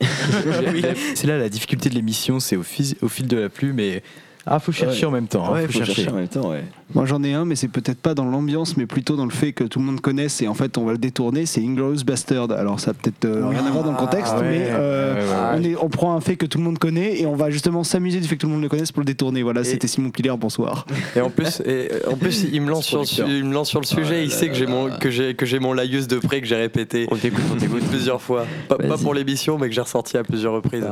C'est 0.00 1.26
là 1.26 1.36
la 1.38 1.48
difficulté 1.48 1.88
de 1.90 1.94
l'émission, 1.94 2.38
c'est 2.40 2.56
au, 2.56 2.62
fil- 2.62 2.96
au 3.02 3.08
fil 3.08 3.26
de 3.26 3.36
la 3.36 3.48
plume 3.48 3.80
et 3.80 4.02
ah 4.50 4.58
faut 4.58 4.72
chercher 4.72 5.00
Ouais. 5.02 5.06
en 5.06 5.10
même 5.12 5.26
temps. 5.28 5.44
hein, 5.46 5.52
ouais, 5.54 5.60
faut 5.66 5.72
faut 5.72 5.78
chercher. 5.78 5.94
chercher. 5.94 6.10
en 6.10 6.14
même 6.16 6.28
temps, 6.28 6.50
ouais. 6.50 6.64
Moi 6.94 7.04
j'en 7.04 7.22
ai 7.22 7.34
un, 7.34 7.44
mais 7.44 7.54
c'est 7.54 7.68
peut-être 7.68 7.98
pas 8.00 8.14
dans 8.14 8.24
l'ambiance, 8.24 8.76
mais 8.78 8.86
plutôt 8.86 9.14
dans 9.16 9.26
le 9.26 9.30
fait 9.30 9.52
que 9.52 9.64
tout 9.64 9.78
le 9.78 9.84
monde 9.84 10.00
connaisse 10.00 10.40
et 10.40 10.48
en 10.48 10.54
fait 10.54 10.78
on 10.78 10.84
va 10.86 10.92
le 10.92 10.98
détourner. 10.98 11.44
C'est 11.44 11.60
Inglorious 11.62 12.02
Bastard. 12.06 12.50
Alors 12.52 12.80
ça 12.80 12.92
a 12.92 12.94
peut-être 12.94 13.24
euh, 13.26 13.46
rien 13.46 13.64
à 13.66 13.70
voir 13.70 13.84
dans 13.84 13.90
le 13.92 13.98
contexte, 13.98 14.32
Ah 14.36 14.40
ouais, 14.40 14.48
mais 14.48 14.66
euh, 14.70 15.14
ouais, 15.14 15.20
ouais, 15.20 15.26
ouais. 15.26 15.36
on, 15.54 15.62
est- 15.64 15.84
on 15.84 15.88
prend 15.90 16.14
un 16.14 16.20
fait 16.20 16.36
que 16.36 16.46
tout 16.46 16.56
le 16.58 16.64
monde 16.64 16.78
connaît 16.78 17.20
et 17.20 17.26
on 17.26 17.34
va 17.36 17.50
justement 17.50 17.84
s'amuser 17.84 18.20
du 18.20 18.26
fait 18.26 18.36
que 18.36 18.40
tout 18.40 18.46
le 18.46 18.54
monde 18.54 18.62
le 18.62 18.68
connaisse 18.70 18.90
pour 18.90 19.00
le 19.00 19.06
détourner. 19.06 19.42
Voilà, 19.42 19.60
Et- 19.60 19.64
c'était 19.64 19.86
Simon 19.86 20.10
Piller, 20.10 20.32
bonsoir. 20.38 20.86
Et 21.14 21.20
en 21.20 21.28
plus, 21.30 21.60
et, 21.60 21.90
euh, 21.92 22.10
en 22.10 22.16
plus, 22.16 22.46
il 22.50 22.62
me 22.62 22.70
lance 22.70 22.86
sur 22.86 23.00
le, 23.00 23.04
su- 23.04 23.22
il 23.28 23.44
me 23.44 23.52
lance 23.52 23.68
sur 23.68 23.80
le 23.80 23.86
sujet. 23.86 24.24
il 24.24 24.30
sait 24.30 24.48
que 24.48 24.54
j'ai 24.54 24.66
mon 24.66 24.88
que 24.88 25.10
j'ai 25.10 25.34
que 25.34 25.44
j'ai 25.44 25.58
mon 25.58 25.74
laïus 25.74 26.08
de 26.08 26.18
près 26.18 26.40
que 26.40 26.46
j'ai 26.46 26.56
répété. 26.56 27.06
On 27.10 27.16
t'écoute, 27.16 27.44
on 27.52 27.56
t'écoute. 27.56 27.82
plusieurs 27.90 28.22
fois. 28.22 28.46
Pas, 28.68 28.76
pas 28.76 28.86
Vas-y. 28.86 29.02
pour 29.02 29.12
l'émission, 29.14 29.58
mais 29.58 29.68
que 29.68 29.74
j'ai 29.74 29.80
ressorti 29.82 30.16
à 30.16 30.22
plusieurs 30.24 30.54
reprises. 30.54 30.86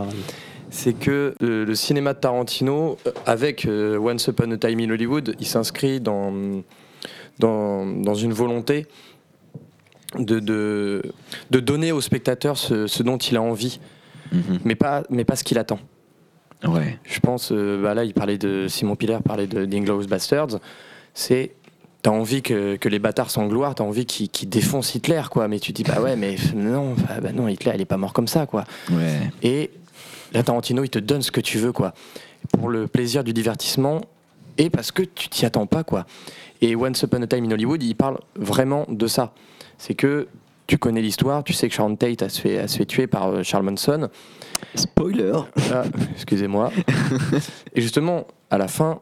C'est 0.77 0.93
que 0.93 1.35
euh, 1.43 1.65
le 1.65 1.75
cinéma 1.75 2.13
de 2.13 2.19
Tarantino, 2.19 2.99
euh, 3.07 3.11
avec 3.25 3.65
euh, 3.65 3.99
Once 3.99 4.27
Upon 4.27 4.51
a 4.51 4.57
Time 4.59 4.79
in 4.81 4.91
Hollywood, 4.91 5.35
il 5.41 5.47
s'inscrit 5.47 6.01
dans, 6.01 6.33
dans, 7.39 7.87
dans 7.87 8.15
une 8.15 8.33
volonté 8.35 8.87
de, 10.19 10.39
de, 10.39 11.03
de 11.51 11.61
donner 11.61 11.93
au 11.93 12.01
spectateur 12.01 12.57
ce, 12.59 12.87
ce 12.87 13.03
dont 13.03 13.17
il 13.19 13.37
a 13.37 13.43
envie, 13.43 13.81
Mhm. 14.33 14.59
mais 14.65 14.75
pas, 14.75 15.05
mais 15.09 15.25
pas 15.25 15.37
ce 15.37 15.45
qu'il 15.45 15.57
attend. 15.57 15.79
Ouais. 16.67 16.99
Je 17.05 17.21
pense, 17.21 17.53
euh, 17.53 17.81
bah 17.81 17.95
là, 17.95 18.03
il 18.03 18.13
parlait 18.13 18.39
de 18.39 18.67
Simon 18.69 18.97
Piller, 18.97 19.19
parlait 19.25 19.47
de 19.47 19.65
d'Inglourious 19.67 20.09
Bastards. 20.09 20.59
C'est, 21.15 21.53
t'as 22.03 22.11
envie 22.11 22.43
que, 22.43 22.75
que 22.75 22.89
les 22.89 22.99
bâtards 22.99 23.31
sans 23.31 23.47
gloire, 23.47 23.77
t'as 23.77 23.85
envie 23.85 24.05
qu'ils 24.05 24.49
défoncent 24.49 24.97
Hitler, 24.97 25.23
quoi. 25.31 25.47
Mais 25.47 25.61
tu 25.61 25.73
dis, 25.73 25.85
bah 25.85 26.01
ouais, 26.01 26.17
mais 26.17 26.35
non, 26.57 26.95
bah, 26.95 27.21
bah 27.23 27.31
non, 27.33 27.47
Hitler, 27.47 27.73
il 27.77 27.81
est 27.83 27.85
pas 27.87 27.99
mort 27.99 28.13
comme 28.13 28.27
ça, 28.27 28.47
quoi. 28.47 28.65
Ouais. 28.91 29.31
Et 29.45 29.71
là, 30.37 30.43
Tarantino, 30.43 30.85
il 30.85 30.91
te 30.91 30.99
donne 30.99 31.23
ce 31.23 31.31
que 31.31 31.41
tu 31.41 31.59
veux, 31.59 31.73
quoi. 31.73 31.95
Pour 32.53 32.69
le 32.69 32.87
plaisir 32.87 33.25
du 33.25 33.33
divertissement 33.33 34.01
et 34.59 34.71
parce 34.71 34.93
que 34.93 35.03
tu 35.03 35.29
t'y 35.29 35.47
attends 35.47 35.67
pas, 35.67 35.85
quoi. 35.85 36.07
Et 36.61 36.77
Once 36.77 37.03
Upon 37.03 37.23
a 37.23 37.27
Time 37.27 37.45
in 37.45 37.51
Hollywood, 37.51 37.83
il 37.83 37.95
parle 37.95 38.19
vraiment 38.35 38.87
de 38.89 39.07
ça. 39.07 39.33
C'est 39.79 39.95
que 39.95 40.29
tu 40.67 40.79
connais 40.79 41.01
l'histoire, 41.01 41.45
tu 41.45 41.53
sais 41.53 41.69
que 41.69 41.75
Sharon 41.75 41.97
Tate 41.97 42.23
a 42.23 42.29
se 42.29 42.41
fait, 42.41 42.59
a 42.59 42.69
se 42.69 42.79
fait 42.79 42.87
tuer 42.87 43.07
par 43.07 43.29
euh, 43.29 43.43
Charles 43.43 43.65
Manson. 43.65 44.09
Spoiler. 44.75 45.33
Ah, 45.73 45.85
excusez-moi. 46.15 46.73
Et 47.75 47.81
justement, 47.81 48.27
à 48.51 48.59
la 48.59 48.67
fin, 48.67 49.01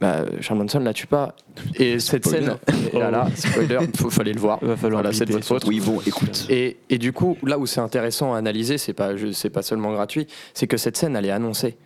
bah, 0.00 0.24
Charles 0.40 0.60
Manson 0.60 0.78
la 0.80 0.92
tue 0.92 1.06
pas. 1.06 1.34
Et 1.74 1.98
cette 1.98 2.24
Spoiler. 2.26 2.46
scène, 2.46 2.98
là, 3.00 3.10
là, 3.10 3.26
spoiler, 3.34 3.78
il 3.82 4.10
fallait 4.10 4.32
le 4.32 4.40
voir. 4.40 4.58
Va 4.62 4.76
falloir 4.76 5.02
Voilà, 5.02 5.16
c'est 5.16 5.24
de 5.26 5.32
votre 5.32 5.46
faute. 5.46 5.64
Oui, 5.66 5.80
bon, 5.80 6.00
écoute. 6.06 6.46
Et, 6.48 6.76
et 6.88 6.98
du 6.98 7.12
coup, 7.12 7.36
là 7.42 7.58
où 7.58 7.66
c'est 7.66 7.80
intéressant 7.80 8.34
à 8.34 8.38
analyser, 8.38 8.78
c'est 8.78 8.92
pas, 8.92 9.16
je- 9.16 9.32
c'est 9.32 9.50
pas 9.50 9.62
seulement 9.62 9.92
gratuit, 9.92 10.26
c'est 10.54 10.66
que 10.66 10.76
cette 10.76 10.96
scène, 10.96 11.16
elle 11.16 11.26
est 11.26 11.30
annoncée. 11.30 11.76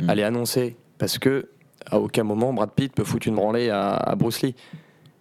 Mm. 0.00 0.10
Elle 0.10 0.18
est 0.20 0.24
annoncée 0.24 0.76
parce 0.98 1.18
que 1.18 1.48
à 1.90 1.98
aucun 2.00 2.22
moment 2.24 2.52
Brad 2.52 2.70
Pitt 2.70 2.92
peut 2.94 3.04
foutre 3.04 3.28
une 3.28 3.34
branlée 3.34 3.68
à, 3.70 3.90
à 3.94 4.14
Bruce 4.14 4.40
Lee. 4.42 4.54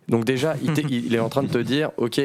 Donc 0.07 0.23
déjà, 0.25 0.55
il, 0.63 0.77
il 1.05 1.15
est 1.15 1.19
en 1.19 1.29
train 1.29 1.43
de 1.43 1.47
te 1.49 1.57
dire, 1.57 1.91
ok, 1.97 2.21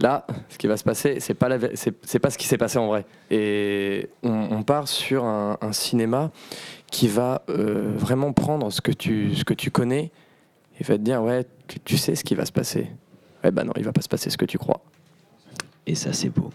là, 0.00 0.26
ce 0.48 0.58
qui 0.58 0.66
va 0.66 0.76
se 0.76 0.84
passer, 0.84 1.20
c'est 1.20 1.34
pas 1.34 1.48
la, 1.48 1.58
vé- 1.58 1.72
c'est, 1.74 1.94
c'est 2.06 2.18
pas 2.18 2.30
ce 2.30 2.38
qui 2.38 2.46
s'est 2.46 2.58
passé 2.58 2.78
en 2.78 2.86
vrai. 2.86 3.04
Et 3.30 4.08
on, 4.22 4.48
on 4.50 4.62
part 4.62 4.88
sur 4.88 5.24
un, 5.24 5.58
un 5.60 5.72
cinéma 5.72 6.30
qui 6.90 7.08
va 7.08 7.42
euh, 7.48 7.92
vraiment 7.96 8.32
prendre 8.32 8.70
ce 8.70 8.80
que 8.80 8.92
tu, 8.92 9.34
ce 9.34 9.44
que 9.44 9.54
tu 9.54 9.70
connais 9.70 10.10
et 10.80 10.84
va 10.84 10.96
te 10.96 11.02
dire, 11.02 11.22
ouais, 11.22 11.44
tu, 11.66 11.80
tu 11.80 11.96
sais 11.98 12.14
ce 12.14 12.24
qui 12.24 12.34
va 12.34 12.46
se 12.46 12.52
passer. 12.52 12.88
Ouais, 13.44 13.50
bah 13.50 13.64
non, 13.64 13.72
il 13.76 13.84
va 13.84 13.92
pas 13.92 14.02
se 14.02 14.08
passer 14.08 14.30
ce 14.30 14.36
que 14.36 14.44
tu 14.46 14.58
crois. 14.58 14.80
Et 15.86 15.94
ça, 15.94 16.12
c'est 16.12 16.30
beau. 16.30 16.50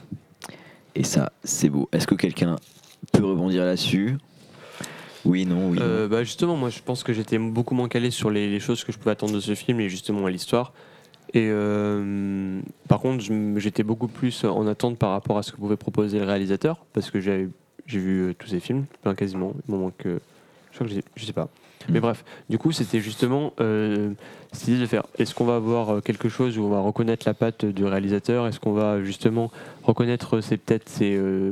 Et 0.96 1.04
ça, 1.04 1.32
c'est 1.44 1.70
beau. 1.70 1.90
Est-ce 1.92 2.08
que 2.08 2.16
quelqu'un 2.16 2.56
peut 3.12 3.26
rebondir 3.26 3.66
là-dessus? 3.66 4.18
Oui, 5.26 5.46
non, 5.46 5.70
oui. 5.70 5.80
Euh, 5.82 6.08
bah 6.10 6.24
justement, 6.24 6.58
moi 6.58 6.70
je 6.70 6.80
pense 6.82 7.02
que 7.02 7.14
j'étais 7.14 7.38
beaucoup 7.38 7.76
moins 7.76 7.88
calé 7.88 8.12
sur 8.12 8.30
les, 8.30 8.50
les 8.50 8.60
choses 8.60 8.84
que 8.84 8.92
je 8.92 8.98
pouvais 8.98 9.12
attendre 9.12 9.34
de 9.34 9.40
ce 9.40 9.56
film 9.56 9.80
et 9.80 9.88
justement 9.88 10.26
à 10.26 10.30
l'histoire. 10.30 10.74
Et 11.36 11.48
euh, 11.50 12.60
par 12.88 13.00
contre, 13.00 13.24
j'étais 13.58 13.84
beaucoup 13.84 14.08
plus 14.08 14.44
en 14.44 14.68
attente 14.68 14.98
par 14.98 15.12
rapport 15.12 15.38
à 15.38 15.44
ce 15.44 15.52
que 15.52 15.58
pouvait 15.58 15.78
proposer 15.78 16.20
le 16.20 16.26
réalisateur 16.26 16.86
parce 16.94 17.10
que 17.10 17.20
j'ai 17.20 17.50
vu 17.88 18.22
euh, 18.30 18.34
tous 18.38 18.48
ses 18.48 18.60
films, 18.60 18.86
enfin, 19.04 19.16
quasiment. 19.16 19.54
Il 19.68 19.74
m'en 19.74 19.80
manque, 19.82 20.06
euh, 20.06 20.20
je 20.72 20.78
crois 20.78 20.88
que 20.88 20.94
je 21.16 21.26
sais 21.26 21.34
pas. 21.34 21.50
Mais 21.90 22.00
Mm. 22.00 22.02
bref, 22.02 22.24
du 22.50 22.58
coup, 22.58 22.72
c'était 22.72 23.02
justement 23.02 23.52
euh, 23.60 24.12
cette 24.54 24.68
idée 24.70 24.80
de 24.80 24.86
faire 24.86 25.04
est-ce 25.18 25.34
qu'on 25.36 25.44
va 25.46 25.56
avoir 25.56 26.02
quelque 26.04 26.30
chose 26.30 26.58
où 26.58 26.64
on 26.64 26.70
va 26.70 26.80
reconnaître 26.80 27.24
la 27.28 27.34
patte 27.34 27.66
du 27.66 27.84
réalisateur? 27.84 28.48
Est-ce 28.48 28.60
qu'on 28.60 28.72
va 28.74 29.04
justement 29.04 29.52
reconnaître 29.84 30.40
ses 30.40 30.56
peut-être 30.58 30.88
ses, 30.88 31.16
euh, 31.18 31.52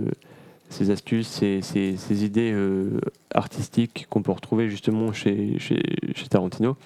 ses 0.70 0.90
astuces, 0.92 1.28
ses, 1.28 1.62
ses- 1.64 1.98
ses 1.98 2.24
idées 2.24 2.52
euh, 2.54 3.02
artistiques 3.34 4.06
qu'on 4.10 4.22
peut 4.22 4.32
retrouver 4.32 4.70
justement 4.70 5.12
chez, 5.12 5.58
chez, 5.60 5.82
chez 6.16 6.28
Tarantino? 6.28 6.78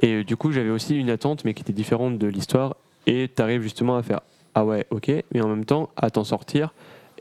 Et 0.00 0.14
euh, 0.14 0.24
du 0.24 0.36
coup, 0.36 0.52
j'avais 0.52 0.70
aussi 0.70 0.96
une 0.96 1.10
attente, 1.10 1.44
mais 1.44 1.54
qui 1.54 1.62
était 1.62 1.72
différente 1.72 2.18
de 2.18 2.26
l'histoire. 2.26 2.76
Et 3.06 3.30
tu 3.34 3.40
arrives 3.42 3.62
justement 3.62 3.96
à 3.96 4.02
faire 4.02 4.20
Ah 4.54 4.64
ouais, 4.64 4.86
ok, 4.90 5.10
mais 5.32 5.40
en 5.40 5.48
même 5.48 5.64
temps 5.64 5.90
à 5.96 6.10
t'en 6.10 6.24
sortir 6.24 6.72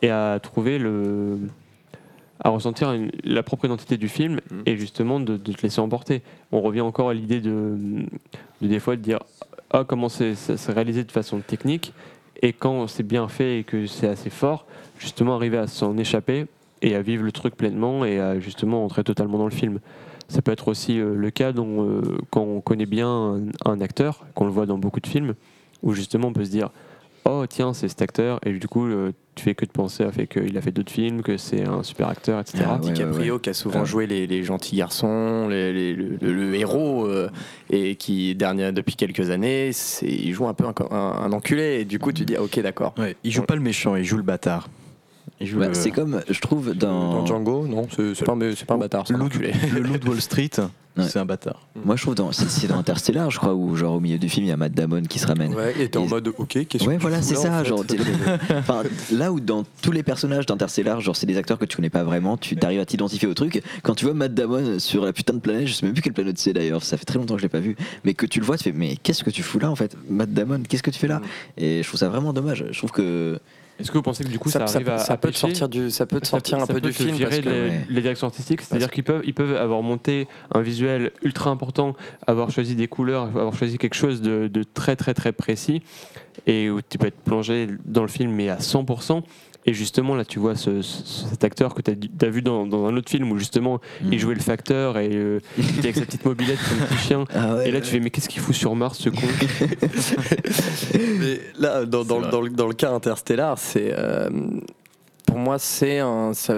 et 0.02 0.10
à 0.10 0.40
trouver 0.42 0.78
le. 0.78 1.38
à 2.44 2.50
ressentir 2.50 2.92
une- 2.92 3.12
la 3.24 3.44
propre 3.44 3.66
identité 3.66 3.96
du 3.98 4.10
film 4.10 4.40
Mhm. 4.52 4.64
et 4.66 4.76
justement 4.78 5.20
de, 5.22 5.38
de 5.38 5.52
te 5.54 5.62
laisser 5.62 5.80
emporter. 5.80 6.22
On 6.52 6.60
revient 6.62 6.82
encore 6.82 7.10
à 7.10 7.14
l'idée 7.14 7.40
de, 7.40 7.78
de 8.62 8.68
des 8.68 8.80
fois 8.80 8.96
de 8.98 9.02
dire 9.02 9.20
Ah, 9.72 9.84
comment 9.88 10.10
c'est 10.10 10.34
réalisé 10.68 11.04
de 11.06 11.12
façon 11.12 11.40
technique 11.40 11.94
et 12.42 12.52
quand 12.52 12.88
c'est 12.88 13.04
bien 13.08 13.28
fait 13.30 13.60
et 13.60 13.64
que 13.64 13.88
c'est 13.88 14.08
assez 14.08 14.30
fort, 14.30 14.66
justement 15.00 15.36
arriver 15.36 15.58
à 15.58 15.68
s'en 15.68 15.98
échapper 15.98 16.46
et 16.82 16.94
à 16.96 17.02
vivre 17.02 17.24
le 17.24 17.32
truc 17.32 17.56
pleinement 17.56 18.04
et 18.06 18.20
à 18.20 18.38
justement 18.40 18.84
entrer 18.84 19.04
totalement 19.06 19.38
dans 19.38 19.46
le 19.46 19.52
film. 19.52 19.80
Ça 20.28 20.42
peut 20.42 20.52
être 20.52 20.68
aussi 20.68 21.00
euh, 21.00 21.14
le 21.16 21.30
cas 21.32 21.52
dont, 21.52 21.88
euh, 21.88 22.02
quand 22.32 22.42
on 22.42 22.62
connaît 22.62 22.86
bien 22.88 23.08
un, 23.08 23.42
un 23.66 23.82
acteur, 23.82 24.26
qu'on 24.34 24.46
le 24.46 24.52
voit 24.52 24.66
dans 24.66 24.78
beaucoup 24.78 25.00
de 25.00 25.08
films, 25.08 25.36
où 25.84 25.94
justement 25.94 26.30
on 26.30 26.34
peut 26.34 26.46
se 26.46 26.50
dire 26.52 26.70
Oh 27.28 27.44
tiens, 27.50 27.74
c'est 27.74 27.88
cet 27.88 28.02
acteur, 28.04 28.40
et 28.46 28.52
du 28.54 28.68
coup 28.68 28.86
euh, 28.86 29.12
tu 29.34 29.44
fais 29.44 29.56
que 29.56 29.66
de 29.66 29.72
penser 29.72 30.04
à 30.04 30.12
fait 30.12 30.28
qu'il 30.28 30.56
a 30.58 30.62
fait 30.62 30.72
d'autres 30.72 30.92
films, 30.92 31.22
que 31.24 31.38
c'est 31.38 31.64
un 31.64 31.82
super 31.84 32.08
acteur, 32.08 32.40
etc. 32.40 32.64
Ah, 32.68 32.74
ouais, 32.76 32.80
DiCaprio 32.92 33.34
ouais. 33.36 33.40
qui 33.42 33.50
a 33.50 33.54
souvent 33.54 33.82
Ah. 33.82 33.86
joué 33.86 34.06
les, 34.08 34.28
les 34.28 34.44
gentils 34.44 34.76
garçons, 34.78 35.48
les- 35.48 35.74
les- 35.74 35.94
le, 35.94 36.18
le- 36.22 36.34
le 36.34 36.56
héros, 36.56 37.06
euh, 37.08 37.30
et 37.72 37.96
qui 37.96 38.36
depuis 38.36 38.96
quelques 38.96 39.30
années, 39.32 39.72
il 40.04 40.34
joue 40.34 40.48
un 40.48 40.54
peu 40.54 40.66
un, 40.66 40.74
un- 40.92 40.96
un 41.24 41.32
enculé, 41.34 41.80
et 41.82 41.86
du 41.86 41.98
coup 42.00 42.12
tu 42.12 42.26
dis 42.26 42.36
ah, 42.36 42.44
ok 42.44 42.60
d'accord. 42.62 42.94
Ouais, 42.98 43.16
il 43.24 43.32
joue 43.32 43.42
pas 43.44 43.56
le 43.56 43.62
méchant, 43.62 43.96
il 43.96 44.04
joue 44.06 44.18
le 44.18 44.24
bâtard. 44.24 44.70
Le, 45.42 45.74
C'est 45.74 45.92
comme, 45.92 46.22
je 46.30 46.40
trouve, 46.40 46.74
dans. 46.74 47.16
Dans 47.20 47.26
Django, 47.26 47.68
non, 47.68 47.88
c'est 47.90 48.24
pas, 48.26 48.34
un- 48.34 48.56
c'est 48.56 48.66
pas 48.66 48.76
un 48.76 48.78
bâtard, 48.78 49.04
Loup- 49.10 49.26
enculé. 49.26 49.52
le 49.74 49.82
loup 49.82 49.98
de 49.98 50.08
Wall 50.08 50.22
Street, 50.22 50.50
Ouais. 50.98 51.04
c'est 51.10 51.20
un 51.20 51.26
bâtard. 51.26 51.68
Moi, 51.84 51.98
je 51.98 52.04
trouve 52.04 52.16
dans, 52.16 52.32
c'est, 52.32 52.68
dans 52.68 52.78
Interstellar, 52.78 53.30
je 53.30 53.38
crois, 53.38 53.54
où 53.54 53.76
genre 53.76 53.96
au 53.96 54.00
milieu 54.00 54.18
du 54.18 54.30
film, 54.30 54.46
il 54.46 54.50
y 54.50 54.52
a 54.54 54.56
Matt 54.56 54.72
Damon 54.72 55.02
qui 55.02 55.20
se 55.20 55.28
ramène. 55.28 55.54
Ouais, 55.54 55.76
et 55.78 55.90
t'es 55.90 55.98
en 55.98 56.06
mode 56.06 56.30
ok, 56.38 56.66
qu'est-ce 56.70 56.86
que 56.86 56.88
Ouais, 56.90 56.96
voilà, 56.96 57.22
c'est 57.22 57.36
ça. 57.36 57.66
Genre, 57.66 57.84
enfin, 58.58 58.84
là 59.12 59.34
où 59.34 59.42
dans 59.42 59.66
tous 59.82 59.92
les 59.92 60.04
personnages 60.04 60.46
d'Interstellar, 60.46 61.02
genre 61.02 61.18
c'est 61.18 61.26
des 61.26 61.36
acteurs 61.36 61.60
que 61.60 61.66
tu 61.66 61.76
connais 61.76 61.90
pas 61.90 62.06
vraiment, 62.06 62.38
tu 62.38 62.56
t'arrives 62.56 62.80
à 62.80 62.86
t'identifier 62.86 63.28
au 63.28 63.34
truc. 63.34 63.62
Quand 63.84 63.94
tu 63.94 64.06
vois 64.06 64.14
Matt 64.14 64.34
Damon 64.34 64.80
sur 64.80 65.04
la 65.04 65.12
putain 65.12 65.34
de 65.34 65.40
planète, 65.40 65.68
je 65.68 65.74
sais 65.74 65.86
même 65.86 65.92
plus 65.94 66.02
quelle 66.02 66.14
planète 66.14 66.38
c'est 66.38 66.54
d'ailleurs, 66.54 66.82
ça 66.82 66.96
fait 66.96 67.04
très 67.04 67.20
longtemps 67.20 67.34
que 67.36 67.42
je 67.42 67.46
l'ai 67.46 67.50
pas 67.50 67.60
vu, 67.60 67.76
mais 68.06 68.14
que 68.14 68.26
tu 68.26 68.40
le 68.40 68.46
vois, 68.46 68.58
tu 68.58 68.64
fais 68.64 68.72
mais 68.72 68.96
qu'est-ce 68.96 69.26
que 69.26 69.30
tu 69.32 69.44
fous 69.44 69.60
là 69.60 69.70
en 69.70 69.76
fait, 69.76 69.98
Matt 70.10 70.32
Damon, 70.34 70.64
qu'est-ce 70.68 70.82
que 70.84 70.92
tu 70.92 71.00
fais 71.00 71.08
là? 71.10 71.22
Et 71.58 71.84
je 71.84 71.88
trouve 71.90 72.00
ça 72.00 72.08
vraiment 72.08 72.32
dommage. 72.32 72.64
Je 72.72 72.78
trouve 72.78 72.92
que 72.92 73.38
Est-ce 73.80 73.92
que 73.92 73.98
vous 73.98 74.04
pensez 74.04 74.24
que 74.24 74.30
du 74.30 74.40
coup 74.40 74.50
ça, 74.50 74.60
ça, 74.62 74.68
ça- 74.68 74.76
arrive 74.78 74.90
à, 74.90 74.98
ça 75.00 75.14
à 75.14 75.18
peut 75.18 75.32
te 75.32 75.38
sortir 75.38 75.68
du, 75.68 75.92
ça 75.92 76.06
peut 76.06 76.20
te 76.22 76.26
Ça 76.26 76.32
sortir 76.32 76.58
un 76.60 76.66
ça 76.66 76.74
peu 76.74 76.80
du 76.80 76.94
film 76.94 77.18
parce 77.20 77.40
que 77.40 77.42
les, 77.50 77.50
Ouais. 77.70 77.86
les 77.90 78.02
directions 78.02 78.28
artistiques, 78.28 78.62
c'est-à-dire 78.62 78.90
qu'ils 78.90 79.04
peuvent, 79.04 79.22
ils 79.26 79.34
peuvent 79.34 79.56
avoir 79.58 79.82
monté 79.82 80.28
un 80.54 80.62
visuel 80.62 81.12
ultra 81.24 81.50
important, 81.50 81.94
avoir 82.26 82.52
choisi 82.52 82.76
des 82.76 82.88
couleurs, 82.88 83.24
avoir 83.24 83.54
choisi 83.54 83.78
quelque 83.78 83.96
chose 83.96 84.22
de, 84.22 84.48
de 84.48 84.64
très 84.64 84.96
très 84.96 85.14
très 85.14 85.34
précis, 85.34 85.82
et 86.48 86.70
où 86.70 86.82
tu 86.82 86.98
peux 86.98 87.08
être 87.08 87.20
plongé 87.20 87.68
dans 87.86 88.02
le 88.04 88.08
film 88.08 88.32
mais 88.32 88.50
à 88.50 88.58
100%. 88.58 89.24
Et 89.68 89.74
justement, 89.74 90.14
là, 90.16 90.24
tu 90.26 90.38
vois 90.38 90.56
ce- 90.56 90.82
ce- 90.84 91.26
cet 91.28 91.44
acteur 91.44 91.74
que 91.74 91.82
tu 91.82 91.92
as, 91.92 92.30
vu 92.30 92.42
dans, 92.44 92.68
dans 92.68 92.86
un 92.86 92.96
autre 92.96 93.10
film 93.10 93.32
où 93.32 93.38
justement 93.40 93.80
Hmm. 94.02 94.14
il 94.14 94.20
jouait 94.20 94.36
le 94.36 94.42
facteur 94.42 94.98
et 95.00 95.10
euh, 95.14 95.40
il 95.58 95.68
était 95.70 95.80
avec 95.86 95.96
sa 95.96 96.06
petite 96.06 96.24
mobilette, 96.24 96.60
son 96.60 96.86
petit 96.86 96.98
chien. 97.08 97.24
Ah 97.34 97.56
ouais, 97.56 97.70
Et 97.70 97.72
là, 97.72 97.82
tu 97.82 97.88
fais, 97.90 98.00
mais 98.00 98.12
qu'est-ce 98.12 98.30
qu'il 98.30 98.42
fout 98.42 98.54
sur 98.54 98.76
Mars, 98.76 99.00
ce 99.00 99.10
con? 99.10 99.18
Mais 101.20 101.40
là, 101.58 101.86
dans, 101.86 102.04
dans, 102.04 102.22
dans 102.22 102.42
le, 102.42 102.50
dans 102.50 102.68
le 102.68 102.74
cas 102.74 102.92
Interstellar, 102.92 103.58
c'est 103.58 103.94
euh, 103.98 104.30
pour 105.26 105.38
moi 105.38 105.58
c'est 105.60 106.00
un, 106.00 106.32
c'est, 106.34 106.54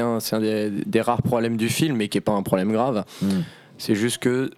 un, 0.00 0.20
c'est 0.20 0.34
un 0.36 0.40
des, 0.40 0.70
des 0.70 1.00
rares 1.00 1.22
problèmes 1.22 1.56
du 1.56 1.68
film, 1.68 1.96
mais 1.96 2.08
qui 2.08 2.18
est 2.18 2.22
pas 2.22 2.32
un 2.32 2.42
problème 2.42 2.72
grave. 2.72 3.04
Hmm. 3.20 3.40
C'est 3.78 3.94
juste 3.94 4.18
que 4.18 4.50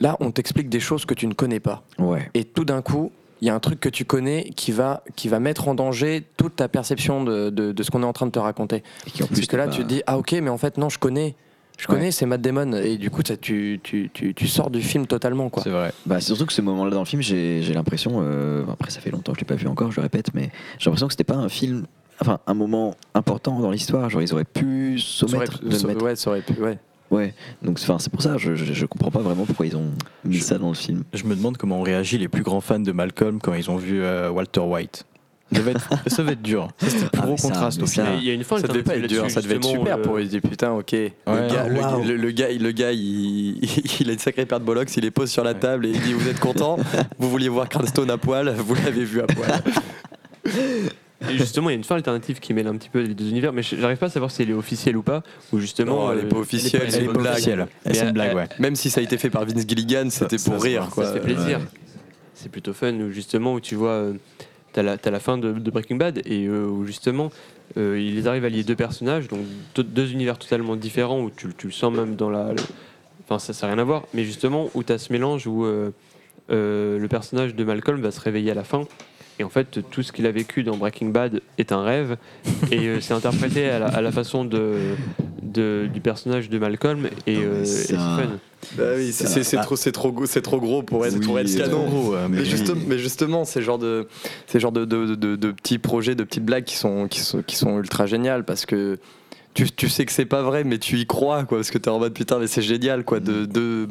là, 0.00 0.16
on 0.20 0.30
t'explique 0.30 0.68
des 0.68 0.80
choses 0.80 1.04
que 1.06 1.14
tu 1.14 1.26
ne 1.26 1.34
connais 1.34 1.60
pas, 1.60 1.82
ouais. 1.98 2.30
et 2.34 2.44
tout 2.44 2.64
d'un 2.64 2.82
coup. 2.82 3.10
Il 3.42 3.46
y 3.46 3.50
a 3.50 3.54
un 3.54 3.60
truc 3.60 3.80
que 3.80 3.88
tu 3.88 4.04
connais 4.04 4.44
qui 4.56 4.70
va, 4.72 5.02
qui 5.16 5.28
va 5.28 5.40
mettre 5.40 5.66
en 5.68 5.74
danger 5.74 6.22
toute 6.36 6.56
ta 6.56 6.68
perception 6.68 7.22
de, 7.24 7.50
de, 7.50 7.72
de 7.72 7.82
ce 7.82 7.90
qu'on 7.90 8.02
est 8.02 8.06
en 8.06 8.12
train 8.12 8.26
de 8.26 8.30
te 8.30 8.38
raconter. 8.38 8.82
Et 9.06 9.10
qui 9.10 9.22
en 9.22 9.26
Parce 9.26 9.40
que 9.42 9.56
là, 9.56 9.66
tu 9.68 9.82
te 9.82 9.88
dis, 9.88 10.00
ah 10.06 10.16
ok, 10.16 10.32
mais 10.40 10.48
en 10.48 10.58
fait, 10.58 10.78
non, 10.78 10.88
je 10.88 10.98
connais. 11.00 11.34
Je 11.78 11.88
Ouais. 11.88 11.94
connais, 11.96 12.10
c'est 12.12 12.24
Matt 12.26 12.40
Damon. 12.40 12.74
Et 12.74 12.96
du 12.98 13.10
coup, 13.10 13.22
ça, 13.26 13.36
tu, 13.36 13.80
tu, 13.82 14.10
tu, 14.14 14.32
tu 14.34 14.46
sors 14.46 14.70
du 14.70 14.80
film 14.80 15.06
totalement. 15.08 15.48
Quoi. 15.48 15.64
C'est 15.64 15.70
vrai. 15.70 15.92
Bah, 16.06 16.20
c'est 16.20 16.26
surtout 16.26 16.46
que 16.46 16.52
ce 16.52 16.62
moment-là 16.62 16.92
dans 16.92 17.00
le 17.00 17.04
film, 17.04 17.20
j'ai 17.20 17.62
j'ai 17.62 17.74
l'impression, 17.74 18.20
euh, 18.22 18.62
après 18.70 18.90
ça 18.90 19.00
fait 19.00 19.10
longtemps 19.10 19.32
que 19.32 19.38
je 19.38 19.44
l'ai 19.44 19.48
pas 19.48 19.56
vu 19.56 19.66
encore, 19.66 19.90
je 19.90 19.96
le 19.96 20.02
répète, 20.02 20.32
mais 20.34 20.50
j'ai 20.78 20.84
l'impression 20.90 21.08
que 21.08 21.12
c'était 21.14 21.24
pas 21.24 21.34
un 21.34 21.48
film, 21.48 21.86
enfin 22.20 22.38
un 22.46 22.54
moment 22.54 22.94
important 23.14 23.58
dans 23.58 23.72
l'histoire, 23.72 24.08
genre 24.10 24.22
ils 24.22 24.32
auraient 24.32 24.44
pu 24.44 25.00
Ça 25.00 25.24
aurait 25.24 25.32
s'omettre 25.46 25.58
pu- 25.60 25.66
de 25.68 25.74
ça- 25.74 25.86
mettre. 25.88 26.04
ouais, 26.04 26.14
ça 26.14 26.30
aurait 26.30 26.42
pu. 26.42 26.52
Ouais. 26.62 26.78
Ouais, 27.12 27.34
donc 27.62 27.78
enfin, 27.80 27.98
c'est 28.00 28.10
pour 28.10 28.22
ça, 28.22 28.38
je, 28.38 28.54
je, 28.54 28.72
je 28.72 28.86
comprends 28.86 29.10
pas 29.10 29.20
vraiment 29.20 29.44
pourquoi 29.44 29.66
ils 29.66 29.76
ont 29.76 29.90
mis 30.24 30.38
Je- 30.38 30.42
ça 30.42 30.56
dans 30.58 30.68
le 30.70 30.74
film. 30.74 31.04
Je 31.12 31.24
me 31.24 31.36
demande 31.36 31.56
comment 31.58 31.78
ont 31.78 31.82
réagi 31.82 32.16
les 32.18 32.26
plus 32.28 32.42
grands 32.42 32.60
fans 32.62 32.80
de 32.80 32.90
Malcolm 32.90 33.38
quand 33.40 33.52
ils 33.54 33.70
ont 33.70 33.76
vu 33.76 34.02
euh, 34.02 34.30
Walter 34.30 34.60
White. 34.60 35.04
Ça 35.52 35.58
devait 35.58 35.72
être, 35.72 35.90
ça 36.06 36.22
devait 36.22 36.32
être 36.32 36.40
dur. 36.42 36.68
Ça, 36.78 36.88
C'était 36.88 37.02
le 37.04 37.10
plus 37.10 37.20
Ah, 37.22 37.26
gros 37.26 37.36
contraste 37.36 37.80
ça- 37.84 37.86
final. 38.04 38.18
Il 38.18 38.24
y 38.24 38.30
a 38.30 38.32
une 38.32 38.44
fin 38.44 38.56
Ça 38.56 38.66
devait 38.66 38.82
pas 38.82 38.96
être 38.96 39.06
dur, 39.06 39.30
ça 39.30 39.42
devait 39.42 39.56
être 39.56 39.64
super 39.68 40.00
pour 40.00 40.16
eux. 40.16 40.20
Ils 40.22 40.26
se 40.26 40.30
disent 40.38 40.50
putain, 40.50 40.72
ok. 40.72 40.92
le, 40.92 41.10
gars, 41.26 41.68
le- 41.68 41.80
Waouh. 41.80 42.04
le, 42.04 42.16
le 42.16 42.30
gars, 42.30 42.48
le 42.50 42.72
gars, 42.72 42.92
il, 42.92 43.58
il 44.00 44.08
a 44.08 44.12
une 44.14 44.18
sacrée 44.18 44.46
paire 44.46 44.60
de 44.60 44.64
bollocks, 44.64 44.96
il 44.96 45.02
les 45.02 45.10
pose 45.10 45.30
sur 45.30 45.44
la 45.44 45.52
table 45.52 45.84
et 45.84 45.90
il 45.90 46.00
dit 46.00 46.14
Vous 46.14 46.26
êtes 46.28 46.40
content 46.40 46.78
Vous 47.18 47.28
vouliez 47.28 47.50
voir 47.50 47.68
Cranston 47.68 48.08
à 48.08 48.16
poil 48.16 48.48
Vous 48.56 48.74
l'avez 48.74 49.04
vu 49.04 49.20
à 49.20 49.26
poil. 49.26 49.62
Et 51.30 51.36
justement, 51.38 51.70
il 51.70 51.72
y 51.72 51.74
a 51.74 51.78
une 51.78 51.84
fin 51.84 51.96
alternative 51.96 52.40
qui 52.40 52.54
mêle 52.54 52.66
un 52.66 52.76
petit 52.76 52.88
peu 52.88 53.00
les 53.00 53.14
deux 53.14 53.28
univers, 53.28 53.52
mais 53.52 53.62
j'arrive 53.62 53.98
pas 53.98 54.06
à 54.06 54.10
savoir 54.10 54.30
si 54.30 54.42
elle 54.42 54.50
est 54.50 54.54
officielle 54.54 54.96
ou 54.96 55.02
pas, 55.02 55.22
ou 55.52 55.58
justement. 55.60 56.06
Non, 56.06 56.12
elle 56.12 56.20
est 56.20 56.28
pas 56.28 56.36
euh, 56.36 56.40
officielle, 56.40 56.82
elle 56.84 56.88
est 56.88 56.90
c'est 56.92 56.98
pas 57.00 57.12
une 57.12 57.18
blague. 57.18 57.32
officielle. 57.34 57.66
C'est 57.84 57.92
Mais 57.92 57.98
une 58.08 58.12
blague, 58.12 58.28
elle- 58.30 58.36
ouais. 58.36 58.48
Même 58.58 58.76
si 58.76 58.90
ça 58.90 59.00
a 59.00 59.04
été 59.04 59.18
fait 59.18 59.30
par 59.30 59.44
Vince 59.44 59.66
Gilligan, 59.66 60.08
c'était 60.10 60.38
ça 60.38 60.50
pour 60.50 60.62
rire. 60.62 60.88
Quoi. 60.90 61.04
Ça 61.06 61.12
fait 61.14 61.20
plaisir. 61.20 61.60
C'est 62.34 62.50
plutôt 62.50 62.72
fun, 62.72 62.92
où 62.94 63.10
justement, 63.12 63.54
où 63.54 63.60
tu 63.60 63.74
vois, 63.76 63.90
euh, 63.90 64.12
t'as 64.72 64.82
la, 64.82 64.98
t'as 64.98 65.10
la 65.10 65.20
fin 65.20 65.38
de, 65.38 65.52
de 65.52 65.70
Breaking 65.70 65.96
Bad, 65.96 66.22
et 66.26 66.46
euh, 66.46 66.66
où 66.66 66.84
justement, 66.86 67.30
euh, 67.76 68.00
ils 68.00 68.26
arrivent 68.26 68.44
à 68.44 68.48
lier 68.48 68.64
deux 68.64 68.74
personnages, 68.76 69.28
donc 69.28 69.40
deux, 69.74 69.84
deux 69.84 70.10
univers 70.12 70.38
totalement 70.38 70.74
différents, 70.76 71.20
où 71.20 71.30
tu, 71.30 71.48
tu 71.56 71.66
le 71.68 71.72
sens 71.72 71.94
même 71.94 72.16
dans 72.16 72.30
la. 72.30 72.52
Enfin, 73.28 73.38
ça 73.38 73.52
n'a 73.66 73.72
rien 73.74 73.80
à 73.80 73.84
voir, 73.84 74.02
mais 74.12 74.24
justement, 74.24 74.68
où 74.74 74.82
tu 74.82 74.92
as 74.92 74.98
ce 74.98 75.12
mélange 75.12 75.46
où 75.46 75.64
euh, 75.64 75.90
euh, 76.50 76.98
le 76.98 77.06
personnage 77.08 77.54
de 77.54 77.62
Malcolm 77.64 78.00
va 78.00 78.10
se 78.10 78.20
réveiller 78.20 78.50
à 78.50 78.54
la 78.54 78.64
fin. 78.64 78.82
Et 79.38 79.44
en 79.44 79.48
fait, 79.48 79.80
tout 79.90 80.02
ce 80.02 80.12
qu'il 80.12 80.26
a 80.26 80.30
vécu 80.30 80.62
dans 80.62 80.76
Breaking 80.76 81.08
Bad 81.08 81.40
est 81.58 81.72
un 81.72 81.82
rêve. 81.82 82.16
Et 82.70 82.86
euh, 82.86 83.00
c'est 83.00 83.14
interprété 83.14 83.68
à 83.68 83.78
la, 83.78 83.86
à 83.86 84.00
la 84.00 84.12
façon 84.12 84.44
de, 84.44 84.76
de- 85.42 85.88
du 85.92 86.00
personnage 86.00 86.48
de 86.50 86.58
Malcolm. 86.58 87.06
Et, 87.26 87.38
euh, 87.38 87.62
et 87.62 87.64
c'est 87.64 87.96
fun. 87.96 88.38
Bah 88.76 88.84
oui, 88.96 89.12
trop, 89.64 89.74
c'est 89.76 89.90
trop, 89.92 90.12
gros- 90.12 90.26
c'est 90.26 90.42
trop 90.42 90.60
gros 90.60 90.82
pour 90.82 91.04
être, 91.04 91.14
Oui, 91.18 91.26
pour 91.26 91.38
être 91.38 91.48
c'est 91.48 91.58
canon. 91.58 91.86
gros, 91.86 92.14
euh, 92.14 92.28
mais 92.28 92.36
Mais, 92.36 92.42
oui. 92.42 92.48
justement, 92.48 92.80
mais 92.86 92.98
justement, 92.98 93.44
ces 93.44 93.60
genres 93.62 93.78
de, 93.78 94.06
ces 94.46 94.60
genres 94.60 94.70
de, 94.70 94.84
de, 94.84 95.14
de- 95.16 95.34
de 95.36 95.50
petits 95.50 95.78
projets, 95.78 96.14
de 96.14 96.22
petites 96.24 96.44
blagues 96.44 96.64
qui 96.64 96.76
sont, 96.76 97.08
qui 97.08 97.20
sont, 97.20 97.42
qui 97.42 97.56
sont 97.56 97.78
ultra 97.78 98.06
géniales 98.06 98.44
parce 98.44 98.64
que 98.66 98.98
tu, 99.54 99.68
tu 99.70 99.88
sais 99.88 100.04
que 100.06 100.12
c'est 100.12 100.24
pas 100.26 100.42
vrai, 100.42 100.62
mais 100.64 100.78
tu 100.78 100.96
y 100.98 101.06
crois, 101.06 101.44
quoi, 101.44 101.58
parce 101.58 101.70
que 101.70 101.78
t'es 101.78 101.90
en 101.90 101.98
mode 101.98 102.14
putain, 102.14 102.38
mais 102.38 102.46
c'est 102.46 102.62
génial, 102.62 103.04
quoi, 103.04 103.18
de. 103.18 103.44
de 103.46 103.88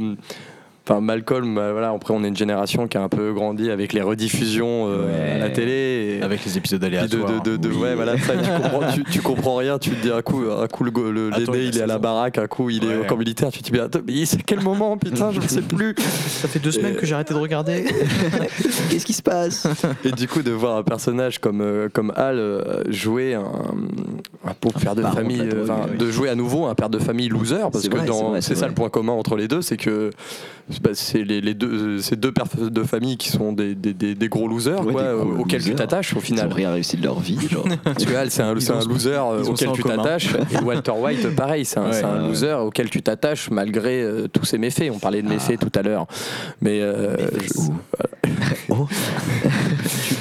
Enfin, 0.90 1.00
Malcolm, 1.00 1.54
bah, 1.54 1.72
voilà, 1.74 1.92
après 1.92 2.12
on 2.12 2.24
est 2.24 2.28
une 2.28 2.36
génération 2.36 2.88
qui 2.88 2.98
a 2.98 3.04
un 3.04 3.08
peu 3.08 3.34
grandi 3.34 3.70
avec 3.70 3.94
les 3.94 4.02
rediffusions 4.02 4.88
euh, 4.90 5.06
Ouais. 5.06 5.32
à 5.34 5.38
la 5.38 5.50
télé. 5.52 6.18
et- 6.20 6.24
Avec 6.24 6.44
les 6.44 6.58
épisodes 6.58 6.84
aléatoires. 6.84 7.42
de, 7.44 7.52
de- 7.52 7.58
de- 7.58 7.70
Oui. 7.70 7.76
ouais, 7.84 7.96
voilà, 7.96 8.18
ça, 8.18 8.34
tu, 8.36 8.50
comprends, 8.50 8.92
tu, 8.92 9.04
tu 9.04 9.22
comprends 9.22 9.56
rien, 9.58 9.78
tu 9.78 9.92
te 9.92 10.02
dis 10.02 10.12
un 10.12 10.24
coup, 10.24 10.42
un 10.50 10.68
coup 10.68 10.84
le, 10.84 10.92
le 11.12 11.30
Attends, 11.34 11.54
il 11.54 11.78
est 11.78 11.82
à 11.82 11.86
la 11.86 11.94
16 11.94 11.98
ans. 11.98 12.00
baraque, 12.00 12.38
un 12.40 12.48
coup 12.48 12.72
il 12.72 12.84
est 12.84 12.88
Ouais. 12.88 12.98
au 13.02 13.04
camp 13.04 13.16
militaire, 13.18 13.50
tu 13.52 13.60
te 13.60 13.66
dis, 13.66 13.72
mais 13.72 13.80
attends, 13.80 14.00
mais 14.08 14.26
c'est 14.26 14.42
quel 14.42 14.62
moment, 14.62 14.98
putain, 14.98 15.32
je 15.32 15.40
ne 15.40 15.48
sais 15.48 15.62
plus. 15.62 15.94
Ça 16.00 16.48
fait 16.48 16.58
deux 16.60 16.72
semaines 16.72 16.96
que 16.96 17.06
j'ai 17.06 17.14
arrêté 17.14 17.36
de 17.36 17.40
regarder. 17.40 17.86
Qu'est-ce 18.90 19.06
qui 19.06 19.14
se 19.14 19.22
passe? 19.22 19.68
Et 20.04 20.12
du 20.12 20.28
coup, 20.28 20.42
de 20.42 20.52
voir 20.52 20.78
un 20.78 20.84
personnage 20.84 21.38
comme, 21.38 21.62
euh, 21.62 21.90
comme 21.94 22.12
Hal 22.16 22.38
euh, 22.40 22.82
jouer 22.90 23.36
un, 23.36 23.44
un 24.48 24.54
pauvre 24.60 24.80
père 24.80 24.96
de 24.96 25.04
de 25.04 25.08
famille, 25.08 25.38
drogue, 25.48 25.70
oui. 25.92 25.98
de 25.98 26.12
jouer 26.12 26.30
à 26.30 26.36
nouveau 26.36 26.66
un 26.66 26.74
père 26.76 26.90
de 26.90 26.98
famille 26.98 27.30
loser, 27.30 27.58
parce 27.72 27.88
que 27.88 27.98
c'est 28.42 28.56
ça 28.56 28.68
le 28.68 28.74
point 28.74 28.90
commun 28.90 29.14
entre 29.14 29.36
les 29.36 29.48
deux, 29.48 29.62
c'est 29.62 29.78
que 29.78 30.10
bah, 30.82 30.92
c'est 30.94 31.24
les, 31.24 31.42
les 31.42 31.54
deux, 31.54 32.00
ces 32.00 32.16
deux 32.16 32.32
pères 32.32 32.46
de 32.58 32.84
famille 32.84 33.18
qui 33.18 33.30
sont 33.30 33.52
des, 33.54 33.76
des, 33.76 33.94
des- 33.94 34.16
des 34.16 34.30
gros 34.30 34.48
losers, 34.48 34.86
Ouais, 34.86 34.94
quoi, 34.94 35.04
des 35.04 35.20
gros 35.20 35.42
auxquels 35.42 35.64
tu 35.64 35.76
t'attaches 35.76 36.14
au 36.16 36.20
Ils 36.20 36.24
final. 36.26 36.48
ont 36.48 36.54
rien 36.56 36.72
réussi 36.72 36.98
de 36.98 37.04
leur 37.04 37.20
vie, 37.20 37.38
genre. 37.50 37.66
Parce 37.84 38.06
que 38.06 38.12
c'est 38.30 38.42
un, 38.42 38.56
Ils 38.56 38.72
un 38.72 38.86
loser 38.86 39.10
ils 39.40 39.50
ont 39.50 39.52
auquel 39.54 39.72
tu 39.74 39.84
t'attaches. 39.84 40.30
Et 40.54 40.64
Walter 40.64 40.92
White, 40.92 41.36
pareil, 41.36 41.66
c'est 41.66 41.80
un, 41.80 41.86
Ouais, 41.86 41.94
c'est 41.94 42.04
un 42.04 42.22
ouais, 42.22 42.28
loser 42.30 42.54
auquel 42.54 42.90
tu 42.90 43.02
t'attaches 43.02 43.50
malgré 43.50 44.02
euh, 44.02 44.28
tous 44.32 44.46
ses 44.46 44.58
méfaits. 44.58 44.92
On 44.94 45.00
parlait 45.00 45.22
de 45.22 45.28
Ah. 45.30 45.34
méfaits 45.34 45.60
tout 45.60 45.72
à 45.78 45.82
l'heure. 45.82 46.06
Mais 46.62 46.80
euh. 46.82 47.16
Oh. 48.70 48.88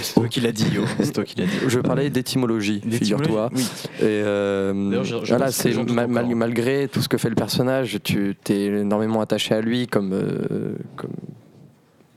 C'est 0.02 0.14
toi 0.14 0.28
qui 0.28 0.40
l'as 0.40 0.52
dit, 0.52 0.66
yo. 0.72 0.82
C'est 1.02 1.12
toi 1.12 1.24
qui 1.24 1.36
l'as 1.38 1.46
dit. 1.46 1.52
je, 1.64 1.68
je 1.68 1.78
parlais 1.80 2.10
d'étymologie, 2.10 2.80
figure-toi. 2.90 3.50
Oui. 3.54 3.62
Et 4.00 4.02
euh, 4.04 4.72
D'ailleurs, 4.90 5.04
je- 5.04 5.16
je 5.24 5.28
voilà, 5.34 5.50
c'est 5.52 5.72
mal- 5.92 6.08
malgré 6.34 6.88
tout 6.88 7.00
ce 7.00 7.08
que 7.08 7.18
fait 7.18 7.28
le 7.28 7.34
personnage, 7.34 7.98
tu 8.02 8.36
t'es 8.42 8.66
énormément 8.66 9.20
attaché 9.20 9.54
à 9.54 9.60
lui 9.60 9.86
comme, 9.86 10.12
euh, 10.12 10.39
comme 10.96 11.10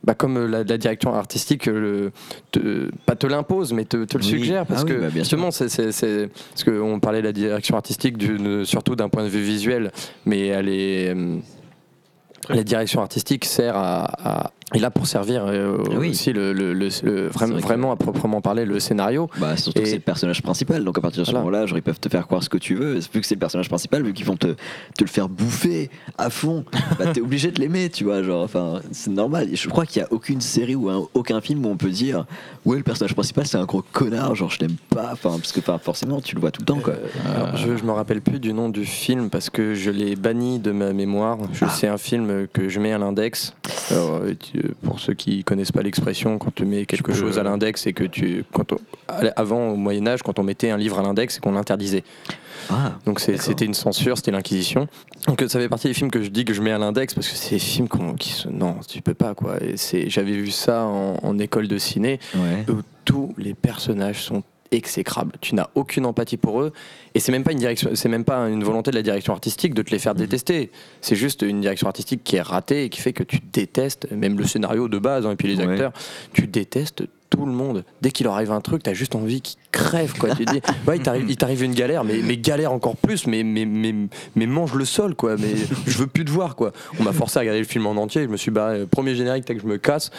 bah, 0.06 0.16
comme 0.16 0.48
la, 0.48 0.66
la 0.66 0.78
direction 0.78 1.14
artistique, 1.14 1.70
euh, 1.70 1.80
le, 1.80 2.12
te- 2.52 2.92
pas 3.06 3.16
te 3.16 3.26
l'impose, 3.26 3.72
mais 3.72 3.86
te, 3.86 4.04
te 4.04 4.18
le 4.18 4.24
Oui. 4.26 4.30
suggère. 4.32 4.66
Parce 4.66 4.82
Ah 4.82 4.86
oui, 4.86 4.92
que 4.96 5.00
bah, 5.00 5.10
justement, 5.10 5.50
c'est, 5.52 5.68
parce 5.78 6.64
qu'on 6.66 7.00
parlait 7.00 7.22
de 7.22 7.28
la 7.28 7.32
direction 7.32 7.78
artistique 7.78 8.18
surtout 8.66 8.98
d'un 8.98 9.08
point 9.08 9.24
de 9.24 9.30
vue 9.30 9.42
visuel, 9.42 9.92
mais 10.26 10.48
elle 10.48 10.68
est. 10.68 11.16
euh, 11.16 11.38
la 12.50 12.64
direction 12.66 13.00
artistique 13.02 13.46
sert 13.46 13.78
à, 13.78 14.44
à- 14.48 14.52
est 14.74 14.80
là 14.80 14.92
pour 14.92 15.08
servir 15.08 15.46
euh, 15.48 15.78
Ah 15.86 15.90
oui. 15.98 16.10
aussi 16.12 16.34
le, 16.34 16.54
le- 16.54 16.74
le- 16.74 16.90
le- 17.04 17.28
vraiment, 17.28 17.54
vrai 17.54 17.62
que- 17.62 17.68
vraiment 17.68 17.92
à 17.92 17.96
proprement 17.96 18.42
parler 18.42 18.66
le 18.66 18.80
scénario. 18.80 19.30
Bah, 19.40 19.56
surtout 19.58 19.80
que 19.80 19.86
Et- 19.86 19.90
c'est 19.90 19.96
le 19.96 20.02
personnage 20.02 20.42
principal, 20.42 20.84
donc 20.84 20.98
à 20.98 21.02
partir 21.02 21.22
de 21.22 21.26
ce 21.26 21.32
Voilà. 21.32 21.46
moment-là, 21.46 21.66
genre, 21.66 21.78
ils 21.78 21.82
peuvent 21.84 22.00
te 22.00 22.10
faire 22.10 22.26
croire 22.28 22.44
ce 22.44 22.50
que 22.50 22.58
tu 22.58 22.76
veux. 22.76 22.94
Vu 23.14 23.22
que 23.22 23.26
c'est 23.28 23.36
le 23.36 23.40
personnage 23.40 23.70
principal, 23.70 24.04
vu 24.04 24.14
qu'ils 24.14 24.26
vont 24.26 24.36
te, 24.38 24.48
te 24.48 25.04
le 25.04 25.08
faire 25.08 25.30
bouffer 25.30 25.90
à 26.18 26.30
fond, 26.30 26.66
bah, 27.00 27.06
t'es 27.14 27.22
obligé 27.22 27.52
de 27.52 27.60
l'aimer, 27.60 27.90
tu 27.90 28.04
vois. 28.04 28.24
Genre, 28.24 28.44
enfin, 28.44 28.82
c'est 28.92 29.12
normal. 29.12 29.50
Et 29.52 29.56
je 29.56 29.68
crois 29.70 29.86
qu'il 29.86 30.02
n'y 30.02 30.08
a 30.08 30.12
aucune 30.14 30.42
série 30.42 30.76
ou 30.76 30.90
un- 30.90 31.08
aucun 31.14 31.42
film 31.42 31.66
où 31.66 31.70
on 31.70 31.78
peut 31.78 31.90
dire 31.90 32.26
Ouais, 32.66 32.78
le 32.78 32.84
personnage 32.84 33.14
principal, 33.14 33.46
c'est 33.46 33.58
un 33.58 33.66
gros 33.66 33.84
connard, 33.92 34.36
genre, 34.36 34.50
je 34.50 34.60
l'aime 34.60 34.76
pas. 34.90 35.10
Enfin, 35.14 35.32
parce 35.38 35.52
que 35.52 35.60
enfin, 35.60 35.78
forcément, 35.78 36.22
tu 36.22 36.36
le 36.36 36.42
vois 36.42 36.52
tout 36.52 36.62
le 36.62 36.66
temps, 36.66 36.80
quoi. 36.80 36.94
Alors, 37.36 37.58
je, 37.58 37.76
je 37.78 37.84
me 37.84 37.92
rappelle 37.92 38.22
plus 38.22 38.40
du 38.40 38.54
nom 38.54 38.70
du 38.70 38.86
film 38.86 39.30
parce 39.30 39.50
que 39.50 39.74
je 39.74 39.90
l'ai 39.92 40.16
banni 40.16 40.60
de 40.60 40.72
ma 40.72 40.94
mémoire. 40.94 41.38
C'est 41.76 41.88
un 41.88 41.98
film 41.98 42.48
que 42.52 42.70
je 42.70 42.80
mets 42.80 42.94
à 42.94 42.98
l'index. 42.98 43.54
Alors, 43.92 44.22
euh, 44.24 44.34
tu- 44.40 44.63
pour 44.84 45.00
ceux 45.00 45.14
qui 45.14 45.44
connaissent 45.44 45.72
pas 45.72 45.82
l'expression, 45.82 46.38
quand 46.38 46.54
tu 46.54 46.66
mets 46.66 46.86
quelque 46.86 47.14
chose 47.14 47.38
à 47.38 47.42
euh, 47.42 47.46
l'index 47.46 47.86
et 47.88 47.94
que 47.94 48.04
tu, 48.04 48.44
quand 48.54 48.74
on- 48.74 48.78
avant 49.36 49.70
au 49.70 49.76
Moyen 49.76 50.08
Âge, 50.08 50.22
quand 50.24 50.40
on 50.40 50.44
mettait 50.44 50.70
un 50.70 50.78
livre 50.78 51.00
à 51.00 51.02
l'index, 51.04 51.36
c'est 51.36 51.40
qu'on 51.42 51.52
l'interdisait. 51.54 52.04
Ah, 52.70 52.94
Donc 53.06 53.20
c'était 53.20 53.66
une 53.66 53.74
censure, 53.74 54.16
c'était 54.18 54.32
l'Inquisition. 54.32 54.88
Donc 55.28 55.42
ça 55.48 55.60
fait 55.60 55.68
partie 55.70 55.88
des 55.88 55.94
films 55.94 56.12
que 56.12 56.22
je 56.24 56.30
dis 56.30 56.46
que 56.46 56.54
je 56.54 56.62
mets 56.62 56.72
à 56.72 56.78
l'index 56.78 57.14
parce 57.14 57.28
que 57.28 57.36
c'est 57.36 57.56
des 57.56 57.60
films 57.60 57.88
qui 58.18 58.30
se, 58.30 58.48
non, 58.48 58.78
tu 58.88 59.02
peux 59.02 59.14
pas 59.14 59.34
quoi. 59.36 59.58
Et 59.62 59.76
j'avais 60.10 60.32
vu 60.34 60.50
ça 60.52 60.86
en, 60.86 61.18
en 61.22 61.40
école 61.40 61.68
de 61.68 61.78
ciné 61.78 62.20
ouais. 62.36 62.66
où 62.74 62.82
tous 63.06 63.34
les 63.38 63.54
personnages 63.54 64.22
sont 64.24 64.44
exécrables. 64.74 65.34
Tu 65.42 65.56
n'as 65.56 65.68
aucune 65.76 66.06
empathie 66.06 66.38
pour 66.38 66.62
eux 66.62 66.74
et 67.16 67.20
c'est 67.20 67.32
même 67.32 67.44
pas 67.44 67.52
une 67.52 67.60
direction, 67.60 67.92
c'est 67.94 68.10
même 68.10 68.24
pas 68.26 68.38
une 68.50 68.64
volonté 68.64 68.92
de 68.92 68.96
la 68.96 69.02
direction 69.02 69.34
artistique 69.34 69.74
de 69.74 69.82
te 69.82 69.92
les 69.92 70.00
faire 70.00 70.16
détester. 70.16 70.72
C'est 71.02 71.16
juste 71.16 71.42
une 71.42 71.62
direction 71.62 71.88
artistique 71.88 72.24
qui 72.24 72.36
est 72.36 72.42
ratée 72.42 72.86
et 72.86 72.90
qui 72.90 73.02
fait 73.02 73.14
que 73.14 73.24
tu 73.24 73.40
détestes 73.52 74.12
même 74.12 74.38
le 74.38 74.46
scénario 74.46 74.88
de 74.88 74.98
base 75.00 75.26
hein, 75.26 75.32
et 75.32 75.36
puis 75.36 75.48
les 75.48 75.58
Ouais. 75.64 75.72
acteurs. 75.74 75.94
Tu 76.34 76.48
détestes 76.48 77.04
tout 77.36 77.46
le 77.46 77.52
monde. 77.52 77.84
Dès 78.02 78.12
qu'il 78.12 78.26
leur 78.26 78.34
arrive 78.36 78.52
un 78.52 78.62
truc, 78.62 78.84
t'as 78.84 78.94
juste 78.94 79.16
envie 79.16 79.42
qu'ils 79.42 79.58
crèvent 79.72 80.14
quoi. 80.18 80.36
tu 80.36 80.46
dis, 80.46 80.62
ouais, 80.88 80.98
il 80.98 81.36
t'arrive, 81.38 81.64
une 81.64 81.74
galère, 81.74 82.04
mais, 82.04 82.20
mais 82.24 82.38
galère 82.38 82.72
encore 82.72 82.96
plus, 82.96 83.26
mais, 83.28 83.44
mais, 83.44 83.66
mais, 83.66 83.94
mais 84.36 84.46
mange 84.46 84.74
le 84.76 84.86
sol 84.86 85.16
quoi. 85.16 85.36
Mais 85.38 85.54
je 85.88 85.98
veux 85.98 86.08
plus 86.08 86.26
te 86.26 86.32
voir 86.32 86.56
quoi. 86.56 86.72
On 87.00 87.04
m'a 87.04 87.14
forcé 87.14 87.38
à 87.38 87.42
regarder 87.42 87.60
le 87.60 87.66
film 87.66 87.86
en 87.88 87.92
entier. 87.92 88.24
Je 88.24 88.28
me 88.28 88.38
suis 88.38 88.52
barré. 88.52 88.86
Premier 88.86 89.16
générique, 89.16 89.46
t'as 89.46 89.56
que 89.56 89.62
je 89.62 89.68
me 89.68 89.78
casse. 89.78 90.12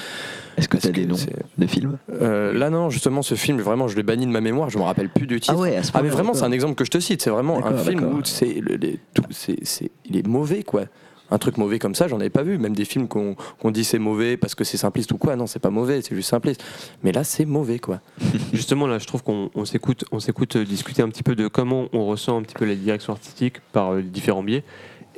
Est-ce 0.57 0.69
que 0.69 0.77
t'as 0.77 0.91
des 0.91 1.07
noms 1.07 1.17
de 1.59 1.67
films? 1.67 1.99
Euh, 2.13 2.53
là 2.53 2.71
non, 2.71 2.91
justement 2.91 3.23
ce 3.23 3.35
film, 3.35 3.61
vraiment, 3.61 3.89
je 3.89 3.97
l'ai 3.97 4.03
banni 4.03 4.27
de 4.27 4.31
ma 4.31 4.41
mémoire. 4.41 4.71
Je 4.71 4.79
me 4.79 4.83
rappelle 4.85 5.09
plus 5.09 5.27
du 5.27 5.41
titre. 5.41 5.55
Ah 5.57 5.61
ouais, 5.61 5.77
à 5.77 5.83
ce 5.83 5.91
Ah 5.95 6.03
mais 6.03 6.09
vraiment 6.09 6.35
c'est 6.35 6.45
un 6.45 6.53
exemple 6.53 6.75
que 6.75 6.85
je 6.85 6.91
te 6.91 6.99
cite, 7.01 7.23
c'est 7.23 7.31
vraiment 7.31 7.65
un 7.65 7.77
film 7.77 8.05
où 8.05 8.21
c'est 8.25 8.55
le- 8.61 8.77
les- 8.77 8.99
tout- 9.15 9.23
c'est 9.31 9.57
c'est- 9.63 9.91
il 10.05 10.17
est 10.17 10.27
mauvais 10.27 10.63
quoi. 10.63 10.83
Un 11.31 11.39
truc 11.39 11.57
mauvais 11.57 11.79
comme 11.79 11.95
ça, 11.95 12.07
j'en 12.07 12.21
avais 12.21 12.31
pas 12.31 12.43
vu. 12.43 12.59
Même 12.59 12.75
des 12.75 12.85
films 12.85 13.09
qu'on 13.09 13.71
dit 13.71 13.85
c'est 13.85 13.99
mauvais 13.99 14.37
parce 14.37 14.55
que 14.55 14.65
c'est 14.65 14.77
simpliste 14.77 15.13
ou 15.13 15.19
quoi. 15.19 15.37
Non, 15.37 15.47
c'est 15.47 15.59
pas 15.59 15.71
mauvais, 15.71 16.03
c'est 16.03 16.15
juste 16.15 16.31
simpliste. 16.31 16.63
Mais 17.03 17.13
là, 17.13 17.25
c'est 17.25 17.45
mauvais 17.45 17.79
quoi. 17.79 18.01
Justement, 18.53 18.87
là, 18.87 18.99
je 18.99 19.07
trouve 19.07 19.23
qu'on 19.23 19.51
on 19.55 19.65
s'écoute, 19.65 20.05
on 20.13 20.21
s'écoute 20.21 20.57
euh, 20.57 20.65
discuter 20.65 21.03
un 21.03 21.09
petit 21.09 21.23
peu 21.23 21.35
de 21.35 21.49
comment 21.49 21.87
on 21.93 22.07
ressent 22.07 22.39
un 22.39 22.43
petit 22.43 22.55
peu 22.55 22.65
la 22.65 22.75
direction 22.75 23.13
artistique 23.13 23.61
par 23.73 23.95
euh, 23.95 24.03
différents 24.03 24.43
biais. 24.43 24.65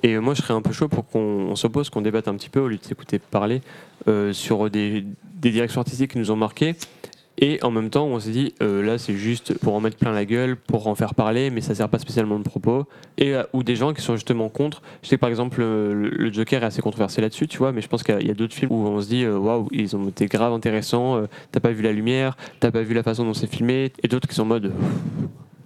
Et 0.02 0.14
euh, 0.14 0.20
moi, 0.20 0.34
je 0.34 0.42
serais 0.42 0.54
un 0.54 0.62
peu 0.62 0.72
chaud 0.72 0.88
pour 0.88 1.08
qu'on 1.08 1.18
on 1.18 1.56
s'oppose, 1.56 1.90
qu'on 1.90 2.02
débatte 2.02 2.28
un 2.28 2.34
petit 2.36 2.50
peu 2.50 2.60
au 2.60 2.68
lieu 2.68 2.76
de 2.76 2.84
s'écouter 2.84 3.18
parler 3.18 3.60
sur 4.30 4.70
des 4.70 5.04
directions 5.34 5.80
artistiques 5.80 6.12
qui 6.12 6.18
nous 6.18 6.30
ont 6.30 6.36
marqués. 6.36 6.76
Et 7.38 7.58
en 7.62 7.70
même 7.70 7.90
temps, 7.90 8.06
on 8.06 8.18
s'est 8.18 8.30
dit, 8.30 8.54
euh, 8.62 8.82
là, 8.82 8.96
c'est 8.96 9.14
juste 9.14 9.58
pour 9.58 9.74
en 9.74 9.80
mettre 9.80 9.98
plein 9.98 10.12
la 10.12 10.24
gueule, 10.24 10.56
pour 10.56 10.86
en 10.86 10.94
faire 10.94 11.14
parler, 11.14 11.50
mais 11.50 11.60
ça 11.60 11.74
sert 11.74 11.88
pas 11.90 11.98
spécialement 11.98 12.38
de 12.38 12.44
propos. 12.44 12.86
Et, 13.18 13.34
euh, 13.34 13.42
ou 13.52 13.62
des 13.62 13.76
gens 13.76 13.92
qui 13.92 14.00
sont 14.00 14.14
justement 14.14 14.48
contre. 14.48 14.80
Je 15.02 15.08
sais 15.08 15.16
que 15.16 15.20
par 15.20 15.28
exemple, 15.28 15.58
euh, 15.60 16.10
le, 16.16 16.32
Joker 16.32 16.62
est 16.62 16.66
assez 16.66 16.80
controversé 16.80 17.20
là-dessus, 17.20 17.46
tu 17.46 17.58
vois, 17.58 17.72
mais 17.72 17.82
je 17.82 17.88
pense 17.88 18.02
qu'il 18.02 18.26
y 18.26 18.30
a- 18.30 18.34
d'autres 18.34 18.54
films 18.54 18.72
où 18.72 18.86
on 18.86 19.00
se 19.02 19.08
dit, 19.08 19.24
euh, 19.24 19.36
waouh, 19.36 19.68
ils 19.70 19.94
ont 19.96 20.08
été 20.08 20.26
grave 20.26 20.52
intéressants, 20.54 21.22
t'as 21.52 21.60
pas 21.60 21.72
vu 21.72 21.82
la 21.82 21.92
lumière, 21.92 22.36
t'as 22.60 22.70
pas 22.70 22.82
vu 22.82 22.94
la 22.94 23.02
façon 23.02 23.24
dont 23.24 23.34
c'est 23.34 23.46
filmé, 23.46 23.92
et 24.02 24.08
d'autres 24.08 24.28
qui 24.28 24.34
sont 24.34 24.42
en 24.42 24.46
mode. 24.46 24.72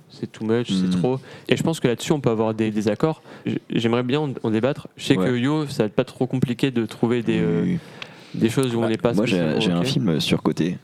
C'est 0.09 0.31
too 0.31 0.45
much, 0.45 0.69
c'est 0.71 0.91
trop. 0.91 1.19
Et 1.49 1.57
je 1.57 1.63
pense 1.63 1.79
que 1.79 1.87
là-dessus, 1.87 2.13
on 2.13 2.21
peut 2.21 2.31
avoir 2.31 2.53
des 2.53 2.71
désaccords. 2.73 3.23
J'aimerais 3.71 4.03
bien 4.03 4.21
en, 4.43 4.51
débattre. 4.51 4.89
Je 4.97 5.05
sais 5.05 5.17
Ouais. 5.17 5.25
que 5.27 5.37
Yo, 5.37 5.67
ça 5.67 5.85
va 5.85 5.87
être 5.87 5.95
pas 5.95 6.05
trop 6.05 6.27
compliqué 6.27 6.71
de 6.73 6.85
trouver 6.85 7.23
des, 7.23 7.41
Oui. 7.41 7.79
Des 8.35 8.49
choses 8.49 8.75
où 8.75 8.83
on 8.83 8.89
n'est 8.89 8.97
pas 8.97 9.13
Moi, 9.13 9.27
j'ai 9.27 9.41
un 9.41 9.85
film 9.85 10.21
surcoté 10.21 10.79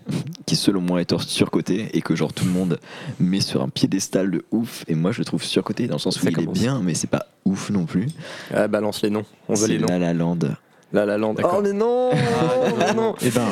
qui, 0.46 0.56
selon 0.56 0.80
moi, 0.80 1.00
est 1.00 1.18
surcoté 1.20 1.88
et 1.92 2.02
que 2.02 2.14
genre 2.14 2.32
tout 2.32 2.44
le 2.44 2.50
monde 2.50 2.78
met 3.20 3.40
sur 3.40 3.62
un 3.62 3.68
piédestal 3.68 4.30
de 4.30 4.44
ouf. 4.50 4.84
Et 4.88 4.94
moi, 4.94 5.12
je 5.12 5.18
le 5.20 5.24
trouve 5.24 5.42
surcoté 5.42 5.86
dans 5.86 5.96
le 5.96 6.00
sens 6.00 6.16
où 6.16 6.24
Ça 6.24 6.30
il 6.30 6.34
commence. 6.36 6.56
est 6.56 6.60
bien, 6.60 6.80
mais 6.82 6.94
c'est 6.94 7.06
pas 7.10 7.26
ouf 7.44 7.70
non 7.70 7.84
plus. 7.84 8.06
Ah, 8.54 8.68
balance 8.68 9.02
les 9.02 9.10
noms. 9.10 9.24
On 9.48 9.54
veut 9.54 9.66
C'est 9.66 9.72
les 9.72 9.78
noms. 9.78 9.86
La 9.88 9.98
La 9.98 10.12
Land. 10.14 10.38
La 10.92 11.04
La 11.04 11.18
Land. 11.18 11.34
Oh 11.42 11.60
mais 11.62 11.72
non, 11.72 12.10
non, 12.12 12.94
non. 12.94 13.14
Eh 13.20 13.30
ben, 13.30 13.48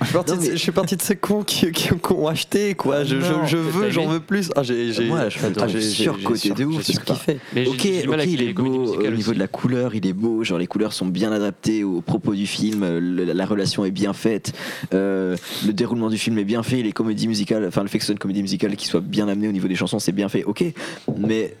Je 0.00 0.06
suis 0.06 0.12
parti, 0.14 0.32
de, 0.32 0.38
mais- 0.38 0.50
je 0.52 0.56
suis 0.56 0.72
parti 0.72 0.96
de 0.96 1.02
ces 1.02 1.16
cons 1.16 1.44
qui, 1.44 1.70
qui, 1.70 1.88
qui 1.90 2.12
ont 2.12 2.26
acheté 2.26 2.74
quoi. 2.74 3.04
Je, 3.04 3.20
je, 3.20 3.32
Non. 3.32 3.44
je 3.44 3.58
veux, 3.58 3.90
j'en 3.90 4.06
veux 4.06 4.20
plus. 4.20 4.50
Ah, 4.56 4.62
j'ai, 4.62 4.86
Moi, 5.06 5.28
je 5.28 5.38
j'ai- 5.38 5.68
j'ai- 5.68 5.80
surcoté 5.82 6.50
de 6.50 6.64
ouf, 6.64 6.82
surkiffé. 6.82 7.40
Ok, 7.66 7.86
ok, 8.08 8.24
il 8.26 8.42
est 8.42 8.52
beau 8.54 8.64
au 8.64 8.78
musicales 8.80 9.14
niveau 9.14 9.34
de 9.34 9.38
la 9.38 9.48
couleur, 9.48 9.94
il 9.94 10.06
est 10.06 10.14
beau, 10.14 10.42
genre 10.44 10.58
les 10.58 10.66
couleurs 10.66 10.94
sont 10.94 11.04
bien 11.06 11.30
adaptées 11.30 11.84
aux 11.84 12.00
propos 12.00 12.34
du 12.34 12.46
film, 12.46 12.82
euh, 12.82 13.32
la 13.34 13.44
relation 13.46 13.84
est 13.84 13.90
bien 13.90 14.14
faite, 14.14 14.52
euh, 14.94 15.36
le 15.66 15.72
déroulement 15.74 16.08
du 16.08 16.16
film 16.16 16.38
est 16.38 16.44
bien 16.44 16.62
fait, 16.62 16.82
les 16.82 16.92
comédies 16.92 17.28
musicales, 17.28 17.66
enfin 17.68 17.82
le 17.82 17.88
fait 17.88 17.98
que 17.98 18.04
ce 18.04 18.06
soit 18.06 18.12
une 18.14 18.18
comédie 18.18 18.42
musicale 18.42 18.74
qui 18.76 18.86
soit 18.86 19.00
bien 19.02 19.28
amenée 19.28 19.48
au 19.48 19.52
niveau 19.52 19.68
des 19.68 19.76
chansons, 19.76 19.98
c'est 19.98 20.12
bien 20.12 20.30
fait, 20.30 20.42
ok, 20.44 20.64
mais 21.18 21.54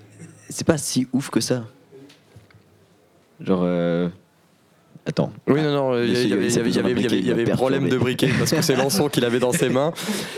c'est 0.48 0.66
pas 0.66 0.78
si 0.78 1.06
ouf 1.12 1.28
que 1.28 1.40
ça. 1.40 1.64
Genre, 3.44 3.60
euh, 3.62 4.08
attends, 5.08 5.32
Oui, 5.46 5.60
non, 5.62 5.72
non, 5.72 6.02
il 6.02 6.28
y 6.28 7.30
avait, 7.32 7.44
problème 7.44 7.88
de 7.88 7.96
briquet 7.96 8.28
parce 8.38 8.50
que 8.52 8.62
c'est 8.62 8.76
Lançon 8.76 9.08
qu'il 9.08 9.24
avait 9.24 9.38
dans 9.40 9.52
ses 9.52 9.68
mains. 9.68 9.92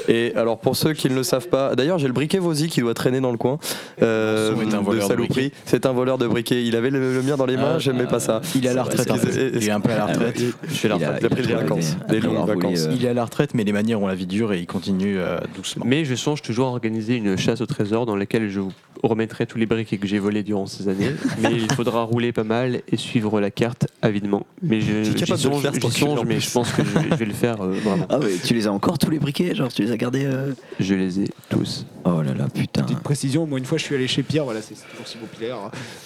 Et 0.09 0.33
alors, 0.37 0.59
pour 0.59 0.77
ceux 0.77 0.93
qui 0.93 1.11
ne 1.11 1.15
le 1.15 1.23
savent 1.23 1.49
pas, 1.49 1.75
d'ailleurs, 1.75 1.99
j'ai 1.99 2.07
le 2.07 2.13
briquet 2.13 2.39
Vosy 2.39 2.69
qui 2.69 2.81
doit 2.81 2.95
traîner 2.95 3.21
dans 3.21 3.33
le 3.33 3.37
coin. 3.39 3.59
Euh, 4.03 4.55
est 4.63 4.75
un 4.75 4.81
voleur 4.81 5.05
de 5.05 5.09
saloperie. 5.09 5.53
C'est 5.65 5.87
un 5.87 5.93
voleur 5.93 6.19
de 6.19 6.27
briquet. 6.27 6.65
Il 6.65 6.77
avait 6.77 6.91
le, 6.91 7.15
le 7.15 7.23
mien 7.23 7.37
dans 7.37 7.47
les 7.47 7.57
mains, 7.57 7.73
Ah, 7.75 7.79
j'aimais 7.79 8.07
pas 8.07 8.21
ça. 8.21 8.41
il 8.55 8.65
est 8.65 8.69
à 8.69 8.75
la 8.75 8.83
retraite. 8.85 9.11
c'est- 9.31 9.51
Il 9.55 9.69
est 9.69 9.71
un 9.71 9.81
peu 9.81 9.91
à 9.93 9.97
la 9.97 10.07
retraite. 10.07 10.39
Je 10.69 10.75
fais 10.75 10.89
la 10.89 10.97
il 10.97 11.05
a, 11.05 11.19
il 11.21 11.27
a 11.27 11.29
pris 11.29 11.43
des 11.47 11.55
vacances, 11.55 11.97
des 12.09 12.21
longues 12.21 12.47
vacances. 12.47 12.89
Il 12.93 13.05
est 13.05 13.09
à 13.09 13.15
la 13.15 13.25
retraite, 13.25 13.55
mais 13.55 13.65
les 13.65 13.73
manières 13.73 14.01
ont 14.01 14.07
la 14.07 14.15
vie 14.15 14.27
dure 14.27 14.53
et 14.53 14.59
il 14.61 14.67
continue 14.67 15.19
euh, 15.19 15.39
doucement. 15.57 15.85
Mais 15.87 16.05
je 16.05 16.15
songe 16.15 16.43
toujours 16.43 16.69
à 16.69 16.71
organiser 16.71 17.17
une 17.17 17.37
chasse 17.37 17.61
au 17.61 17.67
trésor 17.67 18.07
dans 18.07 18.17
laquelle 18.17 18.49
je 18.51 18.61
vous 18.61 18.73
remettrai 19.03 19.47
tous 19.47 19.59
les 19.59 19.67
briquets 19.67 19.99
que 19.99 20.07
j'ai 20.07 20.19
volés 20.19 20.43
durant 20.43 20.67
ces 20.67 20.89
années. 20.89 21.11
Mais 21.43 21.53
il 21.53 21.71
faudra 21.73 22.03
rouler 22.03 22.33
pas 22.33 22.45
mal 22.45 22.83
et 22.91 22.97
suivre 22.97 23.41
la 23.41 23.51
carte 23.51 23.87
avidement. 24.03 24.47
Mais 24.63 24.81
je, 24.81 25.03
j'y 25.05 25.27
songe, 25.39 25.63
faire, 25.63 25.73
j'y 25.75 25.91
songe, 25.91 26.21
mais 26.27 26.41
je 26.41 26.51
pense 26.51 26.71
que 26.73 26.85
je, 26.85 26.91
vais- 26.99 27.11
je 27.11 27.15
vais 27.15 27.25
le 27.25 27.33
faire 27.33 27.61
euh, 27.63 27.73
vraiment. 27.83 28.07
Ah 28.09 28.19
ouais, 28.19 28.33
tu 28.45 28.55
les 28.55 28.67
as 28.67 28.73
encore 28.73 28.99
tous 28.99 29.11
les 29.11 29.19
briquets, 29.19 29.55
genre 29.55 29.69
tu 29.73 29.83
les 29.83 29.91
as 29.93 29.97
gardés 29.97 30.25
euh 30.25 30.53
Je 30.79 30.95
les 30.95 31.21
ai 31.21 31.25
tous. 31.49 31.87
Oh 32.05 32.23
là 32.23 32.33
là, 32.35 32.47
putain. 32.53 32.83
Petite 32.83 33.01
précision, 33.01 33.47
moi 33.47 33.59
une 33.59 33.65
fois 33.65 33.79
je 33.79 33.85
suis 33.85 33.95
allé 33.95 34.07
chez 34.09 34.23
Pierre, 34.23 34.45
voilà, 34.45 34.61
c'est 34.63 34.75
toujours 34.75 35.07
si 35.07 35.17
populaire. 35.19 35.57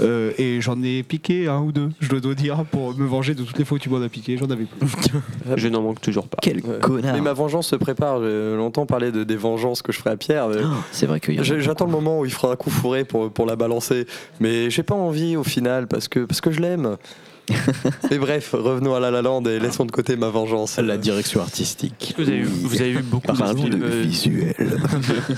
Euh, 0.00 0.32
et 0.38 0.60
j'en 0.60 0.80
ai 0.82 1.02
piqué 1.02 1.48
un 1.48 1.60
ou 1.60 1.72
deux, 1.72 1.90
je 2.00 2.10
le 2.10 2.20
dois 2.20 2.34
dire, 2.34 2.64
pour 2.70 2.96
me 2.96 3.06
venger 3.06 3.34
de 3.34 3.42
toutes 3.42 3.58
les 3.58 3.64
fois 3.64 3.76
où 3.76 3.78
tu 3.78 3.88
m'en 3.90 4.00
as 4.02 4.08
piqué, 4.08 4.36
j'en 4.36 4.50
avais 4.50 4.64
plus. 4.64 4.88
Je 5.56 5.68
n'en 5.68 5.82
manque 5.82 6.00
toujours 6.00 6.26
pas. 6.26 6.38
Quel 6.40 6.56
Ouais. 6.64 6.78
connard. 6.80 7.14
Mais 7.14 7.20
ma 7.20 7.32
vengeance 7.32 7.68
se 7.68 7.76
prépare. 7.76 8.20
J'ai 8.22 8.56
longtemps 8.56 8.86
parlé 8.86 9.12
de, 9.12 9.24
des 9.24 9.36
vengeances 9.36 9.82
que 9.82 9.92
je 9.92 9.98
ferai 9.98 10.10
à 10.10 10.16
Pierre. 10.16 10.48
mais 10.48 10.56
Oh, 10.64 10.68
c'est 10.92 11.06
vrai 11.06 11.20
qu'il 11.20 11.34
y 11.34 11.38
en 11.38 11.40
a 11.40 11.44
J'ai- 11.44 11.60
J'attends 11.60 11.84
le 11.86 11.90
moment 11.92 12.20
où 12.20 12.24
il 12.24 12.30
fera 12.32 12.52
un 12.52 12.56
coup 12.56 12.70
pour, 13.04 13.30
pour 13.32 13.46
la 13.46 13.56
balancer. 13.56 14.06
Mais 14.40 14.70
j'ai 14.70 14.82
pas 14.82 14.94
envie 14.94 15.36
au 15.36 15.44
final 15.44 15.86
parce 15.88 16.08
que, 16.08 16.20
parce 16.20 16.40
que 16.40 16.50
je 16.50 16.60
l'aime. 16.60 16.96
Mais 18.10 18.16
bref, 18.18 18.54
revenons 18.54 18.94
à 18.94 19.00
La 19.00 19.10
La 19.10 19.20
Land 19.20 19.42
et 19.44 19.58
laissons 19.58 19.84
de 19.84 19.90
côté 19.92 20.16
ma 20.16 20.28
vengeance. 20.30 20.78
La 20.78 20.96
direction 20.96 21.40
artistique. 21.42 22.14
Vous 22.16 22.26
avez, 22.28 22.38
eu- 22.38 22.44
vous 22.44 22.80
avez 22.80 22.92
eu 22.92 23.02
beaucoup 23.02 23.32
de, 23.32 23.36
Parlons 23.38 23.64
de 23.64 23.70
films, 23.70 23.82
euh, 23.84 24.02
visuel. 24.02 24.54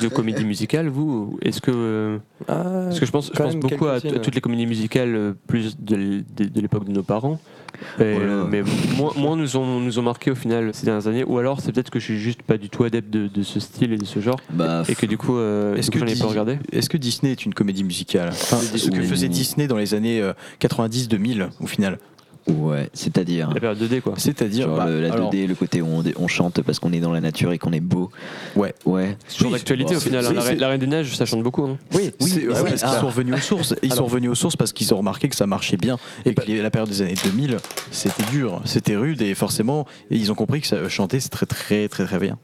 de 0.01 0.09
comédies 0.09 0.45
musicales, 0.45 0.89
vous 0.89 1.37
Est-ce 1.43 1.61
que, 1.61 1.73
euh, 1.75 2.19
Ah, 2.47 2.63
parce 2.87 3.01
que 3.01 3.07
je 3.07 3.11
pense, 3.11 3.27
je 3.35 3.43
pense 3.43 3.57
beaucoup 3.57 3.87
à, 3.89 4.01
toutes 4.01 4.35
les 4.37 4.41
comédies 4.41 4.67
musicales 4.67 5.15
euh, 5.17 5.33
plus 5.49 5.77
de- 5.81 6.23
de 6.37 6.61
l'époque 6.61 6.85
de 6.85 6.93
nos 6.93 7.03
parents. 7.03 7.41
Et, 7.99 8.03
euh, 8.03 8.43
Voilà. 8.43 8.45
mais 8.51 8.63
moins, 8.97 9.13
moins 9.17 9.37
nous, 9.37 9.57
ont, 9.57 9.81
nous 9.81 9.99
ont 9.99 10.03
marqué 10.03 10.31
au 10.31 10.35
final 10.35 10.71
ces 10.75 10.87
dernières 10.87 11.07
années. 11.07 11.25
Ou 11.25 11.39
alors 11.39 11.61
c'est 11.61 11.73
peut-être 11.73 11.91
que 11.91 11.99
je 11.99 12.05
suis 12.05 12.19
juste 12.19 12.43
pas 12.43 12.59
du 12.59 12.69
tout 12.69 12.85
adepte 12.85 13.11
de, 13.11 13.29
de 13.29 13.43
ce 13.43 13.61
style 13.61 13.93
et 13.93 13.99
de 13.99 14.05
ce 14.05 14.21
genre. 14.21 14.39
Bah, 14.51 14.83
Et 14.89 14.95
que 14.95 15.07
du 15.07 15.19
coup, 15.19 15.37
euh, 15.37 15.75
Est-ce 15.77 15.91
que, 15.91 15.99
j'en 15.99 16.07
ai 16.07 16.17
pas 16.17 16.27
regardé. 16.27 16.59
est-ce 16.73 16.89
que 16.89 16.97
Disney 16.97 17.33
est 17.33 17.45
une 17.45 17.55
comédie 17.55 17.85
musicale? 17.85 18.29
Enfin, 18.31 18.59
Ce 18.59 18.91
que 18.91 19.03
faisait 19.03 19.29
Disney 19.29 19.67
dans 19.67 19.77
les 19.77 19.95
années 19.95 20.21
euh, 20.21 20.33
90-2000 20.61 21.49
au 21.61 21.67
final 21.67 21.99
Ouais, 22.47 22.89
c'est-à-dire. 22.93 23.51
La 23.53 23.61
période 23.61 23.79
2D, 23.83 24.01
quoi. 24.01 24.15
C'est-à-dire, 24.19 24.69
bah, 24.69 24.87
le- 24.87 25.01
la 25.01 25.09
2D, 25.11 25.15
alors, 25.15 25.31
le 25.49 25.55
côté 25.57 25.83
où 25.83 25.87
on, 25.89 26.05
on 26.17 26.29
chante 26.29 26.61
parce 26.63 26.79
qu'on 26.79 26.93
est 26.93 27.01
dans 27.01 27.11
la 27.13 27.21
nature 27.21 27.53
et 27.53 27.59
qu'on 27.59 27.73
est 27.73 27.81
beau. 27.81 28.11
Ouais. 28.55 28.73
Ouais. 28.85 29.17
C'est 29.27 29.39
toujours 29.39 29.53
Oui, 29.53 29.59
d'actualité 29.59 29.93
bon, 29.95 29.99
au 29.99 30.01
final. 30.01 30.25
hein. 30.27 30.33
La, 30.33 30.41
Reine- 30.43 30.59
la 30.61 30.69
Reine 30.69 30.81
des 30.81 30.87
Neiges, 30.87 31.17
ça 31.17 31.27
chante 31.27 31.43
beaucoup. 31.43 31.65
hein. 31.65 31.77
Oui, 31.95 32.13
Oui, 32.21 32.31
c'est- 32.31 32.41
et 32.43 32.49
ouais, 32.49 32.55
c'est 32.55 32.63
ouais, 32.63 32.69
parce 32.71 32.83
qu'ils 32.83 32.91
ah. 32.95 33.01
sont 33.01 33.07
revenus 33.09 33.35
aux 33.35 33.39
sources. 33.41 33.75
Ils 33.83 33.87
Alors- 33.87 33.97
sont 33.99 34.05
revenus 34.05 34.31
aux 34.31 34.35
sources 34.37 34.57
parce 34.57 34.73
qu'ils 34.73 34.95
ont 34.95 34.99
remarqué 34.99 35.29
que 35.29 35.35
ça 35.37 35.47
marchait 35.49 35.77
bien 35.77 35.97
et, 36.25 36.31
Et 36.31 36.33
bah- 36.35 36.45
que 36.47 36.53
la 36.53 36.71
période 36.71 36.89
des 36.89 37.03
années 37.03 37.15
2000, 37.25 37.57
c'était 37.91 38.23
dur, 38.31 38.63
c'était 38.65 38.95
rude 38.97 39.23
et 39.23 39.35
forcément, 39.35 39.85
et 40.13 40.17
ils 40.17 40.31
ont 40.31 40.37
compris 40.37 40.61
que 40.61 40.69
ça, 40.69 40.89
chanter 40.89 41.19
c'est 41.19 41.31
très 41.31 41.47
très 41.47 41.89
très 41.89 42.05
très 42.05 42.19
bien. 42.21 42.39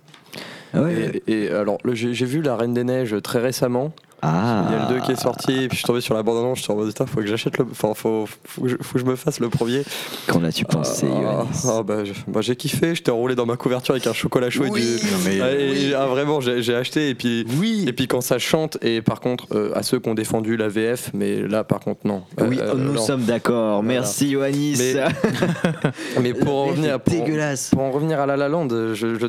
Ah 0.75 0.83
ouais. 0.83 1.21
Et, 1.29 1.45
et 1.45 1.51
alors, 1.51 1.79
le- 1.85 1.95
j'ai 1.95 2.13
j'ai 2.15 2.27
vu 2.27 2.43
La 2.43 2.57
Reine 2.57 2.75
des 2.75 2.83
Neiges 2.85 3.15
très 3.23 3.39
récemment. 3.41 3.93
Ah. 4.25 4.67
Il 4.69 4.73
y 4.73 4.79
a 4.79 4.89
le 4.89 4.95
2 4.95 5.01
qui 5.05 5.13
est 5.13 5.21
sorti, 5.21 5.53
et 5.53 5.69
puis 5.69 5.71
je 5.71 5.77
suis 5.79 5.85
tombé 5.85 6.01
sur 6.01 6.15
la 6.15 6.23
bande-annonce, 6.23 6.59
je 6.59 6.63
suis 6.63 6.73
en 6.73 6.77
mode 6.77 6.89
putain, 6.89 7.07
faut 7.07 7.21
que 7.21 7.27
j'achète 7.27 7.59
le. 7.59 7.67
Enfin, 7.71 7.93
faut, 7.95 8.27
faut, 8.45 8.63
que 8.63 8.69
je, 8.69 8.77
faut 8.81 8.95
que 8.95 9.01
je 9.01 9.05
me 9.05 9.17
fasse 9.17 9.41
le 9.41 9.49
premier. 9.49 9.83
Qu'en 10.29 10.45
as-tu 10.45 10.65
pensé, 10.65 11.09
Ah, 11.13 11.21
Yoannis 11.21 11.67
ah, 11.69 11.83
bah, 11.83 12.05
je- 12.05 12.13
bah, 12.29 12.41
J'ai 12.41 12.55
kiffé, 12.55 12.95
j'étais 12.95 13.11
enroulé 13.11 13.35
dans 13.35 13.47
ma 13.47 13.57
couverture 13.57 13.95
avec 13.95 14.07
un 14.07 14.13
chocolat 14.13 14.49
chaud 14.49 14.65
Oui, 14.71 14.81
et 14.81 15.01
du. 15.05 15.11
non, 15.13 15.19
mais- 15.25 15.41
Ah, 15.41 15.53
et- 15.53 15.95
ah, 15.95 16.07
vraiment, 16.07 16.41
j'ai 16.41 16.63
j'ai 16.63 16.75
acheté, 16.77 17.09
et 17.09 17.15
puis. 17.17 17.45
Oui. 17.59 17.85
Et 17.89 17.93
puis 17.93 18.07
quand 18.07 18.21
ça 18.21 18.39
chante, 18.39 18.79
et 18.81 19.03
par 19.03 19.19
contre, 19.21 19.47
euh, 19.57 19.73
à 19.75 19.83
ceux 19.83 19.99
qui 19.99 20.09
ont 20.09 20.15
défendu 20.15 20.57
la 20.57 20.69
VF, 20.69 21.11
mais 21.15 21.43
là 21.49 21.65
par 21.65 21.81
contre, 21.81 22.07
non. 22.07 22.23
Oui, 22.41 22.59
Euh, 22.61 22.75
nous 22.77 22.93
non. 22.93 23.03
sommes 23.03 23.25
d'accord. 23.25 23.83
Voilà. 23.83 24.01
Merci, 24.01 24.29
Yoannis. 24.29 24.77
Mais- 24.79 25.03
Mais 26.23 26.33
pour 26.35 26.55
en 26.55 26.65
revenir, 26.67 27.01
pour, 27.01 27.25
pour 27.73 27.81
en 27.83 27.91
revenir 27.91 28.21
à 28.21 28.27
La 28.27 28.37
La 28.37 28.49
Land, 28.49 28.69
je, 28.71 28.95
je, 28.95 29.27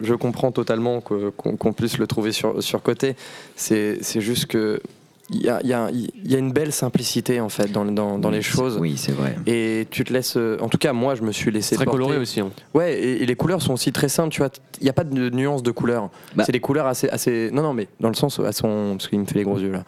je 0.00 0.14
comprends 0.14 0.52
totalement 0.52 1.00
qu'on 1.00 1.72
puisse 1.72 1.98
le 1.98 2.06
trouver 2.06 2.32
sur, 2.32 2.62
sur 2.62 2.82
côté. 2.82 3.16
C'est 3.56 4.20
juste 4.20 4.46
que 4.46 4.80
il 5.30 5.40
y 5.42 5.48
a, 5.48 5.60
y, 5.90 6.10
y 6.26 6.36
une 6.36 6.52
belle 6.52 6.70
simplicité 6.72 7.40
en 7.40 7.48
fait 7.48 7.72
dans, 7.72 7.84
dans, 7.86 8.18
dans 8.18 8.30
les 8.30 8.42
choses. 8.42 8.76
Oui, 8.78 8.96
c'est 8.98 9.12
vrai. 9.12 9.36
Et 9.46 9.86
tu 9.90 10.04
te 10.04 10.12
laisses. 10.12 10.36
euh, 10.36 10.58
En 10.60 10.68
tout 10.68 10.76
cas, 10.76 10.92
moi, 10.92 11.14
je 11.14 11.22
me 11.22 11.32
suis 11.32 11.50
laissé. 11.50 11.76
Très 11.76 11.86
porter. 11.86 11.98
coloré 11.98 12.18
aussi. 12.18 12.40
hein. 12.40 12.50
Ouais, 12.74 12.92
et, 12.94 13.22
et 13.22 13.26
les 13.26 13.34
couleurs 13.34 13.62
sont 13.62 13.72
aussi 13.72 13.90
très 13.90 14.08
simples. 14.10 14.28
Tu 14.30 14.40
vois, 14.40 14.50
il 14.80 14.84
n'y 14.84 14.90
a 14.90 14.92
pas 14.92 15.04
de 15.04 15.30
nuance 15.30 15.62
de 15.62 15.70
couleurs. 15.70 16.10
Bah. 16.36 16.44
C'est 16.44 16.52
des 16.52 16.60
couleurs 16.60 16.86
assez, 16.86 17.08
assez. 17.08 17.50
Non, 17.52 17.62
non, 17.62 17.72
mais 17.72 17.88
dans 18.00 18.08
le 18.08 18.14
sens, 18.14 18.38
elles 18.44 18.52
sont. 18.52 18.96
Parce 18.98 19.08
qu'il 19.08 19.18
me 19.18 19.24
fait 19.24 19.36
les 19.38 19.44
gros 19.44 19.58
yeux 19.58 19.72
là. 19.72 19.84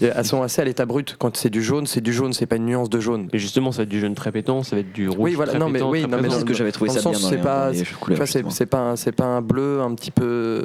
Elles 0.00 0.24
sont 0.24 0.42
assez 0.42 0.62
à 0.62 0.64
l'état 0.64 0.86
brut. 0.86 1.16
Quand 1.18 1.36
c'est 1.36 1.50
du 1.50 1.62
jaune, 1.62 1.86
c'est 1.86 2.00
du 2.00 2.12
jaune. 2.12 2.32
C'est 2.32 2.46
pas 2.46 2.56
une 2.56 2.66
nuance 2.66 2.88
de 2.88 3.00
jaune. 3.00 3.28
Et 3.32 3.38
justement, 3.38 3.72
ça 3.72 3.78
va 3.78 3.82
être 3.82 3.88
du 3.88 3.98
jaune 4.00 4.14
très 4.14 4.30
pétant, 4.30 4.62
ça 4.62 4.76
va 4.76 4.80
être 4.80 4.92
du 4.92 5.08
rouge 5.08 5.18
Oui, 5.18 5.34
voilà, 5.34 5.50
très 5.50 5.58
non, 5.58 5.66
mais 5.68 5.80
pétant, 5.80 5.90
oui, 5.90 6.02
très 6.02 6.10
non, 6.10 6.22
mais. 6.22 6.30
C'est 6.30 6.40
ce 6.40 6.44
que 6.44 6.54
j'avais 6.54 6.70
trouvé 6.72 6.90
dans 6.90 6.94
le 6.96 7.00
ça 7.00 7.10
bien 7.10 7.18
c'est 7.18 7.36
les, 7.36 7.42
pas- 7.42 7.66
dans 7.66 7.72
les 7.72 7.82
Tu 7.82 7.94
couleurs. 7.96 8.18
vois, 8.24 8.26
c'est 8.50 8.66
pas, 8.66 8.78
un- 8.78 8.96
c'est 8.96 9.12
pas 9.12 9.24
un 9.24 9.42
bleu 9.42 9.80
un 9.80 9.92
petit 9.94 10.12
peu. 10.12 10.64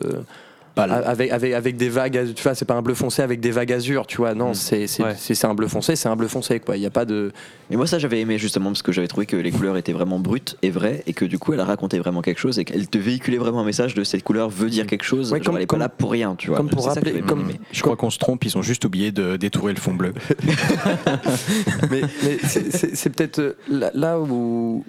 Avec, 0.78 1.32
avec, 1.32 1.53
avec 1.53 1.78
des 1.78 1.89
vagues, 1.89 2.34
tu 2.34 2.43
vois, 2.43 2.55
c'est 2.55 2.65
pas 2.65 2.74
un 2.76 2.82
bleu 2.82 2.93
foncé 2.93 3.22
avec 3.22 3.39
des 3.39 3.51
vagues 3.51 3.74
azur, 3.74 4.07
tu 4.07 4.17
vois, 4.17 4.34
non, 4.34 4.51
Mm. 4.51 4.55
c'est 4.55 4.88
c'est 4.88 5.03
Ouais. 5.03 5.15
c'est- 5.17 5.36
c'est 5.36 5.47
un 5.47 5.53
bleu 5.53 5.67
foncé, 5.67 5.95
c'est 5.95 6.07
un 6.09 6.15
bleu 6.15 6.28
foncé, 6.28 6.59
quoi, 6.59 6.78
il 6.78 6.80
n'y 6.80 6.86
a 6.86 6.89
pas 6.89 7.05
de. 7.05 7.32
Mais 7.69 7.76
moi 7.78 7.88
ça 7.88 7.99
j'avais 7.99 8.19
aimé 8.22 8.38
justement 8.38 8.69
parce 8.72 8.82
que 8.82 8.91
j'avais 8.91 9.07
trouvé 9.07 9.26
que 9.26 9.36
les 9.38 9.51
couleurs 9.51 9.78
étaient 9.78 9.93
vraiment 9.93 10.19
brutes 10.19 10.57
et 10.61 10.69
vraies 10.69 11.03
et 11.07 11.13
que 11.13 11.26
du 11.26 11.39
coup 11.39 11.53
elle 11.53 11.61
racontait 11.61 11.99
vraiment 11.99 12.22
quelque 12.22 12.39
chose 12.39 12.59
et 12.59 12.65
qu'elle 12.65 12.88
te 12.88 12.97
véhiculait 12.97 13.38
vraiment 13.38 13.61
un 13.61 13.65
message 13.65 13.93
de 13.93 14.03
cette 14.03 14.24
couleur 14.24 14.49
veut 14.49 14.69
dire 14.69 14.86
quelque 14.88 15.03
chose. 15.03 15.32
Ouais, 15.32 15.38
Genre 15.39 15.45
comme- 15.45 15.55
elle 15.57 15.63
est 15.63 15.65
pas 15.65 15.72
comme- 15.72 15.80
là 15.80 15.89
pour 15.89 16.11
rien, 16.11 16.36
tu 16.38 16.47
vois. 16.49 16.57
comme 16.57 16.69
pour 16.69 16.86
rappeler- 16.88 17.22
comme-. 17.22 17.49
Je 17.72 17.82
crois 17.82 17.95
qu'on 17.95 18.09
se 18.09 18.17
trompe, 18.19 18.43
ils 18.45 18.57
ont 18.57 18.61
juste 18.61 18.84
oublié 18.86 19.11
de 19.11 19.38
détourer 19.38 19.74
le 19.74 19.80
fond 19.80 19.93
bleu. 19.93 20.13
mais 21.91 22.01
mais 22.24 22.38
c'est- 22.43 23.09
peut-être 23.09 23.39
euh, 23.39 23.53
là, 23.69 23.91
là 23.93 24.19
où. 24.19 24.84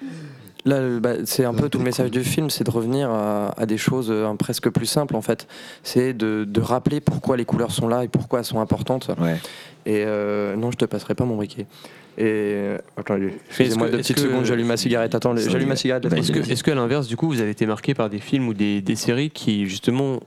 Là, 0.64 1.00
bah, 1.00 1.14
c'est 1.24 1.44
un 1.44 1.54
peu 1.54 1.68
tout 1.68 1.78
le 1.78 1.84
message 1.84 2.10
du 2.12 2.22
film, 2.22 2.48
c'est 2.48 2.62
de 2.64 2.70
revenir 2.70 3.10
à, 3.10 3.48
à 3.60 3.66
des 3.66 3.78
choses 3.78 4.08
euh, 4.10 4.32
presque 4.34 4.70
plus 4.70 4.86
simples 4.86 5.16
en 5.16 5.20
fait. 5.22 5.48
C'est 5.82 6.12
de, 6.12 6.44
de 6.48 6.60
rappeler 6.60 7.00
pourquoi 7.00 7.36
les 7.36 7.44
couleurs 7.44 7.72
sont 7.72 7.88
là 7.88 8.04
et 8.04 8.08
pourquoi 8.08 8.38
elles 8.38 8.44
sont 8.44 8.60
importantes. 8.60 9.10
Ouais. 9.20 9.36
Et 9.86 10.04
euh, 10.06 10.54
non, 10.54 10.70
je 10.70 10.76
te 10.76 10.84
passerai 10.84 11.14
pas 11.16 11.24
mon 11.24 11.34
briquet. 11.34 11.66
Et 12.16 12.22
euh, 12.28 12.78
attendez, 12.96 13.34
excusez-moi 13.48 13.88
deux 13.88 13.96
petites 13.98 14.16
que- 14.16 14.22
secondes, 14.22 14.44
j'allume 14.44 14.68
ma 14.68 14.76
cigarette. 14.76 15.14
Attends, 15.16 15.34
j'allume 15.36 15.66
ma 15.68 15.74
est. 15.74 15.76
cigarette. 15.78 16.04
Est-ce 16.12 16.30
que, 16.30 16.38
est-ce 16.48 16.62
qu'à 16.62 16.74
l'inverse, 16.76 17.08
du 17.08 17.16
coup, 17.16 17.26
vous 17.26 17.40
avez 17.40 17.50
été 17.50 17.66
marqué 17.66 17.94
par 17.94 18.08
des 18.08 18.18
films 18.20 18.46
ou 18.46 18.54
des, 18.54 18.80
des 18.82 18.94
séries 18.96 19.30
qui, 19.30 19.66
justement, 19.66 20.20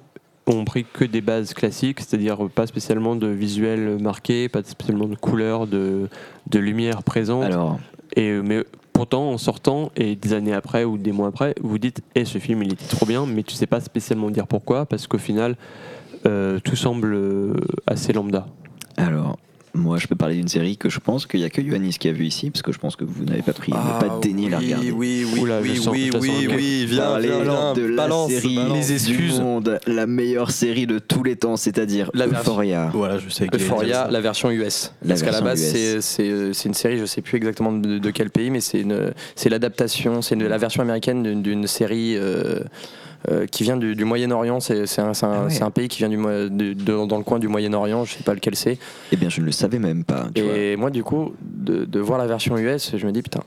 ont 0.48 0.66
pris 0.66 0.84
que 0.92 1.06
des 1.06 1.22
bases 1.22 1.54
classiques, 1.54 2.02
c'est-à-dire 2.02 2.50
pas 2.54 2.68
spécialement 2.68 3.16
de 3.16 3.28
visuel 3.28 3.98
marqué, 4.02 4.50
pas 4.50 4.64
spécialement 4.64 5.06
de 5.08 5.16
couleurs, 5.16 5.66
de, 5.66 6.10
de 6.50 6.60
lumière 6.60 7.04
présente, 7.04 7.44
Alors 7.46 7.80
et, 8.16 8.32
mais 8.44 8.64
pourtant, 8.96 9.30
en 9.30 9.38
sortant, 9.38 9.92
et 9.98 10.16
des 10.16 10.32
années 10.32 10.54
après 10.54 10.86
ou 10.86 10.98
des 10.98 11.12
mois 11.12 11.28
après, 11.28 11.54
vous 11.62 11.78
dites 11.78 12.02
Eh, 12.16 12.24
ce 12.24 12.38
film, 12.38 12.64
il 12.64 12.72
était 12.72 12.86
trop 12.86 13.06
bien, 13.06 13.26
mais 13.26 13.44
tu 13.44 13.54
sais 13.54 13.68
pas 13.68 13.82
spécialement 13.82 14.30
dire 14.30 14.48
pourquoi, 14.48 14.86
parce 14.86 15.06
qu'au 15.06 15.18
final, 15.18 15.58
euh, 16.26 16.60
tout 16.64 16.78
semble 16.78 17.14
euh, 17.14 17.54
assez 17.88 18.14
lambda. 18.14 18.48
alors 18.96 19.38
moi 19.76 19.98
je 19.98 20.08
peux 20.08 20.16
parler 20.16 20.36
d'une 20.36 20.48
série 20.48 20.78
que 20.78 20.90
je 20.90 21.00
pense 21.00 21.26
qu'il 21.28 21.40
y 21.40 21.44
a 21.44 21.50
que 21.50 21.62
Yoannis 21.62 21.98
qui 22.00 22.08
a 22.08 22.12
vu 22.12 22.26
ici 22.26 22.50
parce 22.50 22.62
que 22.62 22.72
je 22.72 22.80
pense 22.80 22.96
que 22.96 23.04
vous 23.04 23.26
n'avez 23.26 23.42
pas 23.42 23.54
pris 23.54 23.72
Ah, 23.76 24.00
pas 24.00 24.20
daigné 24.22 24.50
la 24.50 24.58
oui, 24.60 24.66
regarder. 24.66 24.92
Oui, 24.92 25.26
oui, 25.34 25.40
Oula, 25.42 25.60
oui, 25.62 25.78
sens- 25.78 25.88
oui, 25.94 26.10
la 26.12 26.20
oui, 26.20 26.48
oui, 26.50 26.86
viens, 26.88 27.20
viens, 27.20 27.44
viens, 27.44 27.74
de 27.74 27.82
la 27.86 28.04
balance, 28.04 28.32
série 28.32 28.56
balance. 28.56 28.78
Les 28.78 28.94
excuses. 28.94 29.36
du 29.36 29.42
monde, 29.42 29.80
la 29.88 30.08
meilleure 30.08 30.52
série 30.52 30.88
de 30.88 31.00
tous 31.00 31.24
les 31.24 31.36
temps, 31.36 31.58
c'est-à-dire 31.58 32.10
La 32.14 32.28
Euphoria. 32.28 32.90
Voilà, 32.94 33.18
je 33.20 33.30
sais 33.30 33.48
Euphoria, 33.54 34.08
la 34.10 34.22
version 34.22 34.50
US. 34.52 34.92
La 35.04 35.10
Parce 35.10 35.22
qu'à 35.24 35.32
la 35.32 35.42
base, 35.42 35.62
c'est- 35.62 36.66
une 36.66 36.74
série, 36.74 36.98
je 36.98 37.06
sais 37.06 37.22
plus 37.22 37.38
exactement 37.38 37.72
de, 37.74 38.00
de 38.00 38.10
quel 38.12 38.30
pays, 38.30 38.50
mais 38.50 38.62
c'est 38.62 38.84
l'adaptation, 39.50 40.22
c'est 40.22 40.36
la 40.36 40.58
version 40.58 40.82
américaine 40.82 41.24
d'une- 41.24 41.42
d'une 41.42 41.68
série 41.68 42.16
euh, 42.18 42.60
euh, 43.32 43.46
qui 43.48 43.64
vient 43.64 43.78
du, 43.78 43.96
du 43.96 44.06
Moyen-Orient. 44.06 44.60
C'est 44.60 44.82
un, 45.00 45.12
Ah 45.22 45.44
ouais. 45.46 45.50
c'est 45.50 45.64
un 45.64 45.72
pays 45.72 45.88
qui 45.88 46.00
vient 46.00 46.10
du, 46.10 46.18
Mo- 46.18 46.30
de- 46.30 46.74
de- 46.74 47.06
dans 47.06 47.18
le 47.18 47.24
coin 47.24 47.40
du 47.40 47.48
Moyen-Orient, 47.48 48.06
je 48.06 48.14
sais 48.16 48.24
pas 48.24 48.34
lequel 48.34 48.56
c'est. 48.56 48.78
Eh 49.12 49.16
bien 49.16 49.30
je 49.30 49.42
ne 49.42 49.46
le 49.46 49.52
savais 49.52 49.80
même 49.80 50.04
pas. 50.04 50.28
tu 50.34 50.42
vois. 50.42 50.56
Et 50.58 50.76
moi, 50.76 50.90
du 50.90 51.04
coup, 51.04 51.34
de, 51.42 51.86
de 51.86 52.00
voir 52.00 52.18
la 52.20 52.28
version 52.28 52.58
US, 52.58 52.92
je 52.96 53.06
me 53.06 53.12
dis 53.12 53.22
putain. 53.22 53.42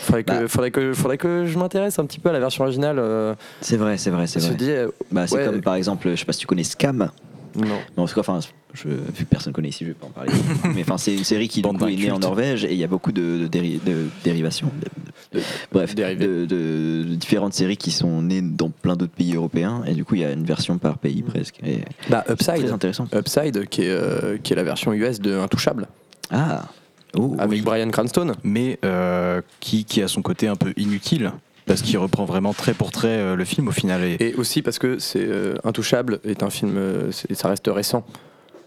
Faudrait 0.00 0.24
que, 0.24 0.30
Bah. 0.32 0.48
faudrait 0.48 0.70
que, 0.70 0.92
faudrait 0.94 1.18
que 1.18 1.44
je 1.46 1.58
m'intéresse 1.58 1.98
un 1.98 2.06
petit 2.06 2.18
peu 2.18 2.30
à 2.30 2.32
la 2.32 2.40
version 2.40 2.64
originale. 2.64 2.98
euh, 2.98 3.34
C'est 3.60 3.76
vrai, 3.76 3.98
c'est 3.98 4.10
vrai, 4.10 4.26
c'est 4.26 4.40
vrai. 4.40 4.54
dis, 4.54 4.70
euh, 4.70 4.88
Bah, 5.12 5.26
c'est 5.26 5.36
ouais. 5.36 5.44
comme 5.44 5.60
par 5.60 5.74
exemple, 5.74 6.08
je 6.10 6.16
sais 6.16 6.24
pas 6.24 6.32
si 6.32 6.38
tu 6.40 6.46
connais 6.46 6.64
Scam. 6.64 7.10
Non. 7.56 7.78
Non, 7.96 8.06
c'est 8.06 8.14
quoi, 8.14 8.20
enfin, 8.22 8.40
je, 8.74 8.88
vu 8.88 9.24
que 9.24 9.30
personne 9.30 9.52
connaît 9.52 9.68
ici, 9.68 9.84
je 9.84 9.90
vais 9.90 9.94
pas 9.94 10.06
en 10.06 10.10
parler. 10.10 10.32
Mais 10.74 10.82
enfin, 10.82 10.98
c'est 10.98 11.14
une 11.14 11.24
série 11.24 11.48
qui 11.48 11.60
du 11.60 11.62
Bande 11.62 11.78
coup, 11.78 11.86
est 11.86 11.96
née 11.96 12.10
en. 12.10 12.18
Norvège 12.18 12.64
et 12.64 12.72
il 12.72 12.78
y 12.78 12.84
a 12.84 12.88
beaucoup 12.88 13.12
de, 13.12 13.38
de, 13.38 13.46
déri- 13.46 13.80
de 13.84 14.06
dérivations. 14.24 14.70
de- 14.80 15.38
de- 15.38 15.44
bref, 15.72 15.94
Dérivés. 15.94 16.26
de, 16.26 16.46
de- 16.46 17.04
de 17.08 17.14
différentes 17.14 17.54
séries 17.54 17.76
qui 17.76 17.90
sont 17.90 18.22
nées 18.22 18.42
dans 18.42 18.70
plein 18.70 18.96
d'autres 18.96 19.12
pays 19.12 19.34
européens 19.34 19.82
et 19.86 19.94
du 19.94 20.04
coup, 20.04 20.14
il 20.14 20.20
y 20.20 20.24
a 20.24 20.32
une 20.32 20.44
version 20.44 20.78
par 20.78 20.98
pays 20.98 21.22
presque. 21.22 21.58
Et 21.64 21.78
Bah, 22.08 22.24
c'est 22.28 22.36
très 22.36 22.54
Upside. 22.58 22.70
intéressant. 22.72 23.06
Upside, 23.14 23.66
qui 23.68 23.82
est, 23.82 23.90
euh, 23.90 24.38
qui 24.42 24.52
est 24.52 24.56
la 24.56 24.64
version 24.64 24.92
US 24.92 25.20
de 25.20 25.36
Intouchable, 25.38 25.86
Ah, 26.30 26.64
oh, 27.16 27.34
avec 27.38 27.58
oui. 27.58 27.62
Brian 27.62 27.90
Cranston. 27.90 28.32
mais 28.42 28.78
euh, 28.84 29.40
qui, 29.60 29.84
qui 29.84 30.02
a 30.02 30.08
son 30.08 30.22
côté 30.22 30.46
un 30.48 30.56
peu 30.56 30.72
inutile 30.76 31.32
parce 31.66 31.82
qu'il 31.82 31.98
reprend 31.98 32.24
vraiment 32.24 32.52
trait 32.52 32.74
pour 32.74 32.90
trait 32.90 33.08
euh, 33.08 33.36
le 33.36 33.44
film 33.44 33.68
au 33.68 33.72
final. 33.72 34.02
Et, 34.04 34.34
aussi 34.36 34.62
parce 34.62 34.78
que 34.78 34.98
c'est 34.98 35.24
euh, 35.24 35.54
Intouchable 35.64 36.20
est 36.24 36.42
un 36.42 36.50
film, 36.50 36.76
euh, 36.76 37.10
ça 37.12 37.48
reste 37.48 37.68
récent. 37.68 38.04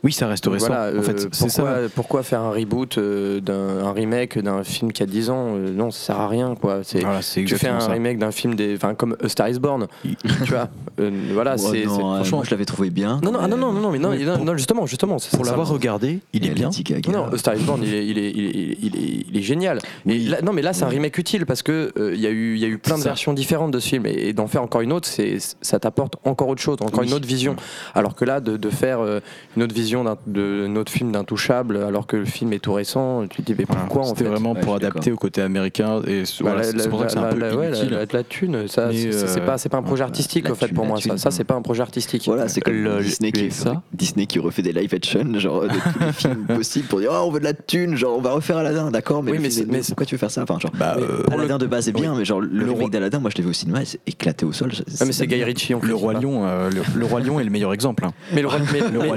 Oui, 0.04 0.12
ça 0.12 0.28
reste 0.28 0.46
récent. 0.48 0.68
Voilà, 0.68 0.92
en 0.92 1.00
euh, 1.00 1.02
fait, 1.02 1.28
c'est 1.32 1.50
ça. 1.50 1.62
pourquoi, 1.64 1.78
pourquoi 1.96 2.24
faire 2.24 2.42
un 2.42 2.52
reboot, 2.52 2.98
euh, 2.98 3.40
d'un 3.40 3.86
un 3.86 3.92
remake 3.92 4.38
d'un 4.40 4.64
film 4.64 4.92
qui 4.92 5.02
a 5.04 5.06
10 5.06 5.30
ans 5.30 5.56
euh, 5.56 5.72
Non, 5.74 5.92
ça 5.92 6.00
sert 6.14 6.20
à 6.20 6.28
rien, 6.28 6.56
quoi. 6.56 6.80
C'est 6.84 7.00
Voilà, 7.02 7.22
c'est 7.22 7.44
tu 7.46 7.56
fais 7.58 7.68
un 7.68 7.80
ça. 7.80 7.92
remake 7.92 8.20
d'un 8.20 8.32
film 8.32 8.56
des, 8.56 8.76
enfin 8.76 8.94
comme 8.96 9.16
A 9.24 9.30
Star 9.30 9.50
Is 9.50 9.60
Born, 9.60 9.88
tu 10.04 10.52
vois. 10.52 10.70
euh, 11.00 11.10
voilà, 11.34 11.56
Oh, 11.58 11.58
c'est 11.58 11.86
non, 11.86 11.96
c'est- 11.96 12.02
euh, 12.02 12.16
franchement. 12.16 12.44
je 12.44 12.52
l'avais 12.52 12.66
trouvé 12.66 12.90
bien. 12.90 13.20
Non, 13.24 13.32
non, 13.32 13.40
ah, 13.42 13.48
non, 13.48 13.58
non, 13.58 13.74
non, 13.74 13.82
non, 13.82 13.92
mais 13.92 14.00
non, 14.00 14.14
non, 14.14 14.36
pour- 14.36 14.46
non, 14.46 14.56
justement, 14.58 14.86
justement, 14.86 15.18
c'est 15.20 15.36
Pour 15.36 15.46
ça. 15.46 15.52
l'avoir 15.52 15.68
regardé, 15.70 16.20
il 16.34 16.46
est 16.46 16.50
bien. 16.52 16.70
Non, 17.12 17.26
A 17.34 17.38
Star 17.38 17.56
Is 17.56 17.64
Born, 17.64 17.82
il 17.84 17.94
est, 17.94 18.06
il 18.08 18.18
est, 18.18 18.32
il 18.32 18.46
est, 18.46 18.78
il 18.82 18.96
est, 18.96 19.26
il 19.32 19.38
est 19.38 19.42
génial. 19.42 19.80
Mais 20.06 20.18
là, 20.20 20.42
non, 20.42 20.54
mais 20.54 20.62
là, 20.62 20.74
c'est 20.74 20.84
un 20.84 20.88
remake 20.90 21.18
utile 21.18 21.46
parce 21.46 21.62
que 21.64 21.92
euh, 21.98 22.14
il 22.14 22.22
y 22.22 22.28
a 22.28 22.30
eu, 22.30 22.54
il 22.56 22.60
y 22.60 22.66
a 22.66 22.68
eu 22.68 22.78
plein 22.78 22.98
de 22.98 23.04
versions 23.04 23.34
différentes 23.34 23.72
de 23.72 23.80
ce 23.80 23.88
film 23.90 24.06
et, 24.06 24.28
et 24.30 24.34
d'en 24.34 24.48
faire 24.48 24.62
encore 24.62 24.82
une 24.82 24.92
autre, 24.94 25.08
c'est, 25.08 25.38
ça 25.62 25.80
t'apporte 25.80 26.16
encore 26.24 26.50
autre 26.50 26.62
chose, 26.62 26.78
encore 26.82 27.00
Oui. 27.00 27.08
une 27.08 27.14
autre 27.14 27.28
vision. 27.28 27.56
Alors 27.96 28.16
que 28.16 28.26
là, 28.26 28.40
de, 28.42 28.58
de 28.58 28.70
faire 28.70 29.00
euh, 29.00 29.20
une 29.56 29.64
autre 29.64 29.74
vision 29.74 29.87
d'un, 30.04 30.18
de 30.28 30.68
notre 30.68 30.92
film 30.92 31.12
d'intouchable, 31.12 31.78
alors 31.78 32.08
que 32.08 32.18
le 32.18 32.26
film 32.26 32.54
est 32.54 32.60
tout 32.60 32.74
récent, 32.74 33.26
tu 33.28 33.42
te 33.42 33.52
dis 33.52 33.56
mais 33.58 33.66
Voilà. 33.68 33.84
pourquoi 33.84 34.02
en 34.04 34.06
C'était 34.06 34.24
fait 34.24 34.30
vraiment 34.30 34.54
Ouais, 34.54 34.62
pour 34.62 34.76
adapter 34.76 35.12
au 35.12 35.16
côté 35.16 35.42
américain 35.42 36.02
et 36.08 36.26
c- 36.26 36.44
Bah, 36.44 36.52
voilà, 36.52 36.58
la- 36.58 36.64
c'est 36.72 36.78
la- 36.78 36.88
pour 36.90 37.00
ça 37.00 37.06
que 37.06 37.12
c'est 37.12 37.18
un 37.18 37.22
la- 37.22 37.50
peu 37.50 37.56
ouais, 37.56 37.68
inutile. 37.68 37.90
la, 37.92 37.98
la- 38.00 38.06
la 38.12 38.24
thune, 38.24 38.68
ça, 38.68 38.90
c'est, 38.92 39.12
c'est 39.12 39.40
euh, 39.42 39.46
pas, 39.46 39.58
c'est 39.58 39.70
pas 39.70 39.78
un 39.78 39.84
projet 39.84 40.04
artistique 40.04 40.50
en 40.50 40.56
fait 40.56 40.68
thune, 40.68 40.76
pour 40.76 40.86
moi. 40.86 40.98
thune, 41.00 41.12
Ça, 41.12 41.18
ça 41.18 41.32
c'est 41.32 41.44
pas 41.44 41.56
un 41.56 41.62
projet 41.62 41.82
artistique. 41.82 42.24
Voilà, 42.26 42.48
c'est 42.48 42.62
comme 42.62 42.74
Le- 42.74 43.02
Disney, 43.02 43.32
qui, 43.32 43.46
USA. 43.46 43.82
Disney 43.94 44.26
qui 44.26 44.40
refait 44.40 44.62
des 44.62 44.74
live 44.74 44.94
action, 44.94 45.38
genre 45.40 45.64
de 45.64 45.70
tous 45.70 46.00
les 46.06 46.12
films 46.14 46.46
possibles 46.56 46.88
pour 46.88 47.00
dire 47.00 47.10
oh 47.14 47.24
on 47.28 47.32
veut 47.32 47.40
de 47.40 47.46
la 47.46 47.54
thune, 47.54 47.96
genre 47.96 48.18
on 48.18 48.22
va 48.22 48.32
refaire 48.32 48.58
Aladdin, 48.58 48.92
d'accord, 48.92 49.24
mais, 49.24 49.32
Oui, 49.32 49.38
le 49.38 49.44
mais 49.44 49.50
film 49.50 49.66
c'est- 49.66 49.70
est- 49.70 49.72
mais 49.78 49.82
c'est- 49.84 49.88
pourquoi 49.90 50.06
tu 50.06 50.16
veux 50.16 50.20
faire 50.20 50.32
ça? 50.32 50.44
Enfin, 50.44 50.60
genre, 50.60 50.72
Bah, 50.78 50.96
euh, 51.00 51.24
Aladdin 51.32 51.58
de 51.58 51.66
base 51.68 51.88
est 51.90 51.94
bien, 51.94 52.16
mais 52.16 52.26
genre 52.26 52.40
le, 52.42 52.64
remake 52.64 52.78
roi- 52.80 52.90
d'Aladdin, 52.90 53.20
moi 53.20 53.30
je 53.32 53.38
l'ai 53.38 53.44
vu 53.44 53.50
au 53.50 53.54
cinéma, 53.54 53.80
c'est 53.86 54.00
éclaté 54.08 54.46
au 54.46 54.52
sol. 54.54 54.72
Mais 55.06 55.12
c'est 55.12 55.28
Guy 55.28 55.44
Ritchie 55.44 55.74
le 55.82 55.94
roi 55.96 56.14
lion, 56.14 56.46
euh, 56.48 56.70
le, 56.96 57.06
roi 57.06 57.20
lion 57.20 57.40
est 57.40 57.44
le 57.44 57.50
meilleur 57.50 57.74
exemple. 57.74 58.06
hein. 58.06 58.14
Mais 58.34 58.42
le 58.42 58.48
roi 58.48 58.60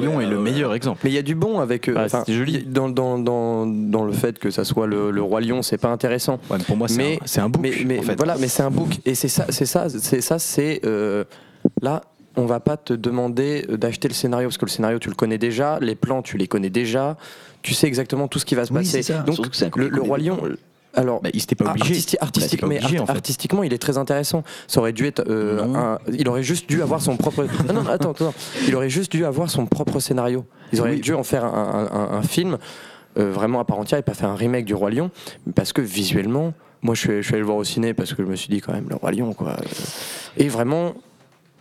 lion 0.00 0.20
est 0.20 0.26
le 0.26 0.38
meilleur 0.38 0.59
exemple. 0.74 1.00
Mais 1.04 1.10
il 1.10 1.14
y 1.14 1.18
a 1.18 1.22
du 1.22 1.34
bon 1.34 1.58
avec. 1.60 1.88
euh, 1.88 1.94
Ah, 1.96 2.08
c'était 2.08 2.32
joli. 2.34 2.62
Dans, 2.64 2.88
dans, 2.88 3.18
dans, 3.18 3.66
dans 3.66 4.04
le 4.04 4.12
fait 4.12 4.38
que 4.38 4.50
ça 4.50 4.64
soit 4.64 4.86
le, 4.86 5.10
le 5.10 5.22
roi 5.22 5.40
lion, 5.40 5.62
c'est 5.62 5.78
pas 5.78 5.88
intéressant. 5.88 6.38
Ouais, 6.50 6.58
mais 6.58 6.64
pour 6.64 6.76
moi, 6.76 6.88
c'est 6.88 6.96
Mais- 6.96 7.18
un, 7.38 7.48
book. 7.48 7.62
Mais, 7.62 7.72
mais 7.86 7.98
en 7.98 8.02
fait. 8.02 8.16
voilà, 8.16 8.36
mais 8.38 8.48
c'est 8.48 8.62
un 8.62 8.70
book 8.70 8.98
et 9.04 9.14
c'est 9.14 9.28
ça, 9.28 9.46
c'est 9.48 9.66
ça, 9.66 9.88
c'est 9.88 10.20
ça, 10.20 10.38
c'est 10.38 10.80
euh, 10.84 11.24
là. 11.82 12.02
On 12.36 12.46
va 12.46 12.60
pas 12.60 12.76
te 12.76 12.92
demander 12.92 13.66
d'acheter 13.68 14.06
le 14.06 14.14
scénario 14.14 14.46
parce 14.48 14.56
que 14.56 14.64
le 14.64 14.70
scénario 14.70 15.00
tu 15.00 15.08
le 15.08 15.16
connais 15.16 15.36
déjà, 15.36 15.78
les 15.80 15.96
plans 15.96 16.22
tu 16.22 16.36
les 16.38 16.46
connais 16.46 16.70
déjà, 16.70 17.16
tu 17.60 17.74
sais 17.74 17.88
exactement 17.88 18.28
tout 18.28 18.38
ce 18.38 18.44
qui 18.44 18.54
va 18.54 18.64
se 18.64 18.72
Oui, 18.72 18.78
passer. 18.78 19.02
c'est 19.02 19.12
ça. 19.14 19.18
Donc 19.24 19.38
le, 19.76 19.88
le 19.88 20.00
roi 20.00 20.16
lion, 20.18 20.38
Alors, 20.94 21.20
Bah, 21.22 21.30
il 21.32 21.40
s'était 21.40 21.54
pas 21.54 21.70
obligé. 21.70 21.94
Artisti- 21.94 22.16
artistique, 22.20 22.60
Bah, 22.62 22.66
mais 22.68 22.74
c'est 22.76 22.80
pas 22.80 22.86
obligé, 22.86 22.96
art- 22.98 23.02
en 23.02 23.06
fait. 23.06 23.12
artistiquement, 23.12 23.62
il 23.62 23.72
est 23.72 23.78
très 23.78 23.96
intéressant. 23.98 24.42
Ça 24.66 24.80
aurait 24.80 24.92
dû 24.92 25.06
être. 25.06 25.24
euh, 25.28 25.62
un- 25.74 25.98
il 26.12 26.28
aurait 26.28 26.42
juste 26.42 26.68
dû 26.68 26.82
avoir 26.82 27.00
son 27.00 27.16
propre. 27.16 27.44
non, 27.72 27.82
non, 27.82 27.88
attends, 27.88 28.10
attends. 28.10 28.34
Il 28.66 28.74
aurait 28.74 28.90
juste 28.90 29.12
dû 29.12 29.24
avoir 29.24 29.50
son 29.50 29.66
propre 29.66 30.00
scénario. 30.00 30.44
Ils 30.72 30.80
auraient 30.80 30.92
Oui. 30.94 31.00
dû 31.00 31.14
en 31.14 31.22
faire 31.22 31.44
un, 31.44 31.88
un- 31.92 32.16
un 32.18 32.22
film 32.22 32.58
euh, 33.18 33.30
vraiment 33.32 33.60
à 33.60 33.64
part 33.64 33.78
entière 33.78 33.98
et 33.98 34.02
pas 34.02 34.14
faire 34.14 34.28
un 34.30 34.36
remake 34.36 34.64
du 34.64 34.74
Roi 34.74 34.90
Lion. 34.90 35.10
Parce 35.54 35.72
que 35.72 35.80
visuellement, 35.80 36.54
moi, 36.82 36.94
je 36.94 37.00
suis, 37.00 37.16
je 37.18 37.22
suis 37.22 37.32
allé 37.34 37.40
le 37.40 37.46
voir 37.46 37.56
au 37.58 37.64
ciné 37.64 37.92
parce 37.94 38.14
que 38.14 38.22
je 38.22 38.28
me 38.28 38.36
suis 38.36 38.48
dit 38.48 38.60
quand 38.60 38.72
même, 38.72 38.86
le 38.88 38.96
Roi 38.96 39.12
Lion, 39.12 39.32
quoi. 39.32 39.56
Et 40.36 40.48
vraiment. 40.48 40.94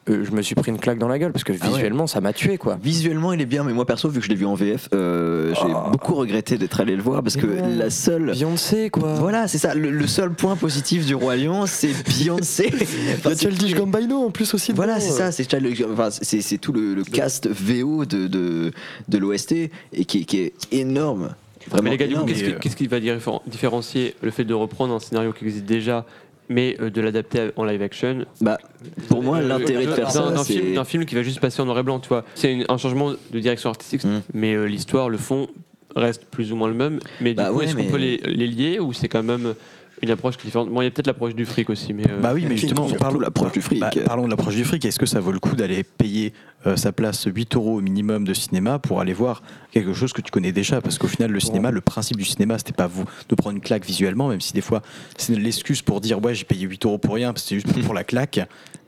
Euh, 0.09 0.23
je 0.25 0.31
me 0.31 0.41
suis 0.41 0.55
pris 0.55 0.71
une 0.71 0.79
claque 0.79 0.97
dans 0.99 1.07
la 1.07 1.19
gueule 1.19 1.31
parce 1.31 1.43
que 1.43 1.53
Ah 1.59 1.65
ouais. 1.67 1.73
visuellement 1.73 2.07
ça 2.07 2.21
m'a 2.21 2.33
tué 2.33 2.57
quoi. 2.57 2.77
Visuellement, 2.83 3.33
il 3.33 3.41
est 3.41 3.45
bien, 3.45 3.63
mais 3.63 3.73
moi 3.73 3.85
perso, 3.85 4.09
vu 4.09 4.19
que 4.19 4.25
je 4.25 4.29
l'ai 4.29 4.35
vu 4.35 4.45
en 4.45 4.55
VF, 4.55 4.89
euh, 4.93 5.53
j'ai 5.55 5.71
Ah. 5.73 5.89
beaucoup 5.91 6.15
regretté 6.15 6.57
d'être 6.57 6.79
allé 6.81 6.95
le 6.95 7.01
voir 7.01 7.21
parce 7.23 7.35
que 7.37 7.47
la 7.47 7.89
seule. 7.89 8.31
Beyoncé 8.31 8.89
quoi. 8.89 9.15
Voilà, 9.15 9.47
c'est 9.47 9.57
ça. 9.57 9.73
Le, 9.75 9.91
le 9.91 10.07
seul 10.07 10.31
point 10.31 10.55
positif 10.55 11.05
du 11.05 11.15
Roi 11.15 11.35
Lion, 11.35 11.65
c'est 11.65 11.89
Beyoncé. 12.07 12.71
Enfin, 13.17 13.31
c'est- 13.35 13.49
Childish 13.49 13.75
Gambino 13.75 14.25
en 14.25 14.31
plus 14.31 14.53
aussi. 14.53 14.71
Voilà, 14.73 14.99
c'est 14.99 15.11
ça, 15.11 15.31
c'est 15.31 15.43
enfin, 15.53 16.09
tout 16.61 16.71
le, 16.73 16.93
le 16.95 17.03
cast 17.03 17.47
VO 17.47 18.05
de, 18.05 18.27
de, 18.27 18.71
de 19.07 19.17
l'OST 19.17 19.51
et 19.93 20.05
qui, 20.05 20.19
est- 20.19 20.23
qui 20.25 20.39
est 20.39 20.53
énorme. 20.71 21.29
Vraiment 21.69 21.83
Mais 21.83 21.89
les 21.91 21.97
gars, 21.97 22.07
du 22.07 22.13
coup, 22.15 22.21
énorme. 22.27 22.59
qu'est-ce 22.59 22.75
qui, 22.75 22.83
qui 22.85 22.87
va 22.87 22.99
différen- 22.99 23.41
différencier 23.45 24.15
le 24.21 24.31
fait 24.31 24.43
de 24.45 24.53
reprendre 24.53 24.93
un 24.95 24.99
scénario 24.99 25.33
qui 25.33 25.45
existe 25.45 25.65
déjà, 25.65 26.05
mais 26.49 26.75
euh, 26.81 26.89
de 26.89 26.99
l'adapter 27.01 27.51
en 27.55 27.63
live 27.63 27.81
action 27.81 28.25
Bah, 28.41 28.57
pour 29.07 29.23
moi, 29.23 29.37
Euh, 29.37 29.47
l'intérêt 29.47 29.85
de 29.85 29.89
d'un- 29.91 29.95
faire 29.95 30.11
ça, 30.11 30.29
d'un 30.31 30.43
film, 30.43 30.63
c'est. 30.69 30.73
d'un 30.73 30.83
film 30.83 31.05
qui 31.05 31.15
va 31.15 31.21
juste 31.23 31.39
passer 31.39 31.61
en 31.61 31.65
noir 31.65 31.79
et 31.79 31.83
blanc, 31.83 31.99
tu 31.99 32.09
vois. 32.09 32.25
C'est 32.35 32.51
une- 32.51 32.65
un 32.67 32.77
changement 32.77 33.11
de 33.31 33.39
direction 33.39 33.69
artistique, 33.69 34.03
Mm. 34.03 34.21
mais 34.33 34.53
euh, 34.55 34.65
l'histoire, 34.65 35.09
le 35.09 35.17
fond 35.17 35.47
reste 35.95 36.25
plus 36.25 36.51
ou 36.51 36.55
moins 36.55 36.67
le 36.67 36.73
même. 36.73 36.99
Mais 37.21 37.31
du 37.31 37.35
Bah 37.37 37.49
coup, 37.49 37.57
ouais, 37.59 37.65
est-ce 37.65 37.75
qu'on 37.75 37.85
peut 37.85 37.97
les, 37.97 38.17
les 38.17 38.47
lier 38.47 38.79
ou 38.79 38.93
c'est 38.93 39.07
quand 39.07 39.23
même 39.23 39.53
une 40.01 40.11
approche 40.11 40.37
qui 40.37 40.43
est 40.43 40.45
différente 40.45 40.69
Bon, 40.69 40.81
il 40.81 40.85
y 40.85 40.87
a 40.87 40.91
peut-être 40.91 41.07
l'approche 41.07 41.35
du 41.35 41.45
fric 41.45 41.69
aussi, 41.69 41.93
mais. 41.93 42.03
euh, 42.09 42.19
Bah 42.21 42.31
oui, 42.33 42.45
mais 42.47 42.57
justement, 42.57 42.87
parlons, 42.99 43.19
l'approche 43.19 43.51
du 43.51 43.61
fric. 43.61 43.79
bah, 43.79 43.89
parlons 44.05 44.25
de 44.25 44.29
l'approche 44.29 44.55
du 44.55 44.63
fric. 44.63 44.83
Est-ce 44.85 44.99
que 44.99 45.05
ça 45.05 45.19
vaut 45.19 45.31
le 45.31 45.39
coup 45.39 45.55
d'aller 45.55 45.83
payer 45.83 46.33
euh, 46.65 46.75
sa 46.75 46.91
place 46.91 47.25
8 47.25 47.55
euros 47.55 47.77
au 47.77 47.81
minimum 47.81 48.23
de 48.25 48.33
cinéma 48.33 48.79
pour 48.79 49.01
aller 49.01 49.13
voir 49.13 49.41
quelque 49.71 49.93
chose 49.93 50.13
que 50.13 50.21
tu 50.21 50.31
connais 50.31 50.51
déjà? 50.51 50.81
Parce 50.81 50.97
qu'au 50.97 51.07
final, 51.07 51.31
le 51.31 51.39
cinéma, 51.39 51.71
le 51.71 51.81
principe 51.81 52.17
du 52.17 52.25
cinéma, 52.25 52.57
c'était 52.57 52.73
pas 52.73 52.87
vous 52.87 53.05
de 53.27 53.35
prendre 53.35 53.55
une 53.55 53.61
claque 53.61 53.85
visuellement, 53.85 54.27
même 54.29 54.41
si 54.41 54.53
des 54.53 54.61
fois 54.61 54.81
c'est 55.17 55.35
l'excuse 55.35 55.81
pour 55.81 56.01
dire 56.01 56.23
ouais, 56.23 56.33
j'ai 56.35 56.45
payé 56.45 56.65
8 56.67 56.85
euros 56.85 56.97
pour 56.97 57.15
rien, 57.15 57.33
parce 57.33 57.43
que 57.43 57.49
c'est 57.49 57.55
juste 57.59 57.83
pour 57.85 57.93
la 57.93 58.03
claque, 58.03 58.39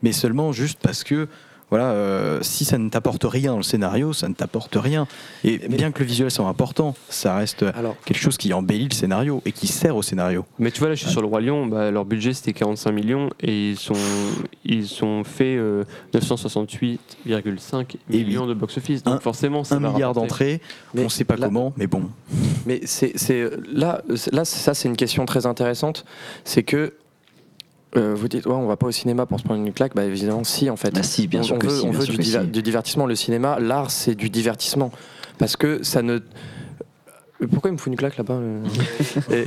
mais 0.02 0.12
seulement 0.12 0.52
juste 0.52 0.78
parce 0.82 1.04
que. 1.04 1.28
Voilà, 1.72 1.92
euh, 1.92 2.38
si 2.42 2.66
ça 2.66 2.76
ne 2.76 2.90
t'apporte 2.90 3.24
rien 3.24 3.52
dans 3.52 3.56
le 3.56 3.62
scénario, 3.62 4.12
ça 4.12 4.28
ne 4.28 4.34
t'apporte 4.34 4.76
rien. 4.76 5.06
Et 5.42 5.56
bien 5.56 5.90
que 5.90 6.00
le 6.00 6.04
visuel 6.04 6.30
soit 6.30 6.46
important, 6.46 6.94
ça 7.08 7.34
reste 7.34 7.62
Alors, 7.74 7.96
quelque 8.04 8.18
chose 8.20 8.36
qui 8.36 8.52
embellit 8.52 8.88
le 8.90 8.94
scénario 8.94 9.40
et 9.46 9.52
qui 9.52 9.66
sert 9.68 9.96
au 9.96 10.02
scénario. 10.02 10.44
Mais 10.58 10.70
tu 10.70 10.80
vois, 10.80 10.90
là, 10.90 10.94
je 10.94 11.00
suis 11.04 11.10
sur 11.10 11.22
le 11.22 11.28
Roi 11.28 11.40
Lion, 11.40 11.64
bah, 11.66 11.90
leur 11.90 12.04
budget 12.04 12.34
c'était 12.34 12.52
45 12.52 12.92
millions 12.92 13.30
et 13.40 13.70
ils 13.70 13.78
sont, 13.78 13.94
ils 14.66 14.86
sont 14.86 15.24
fait 15.24 15.56
euh, 15.56 15.84
968,5 16.12 17.96
Et 18.10 18.18
millions 18.24 18.46
de 18.46 18.52
box-office. 18.54 19.02
Donc 19.02 19.14
Un- 19.16 19.20
forcément, 19.20 19.64
ça 19.64 19.76
Un 19.76 19.80
milliard 19.80 20.12
d'entrées, 20.12 20.60
on 20.94 21.04
ne 21.04 21.08
sait 21.08 21.24
pas 21.24 21.36
là- 21.36 21.46
comment, 21.46 21.72
mais 21.78 21.86
bon. 21.86 22.02
Mais 22.66 22.80
c'est 22.84 23.12
c'est- 23.16 23.50
là, 23.72 24.02
là, 24.30 24.44
ça 24.44 24.74
c'est 24.74 24.88
une 24.88 24.96
question 24.96 25.24
très 25.26 25.46
intéressante. 25.46 26.04
C'est 26.44 26.62
que 26.62 26.92
euh, 27.96 28.14
vous 28.16 28.28
dites, 28.28 28.46
ouais, 28.46 28.54
on 28.54 28.66
va 28.66 28.76
pas 28.76 28.86
au 28.86 28.90
cinéma 28.90 29.26
pour 29.26 29.38
se 29.38 29.44
prendre 29.44 29.60
une 29.64 29.72
claque. 29.72 29.94
Bah 29.94 30.04
évidemment, 30.04 30.44
si 30.44 30.70
en 30.70 30.76
fait. 30.76 30.92
Bah 30.94 31.02
si, 31.02 31.26
bien 31.26 31.40
on, 31.40 31.44
sûr 31.44 31.56
on 31.56 31.58
que 31.58 31.66
veut, 31.66 31.78
si, 31.80 31.86
on 31.86 31.90
veut 31.90 32.06
du, 32.06 32.16
que 32.16 32.22
diver- 32.22 32.40
si. 32.42 32.46
du 32.48 32.62
divertissement. 32.62 33.06
Le 33.06 33.14
cinéma, 33.14 33.58
l'art, 33.60 33.90
c'est 33.90 34.14
du 34.14 34.30
divertissement 34.30 34.90
parce 35.38 35.56
que 35.56 35.82
ça 35.82 36.02
ne. 36.02 36.18
Pourquoi 37.50 37.70
il 37.70 37.72
me 37.72 37.78
fout 37.78 37.88
une 37.92 37.96
claque 37.98 38.16
là-bas 38.18 38.34
euh 38.34 38.62
Et 39.32 39.44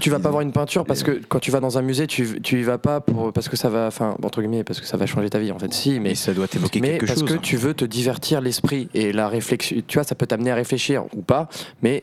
Tu 0.00 0.10
vas 0.10 0.18
pas 0.18 0.28
voir 0.30 0.40
une 0.42 0.50
peinture 0.50 0.84
parce 0.84 1.04
que 1.04 1.20
quand 1.28 1.38
tu 1.38 1.52
vas 1.52 1.60
dans 1.60 1.78
un 1.78 1.82
musée, 1.82 2.08
tu, 2.08 2.40
tu 2.42 2.58
y 2.58 2.62
vas 2.64 2.78
pas 2.78 3.00
pour 3.00 3.32
parce 3.32 3.48
que 3.48 3.56
ça 3.56 3.68
va, 3.68 3.86
enfin 3.86 4.16
entre 4.24 4.40
guillemets, 4.40 4.64
parce 4.64 4.80
que 4.80 4.86
ça 4.86 4.96
va 4.96 5.06
changer 5.06 5.30
ta 5.30 5.38
vie 5.38 5.52
en 5.52 5.58
fait. 5.60 5.72
Si, 5.72 5.92
mais 6.00 6.00
Mais 6.10 6.14
ça 6.16 6.34
doit 6.34 6.48
t'évoquer 6.48 6.80
mais 6.80 6.88
quelque 6.98 7.06
parce 7.06 7.20
chose. 7.20 7.28
que 7.28 7.34
tu 7.36 7.56
veux 7.56 7.74
te 7.74 7.84
divertir 7.84 8.40
l'esprit 8.40 8.88
et 8.92 9.12
la 9.12 9.28
réflexion, 9.28 9.76
tu 9.86 9.98
vois, 9.98 10.04
ça 10.04 10.16
peut 10.16 10.26
t'amener 10.26 10.50
à 10.50 10.56
réfléchir 10.56 11.04
ou 11.16 11.22
pas, 11.22 11.48
mais 11.80 12.02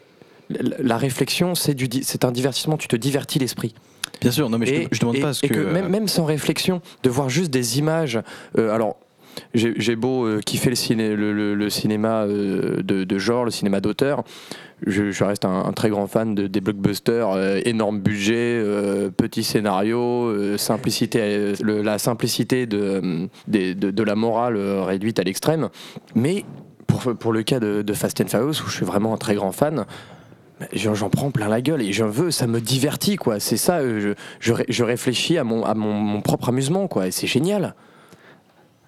la 0.50 0.98
réflexion, 0.98 1.54
c'est 1.54 1.74
du, 1.74 1.90
c'est 2.04 2.24
un 2.24 2.32
divertissement, 2.32 2.78
tu 2.78 2.88
te 2.88 2.96
divertis 2.96 3.38
l'esprit. 3.40 3.76
Bien 4.22 4.32
sûr, 4.32 4.50
non 4.50 4.58
mais 4.58 4.66
je, 4.66 4.74
et, 4.74 4.88
je 4.92 5.00
demande 5.00 5.16
et- 5.18 5.22
pas 5.22 5.34
ce 5.34 5.46
et 5.46 5.50
que. 5.50 5.60
même, 5.60 5.90
même 5.90 6.08
sans 6.08 6.26
réflexion, 6.26 6.82
de 7.04 7.10
voir 7.10 7.30
juste 7.30 7.52
des 7.52 7.80
images. 7.80 8.20
euh, 8.58 8.74
alors, 8.74 8.98
j'ai 9.54 9.98
beau 9.98 10.26
euh, 10.26 10.40
kiffer 10.40 10.70
le, 10.70 10.76
ciné, 10.78 11.14
le, 11.16 11.34
le- 11.34 11.56
le 11.56 11.70
cinéma 11.70 12.24
euh, 12.24 12.82
de, 12.82 13.04
de 13.04 13.18
genre, 13.18 13.44
le 13.44 13.52
cinéma 13.52 13.82
d'auteur. 13.82 14.24
Je, 14.86 15.12
je 15.12 15.24
reste 15.26 15.44
un, 15.46 15.66
un 15.66 15.72
très 15.74 15.90
grand 15.90 16.08
fan 16.08 16.36
de, 16.36 16.48
des 16.48 16.62
blockbusters, 16.62 17.30
euh, 17.32 17.60
énorme 17.66 18.00
budget, 18.00 18.34
euh, 18.64 19.10
petit 19.10 19.44
scénario, 19.44 20.00
euh, 20.28 20.58
simplicité, 20.58 21.20
euh, 21.22 21.84
la 21.84 21.98
simplicité 21.98 22.66
de, 22.66 23.02
euh, 23.04 23.74
de, 23.74 24.04
la 24.04 24.16
morale 24.16 24.56
euh, 24.58 24.84
réduite 24.84 25.20
à 25.20 25.24
l'extrême. 25.24 25.68
Mais 26.14 26.46
pour, 26.88 27.02
pour 27.18 27.34
le 27.34 27.44
cas 27.44 27.60
de 27.60 27.94
Fast 27.94 28.22
and 28.22 28.28
Furious, 28.28 28.62
où 28.66 28.70
je 28.70 28.76
suis 28.76 28.86
vraiment 28.86 29.14
un 29.14 29.18
très 29.18 29.36
grand 29.36 29.52
fan, 29.52 29.86
j'en 30.74 31.10
prends 31.10 31.32
plein 31.32 31.48
la 31.48 31.62
gueule 31.62 31.82
et 31.82 31.92
j'en 31.94 32.08
veux, 32.08 32.32
ça 32.32 32.48
me 32.48 32.62
divertit 32.62 33.16
quoi. 33.16 33.40
C'est 33.40 33.58
ça, 33.58 33.78
euh, 33.78 34.16
je, 34.40 34.54
je, 34.54 34.64
je 34.68 34.84
réfléchis 34.84 35.38
à 35.38 35.44
mon, 35.44 35.64
à 35.64 35.74
mon 35.74 36.22
propre 36.22 36.50
amusement 36.50 36.88
quoi. 36.88 37.08
Et 37.08 37.12
c'est 37.12 37.28
génial. 37.28 37.76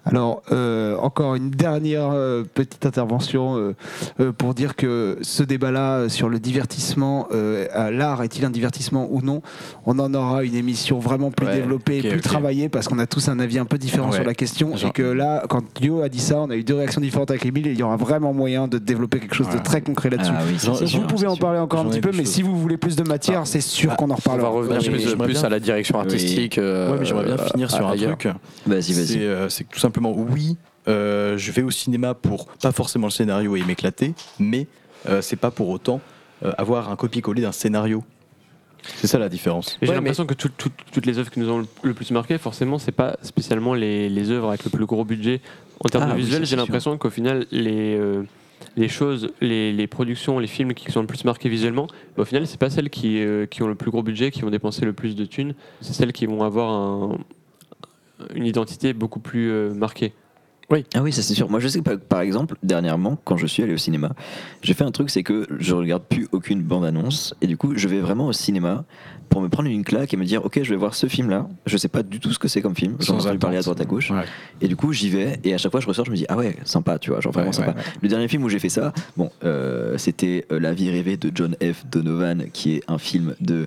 Alors, 0.08 0.42
euh, 0.52 0.96
encore 0.96 1.34
une 1.34 1.50
dernière 1.50 2.10
euh, 2.12 2.42
petite 2.54 2.86
intervention 2.86 3.56
euh, 3.58 3.74
euh, 4.20 4.32
pour 4.32 4.54
dire 4.54 4.74
que 4.74 5.18
ce 5.22 5.42
débat-là 5.42 5.92
euh, 5.98 6.08
sur 6.08 6.28
le 6.30 6.38
divertissement, 6.38 7.28
l'art 7.90 8.22
est-il 8.22 8.44
un 8.44 8.50
divertissement 8.50 9.06
ou 9.10 9.20
non 9.22 9.42
On 9.86 9.98
en 9.98 10.12
aura 10.14 10.44
une 10.44 10.54
émission 10.54 10.98
vraiment 10.98 11.30
plus 11.30 11.46
Ouais, 11.46 11.56
développée, 11.56 12.00
ok, 12.02 12.08
plus 12.10 12.20
travaillée, 12.20 12.68
parce 12.68 12.88
qu'on 12.88 12.98
a 12.98 13.06
tous 13.06 13.28
un 13.28 13.38
avis 13.38 13.58
un 13.58 13.64
peu 13.64 13.76
différent 13.78 14.08
Ouais. 14.08 14.14
sur 14.16 14.24
la 14.24 14.34
question. 14.34 14.76
Genre- 14.76 14.88
Et 14.90 14.92
que 14.92 15.02
là, 15.02 15.44
quand 15.48 15.62
Yo 15.82 16.00
a 16.02 16.08
dit 16.08 16.18
ça, 16.20 16.40
on 16.40 16.50
a 16.50 16.56
eu 16.56 16.64
deux 16.64 16.74
réactions 16.74 17.00
différentes 17.00 17.30
avec 17.30 17.44
Emile, 17.46 17.66
et 17.66 17.72
il 17.72 17.78
y 17.78 17.82
aura 17.82 17.96
vraiment 17.96 18.32
moyen 18.32 18.66
de 18.68 18.78
développer 18.78 19.20
quelque 19.20 19.34
chose 19.34 19.48
de 19.50 19.58
très 19.58 19.80
concret 19.82 20.08
là-dessus. 20.10 20.32
Ah 20.34 20.42
oui, 20.50 20.58
sûr, 20.58 20.74
Vous 21.00 21.06
pouvez 21.06 21.26
en 21.26 21.36
parler 21.36 21.58
encore 21.58 21.80
un 21.80 21.88
petit 21.90 22.00
peu, 22.00 22.10
mais 22.14 22.24
si 22.24 22.42
vous 22.42 22.56
voulez 22.56 22.76
plus 22.78 22.96
de 22.96 23.02
matière, 23.02 23.40
Ah. 23.42 23.46
c'est 23.46 23.60
sûr 23.60 23.90
Ah. 23.92 23.96
qu'on 23.96 24.04
en 24.04 24.08
On 24.08 24.14
va 24.14 24.14
reparlera. 24.16 24.48
revenir 24.50 24.78
mais 24.82 24.88
plus, 24.98 25.14
plus 25.16 25.26
bien- 25.34 25.44
à 25.44 25.48
la 25.50 25.60
direction 25.60 25.98
artistique. 26.00 26.56
euh, 26.58 26.92
Ouais, 26.92 26.98
mais 27.00 27.04
j'aimerais 27.04 27.24
bien 27.26 27.34
euh, 27.34 27.48
finir 27.52 27.70
sur 27.70 27.86
un 27.86 27.96
truc. 27.96 28.28
Vas-y, 28.66 28.92
vas-y. 28.92 29.50
c'est 29.50 29.64
que 29.64 29.72
tout 29.74 29.78
simplement, 29.80 29.97
oui, 30.06 30.56
euh, 30.88 31.36
je 31.36 31.52
vais 31.52 31.62
au 31.62 31.70
cinéma 31.70 32.14
pour 32.14 32.46
pas 32.46 32.72
forcément 32.72 33.06
le 33.06 33.12
scénario 33.12 33.56
et 33.56 33.62
m'éclater, 33.64 34.14
mais 34.38 34.66
euh, 35.08 35.20
c'est 35.22 35.36
pas 35.36 35.50
pour 35.50 35.68
autant 35.68 36.00
euh, 36.44 36.52
avoir 36.58 36.90
un 36.90 36.96
copier-coller 36.96 37.42
d'un 37.42 37.52
scénario. 37.52 38.04
C'est 38.96 39.08
ça 39.08 39.18
la 39.18 39.28
différence. 39.28 39.76
Et 39.82 39.86
J'ai 39.86 39.90
Ouais, 39.90 39.96
l'impression 39.96 40.24
que 40.24 40.34
tout- 40.34 40.50
tout- 40.56 40.70
toutes 40.92 41.04
les 41.04 41.18
œuvres 41.18 41.30
qui 41.30 41.40
nous 41.40 41.50
ont 41.50 41.66
le, 41.82 41.94
plus 41.94 42.10
marqué, 42.12 42.38
forcément, 42.38 42.78
c'est 42.78 42.92
pas 42.92 43.16
spécialement 43.22 43.74
les, 43.74 44.08
les 44.08 44.30
œuvres 44.30 44.48
avec 44.48 44.64
le 44.64 44.70
plus 44.70 44.86
gros 44.86 45.04
budget. 45.04 45.40
En 45.84 45.88
termes 45.88 46.04
Ah 46.06 46.10
de 46.10 46.14
oui, 46.14 46.22
visuel, 46.22 46.40
ça, 46.40 46.44
j'ai 46.50 46.56
l'impression 46.56 46.96
qu'au 46.96 47.10
final, 47.10 47.46
les, 47.50 47.96
euh, 47.98 48.22
les 48.76 48.88
choses, 48.88 49.30
les, 49.40 49.72
les 49.72 49.86
productions, 49.88 50.38
les 50.38 50.46
films 50.46 50.74
qui 50.74 50.90
sont 50.92 51.00
le 51.00 51.06
plus 51.08 51.24
marqués 51.24 51.48
visuellement, 51.48 51.88
bah, 52.16 52.22
au 52.22 52.24
final, 52.24 52.46
c'est 52.46 52.58
pas 52.58 52.70
celles 52.70 52.88
qui, 52.88 53.18
euh, 53.18 53.46
qui 53.46 53.62
ont 53.64 53.68
le 53.68 53.74
plus 53.74 53.90
gros 53.90 54.02
budget, 54.04 54.30
qui 54.30 54.42
vont 54.42 54.50
dépenser 54.50 54.84
le 54.84 54.92
plus 54.92 55.16
de 55.16 55.24
thunes. 55.24 55.54
C'est 55.80 55.92
celles 55.92 56.12
qui 56.12 56.26
vont 56.26 56.42
avoir 56.44 56.70
un- 56.70 57.18
une 58.34 58.46
identité 58.46 58.92
beaucoup 58.92 59.20
plus 59.20 59.50
euh, 59.50 59.74
marquée. 59.74 60.12
Ah 60.94 61.02
oui, 61.02 61.12
ça 61.14 61.22
c'est 61.22 61.34
sûr. 61.34 61.48
Moi, 61.48 61.60
je 61.60 61.68
sais 61.68 61.78
que 61.78 61.84
par- 61.84 61.98
par 61.98 62.20
exemple, 62.20 62.56
dernièrement, 62.62 63.16
quand 63.24 63.38
je 63.38 63.46
suis 63.46 63.62
allé 63.62 63.72
au 63.72 63.78
cinéma, 63.78 64.12
j'ai 64.62 64.74
fait 64.74 64.84
un 64.84 64.90
truc, 64.90 65.08
c'est 65.08 65.22
que 65.22 65.46
je 65.58 65.74
regarde 65.74 66.02
plus 66.02 66.28
aucune 66.30 66.62
bande-annonce, 66.62 67.34
et 67.40 67.46
du 67.46 67.56
coup, 67.56 67.72
je 67.74 67.88
vais 67.88 68.00
vraiment 68.00 68.26
au 68.26 68.32
cinéma 68.34 68.84
pour 69.28 69.40
me 69.42 69.48
prendre 69.48 69.68
une 69.68 69.84
claque 69.84 70.12
et 70.14 70.16
me 70.16 70.24
dire, 70.24 70.44
ok, 70.44 70.60
je 70.62 70.70
vais 70.70 70.76
voir 70.76 70.94
ce 70.94 71.06
film-là. 71.06 71.46
Je 71.66 71.76
sais 71.76 71.88
pas 71.88 72.02
du 72.02 72.20
tout 72.20 72.32
ce 72.32 72.38
que 72.38 72.48
c'est 72.48 72.62
comme 72.62 72.74
film. 72.74 72.96
J'en 73.00 73.14
ai 73.18 73.20
entendu 73.20 73.38
parler 73.38 73.58
à 73.58 73.62
droite 73.62 73.80
à 73.80 73.84
gauche. 73.84 74.10
Ouais. 74.10 74.24
Et 74.60 74.68
du 74.68 74.76
coup, 74.76 74.92
j'y 74.92 75.08
vais, 75.10 75.38
et 75.44 75.54
à 75.54 75.58
chaque 75.58 75.70
fois, 75.72 75.80
je 75.80 75.86
ressors, 75.86 76.04
je 76.06 76.10
me 76.10 76.16
dis, 76.16 76.26
ah 76.28 76.36
ouais, 76.36 76.56
sympa, 76.64 76.98
tu 76.98 77.10
vois, 77.10 77.20
genre 77.20 77.32
vraiment 77.32 77.48
Ouais, 77.50 77.52
sympa. 77.56 77.70
ouais, 77.70 77.76
ouais. 77.76 77.82
Le 78.02 78.08
dernier 78.08 78.28
film 78.28 78.42
où 78.44 78.48
j'ai 78.48 78.58
fait 78.58 78.68
ça, 78.68 78.92
bon, 79.16 79.30
euh, 79.44 79.96
c'était 79.98 80.46
euh, 80.52 80.58
La 80.60 80.72
vie 80.72 80.90
rêvée 80.90 81.16
de 81.16 81.30
John 81.34 81.54
F. 81.62 81.84
Donovan, 81.90 82.44
qui 82.52 82.74
est 82.76 82.82
un 82.88 82.98
film 82.98 83.34
de 83.40 83.66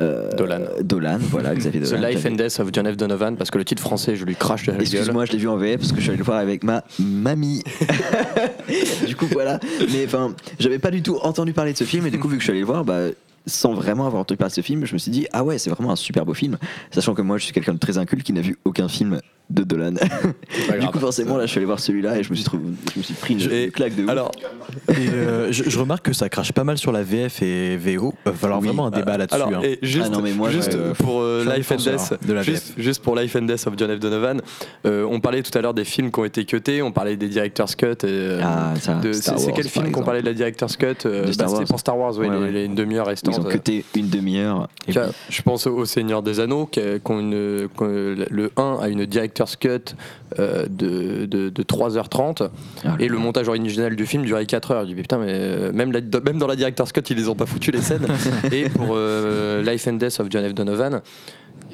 euh, 0.00 0.30
Dolan. 0.36 0.60
Dolan, 0.82 1.18
voilà, 1.20 1.54
Xavier 1.54 1.80
The 1.82 1.90
Dolan. 1.90 2.08
Life 2.08 2.20
J'avais- 2.22 2.32
and 2.34 2.36
Death 2.36 2.60
of 2.60 2.68
John 2.72 2.90
F. 2.92 2.96
Donovan, 2.96 3.36
parce 3.36 3.50
que 3.50 3.58
le 3.58 3.64
titre 3.64 3.82
français, 3.82 4.16
je 4.16 4.24
lui 4.24 4.34
crache 4.36 4.62
de 4.64 4.72
la 4.72 4.78
gueule. 4.78 4.82
Excuse-moi, 4.86 5.24
je 5.26 5.32
l'ai 5.32 5.38
vu 5.38 5.48
en 5.48 5.56
VF 5.56 5.78
parce 5.80 5.90
que 5.92 5.96
je 5.98 6.02
suis 6.02 6.10
allé 6.10 6.18
le 6.18 6.24
voir 6.24 6.38
avec 6.38 6.64
ma 6.64 6.82
mamie. 6.98 7.62
du 9.06 9.16
coup, 9.16 9.26
voilà. 9.32 9.60
Mais 9.92 10.04
enfin, 10.06 10.34
j'avais 10.58 10.78
pas 10.78 10.90
du 10.90 11.02
tout 11.02 11.18
entendu 11.22 11.52
parler 11.52 11.72
de 11.72 11.78
ce 11.78 11.84
film 11.84 12.06
et 12.06 12.10
du 12.10 12.18
coup, 12.18 12.28
vu 12.28 12.36
que 12.36 12.40
je 12.40 12.44
suis 12.46 12.50
allé 12.52 12.60
le 12.60 12.66
voir, 12.66 12.84
bah, 12.84 13.08
sans 13.46 13.74
vraiment 13.74 14.06
avoir 14.06 14.22
entendu 14.22 14.38
parler 14.38 14.50
de 14.50 14.54
ce 14.54 14.60
film, 14.60 14.84
je 14.84 14.92
me 14.92 14.98
suis 14.98 15.10
dit, 15.10 15.26
ah 15.32 15.44
ouais, 15.44 15.58
c'est 15.58 15.70
vraiment 15.70 15.92
un 15.92 15.96
super 15.96 16.24
beau 16.24 16.34
film. 16.34 16.58
Sachant 16.90 17.14
que 17.14 17.22
moi, 17.22 17.38
je 17.38 17.44
suis 17.44 17.52
quelqu'un 17.52 17.74
de 17.74 17.78
très 17.78 17.98
inculte 17.98 18.22
qui 18.22 18.32
n'a 18.32 18.40
vu 18.40 18.56
aucun 18.64 18.88
film 18.88 19.20
de 19.50 19.62
Dolan. 19.64 19.92
du 20.80 20.86
coup, 20.88 20.98
forcément, 20.98 21.36
là, 21.36 21.46
je 21.46 21.50
suis 21.50 21.58
allé 21.58 21.66
voir 21.66 21.80
celui-là 21.80 22.18
et 22.18 22.22
je 22.22 22.30
me 22.30 22.34
suis, 22.34 22.44
trouvé, 22.44 22.62
je 22.94 22.98
me 22.98 23.02
suis 23.04 23.14
pris 23.14 23.34
une, 23.34 23.52
Et- 23.52 23.68
claque 23.70 23.94
de 23.96 24.04
ouf. 24.04 24.08
Alors, 24.10 24.30
Et 24.88 25.08
euh, 25.08 25.52
je, 25.52 25.64
je 25.68 25.78
remarque 25.78 26.06
que 26.06 26.12
ça 26.12 26.28
crache 26.28 26.52
pas 26.52 26.64
mal 26.64 26.78
sur 26.78 26.92
la 26.92 27.02
VF 27.02 27.42
et 27.42 27.76
VO. 27.76 28.14
Il 28.26 28.30
va 28.30 28.36
falloir 28.36 28.60
Oui. 28.60 28.66
vraiment 28.68 28.86
un 28.86 28.90
débat 28.90 29.16
là-dessus. 29.18 29.34
alors 29.40 29.48
hein. 29.62 29.62
juste, 29.82 30.06
Ah 30.06 30.16
non, 30.16 30.22
mais 30.22 30.32
moi, 30.32 30.50
juste 30.50 30.76
pour 30.94 31.20
euh, 31.20 31.44
un 31.46 31.56
Life 31.56 31.72
and 31.72 31.76
Death, 31.76 32.14
de 32.26 32.32
la 32.32 32.42
juste, 32.42 32.74
juste 32.78 33.02
pour 33.02 33.16
Life 33.16 33.34
and 33.36 33.42
Death 33.42 33.66
of 33.66 33.74
John 33.76 33.94
F. 33.96 33.98
Donovan, 34.00 34.40
euh, 34.86 35.06
on 35.10 35.20
parlait 35.20 35.42
tout 35.42 35.56
à 35.56 35.60
l'heure 35.60 35.74
des 35.74 35.84
films 35.84 36.10
qui 36.12 36.20
ont 36.20 36.24
été 36.24 36.44
cutés, 36.44 36.82
on 36.82 36.92
parlait 36.92 37.16
des 37.16 37.28
director's 37.28 37.74
cut. 37.74 37.86
Et, 37.86 37.94
euh, 38.04 38.40
ah, 38.42 38.74
c'est 39.12 39.52
quel 39.52 39.68
film 39.68 39.90
qu'on 39.90 40.02
parlait 40.02 40.20
de 40.22 40.26
la 40.26 40.34
director's 40.34 40.76
cut 40.76 40.86
euh, 41.06 41.26
bah, 41.36 41.46
C'était 41.48 41.64
pour 41.64 41.80
Star 41.80 41.98
Wars, 41.98 42.14
oui, 42.18 42.28
Ouais, 42.28 42.36
ouais. 42.36 42.50
les- 42.52 42.64
une 42.66 42.74
demi-heure 42.74 43.06
Ils 43.06 43.10
restante. 43.10 43.38
ont 43.38 43.44
cuté 43.44 43.84
une 43.96 44.08
demi-heure. 44.08 44.68
Je 44.88 45.42
pense 45.42 45.66
au 45.66 45.84
Seigneur 45.84 46.22
des 46.22 46.38
Anneaux, 46.40 46.68
le 46.76 48.50
1 48.56 48.78
a 48.82 48.88
une 48.88 49.06
director's 49.06 49.39
cut 49.58 49.68
euh, 50.38 50.66
de, 50.68 51.26
de, 51.26 51.48
de 51.48 51.62
3h30 51.62 52.48
Ah, 52.84 52.96
et 52.98 53.08
le 53.08 53.18
montage 53.18 53.48
original 53.48 53.96
du 53.96 54.06
film 54.06 54.24
durait 54.24 54.46
4 54.46 54.70
heures. 54.72 54.82
Je 54.82 54.88
dis 54.88 54.94
putain, 54.94 55.18
mais 55.18 55.26
euh, 55.28 55.72
même, 55.72 55.92
la- 55.92 56.00
même 56.20 56.38
dans 56.38 56.46
la 56.46 56.56
director's 56.56 56.92
cut, 56.92 57.02
ils 57.10 57.16
les 57.16 57.28
ont 57.28 57.34
pas 57.34 57.46
foutu 57.46 57.70
les 57.70 57.80
scènes. 57.82 58.06
et 58.52 58.68
pour 58.68 58.88
euh, 58.92 59.62
Life 59.62 59.86
and 59.88 59.94
Death 59.94 60.20
of 60.20 60.26
John 60.30 60.48
F. 60.48 60.54
Donovan, 60.54 61.00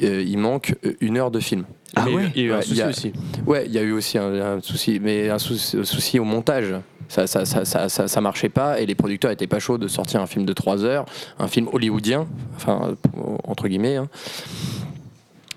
euh, 0.02 0.22
il 0.26 0.38
manque 0.38 0.74
une 1.00 1.16
heure 1.18 1.30
de 1.30 1.40
film. 1.40 1.64
Ah 1.94 2.04
Mais 2.06 2.14
ouais 2.14 2.32
Il 2.34 2.42
y 2.42 2.44
a 2.44 2.48
eu 2.48 2.52
un 2.52 2.62
souci 2.62 2.82
a- 2.82 2.88
aussi. 2.88 3.12
Ouais, 3.46 3.64
il 3.66 3.72
y 3.72 3.78
a 3.78 3.82
eu 3.82 3.92
aussi 3.92 4.18
un, 4.18 4.32
un 4.56 4.60
souci, 4.60 5.00
mais 5.02 5.30
un 5.30 5.38
souci, 5.38 5.76
souci 5.84 6.18
au 6.18 6.24
montage. 6.24 6.74
Ça, 7.08 7.28
ça, 7.28 7.44
ça, 7.44 7.64
ça, 7.64 7.88
ça, 7.88 8.08
ça 8.08 8.20
marchait 8.20 8.48
pas 8.48 8.80
et 8.80 8.84
les 8.86 8.96
producteurs 8.96 9.30
étaient 9.30 9.46
pas 9.46 9.60
chauds 9.60 9.78
de 9.78 9.86
sortir 9.86 10.20
un 10.20 10.26
film 10.26 10.44
de 10.44 10.52
3 10.52 10.82
heures, 10.84 11.04
un 11.38 11.46
film 11.46 11.68
hollywoodien, 11.72 12.26
enfin 12.56 12.96
entre 13.44 13.68
guillemets. 13.68 13.94
hein. 13.94 14.08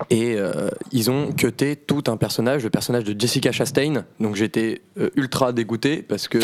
Et 0.09 0.35
euh, 0.37 0.69
ils 0.91 1.11
ont 1.11 1.31
cuté 1.33 1.75
tout 1.75 2.03
un 2.07 2.17
personnage, 2.17 2.63
le 2.63 2.69
personnage 2.69 3.03
de 3.03 3.19
Jessica 3.19 3.51
Chastain. 3.51 4.05
Donc 4.19 4.35
j'étais 4.35 4.81
euh, 4.99 5.09
ultra 5.15 5.51
dégoûté 5.53 5.97
parce 5.97 6.27
que 6.27 6.39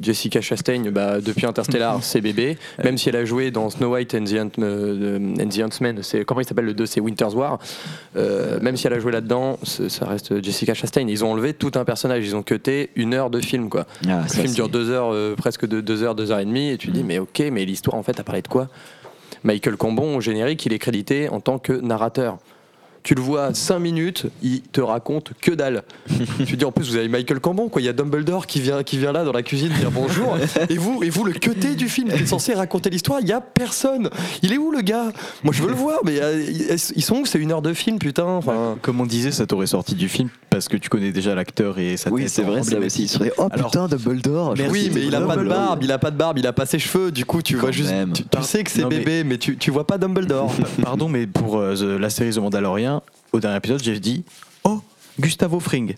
Jessica 0.00 0.40
Chastain, 0.40 0.82
bah, 0.90 1.20
depuis 1.20 1.46
Interstellar, 1.46 1.98
c'est 2.02 2.20
bébé. 2.20 2.58
Même 2.84 2.98
si 2.98 3.08
elle 3.08 3.16
a 3.16 3.24
joué 3.24 3.50
dans 3.50 3.70
Snow 3.70 3.92
White 3.94 4.14
and 4.14 4.24
the, 4.24 4.34
Ant- 4.38 4.62
euh, 4.62 5.18
and 5.40 5.48
the 5.48 5.58
Huntsman, 5.60 6.02
c'est 6.02 6.24
comment 6.24 6.40
il 6.40 6.46
s'appelle 6.46 6.66
le 6.66 6.74
2 6.74 6.86
C'est 6.86 7.00
Winter's 7.00 7.34
War. 7.34 7.58
Même 8.14 8.76
si 8.76 8.86
elle 8.86 8.92
a 8.94 9.00
joué 9.00 9.12
là-dedans, 9.12 9.58
ça 9.62 10.06
reste 10.06 10.42
Jessica 10.42 10.74
Chastain. 10.74 11.06
Ils 11.08 11.24
ont 11.24 11.32
enlevé 11.32 11.54
tout 11.54 11.72
un 11.76 11.84
personnage. 11.84 12.24
Ils 12.26 12.36
ont 12.36 12.42
cuté 12.42 12.90
une 12.96 13.14
heure 13.14 13.30
de 13.30 13.40
film, 13.40 13.68
quoi. 13.70 13.86
Ah, 14.08 14.22
Le 14.24 14.28
film 14.28 14.52
dure 14.54 14.68
deux 14.68 14.90
heures, 14.90 15.14
presque 15.36 15.66
de 15.66 15.80
deux 15.80 16.02
heures, 16.02 16.14
deux 16.14 16.30
heures 16.32 16.40
et 16.40 16.44
demie, 16.44 16.70
et 16.70 16.76
tu 16.78 16.90
Mm. 16.90 16.92
dis 16.92 17.02
mais 17.04 17.18
ok, 17.18 17.42
mais 17.52 17.64
l'histoire 17.64 17.96
en 17.96 18.02
fait 18.02 18.18
a 18.20 18.24
parlé 18.24 18.42
de 18.42 18.48
quoi? 18.48 18.68
Michael 19.44 19.76
Cambon 19.76 20.16
au 20.16 20.20
générique, 20.20 20.66
il 20.66 20.72
est 20.72 20.78
crédité 20.78 21.28
en 21.28 21.40
tant 21.40 21.58
que 21.58 21.72
narrateur. 21.72 22.38
Tu 23.02 23.14
le 23.14 23.22
vois 23.22 23.54
5 23.54 23.78
minutes, 23.78 24.26
il 24.42 24.60
te 24.60 24.80
raconte 24.80 25.32
que 25.40 25.52
dalle. 25.52 25.82
tu 26.46 26.56
dis 26.56 26.64
en 26.66 26.70
plus 26.72 26.90
vous 26.90 26.96
avez 26.96 27.08
Michael 27.08 27.40
Cambon 27.40 27.68
quoi, 27.70 27.80
il 27.80 27.86
y 27.86 27.88
a 27.88 27.92
Dumbledore 27.94 28.46
qui 28.46 28.60
vient 28.60 28.82
qui 28.82 28.98
vient 28.98 29.12
là 29.12 29.24
dans 29.24 29.32
la 29.32 29.42
cuisine 29.42 29.70
dire 29.78 29.90
bonjour 29.90 30.36
et 30.68 30.76
vous 30.76 31.02
et 31.02 31.08
vous 31.08 31.24
le 31.24 31.32
cuté 31.32 31.74
du 31.76 31.88
film 31.88 32.08
qui 32.10 32.22
est 32.22 32.26
censé 32.26 32.52
raconter 32.52 32.90
l'histoire, 32.90 33.20
il 33.22 33.28
y 33.28 33.32
a 33.32 33.40
personne. 33.40 34.10
Il 34.42 34.52
est 34.52 34.58
où 34.58 34.70
le 34.70 34.82
gars? 34.82 35.12
Moi 35.42 35.54
je 35.54 35.62
veux 35.62 35.68
le 35.70 35.74
voir 35.74 36.00
mais 36.04 36.20
euh, 36.20 36.44
ils 36.94 37.02
sont 37.02 37.16
où 37.20 37.26
C'est 37.26 37.38
une 37.38 37.52
heure 37.52 37.62
de 37.62 37.72
film 37.72 37.98
putain. 37.98 38.24
Enfin, 38.24 38.76
Comme 38.82 39.00
on 39.00 39.06
disait, 39.06 39.30
ça 39.32 39.46
t'aurait 39.46 39.66
sorti 39.66 39.94
du 39.94 40.08
film 40.08 40.28
parce 40.50 40.68
que 40.68 40.76
tu 40.76 40.88
connais 40.90 41.12
déjà 41.12 41.34
l'acteur 41.34 41.78
et 41.78 41.96
sa 41.96 42.10
Oui, 42.10 42.24
c'est 42.28 42.42
vrai, 42.42 42.56
ça 42.56 42.60
aussi. 42.62 42.70
Il 42.70 42.74
emblématique. 42.76 43.08
serait, 43.08 43.32
oh 43.38 43.48
Alors- 43.50 43.66
putain, 43.70 43.86
Dumbledore. 43.88 44.54
crois 44.54 44.66
oui, 44.68 44.90
mais 44.92 45.00
c'est 45.00 45.06
il 45.06 45.14
a 45.14 45.20
pas 45.20 45.36
de 45.36 45.44
barbe, 45.44 45.82
il 45.84 45.92
a 45.92 45.98
pas 45.98 46.10
de 46.10 46.16
barbe, 46.16 46.38
il 46.38 46.46
a 46.46 46.52
pas 46.52 46.66
ses 46.66 46.78
cheveux. 46.80 47.12
Du 47.12 47.24
coup, 47.24 47.40
tu 47.40 47.54
Quand 47.54 47.60
vois 47.62 47.70
juste, 47.70 47.92
tu, 48.14 48.24
tu 48.24 48.42
sais 48.42 48.64
que 48.64 48.70
c'est 48.70 48.82
mais- 48.82 48.98
bébé, 48.98 49.24
mais, 49.24 49.38
tu, 49.38 49.56
tu 49.56 49.70
vois 49.70 49.86
pas 49.86 49.96
Dumbledore. 49.96 50.52
Pardon, 50.82 51.08
mais 51.08 51.26
pour 51.28 51.58
euh, 51.58 51.74
The- 51.76 52.00
la 52.00 52.10
série 52.10 52.30
The 52.32 52.38
Mandalorian, 52.38 52.89
au 53.32 53.40
dernier 53.40 53.56
épisode, 53.56 53.82
j'ai 53.82 53.98
dit 54.00 54.24
Oh, 54.64 54.80
Gustavo 55.18 55.60
Fring. 55.60 55.96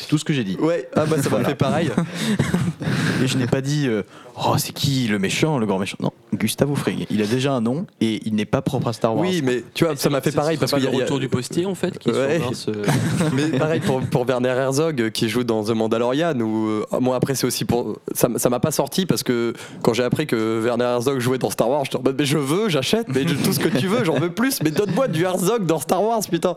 C'est 0.00 0.08
tout 0.08 0.18
ce 0.18 0.24
que 0.24 0.32
j'ai 0.32 0.44
dit. 0.44 0.56
ouais, 0.60 0.88
ah 0.96 1.04
bah 1.06 1.20
ça 1.22 1.28
m'a 1.30 1.44
fait 1.44 1.54
pareil. 1.54 1.90
Et 3.22 3.26
je 3.26 3.36
n'ai 3.36 3.46
pas 3.46 3.60
dit 3.60 3.86
euh, 3.86 4.02
Oh, 4.42 4.54
c'est 4.56 4.72
qui 4.72 5.06
le 5.08 5.18
méchant, 5.18 5.58
le 5.58 5.66
grand 5.66 5.78
méchant? 5.78 5.98
Non, 6.00 6.10
Gustavo 6.34 6.74
Fring. 6.74 7.04
Il 7.10 7.20
a 7.20 7.26
déjà 7.26 7.52
un 7.52 7.60
nom 7.60 7.84
et 8.00 8.22
il 8.24 8.34
n'est 8.34 8.46
pas 8.46 8.62
propre 8.62 8.88
à 8.88 8.92
Star 8.94 9.14
Wars. 9.14 9.26
Oui, 9.28 9.42
mais 9.44 9.62
tu 9.74 9.84
vois, 9.84 9.94
ça 9.96 10.08
m'a 10.08 10.22
fait 10.22 10.32
pareil 10.32 10.56
parce 10.56 10.72
que 10.72 10.76
qu'il 10.78 10.84
y 10.86 10.86
le 10.86 10.92
a- 10.92 10.94
il 10.94 10.98
y 10.98 11.02
a- 11.02 11.04
retour 11.04 11.18
du 11.18 11.28
postier 11.28 11.66
en 11.66 11.74
fait 11.74 11.98
qui 11.98 12.10
Ouais. 12.10 12.38
survince, 12.38 12.68
euh, 12.68 12.84
Mais 13.34 13.48
pareil 13.58 13.80
pour, 13.80 14.00
pour 14.00 14.24
Werner 14.26 14.48
Herzog 14.48 15.02
euh, 15.02 15.10
qui 15.10 15.28
joue 15.28 15.44
dans 15.44 15.62
The 15.64 15.70
Mandalorian 15.70 16.38
ou 16.40 16.68
euh, 16.68 16.84
moi 17.00 17.16
après 17.16 17.34
c'est 17.34 17.46
aussi 17.46 17.66
pour 17.66 17.98
ça 18.14 18.28
m- 18.28 18.38
ça 18.38 18.48
m'a 18.48 18.60
pas 18.60 18.70
sorti 18.70 19.04
parce 19.04 19.22
que 19.22 19.52
quand 19.82 19.92
j'ai 19.92 20.04
appris 20.04 20.26
que 20.26 20.60
Werner 20.64 20.84
Herzog 20.84 21.18
jouait 21.18 21.38
dans 21.38 21.50
Star 21.50 21.68
Wars 21.68 21.84
j'étais 21.84 21.96
en 21.98 22.02
mode 22.02 22.16
mais 22.18 22.24
je 22.24 22.38
veux 22.38 22.70
j'achète 22.70 23.08
mais 23.08 23.26
tout 23.26 23.52
ce 23.52 23.58
que 23.58 23.68
tu 23.68 23.86
veux 23.88 24.04
j'en 24.04 24.14
veux 24.18 24.30
plus 24.32 24.62
mais 24.62 24.70
donne-moi 24.70 25.08
du 25.08 25.24
Herzog 25.24 25.66
dans 25.66 25.78
Star 25.80 26.02
Wars 26.02 26.20
putain 26.30 26.54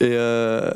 et 0.00 0.04
euh, 0.12 0.70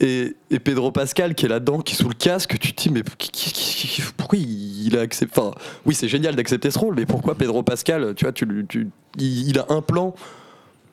et, 0.00 0.34
et 0.50 0.58
Pedro 0.58 0.90
Pascal 0.92 1.34
qui 1.34 1.46
est 1.46 1.48
là-dedans, 1.48 1.80
qui 1.80 1.94
est 1.94 1.96
sous 1.96 2.08
le 2.08 2.14
casque, 2.14 2.58
tu 2.58 2.72
te 2.72 2.82
dis 2.82 2.90
mais 2.90 3.02
qui- 3.18 3.30
qui- 3.30 3.52
qui- 3.52 3.88
qui- 3.88 4.02
pourquoi 4.16 4.38
il 4.38 4.96
a 4.96 5.00
accepté 5.02 5.38
Enfin, 5.38 5.52
oui 5.86 5.94
c'est 5.94 6.08
génial 6.08 6.34
d'accepter 6.36 6.70
ce 6.70 6.78
rôle, 6.78 6.94
mais 6.96 7.06
pourquoi 7.06 7.34
Pedro 7.34 7.62
Pascal 7.62 8.14
Tu 8.16 8.24
vois, 8.24 8.32
tu, 8.32 8.46
tu- 8.68 8.88
il, 9.18 9.48
il 9.50 9.58
a 9.58 9.66
un 9.68 9.82
plan. 9.82 10.14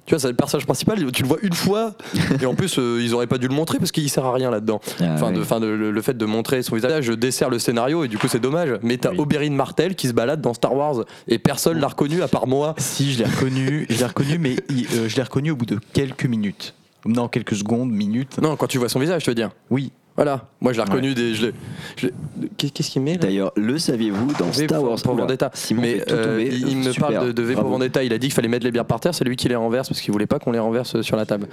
Tu 0.05 0.13
vois, 0.15 0.19
c'est 0.21 0.29
le 0.29 0.35
personnage 0.35 0.65
principal, 0.65 1.11
tu 1.11 1.21
le 1.23 1.27
vois 1.27 1.37
une 1.41 1.51
fois, 1.51 1.93
et 2.41 2.45
en 2.45 2.55
plus, 2.55 2.79
euh, 2.79 3.01
ils 3.03 3.13
auraient 3.13 3.27
pas 3.27 3.37
dû 3.37 3.49
le 3.49 3.53
montrer 3.53 3.77
parce 3.77 3.91
qu'il 3.91 4.09
sert 4.09 4.23
à 4.23 4.31
rien 4.33 4.49
là-dedans. 4.49 4.79
Ah, 5.01 5.15
Enfin, 5.15 5.31
de, 5.33 5.43
de- 5.59 5.65
le, 5.65 5.91
le 5.91 6.01
fait 6.01 6.17
de 6.17 6.25
montrer 6.25 6.63
son 6.63 6.75
visage 6.77 7.07
dessert 7.09 7.49
le 7.49 7.59
scénario, 7.59 8.05
et 8.05 8.07
du 8.07 8.17
coup, 8.17 8.29
c'est 8.29 8.39
dommage. 8.39 8.69
Mais 8.83 8.95
t'as 8.95 9.11
Oui. 9.11 9.19
Oberyn 9.19 9.49
Martel 9.51 9.95
qui 9.95 10.07
se 10.07 10.13
balade 10.13 10.39
dans 10.39 10.53
Star 10.53 10.73
Wars, 10.73 11.03
et 11.27 11.39
personne 11.39 11.77
l'a 11.81 11.89
reconnu 11.89 12.21
à 12.21 12.29
part 12.29 12.47
moi. 12.47 12.73
Si, 12.77 13.11
je 13.11 13.19
l'ai 13.19 13.25
reconnu, 13.25 13.85
je 13.89 13.97
l'ai 13.97 14.05
reconnu, 14.05 14.37
mais 14.39 14.55
il- 14.69 14.85
euh, 14.95 15.09
je 15.09 15.15
l'ai 15.17 15.23
reconnu 15.23 15.51
au 15.51 15.57
bout 15.57 15.65
de 15.65 15.77
quelques 15.91 16.25
minutes. 16.25 16.73
Non, 17.07 17.27
quelques 17.27 17.55
secondes, 17.55 17.91
minutes. 17.91 18.39
Non, 18.41 18.55
quand 18.55 18.67
tu 18.67 18.77
vois 18.77 18.89
son 18.89 18.99
visage, 18.99 19.23
je 19.25 19.31
veux 19.31 19.35
dire. 19.35 19.49
Oui. 19.69 19.91
Voilà, 20.15 20.49
moi 20.61 20.73
je 20.73 20.77
l'ai 20.79 20.83
reconnu 20.83 21.13
des. 21.13 21.35
je 21.35 21.45
l'ai- 21.45 21.53
je 21.95 22.07
l'ai- 22.07 22.13
Qu'est-ce 22.57 22.89
qu'il 22.89 23.03
met 23.03 23.11
là? 23.13 23.17
D'ailleurs, 23.19 23.51
le 23.55 23.77
saviez-vous 23.77 24.33
dans 24.39 24.47
V 24.47 24.63
Star 24.65 24.81
Wars? 24.83 24.99
pour 25.03 25.13
Vendetta. 25.13 25.51
Simon 25.53 25.83
Mais 25.83 26.01
euh, 26.11 26.31
tomber. 26.31 26.47
il 26.51 26.69
il 26.69 26.77
me 26.77 26.91
Super, 26.91 27.09
parle 27.09 27.27
de, 27.27 27.31
de 27.33 27.41
V 27.43 27.53
pour 27.53 27.61
bravo. 27.65 27.75
Vendetta. 27.77 28.03
Il 28.03 28.11
a 28.13 28.17
dit 28.17 28.25
qu'il 28.25 28.33
fallait 28.33 28.47
mettre 28.47 28.65
les 28.65 28.71
bières 28.71 28.85
par 28.85 28.99
terre. 28.99 29.13
C'est 29.13 29.25
lui 29.25 29.35
qui 29.35 29.47
les 29.47 29.55
renverse 29.55 29.87
parce 29.89 30.01
qu'il 30.01 30.11
voulait 30.11 30.25
pas 30.25 30.39
qu'on 30.39 30.51
les 30.51 30.57
renverse 30.57 30.99
sur 31.01 31.15
la 31.17 31.27
table. 31.27 31.47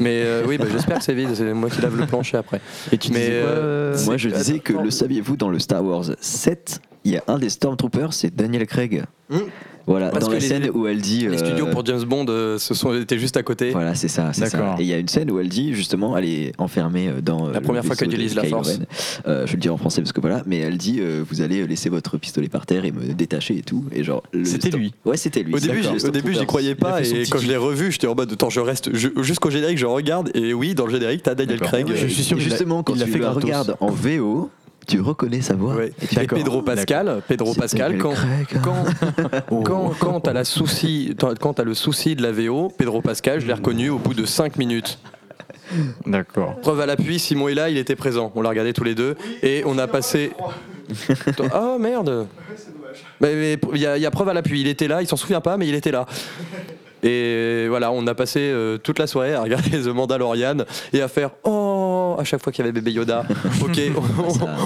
Mais 0.00 0.22
euh, 0.24 0.42
oui, 0.48 0.58
bah, 0.58 0.64
j'espère 0.68 0.98
que 0.98 1.04
c'est 1.04 1.14
vide. 1.14 1.28
C'est 1.34 1.54
moi 1.54 1.70
qui 1.70 1.80
lave 1.80 1.96
le 1.96 2.06
plancher 2.06 2.36
après. 2.38 2.60
Et 2.90 2.98
tu 2.98 3.12
Mais, 3.12 3.20
disais 3.20 3.30
quoi, 3.40 3.50
euh, 3.50 3.94
euh, 3.96 4.04
Moi, 4.06 4.16
je 4.16 4.30
disais 4.30 4.58
que 4.58 4.72
le 4.72 4.90
saviez-vous 4.90 5.36
dans 5.36 5.50
le 5.50 5.60
Star 5.60 5.84
Wars 5.84 6.06
7, 6.20 6.80
il 7.04 7.12
y 7.12 7.16
a 7.18 7.22
un 7.28 7.38
des 7.38 7.50
Stormtroopers, 7.50 8.12
c'est 8.14 8.34
Daniel 8.34 8.66
Craig. 8.66 9.04
Hmm. 9.30 9.36
Voilà, 9.88 10.10
Parce 10.10 10.24
dans 10.24 10.28
que 10.30 10.34
la 10.34 10.40
les- 10.40 10.46
scène 10.46 10.70
où 10.74 10.86
elle 10.86 11.00
dit. 11.00 11.20
Les 11.20 11.28
euh, 11.34 11.38
studios 11.38 11.66
pour 11.66 11.84
James 11.86 12.04
Bond 12.04 12.26
euh, 12.28 12.58
se 12.58 12.74
sont 12.74 12.94
étaient 12.94 13.18
juste 13.18 13.36
à 13.36 13.42
côté. 13.42 13.70
Voilà, 13.70 13.94
c'est 13.94 14.08
ça, 14.08 14.32
c'est 14.32 14.46
ça. 14.46 14.58
D'accord. 14.58 14.76
Et 14.78 14.82
il 14.82 14.88
y 14.88 14.92
a 14.92 14.98
une 14.98 15.08
scène 15.08 15.30
où 15.30 15.40
elle 15.40 15.48
dit 15.48 15.72
justement, 15.74 16.16
elle 16.16 16.26
est 16.26 16.52
enfermée 16.58 17.08
euh, 17.08 17.20
dans 17.22 17.48
euh, 17.48 17.52
La 17.52 17.58
le 17.60 17.64
première 17.64 17.82
fois 17.84 17.94
vaisseau 17.94 18.00
qu'elle 18.00 18.08
de 18.10 18.14
utilise 18.14 18.34
la 18.36 18.42
Kylo 18.42 18.56
force. 18.56 18.76
Ren. 18.76 18.84
Euh, 19.26 19.46
je 19.46 19.52
vais 19.52 19.56
le 19.56 19.60
dire 19.62 19.74
en 19.74 19.78
français 19.78 20.00
parce 20.02 20.12
que 20.12 20.20
voilà, 20.20 20.42
mais 20.46 20.58
elle 20.58 20.76
dit, 20.76 20.98
euh, 21.00 21.24
vous 21.28 21.40
allez 21.40 21.66
laisser 21.66 21.88
votre 21.88 22.18
pistolet 22.18 22.48
par 22.48 22.66
terre 22.66 22.84
et 22.84 22.92
me 22.92 23.12
détacher 23.14 23.56
et 23.58 23.62
tout. 23.62 23.84
Et 23.92 24.04
genre, 24.04 24.22
le 24.32 24.44
C'était 24.44 24.68
Storm- 24.68 24.80
lui. 24.82 24.94
Ouais, 25.04 25.16
c'était 25.16 25.42
lui. 25.42 25.54
Au 25.54 25.58
début, 25.58 25.80
D'accord. 25.80 25.98
j'y- 25.98 26.06
au 26.06 26.10
début, 26.10 26.34
j'y 26.34 26.46
croyais 26.46 26.74
pas 26.74 26.98
fait 26.98 27.04
son 27.04 27.14
et 27.16 27.18
petit 27.20 27.30
quand 27.30 27.38
je 27.38 27.48
l'ai 27.48 27.56
revu, 27.56 27.90
j'étais 27.90 28.06
en 28.06 28.14
mode 28.14 28.30
attends, 28.32 28.50
je 28.50 28.60
reste 28.60 28.90
je- 28.94 29.08
jusqu'au 29.22 29.50
générique, 29.50 29.78
je 29.78 29.86
regarde 29.86 30.30
et 30.34 30.52
oui, 30.52 30.74
dans 30.74 30.84
le 30.86 30.92
générique, 30.92 31.22
t'as 31.22 31.34
Daniel 31.34 31.58
D'accord. 31.60 31.72
Craig. 31.72 31.86
Je 31.94 32.04
euh, 32.04 32.08
suis 32.08 32.22
sûr 32.24 32.36
Et 32.36 32.40
qu'il 32.40 32.48
a- 32.48 32.56
justement, 32.56 32.82
quand 32.82 32.92
il 32.94 32.98
l'a 33.00 33.06
tu 33.06 33.12
fait 33.12 33.18
la 33.18 33.24
gratos. 33.30 33.42
regardes 33.44 33.76
en 33.80 33.90
VO, 33.90 34.50
tu 34.88 35.00
reconnais 35.00 35.40
sa 35.42 35.54
voix. 35.54 35.74
ouais. 35.76 35.92
Et. 36.02 36.26
Pedro 36.26 36.62
Pascal, 36.62 37.22
Pedro 37.28 37.54
Pascal, 37.54 37.98
quand, 37.98 38.14
quand, 38.64 38.84
Oh. 39.50 39.62
quand, 39.62 39.92
quand 40.00 40.20
t'as 40.20 40.32
la 40.32 40.44
souci, 40.44 41.14
quand 41.40 41.54
t'as 41.54 41.62
le 41.64 41.74
souci 41.74 42.16
de 42.16 42.22
la 42.22 42.32
VO, 42.32 42.72
Pedro 42.76 43.00
Pascal, 43.02 43.40
je 43.40 43.46
l'ai 43.46 43.52
reconnu 43.52 43.90
au 43.90 43.98
bout 43.98 44.14
de 44.14 44.24
5 44.24 44.56
minutes. 44.56 44.98
D'accord. 46.06 46.56
Preuve 46.62 46.80
à 46.80 46.86
l'appui, 46.86 47.18
Simon 47.18 47.48
est 47.48 47.54
là, 47.54 47.68
il 47.68 47.76
était 47.76 47.94
présent. 47.96 48.32
On 48.34 48.40
l'a 48.42 48.48
regardé 48.48 48.72
tous 48.72 48.84
les 48.84 48.94
deux 48.94 49.14
et 49.42 49.62
on 49.66 49.78
a 49.78 49.86
passé. 49.86 50.32
Ah 51.52 51.76
merde 51.78 52.26
Mais 53.20 53.58
il 53.74 53.76
y, 53.78 53.80
y 53.82 54.06
a 54.06 54.10
preuve 54.10 54.30
à 54.30 54.32
l'appui, 54.32 54.62
il 54.62 54.68
était 54.68 54.88
là, 54.88 55.02
il 55.02 55.06
s'en 55.06 55.16
souvient 55.16 55.42
pas, 55.42 55.58
mais 55.58 55.68
il 55.68 55.74
était 55.74 55.90
là. 55.90 56.06
Et 57.02 57.66
voilà, 57.68 57.92
on 57.92 58.06
a 58.06 58.14
passé 58.14 58.40
euh, 58.40 58.78
toute 58.78 58.98
la 58.98 59.06
soirée 59.06 59.34
à 59.34 59.42
regarder 59.42 59.70
The 59.82 59.88
Mandalorian 59.88 60.58
et 60.92 61.00
à 61.00 61.08
faire 61.08 61.30
Oh 61.44 62.16
à 62.18 62.24
chaque 62.24 62.42
fois 62.42 62.52
qu'il 62.52 62.64
y 62.64 62.68
avait 62.68 62.72
bébé 62.72 62.92
Yoda. 62.92 63.24
Ok, 63.62 63.80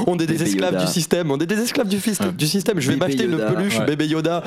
on, 0.06 0.14
est 0.14 0.26
des 0.26 0.26
bébé 0.26 0.44
esclaves 0.44 0.72
Yoda. 0.72 0.84
du 0.84 0.90
système, 0.90 1.30
on 1.30 1.38
est 1.38 1.46
des 1.46 1.60
esclaves 1.60 1.88
du, 1.88 1.98
système. 2.00 2.80
Je 2.80 2.90
vais 2.90 2.96
m'acheter 2.96 3.24
une 3.24 3.38
peluche 3.38 3.78
ouais. 3.78 3.86
bébé 3.86 4.06
Yoda. 4.06 4.42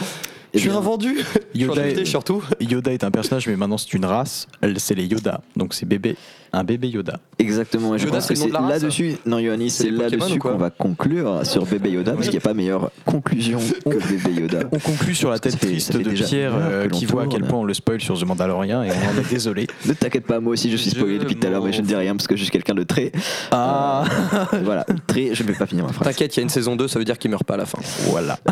Eh 0.55 0.57
Je 0.57 0.61
suis 0.61 0.69
bien, 0.69 0.77
un 0.77 0.81
vendu. 0.81 1.17
Yoda 1.53 1.87
est- 1.87 2.05
surtout. 2.05 2.41
Yoda 2.61 2.93
est 2.93 3.03
un 3.03 3.11
personnage, 3.11 3.45
mais 3.47 3.55
maintenant 3.57 3.77
c'est 3.77 3.93
une 3.93 4.05
race. 4.05 4.47
Elle, 4.61 4.79
C'est 4.79 4.95
les 4.95 5.05
Yoda. 5.05 5.41
Donc 5.57 5.73
c'est 5.73 5.85
bébé, 5.85 6.15
un 6.53 6.63
bébé 6.63 6.87
Yoda. 6.87 7.19
Exactement, 7.39 7.93
et 7.93 7.99
je 7.99 8.05
Yoda, 8.05 8.17
pense 8.19 8.27
c'est 8.27 8.35
que 8.35 8.51
là-dessus, 8.53 9.17
non 9.25 9.39
Yoannis, 9.39 9.69
C'est 9.71 9.89
là-dessus 9.91 10.39
qu'on 10.39 10.55
va 10.57 10.69
conclure 10.69 11.45
sur 11.45 11.65
bébé 11.65 11.91
Yoda, 11.91 12.13
parce 12.13 12.25
qu'il 12.27 12.31
n'y 12.35 12.37
a 12.37 12.41
pas 12.41 12.53
meilleure 12.53 12.89
conclusion 13.05 13.59
que 13.83 13.97
bébé 14.07 14.41
Yoda. 14.41 14.59
On 14.71 14.79
conclut 14.79 15.13
sur 15.13 15.29
la 15.29 15.39
tête 15.39 15.59
triste 15.59 15.97
de 15.97 16.09
Pierre 16.11 16.53
euh, 16.55 16.87
qui 16.87 17.05
voit 17.05 17.23
à 17.23 17.27
quel 17.27 17.43
point 17.43 17.59
on 17.59 17.65
le 17.65 17.73
spoil 17.73 17.99
sur 17.99 18.17
The 18.17 18.23
Mandalorian 18.25 18.83
et 18.83 18.89
on 18.91 19.15
en 19.17 19.21
est 19.21 19.29
désolé. 19.29 19.67
Ne 19.85 19.93
t'inquiète 19.93 20.25
pas, 20.25 20.39
moi 20.39 20.53
aussi 20.53 20.71
je 20.71 20.77
suis 20.77 20.91
spoilé 20.91 21.19
depuis 21.19 21.35
tout 21.35 21.45
à 21.47 21.49
l'heure, 21.49 21.63
mais 21.63 21.73
je 21.73 21.81
ne 21.81 21.87
dis 21.87 21.95
rien 21.95 22.15
parce 22.15 22.27
que 22.27 22.37
je 22.37 22.43
suis 22.43 22.51
quelqu'un 22.51 22.75
de 22.75 22.83
très. 22.83 23.11
Ah 23.51 24.05
euh, 24.53 24.59
voilà, 24.63 24.85
très. 25.07 25.35
Je 25.35 25.43
ne 25.43 25.47
vais 25.49 25.53
pas 25.55 25.65
finir 25.65 25.85
ma 25.85 25.91
phrase. 25.91 26.07
T'inquiète, 26.07 26.35
il 26.35 26.39
y 26.39 26.41
a 26.41 26.43
une 26.43 26.49
saison 26.49 26.75
2, 26.77 26.87
ça 26.87 26.97
veut 26.99 27.05
dire 27.05 27.17
qu'il 27.17 27.29
meurt 27.31 27.43
pas 27.43 27.55
à 27.55 27.57
la 27.57 27.65
fin. 27.65 27.79
Voilà. 28.05 28.39
Euh, 28.49 28.51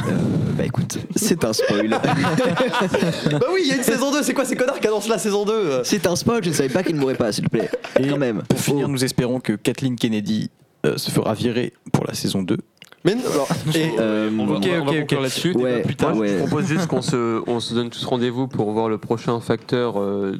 bah 0.58 0.66
écoute, 0.66 0.97
c'est 1.16 1.43
un 1.45 1.54
spoil. 1.54 1.93
bah 3.32 3.39
oui, 3.54 3.62
il 3.64 3.68
y 3.70 3.72
a 3.72 3.76
une 3.76 3.84
saison 3.84 4.12
2, 4.12 4.24
c'est 4.24 4.34
quoi 4.34 4.46
ces 4.46 4.56
connards 4.56 4.80
qui 4.80 4.88
annoncent 4.88 5.10
la 5.10 5.18
saison 5.18 5.46
2 5.46 5.82
C'est 5.84 6.08
un 6.08 6.16
spoil, 6.16 6.44
je 6.44 6.50
ne 6.50 6.54
savais 6.54 6.70
pas 6.70 6.84
qu'il 6.84 6.96
ne 6.96 7.00
mourrait 7.02 7.16
pas, 7.16 7.32
s'il 7.32 7.46
te 7.46 7.50
plaît. 7.50 7.70
Et 8.00 8.08
Quand 8.08 8.18
même. 8.18 8.44
Pour 8.48 8.60
finir, 8.60 8.88
nous 8.88 9.04
espérons 9.04 9.39
que 9.39 9.54
Kathleen 9.54 9.96
Kennedy 9.96 10.50
euh, 10.86 10.98
se 10.98 11.12
fera 11.12 11.34
virer 11.34 11.74
pour 11.91 12.06
la 12.06 12.14
saison 12.14 12.41
2. 12.44 12.58
Mais 13.06 13.16
non, 13.16 13.22
alors, 13.34 13.50
et, 13.76 13.91
Euh, 14.00 14.30
On 14.38 14.46
va, 14.46 14.56
Ok, 14.56 14.66
on 14.66 14.86
va 14.86 14.91
ok, 14.91 15.00
conclure 15.00 15.04
ok. 15.20 15.24
là-dessus. 15.24 15.52
Ouais, 15.58 15.82
Plus 15.82 15.96
tard, 15.96 16.16
ouais. 16.16 16.30
je 16.30 16.38
propose 16.38 16.66
juste 16.68 16.88
qu'on 16.88 17.02
se, 17.02 17.41
on 17.50 17.60
se 17.60 17.74
donne 17.74 17.89
tous 17.89 18.06
rendez-vous 18.06 18.48
pour 18.48 18.72
voir 18.72 18.88
le 18.88 18.98
prochain 18.98 19.39
facteur 19.41 20.00
euh, 20.00 20.38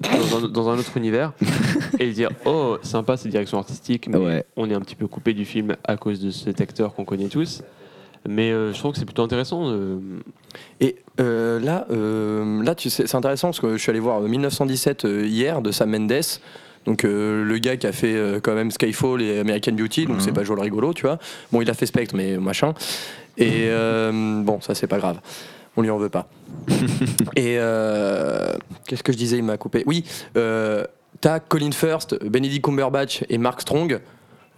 dans, 0.00 0.38
un, 0.44 0.48
dans 0.48 0.68
un 0.70 0.78
autre 0.78 0.96
univers 0.96 1.32
et 1.98 2.10
dire 2.12 2.30
oh 2.46 2.78
sympa 2.82 3.18
cette 3.18 3.30
direction 3.30 3.58
artistique, 3.58 4.08
mais 4.08 4.16
Ouais. 4.16 4.44
on 4.56 4.70
est 4.70 4.74
un 4.74 4.80
petit 4.80 4.94
peu 4.96 5.06
coupé 5.06 5.34
du 5.34 5.44
film 5.44 5.76
à 5.84 5.96
cause 5.98 6.18
de 6.20 6.30
cet 6.30 6.62
acteur 6.62 6.94
qu'on 6.94 7.04
connaît 7.04 7.28
tous. 7.28 7.62
Mais 8.28 8.50
euh, 8.50 8.72
je 8.72 8.78
trouve 8.78 8.92
que 8.92 8.98
c'est 8.98 9.04
plutôt 9.04 9.22
intéressant. 9.22 9.70
euh, 9.70 9.98
et 10.80 10.96
euh, 11.20 11.58
là, 11.60 11.86
euh, 11.90 12.62
là 12.62 12.74
tu 12.74 12.90
sais, 12.90 13.06
c'est 13.06 13.16
intéressant 13.16 13.48
parce 13.48 13.60
que 13.60 13.76
je 13.76 13.82
suis 13.82 13.90
allé 13.90 14.00
voir 14.00 14.20
1917 14.20 15.04
euh, 15.04 15.26
hier 15.26 15.62
de 15.62 15.70
Sam 15.72 15.90
Mendes. 15.90 16.22
Donc 16.84 17.04
euh, 17.04 17.44
le 17.44 17.58
gars 17.58 17.76
qui 17.76 17.86
a 17.86 17.92
fait 17.92 18.14
euh, 18.14 18.38
quand 18.40 18.54
même 18.54 18.70
Skyfall 18.70 19.20
et 19.20 19.40
American 19.40 19.72
Beauty, 19.72 20.06
donc 20.06 20.20
c'est 20.20 20.32
pas 20.32 20.44
Joel 20.44 20.60
rigolo, 20.60 20.94
tu 20.94 21.02
vois. 21.02 21.18
Bon, 21.50 21.60
il 21.60 21.68
a 21.68 21.74
fait 21.74 21.86
Spectre, 21.86 22.14
mais 22.16 22.36
machin. 22.36 22.74
Et 23.36 23.66
euh, 23.66 24.42
bon, 24.42 24.60
ça 24.60 24.74
c'est 24.74 24.86
pas 24.86 24.98
grave. 24.98 25.18
On 25.76 25.82
lui 25.82 25.90
en 25.90 25.98
veut 25.98 26.08
pas. 26.08 26.28
et 27.36 27.56
euh, 27.58 28.54
qu'est-ce 28.86 29.02
que 29.02 29.12
je 29.12 29.18
disais? 29.18 29.36
Il 29.36 29.42
m'a 29.42 29.56
coupé. 29.56 29.82
Oui, 29.86 30.04
euh, 30.36 30.84
t'as 31.20 31.40
Colin 31.40 31.72
First, 31.72 32.24
Benedict 32.24 32.64
Cumberbatch 32.64 33.24
et 33.28 33.36
Mark 33.36 33.60
Strong 33.60 34.00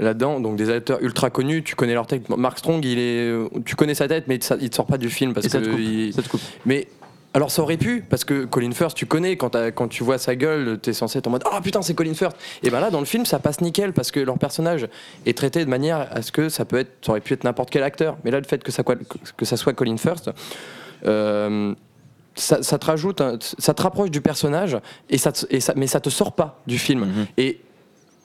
là-dedans, 0.01 0.41
donc 0.41 0.57
des 0.57 0.71
acteurs 0.71 0.99
ultra 1.03 1.31
connus. 1.31 1.63
Tu 1.63 1.75
connais 1.75 1.95
leur 1.95 2.07
tête. 2.07 2.29
Mark 2.29 2.59
Strong, 2.59 2.85
il 2.85 2.99
est, 2.99 3.33
tu 3.65 3.75
connais 3.77 3.95
sa 3.95 4.07
tête, 4.09 4.25
mais 4.29 4.37
il 4.37 4.71
te 4.71 4.75
sort 4.75 4.87
pas 4.87 4.99
du 4.99 5.11
film 5.11 5.35
parce 5.35 5.47
et 5.47 5.49
ça 5.49 5.59
te 5.61 5.65
que 5.65 5.71
coupe. 5.71 5.81
il- 5.81 6.13
ça 6.13 6.23
te 6.23 6.29
coupe. 6.29 6.41
mais 6.67 6.87
alors 7.35 7.51
ça 7.51 7.61
aurait 7.63 7.77
pu, 7.77 8.03
parce 8.09 8.25
que 8.25 8.47
Colin 8.47 8.71
Firth, 8.73 8.95
tu 8.95 9.05
connais, 9.07 9.37
quand, 9.37 9.51
tu 9.91 10.03
vois 10.03 10.17
sa 10.19 10.35
gueule, 10.35 10.79
t'es 10.81 10.93
censé 10.95 11.19
être 11.19 11.27
en 11.27 11.31
mode 11.31 11.43
Ah 11.53 11.61
putain, 11.61 11.83
c'est 11.83 11.95
Colin 11.95 12.15
Firth. 12.15 12.35
Et 12.63 12.71
ben 12.71 12.81
là, 12.81 12.91
dans 12.91 13.01
le 13.01 13.05
film, 13.07 13.27
ça 13.27 13.39
passe 13.39 13.61
nickel, 13.61 13.93
parce 13.93 14.11
que 14.11 14.19
leur 14.19 14.39
personnage 14.39 14.89
est 15.27 15.37
traité 15.37 15.63
de 15.65 15.69
manière 15.71 16.09
à 16.11 16.23
ce 16.23 16.33
que 16.33 16.49
ça, 16.49 16.65
peut 16.65 16.79
être, 16.79 16.91
ça 17.05 17.13
aurait 17.13 17.21
pu 17.21 17.35
être 17.35 17.45
n'importe 17.45 17.69
quel 17.71 17.83
acteur. 17.83 18.17
Mais 18.25 18.31
là, 18.31 18.39
le 18.41 18.47
fait 18.47 18.63
que 18.65 18.73
ça, 18.73 18.83
que 18.83 19.45
ça 19.45 19.57
soit 19.59 19.75
Colin 19.75 19.99
Firth, 19.99 20.31
euh, 21.07 21.75
ça, 22.35 22.63
ça 22.63 22.79
te 22.79 22.87
rajoute, 22.87 23.21
ça 23.59 23.75
te 23.75 23.83
rapproche 23.83 24.11
du 24.11 24.21
personnage, 24.21 24.79
et 25.11 25.19
ça, 25.19 25.33
te- 25.33 25.45
et 25.51 25.61
ça, 25.61 25.75
mais 25.77 25.87
ça 25.87 26.01
te 26.01 26.09
sort 26.11 26.33
pas 26.33 26.61
du 26.67 26.79
film. 26.79 27.01
Mhm. 27.05 27.27
Et 27.37 27.61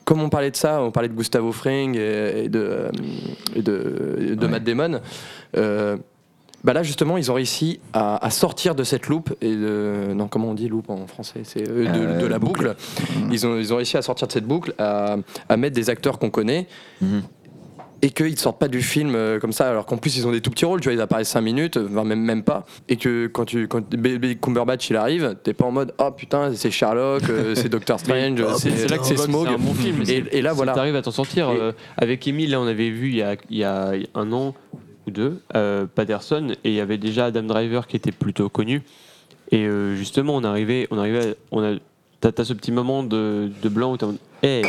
comme 0.06 0.22
on 0.22 0.30
parlait 0.30 0.51
de 0.51 0.56
ça, 0.56 0.82
on 0.82 0.91
parlait 0.91 1.10
de 1.10 1.14
Gustavo 1.14 1.51
Fring 1.51 1.95
et, 1.97 2.43
et 2.45 2.49
de, 2.49 2.60
euh, 2.60 2.89
et 3.56 3.62
de, 3.62 4.36
de 4.36 4.45
Ouais. 4.45 4.51
Matt 4.51 4.64
Damon. 4.64 4.99
euh, 5.58 5.97
bah 6.64 6.72
là 6.72 6.82
justement, 6.82 7.18
ils 7.18 7.30
ont 7.30 7.34
réussi 7.34 7.82
à, 7.91 8.26
à 8.26 8.30
sortir 8.30 8.74
de 8.74 8.86
cette 8.86 9.08
loupe 9.08 9.34
et 9.41 9.54
de 9.54 10.14
non 10.16 10.30
comment 10.30 10.49
on 10.51 10.54
dit 10.54 10.70
loupe 10.70 10.89
en 10.89 11.08
français, 11.08 11.41
c'est 11.43 11.68
euh, 11.68 11.84
de, 11.91 11.99
Euh, 11.99 12.22
de 12.22 12.26
la 12.26 12.39
boucle. 12.39 12.68
boucle. 12.70 12.76
Ils 13.32 13.45
ont 13.45 13.58
ils 13.58 13.74
ont 13.74 13.76
réussi 13.78 13.97
à 13.97 14.01
sortir 14.01 14.28
de 14.28 14.32
cette 14.32 14.45
boucle, 14.45 14.74
à, 14.78 15.18
à 15.49 15.58
mettre 15.58 15.76
des 15.76 15.89
acteurs 15.89 16.20
qu'on 16.20 16.30
connaît. 16.30 16.68
Mhm. 17.01 17.22
Et 18.06 18.10
qu'ils 18.10 18.32
ne 18.32 18.36
sortent 18.36 18.60
pas 18.60 18.68
du 18.68 18.82
film 18.82 19.16
euh, 19.16 19.39
comme 19.39 19.54
ça, 19.54 19.70
alors 19.70 19.86
qu'en 19.86 19.95
plus 19.97 20.18
ils 20.18 20.28
ont 20.28 20.32
des 20.32 20.41
tout 20.41 20.49
petits 20.51 20.66
rôles, 20.66 20.82
tu 20.82 20.89
vois, 20.89 20.93
ils 20.93 20.99
apparaissent 21.01 21.30
5 21.30 21.39
minutes, 21.39 21.78
enfin, 21.78 22.04
même, 22.04 22.20
même 22.20 22.43
pas. 22.43 22.66
Et 22.89 22.97
que 22.97 23.28
quand, 23.28 23.45
tu, 23.45 23.68
quand 23.70 23.82
Baby 23.95 24.38
Cumberbatch 24.38 24.89
il 24.89 24.97
arrive, 24.97 25.38
t'es 25.41 25.54
pas 25.54 25.64
en 25.66 25.72
mode 25.72 25.93
Oh 25.99 26.12
putain, 26.12 26.54
c'est 26.54 26.70
Sherlock, 26.70 27.24
euh, 27.30 27.56
c'est 27.56 27.70
Doctor 27.70 27.97
Strange, 28.01 28.41
Mais- 28.41 28.54
c'est 28.60 28.72
c'est 28.72 28.88
là 28.89 28.97
que 28.97 29.06
c'est 29.06 29.16
c'est 29.16 29.24
Smaug. 29.24 29.47
un 29.47 29.58
bon 29.58 29.74
film. 29.74 30.04
Et, 30.08 30.24
et 30.38 30.41
là 30.41 30.49
si 30.51 30.58
voilà. 30.58 30.74
t'arrives 30.74 30.97
à 30.97 31.01
t'en 31.01 31.12
sortir. 31.12 31.49
Et- 31.51 31.58
euh, 31.60 31.72
avec 31.97 32.28
Emile, 32.28 32.51
là, 32.51 32.60
on 32.60 32.68
avait 32.68 32.89
vu 32.89 33.08
il 33.10 33.16
y 33.16 33.22
a, 33.24 33.36
il 33.49 33.58
y 33.58 33.64
a 33.64 33.93
un 34.16 34.32
an 34.34 34.54
ou 35.08 35.12
deux, 35.12 35.39
euh, 35.56 35.86
Patterson, 35.95 36.49
et 36.66 36.70
il 36.70 36.76
y 36.76 36.82
avait 36.82 36.97
déjà 36.97 37.26
Adam 37.28 37.43
Driver 37.43 37.88
qui 37.88 37.95
était 37.95 38.12
plutôt 38.12 38.49
connu. 38.49 38.82
Et 39.51 39.66
euh, 39.66 39.95
justement, 39.95 40.36
on 40.36 40.43
arrivait, 40.43 40.88
on 40.91 40.97
arrivait, 40.97 41.36
on 41.51 41.64
a, 41.64 41.76
t'as, 42.20 42.34
t'as 42.34 42.43
ce 42.43 42.54
petit 42.54 42.72
moment 42.74 43.04
de, 43.04 43.49
de 43.62 43.70
blanc 43.70 43.93
où 43.93 43.97
t'es 43.97 44.04
en 44.04 44.08
mode, 44.08 44.18
hey, 44.41 44.64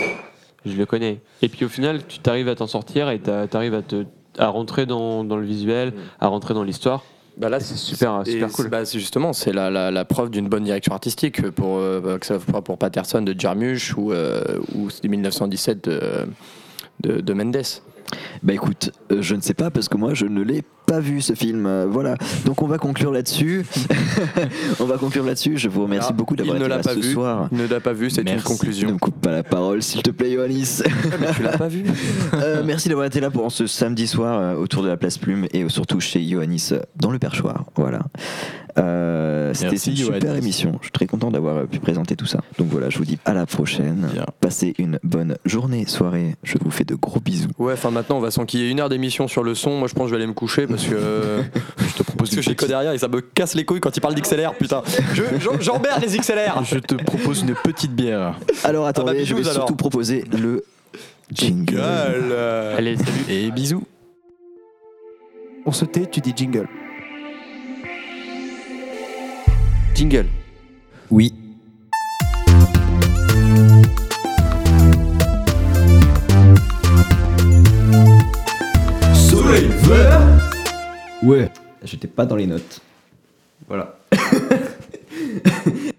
je 0.67 0.77
le 0.77 0.87
connais. 0.87 1.21
Et 1.43 1.49
puis 1.49 1.65
au 1.65 1.69
final, 1.69 2.07
tu 2.07 2.19
t'arrives 2.19 2.49
à 2.49 2.55
t'en 2.55 2.67
sortir 2.67 3.11
et 3.11 3.19
t'arrives 3.21 3.75
à 3.75 3.83
te 3.83 4.05
à 4.37 4.49
rentrer 4.49 4.85
dans, 4.85 5.23
dans 5.23 5.37
le 5.37 5.45
visuel, 5.47 5.93
à 6.21 6.27
rentrer 6.27 6.55
dans 6.55 6.65
l'histoire. 6.65 7.05
Bah 7.37 7.49
là, 7.49 7.61
C'est 7.61 7.77
super, 7.77 8.23
super 8.25 8.51
cool. 8.51 8.69
bah, 8.69 8.83
justement, 8.85 9.33
c'est 9.33 9.53
la, 9.53 9.71
la, 9.71 9.91
la 9.91 10.05
preuve 10.05 10.31
d'une 10.31 10.49
bonne 10.49 10.65
direction 10.65 10.93
artistique 10.93 11.51
pour 11.51 11.79
euh, 11.79 12.19
que 12.19 12.27
ça 12.27 12.39
soit 12.41 12.63
pour 12.63 12.79
Patterson 12.79 13.23
de 13.23 13.35
Jarmusch 13.39 13.95
ou 13.97 14.13
euh, 14.13 14.43
ou 14.75 14.91
c'était 14.91 15.09
1917 15.09 15.89
de, 15.89 16.01
de, 17.01 17.21
de 17.21 17.33
Mendes. 17.33 17.63
Bah 18.43 18.53
écoute, 18.53 18.91
euh, 19.11 19.23
je 19.23 19.35
ne 19.35 19.41
sais 19.41 19.55
pas 19.55 19.71
parce 19.71 19.89
que 19.89 19.97
moi 19.97 20.15
je 20.15 20.27
ne 20.27 20.43
l'ai 20.43 20.63
pas 20.87 21.01
vu 21.01 21.21
ce 21.23 21.33
film. 21.35 21.67
euh, 21.67 21.87
voilà. 21.89 22.17
Donc 22.45 22.63
on 22.63 22.67
va 22.67 22.77
conclure 22.79 23.11
là-dessus. 23.11 23.65
on 24.81 24.85
va 24.85 24.99
conclure 24.99 25.25
là-dessus. 25.25 25.57
Je 25.57 25.69
vous 25.69 25.83
remercie 25.85 26.09
Alors, 26.09 26.17
beaucoup 26.19 26.37
d'avoir 26.37 26.57
été 26.57 26.69
là 26.69 26.79
pas 26.79 26.91
ce 26.95 27.01
vu. 27.01 27.13
soir. 27.13 27.49
Il 27.53 27.59
ne 27.59 27.67
l'a 27.67 27.81
pas 27.81 27.93
vu, 27.95 28.11
c'est 28.11 28.21
une 28.21 28.29
Merci. 28.29 28.45
Ne 28.45 28.49
conclusion. 28.49 28.93
me 28.93 28.99
coupe 28.99 29.21
pas 29.21 29.31
la 29.33 29.43
parole, 29.43 29.83
s'il 29.83 30.03
te 30.03 30.11
plaît, 30.11 30.31
Yoannis. 30.33 30.83
Mais 31.21 31.33
tu 31.35 31.43
l'as 31.43 31.57
pas 31.59 31.69
vu 31.69 31.85
Euh, 32.35 32.63
merci 32.65 32.89
d'avoir 32.89 33.07
été 33.07 33.21
là 33.21 33.31
pour 33.31 33.51
ce 33.51 33.67
samedi 33.67 34.07
soir 34.07 34.59
autour 34.59 34.83
de 34.83 34.89
la 34.89 34.97
place 34.97 35.17
Plume 35.19 35.47
et 35.53 35.67
surtout 35.69 36.01
chez 36.01 36.21
Yoannis 36.21 36.71
dans 36.97 37.11
le 37.11 37.19
perchoir. 37.19 37.65
Voilà. 37.77 38.01
Euh, 38.77 39.55
C'était 39.55 39.77
une 39.77 39.97
super 39.97 40.35
émission. 40.35 40.73
Je 40.81 40.87
suis 40.87 40.93
très 40.93 41.07
content 41.07 41.31
d'avoir 41.31 41.59
euh, 41.59 41.65
pu 41.65 41.79
présenter 41.79 42.17
tout 42.17 42.27
ça. 42.27 42.41
Donc 42.59 42.69
voilà, 42.69 42.91
je 42.91 42.99
vous 42.99 43.05
dis 43.05 43.19
à 43.25 43.33
la 43.33 43.47
prochaine. 43.47 44.09
Bien. 44.13 44.27
Passez 44.41 44.75
une 44.79 44.99
bonne 45.05 45.37
journée, 45.45 45.87
soirée. 45.87 46.35
Je 46.43 46.57
vous 46.61 46.71
fais 46.73 46.85
de 46.85 46.95
gros 46.97 47.21
bisous. 47.21 47.51
Ouais, 47.59 47.75
enfin 47.75 47.91
maintenant 47.93 48.17
on 48.17 48.21
va 48.21 48.31
s'enquiller 48.33 48.69
une 48.71 48.81
heure 48.81 48.89
d'émission 48.89 49.29
sur 49.29 49.45
le 49.45 49.55
son. 49.55 49.79
Moi 49.79 49.87
je 49.89 49.95
pense 49.95 50.05
que 50.05 50.09
je 50.11 50.15
vais 50.17 50.23
aller 50.23 50.27
me 50.27 50.35
coucher 50.35 50.67
parce 50.67 50.85
que 50.85 50.97
Je 51.87 51.95
te 51.95 52.03
propose 52.03 52.31
parce 52.31 52.35
que 52.35 52.43
j'ai 52.43 52.55
derrière 52.67 52.93
et 52.93 52.99
ça 52.99 53.07
me 53.09 53.21
casse 53.21 53.55
les 53.55 53.65
couilles 53.65 53.81
quand 53.81 53.97
il 53.97 54.01
parle 54.01 54.15
d'XLR. 54.15 54.55
Putain, 54.55 54.83
Je- 55.15 55.23
j'emmerde 55.61 56.03
les 56.03 56.19
XLR. 56.19 56.65
Je 56.65 56.79
te 56.81 56.95
propose 56.97 57.43
une 57.43 57.55
petite 57.55 57.93
bière. 57.95 58.39
Alors 58.65 58.87
attendez, 58.87 59.13
bah, 59.13 59.25
je 59.25 59.35
vais 59.35 59.43
alors. 59.43 59.53
surtout 59.53 59.77
proposer 59.77 60.25
le 60.37 60.65
jingle. 61.33 61.75
Gueule. 61.77 62.33
Allez, 62.77 62.97
salut. 62.97 63.11
Et 63.29 63.51
bisous. 63.53 63.85
On 65.67 65.73
se 65.73 65.85
tait, 65.85 66.07
tu 66.11 66.21
dis 66.21 66.33
jingle. 66.37 66.69
Jingle. 69.95 70.27
Oui. 71.09 71.33
Soleil 79.15 79.69
vert 79.83 80.21
Ouais. 81.23 81.49
J'étais 81.85 82.09
pas 82.09 82.27
dans 82.27 82.35
les 82.37 82.47
notes. 82.47 82.81
Voilà. 83.69 83.97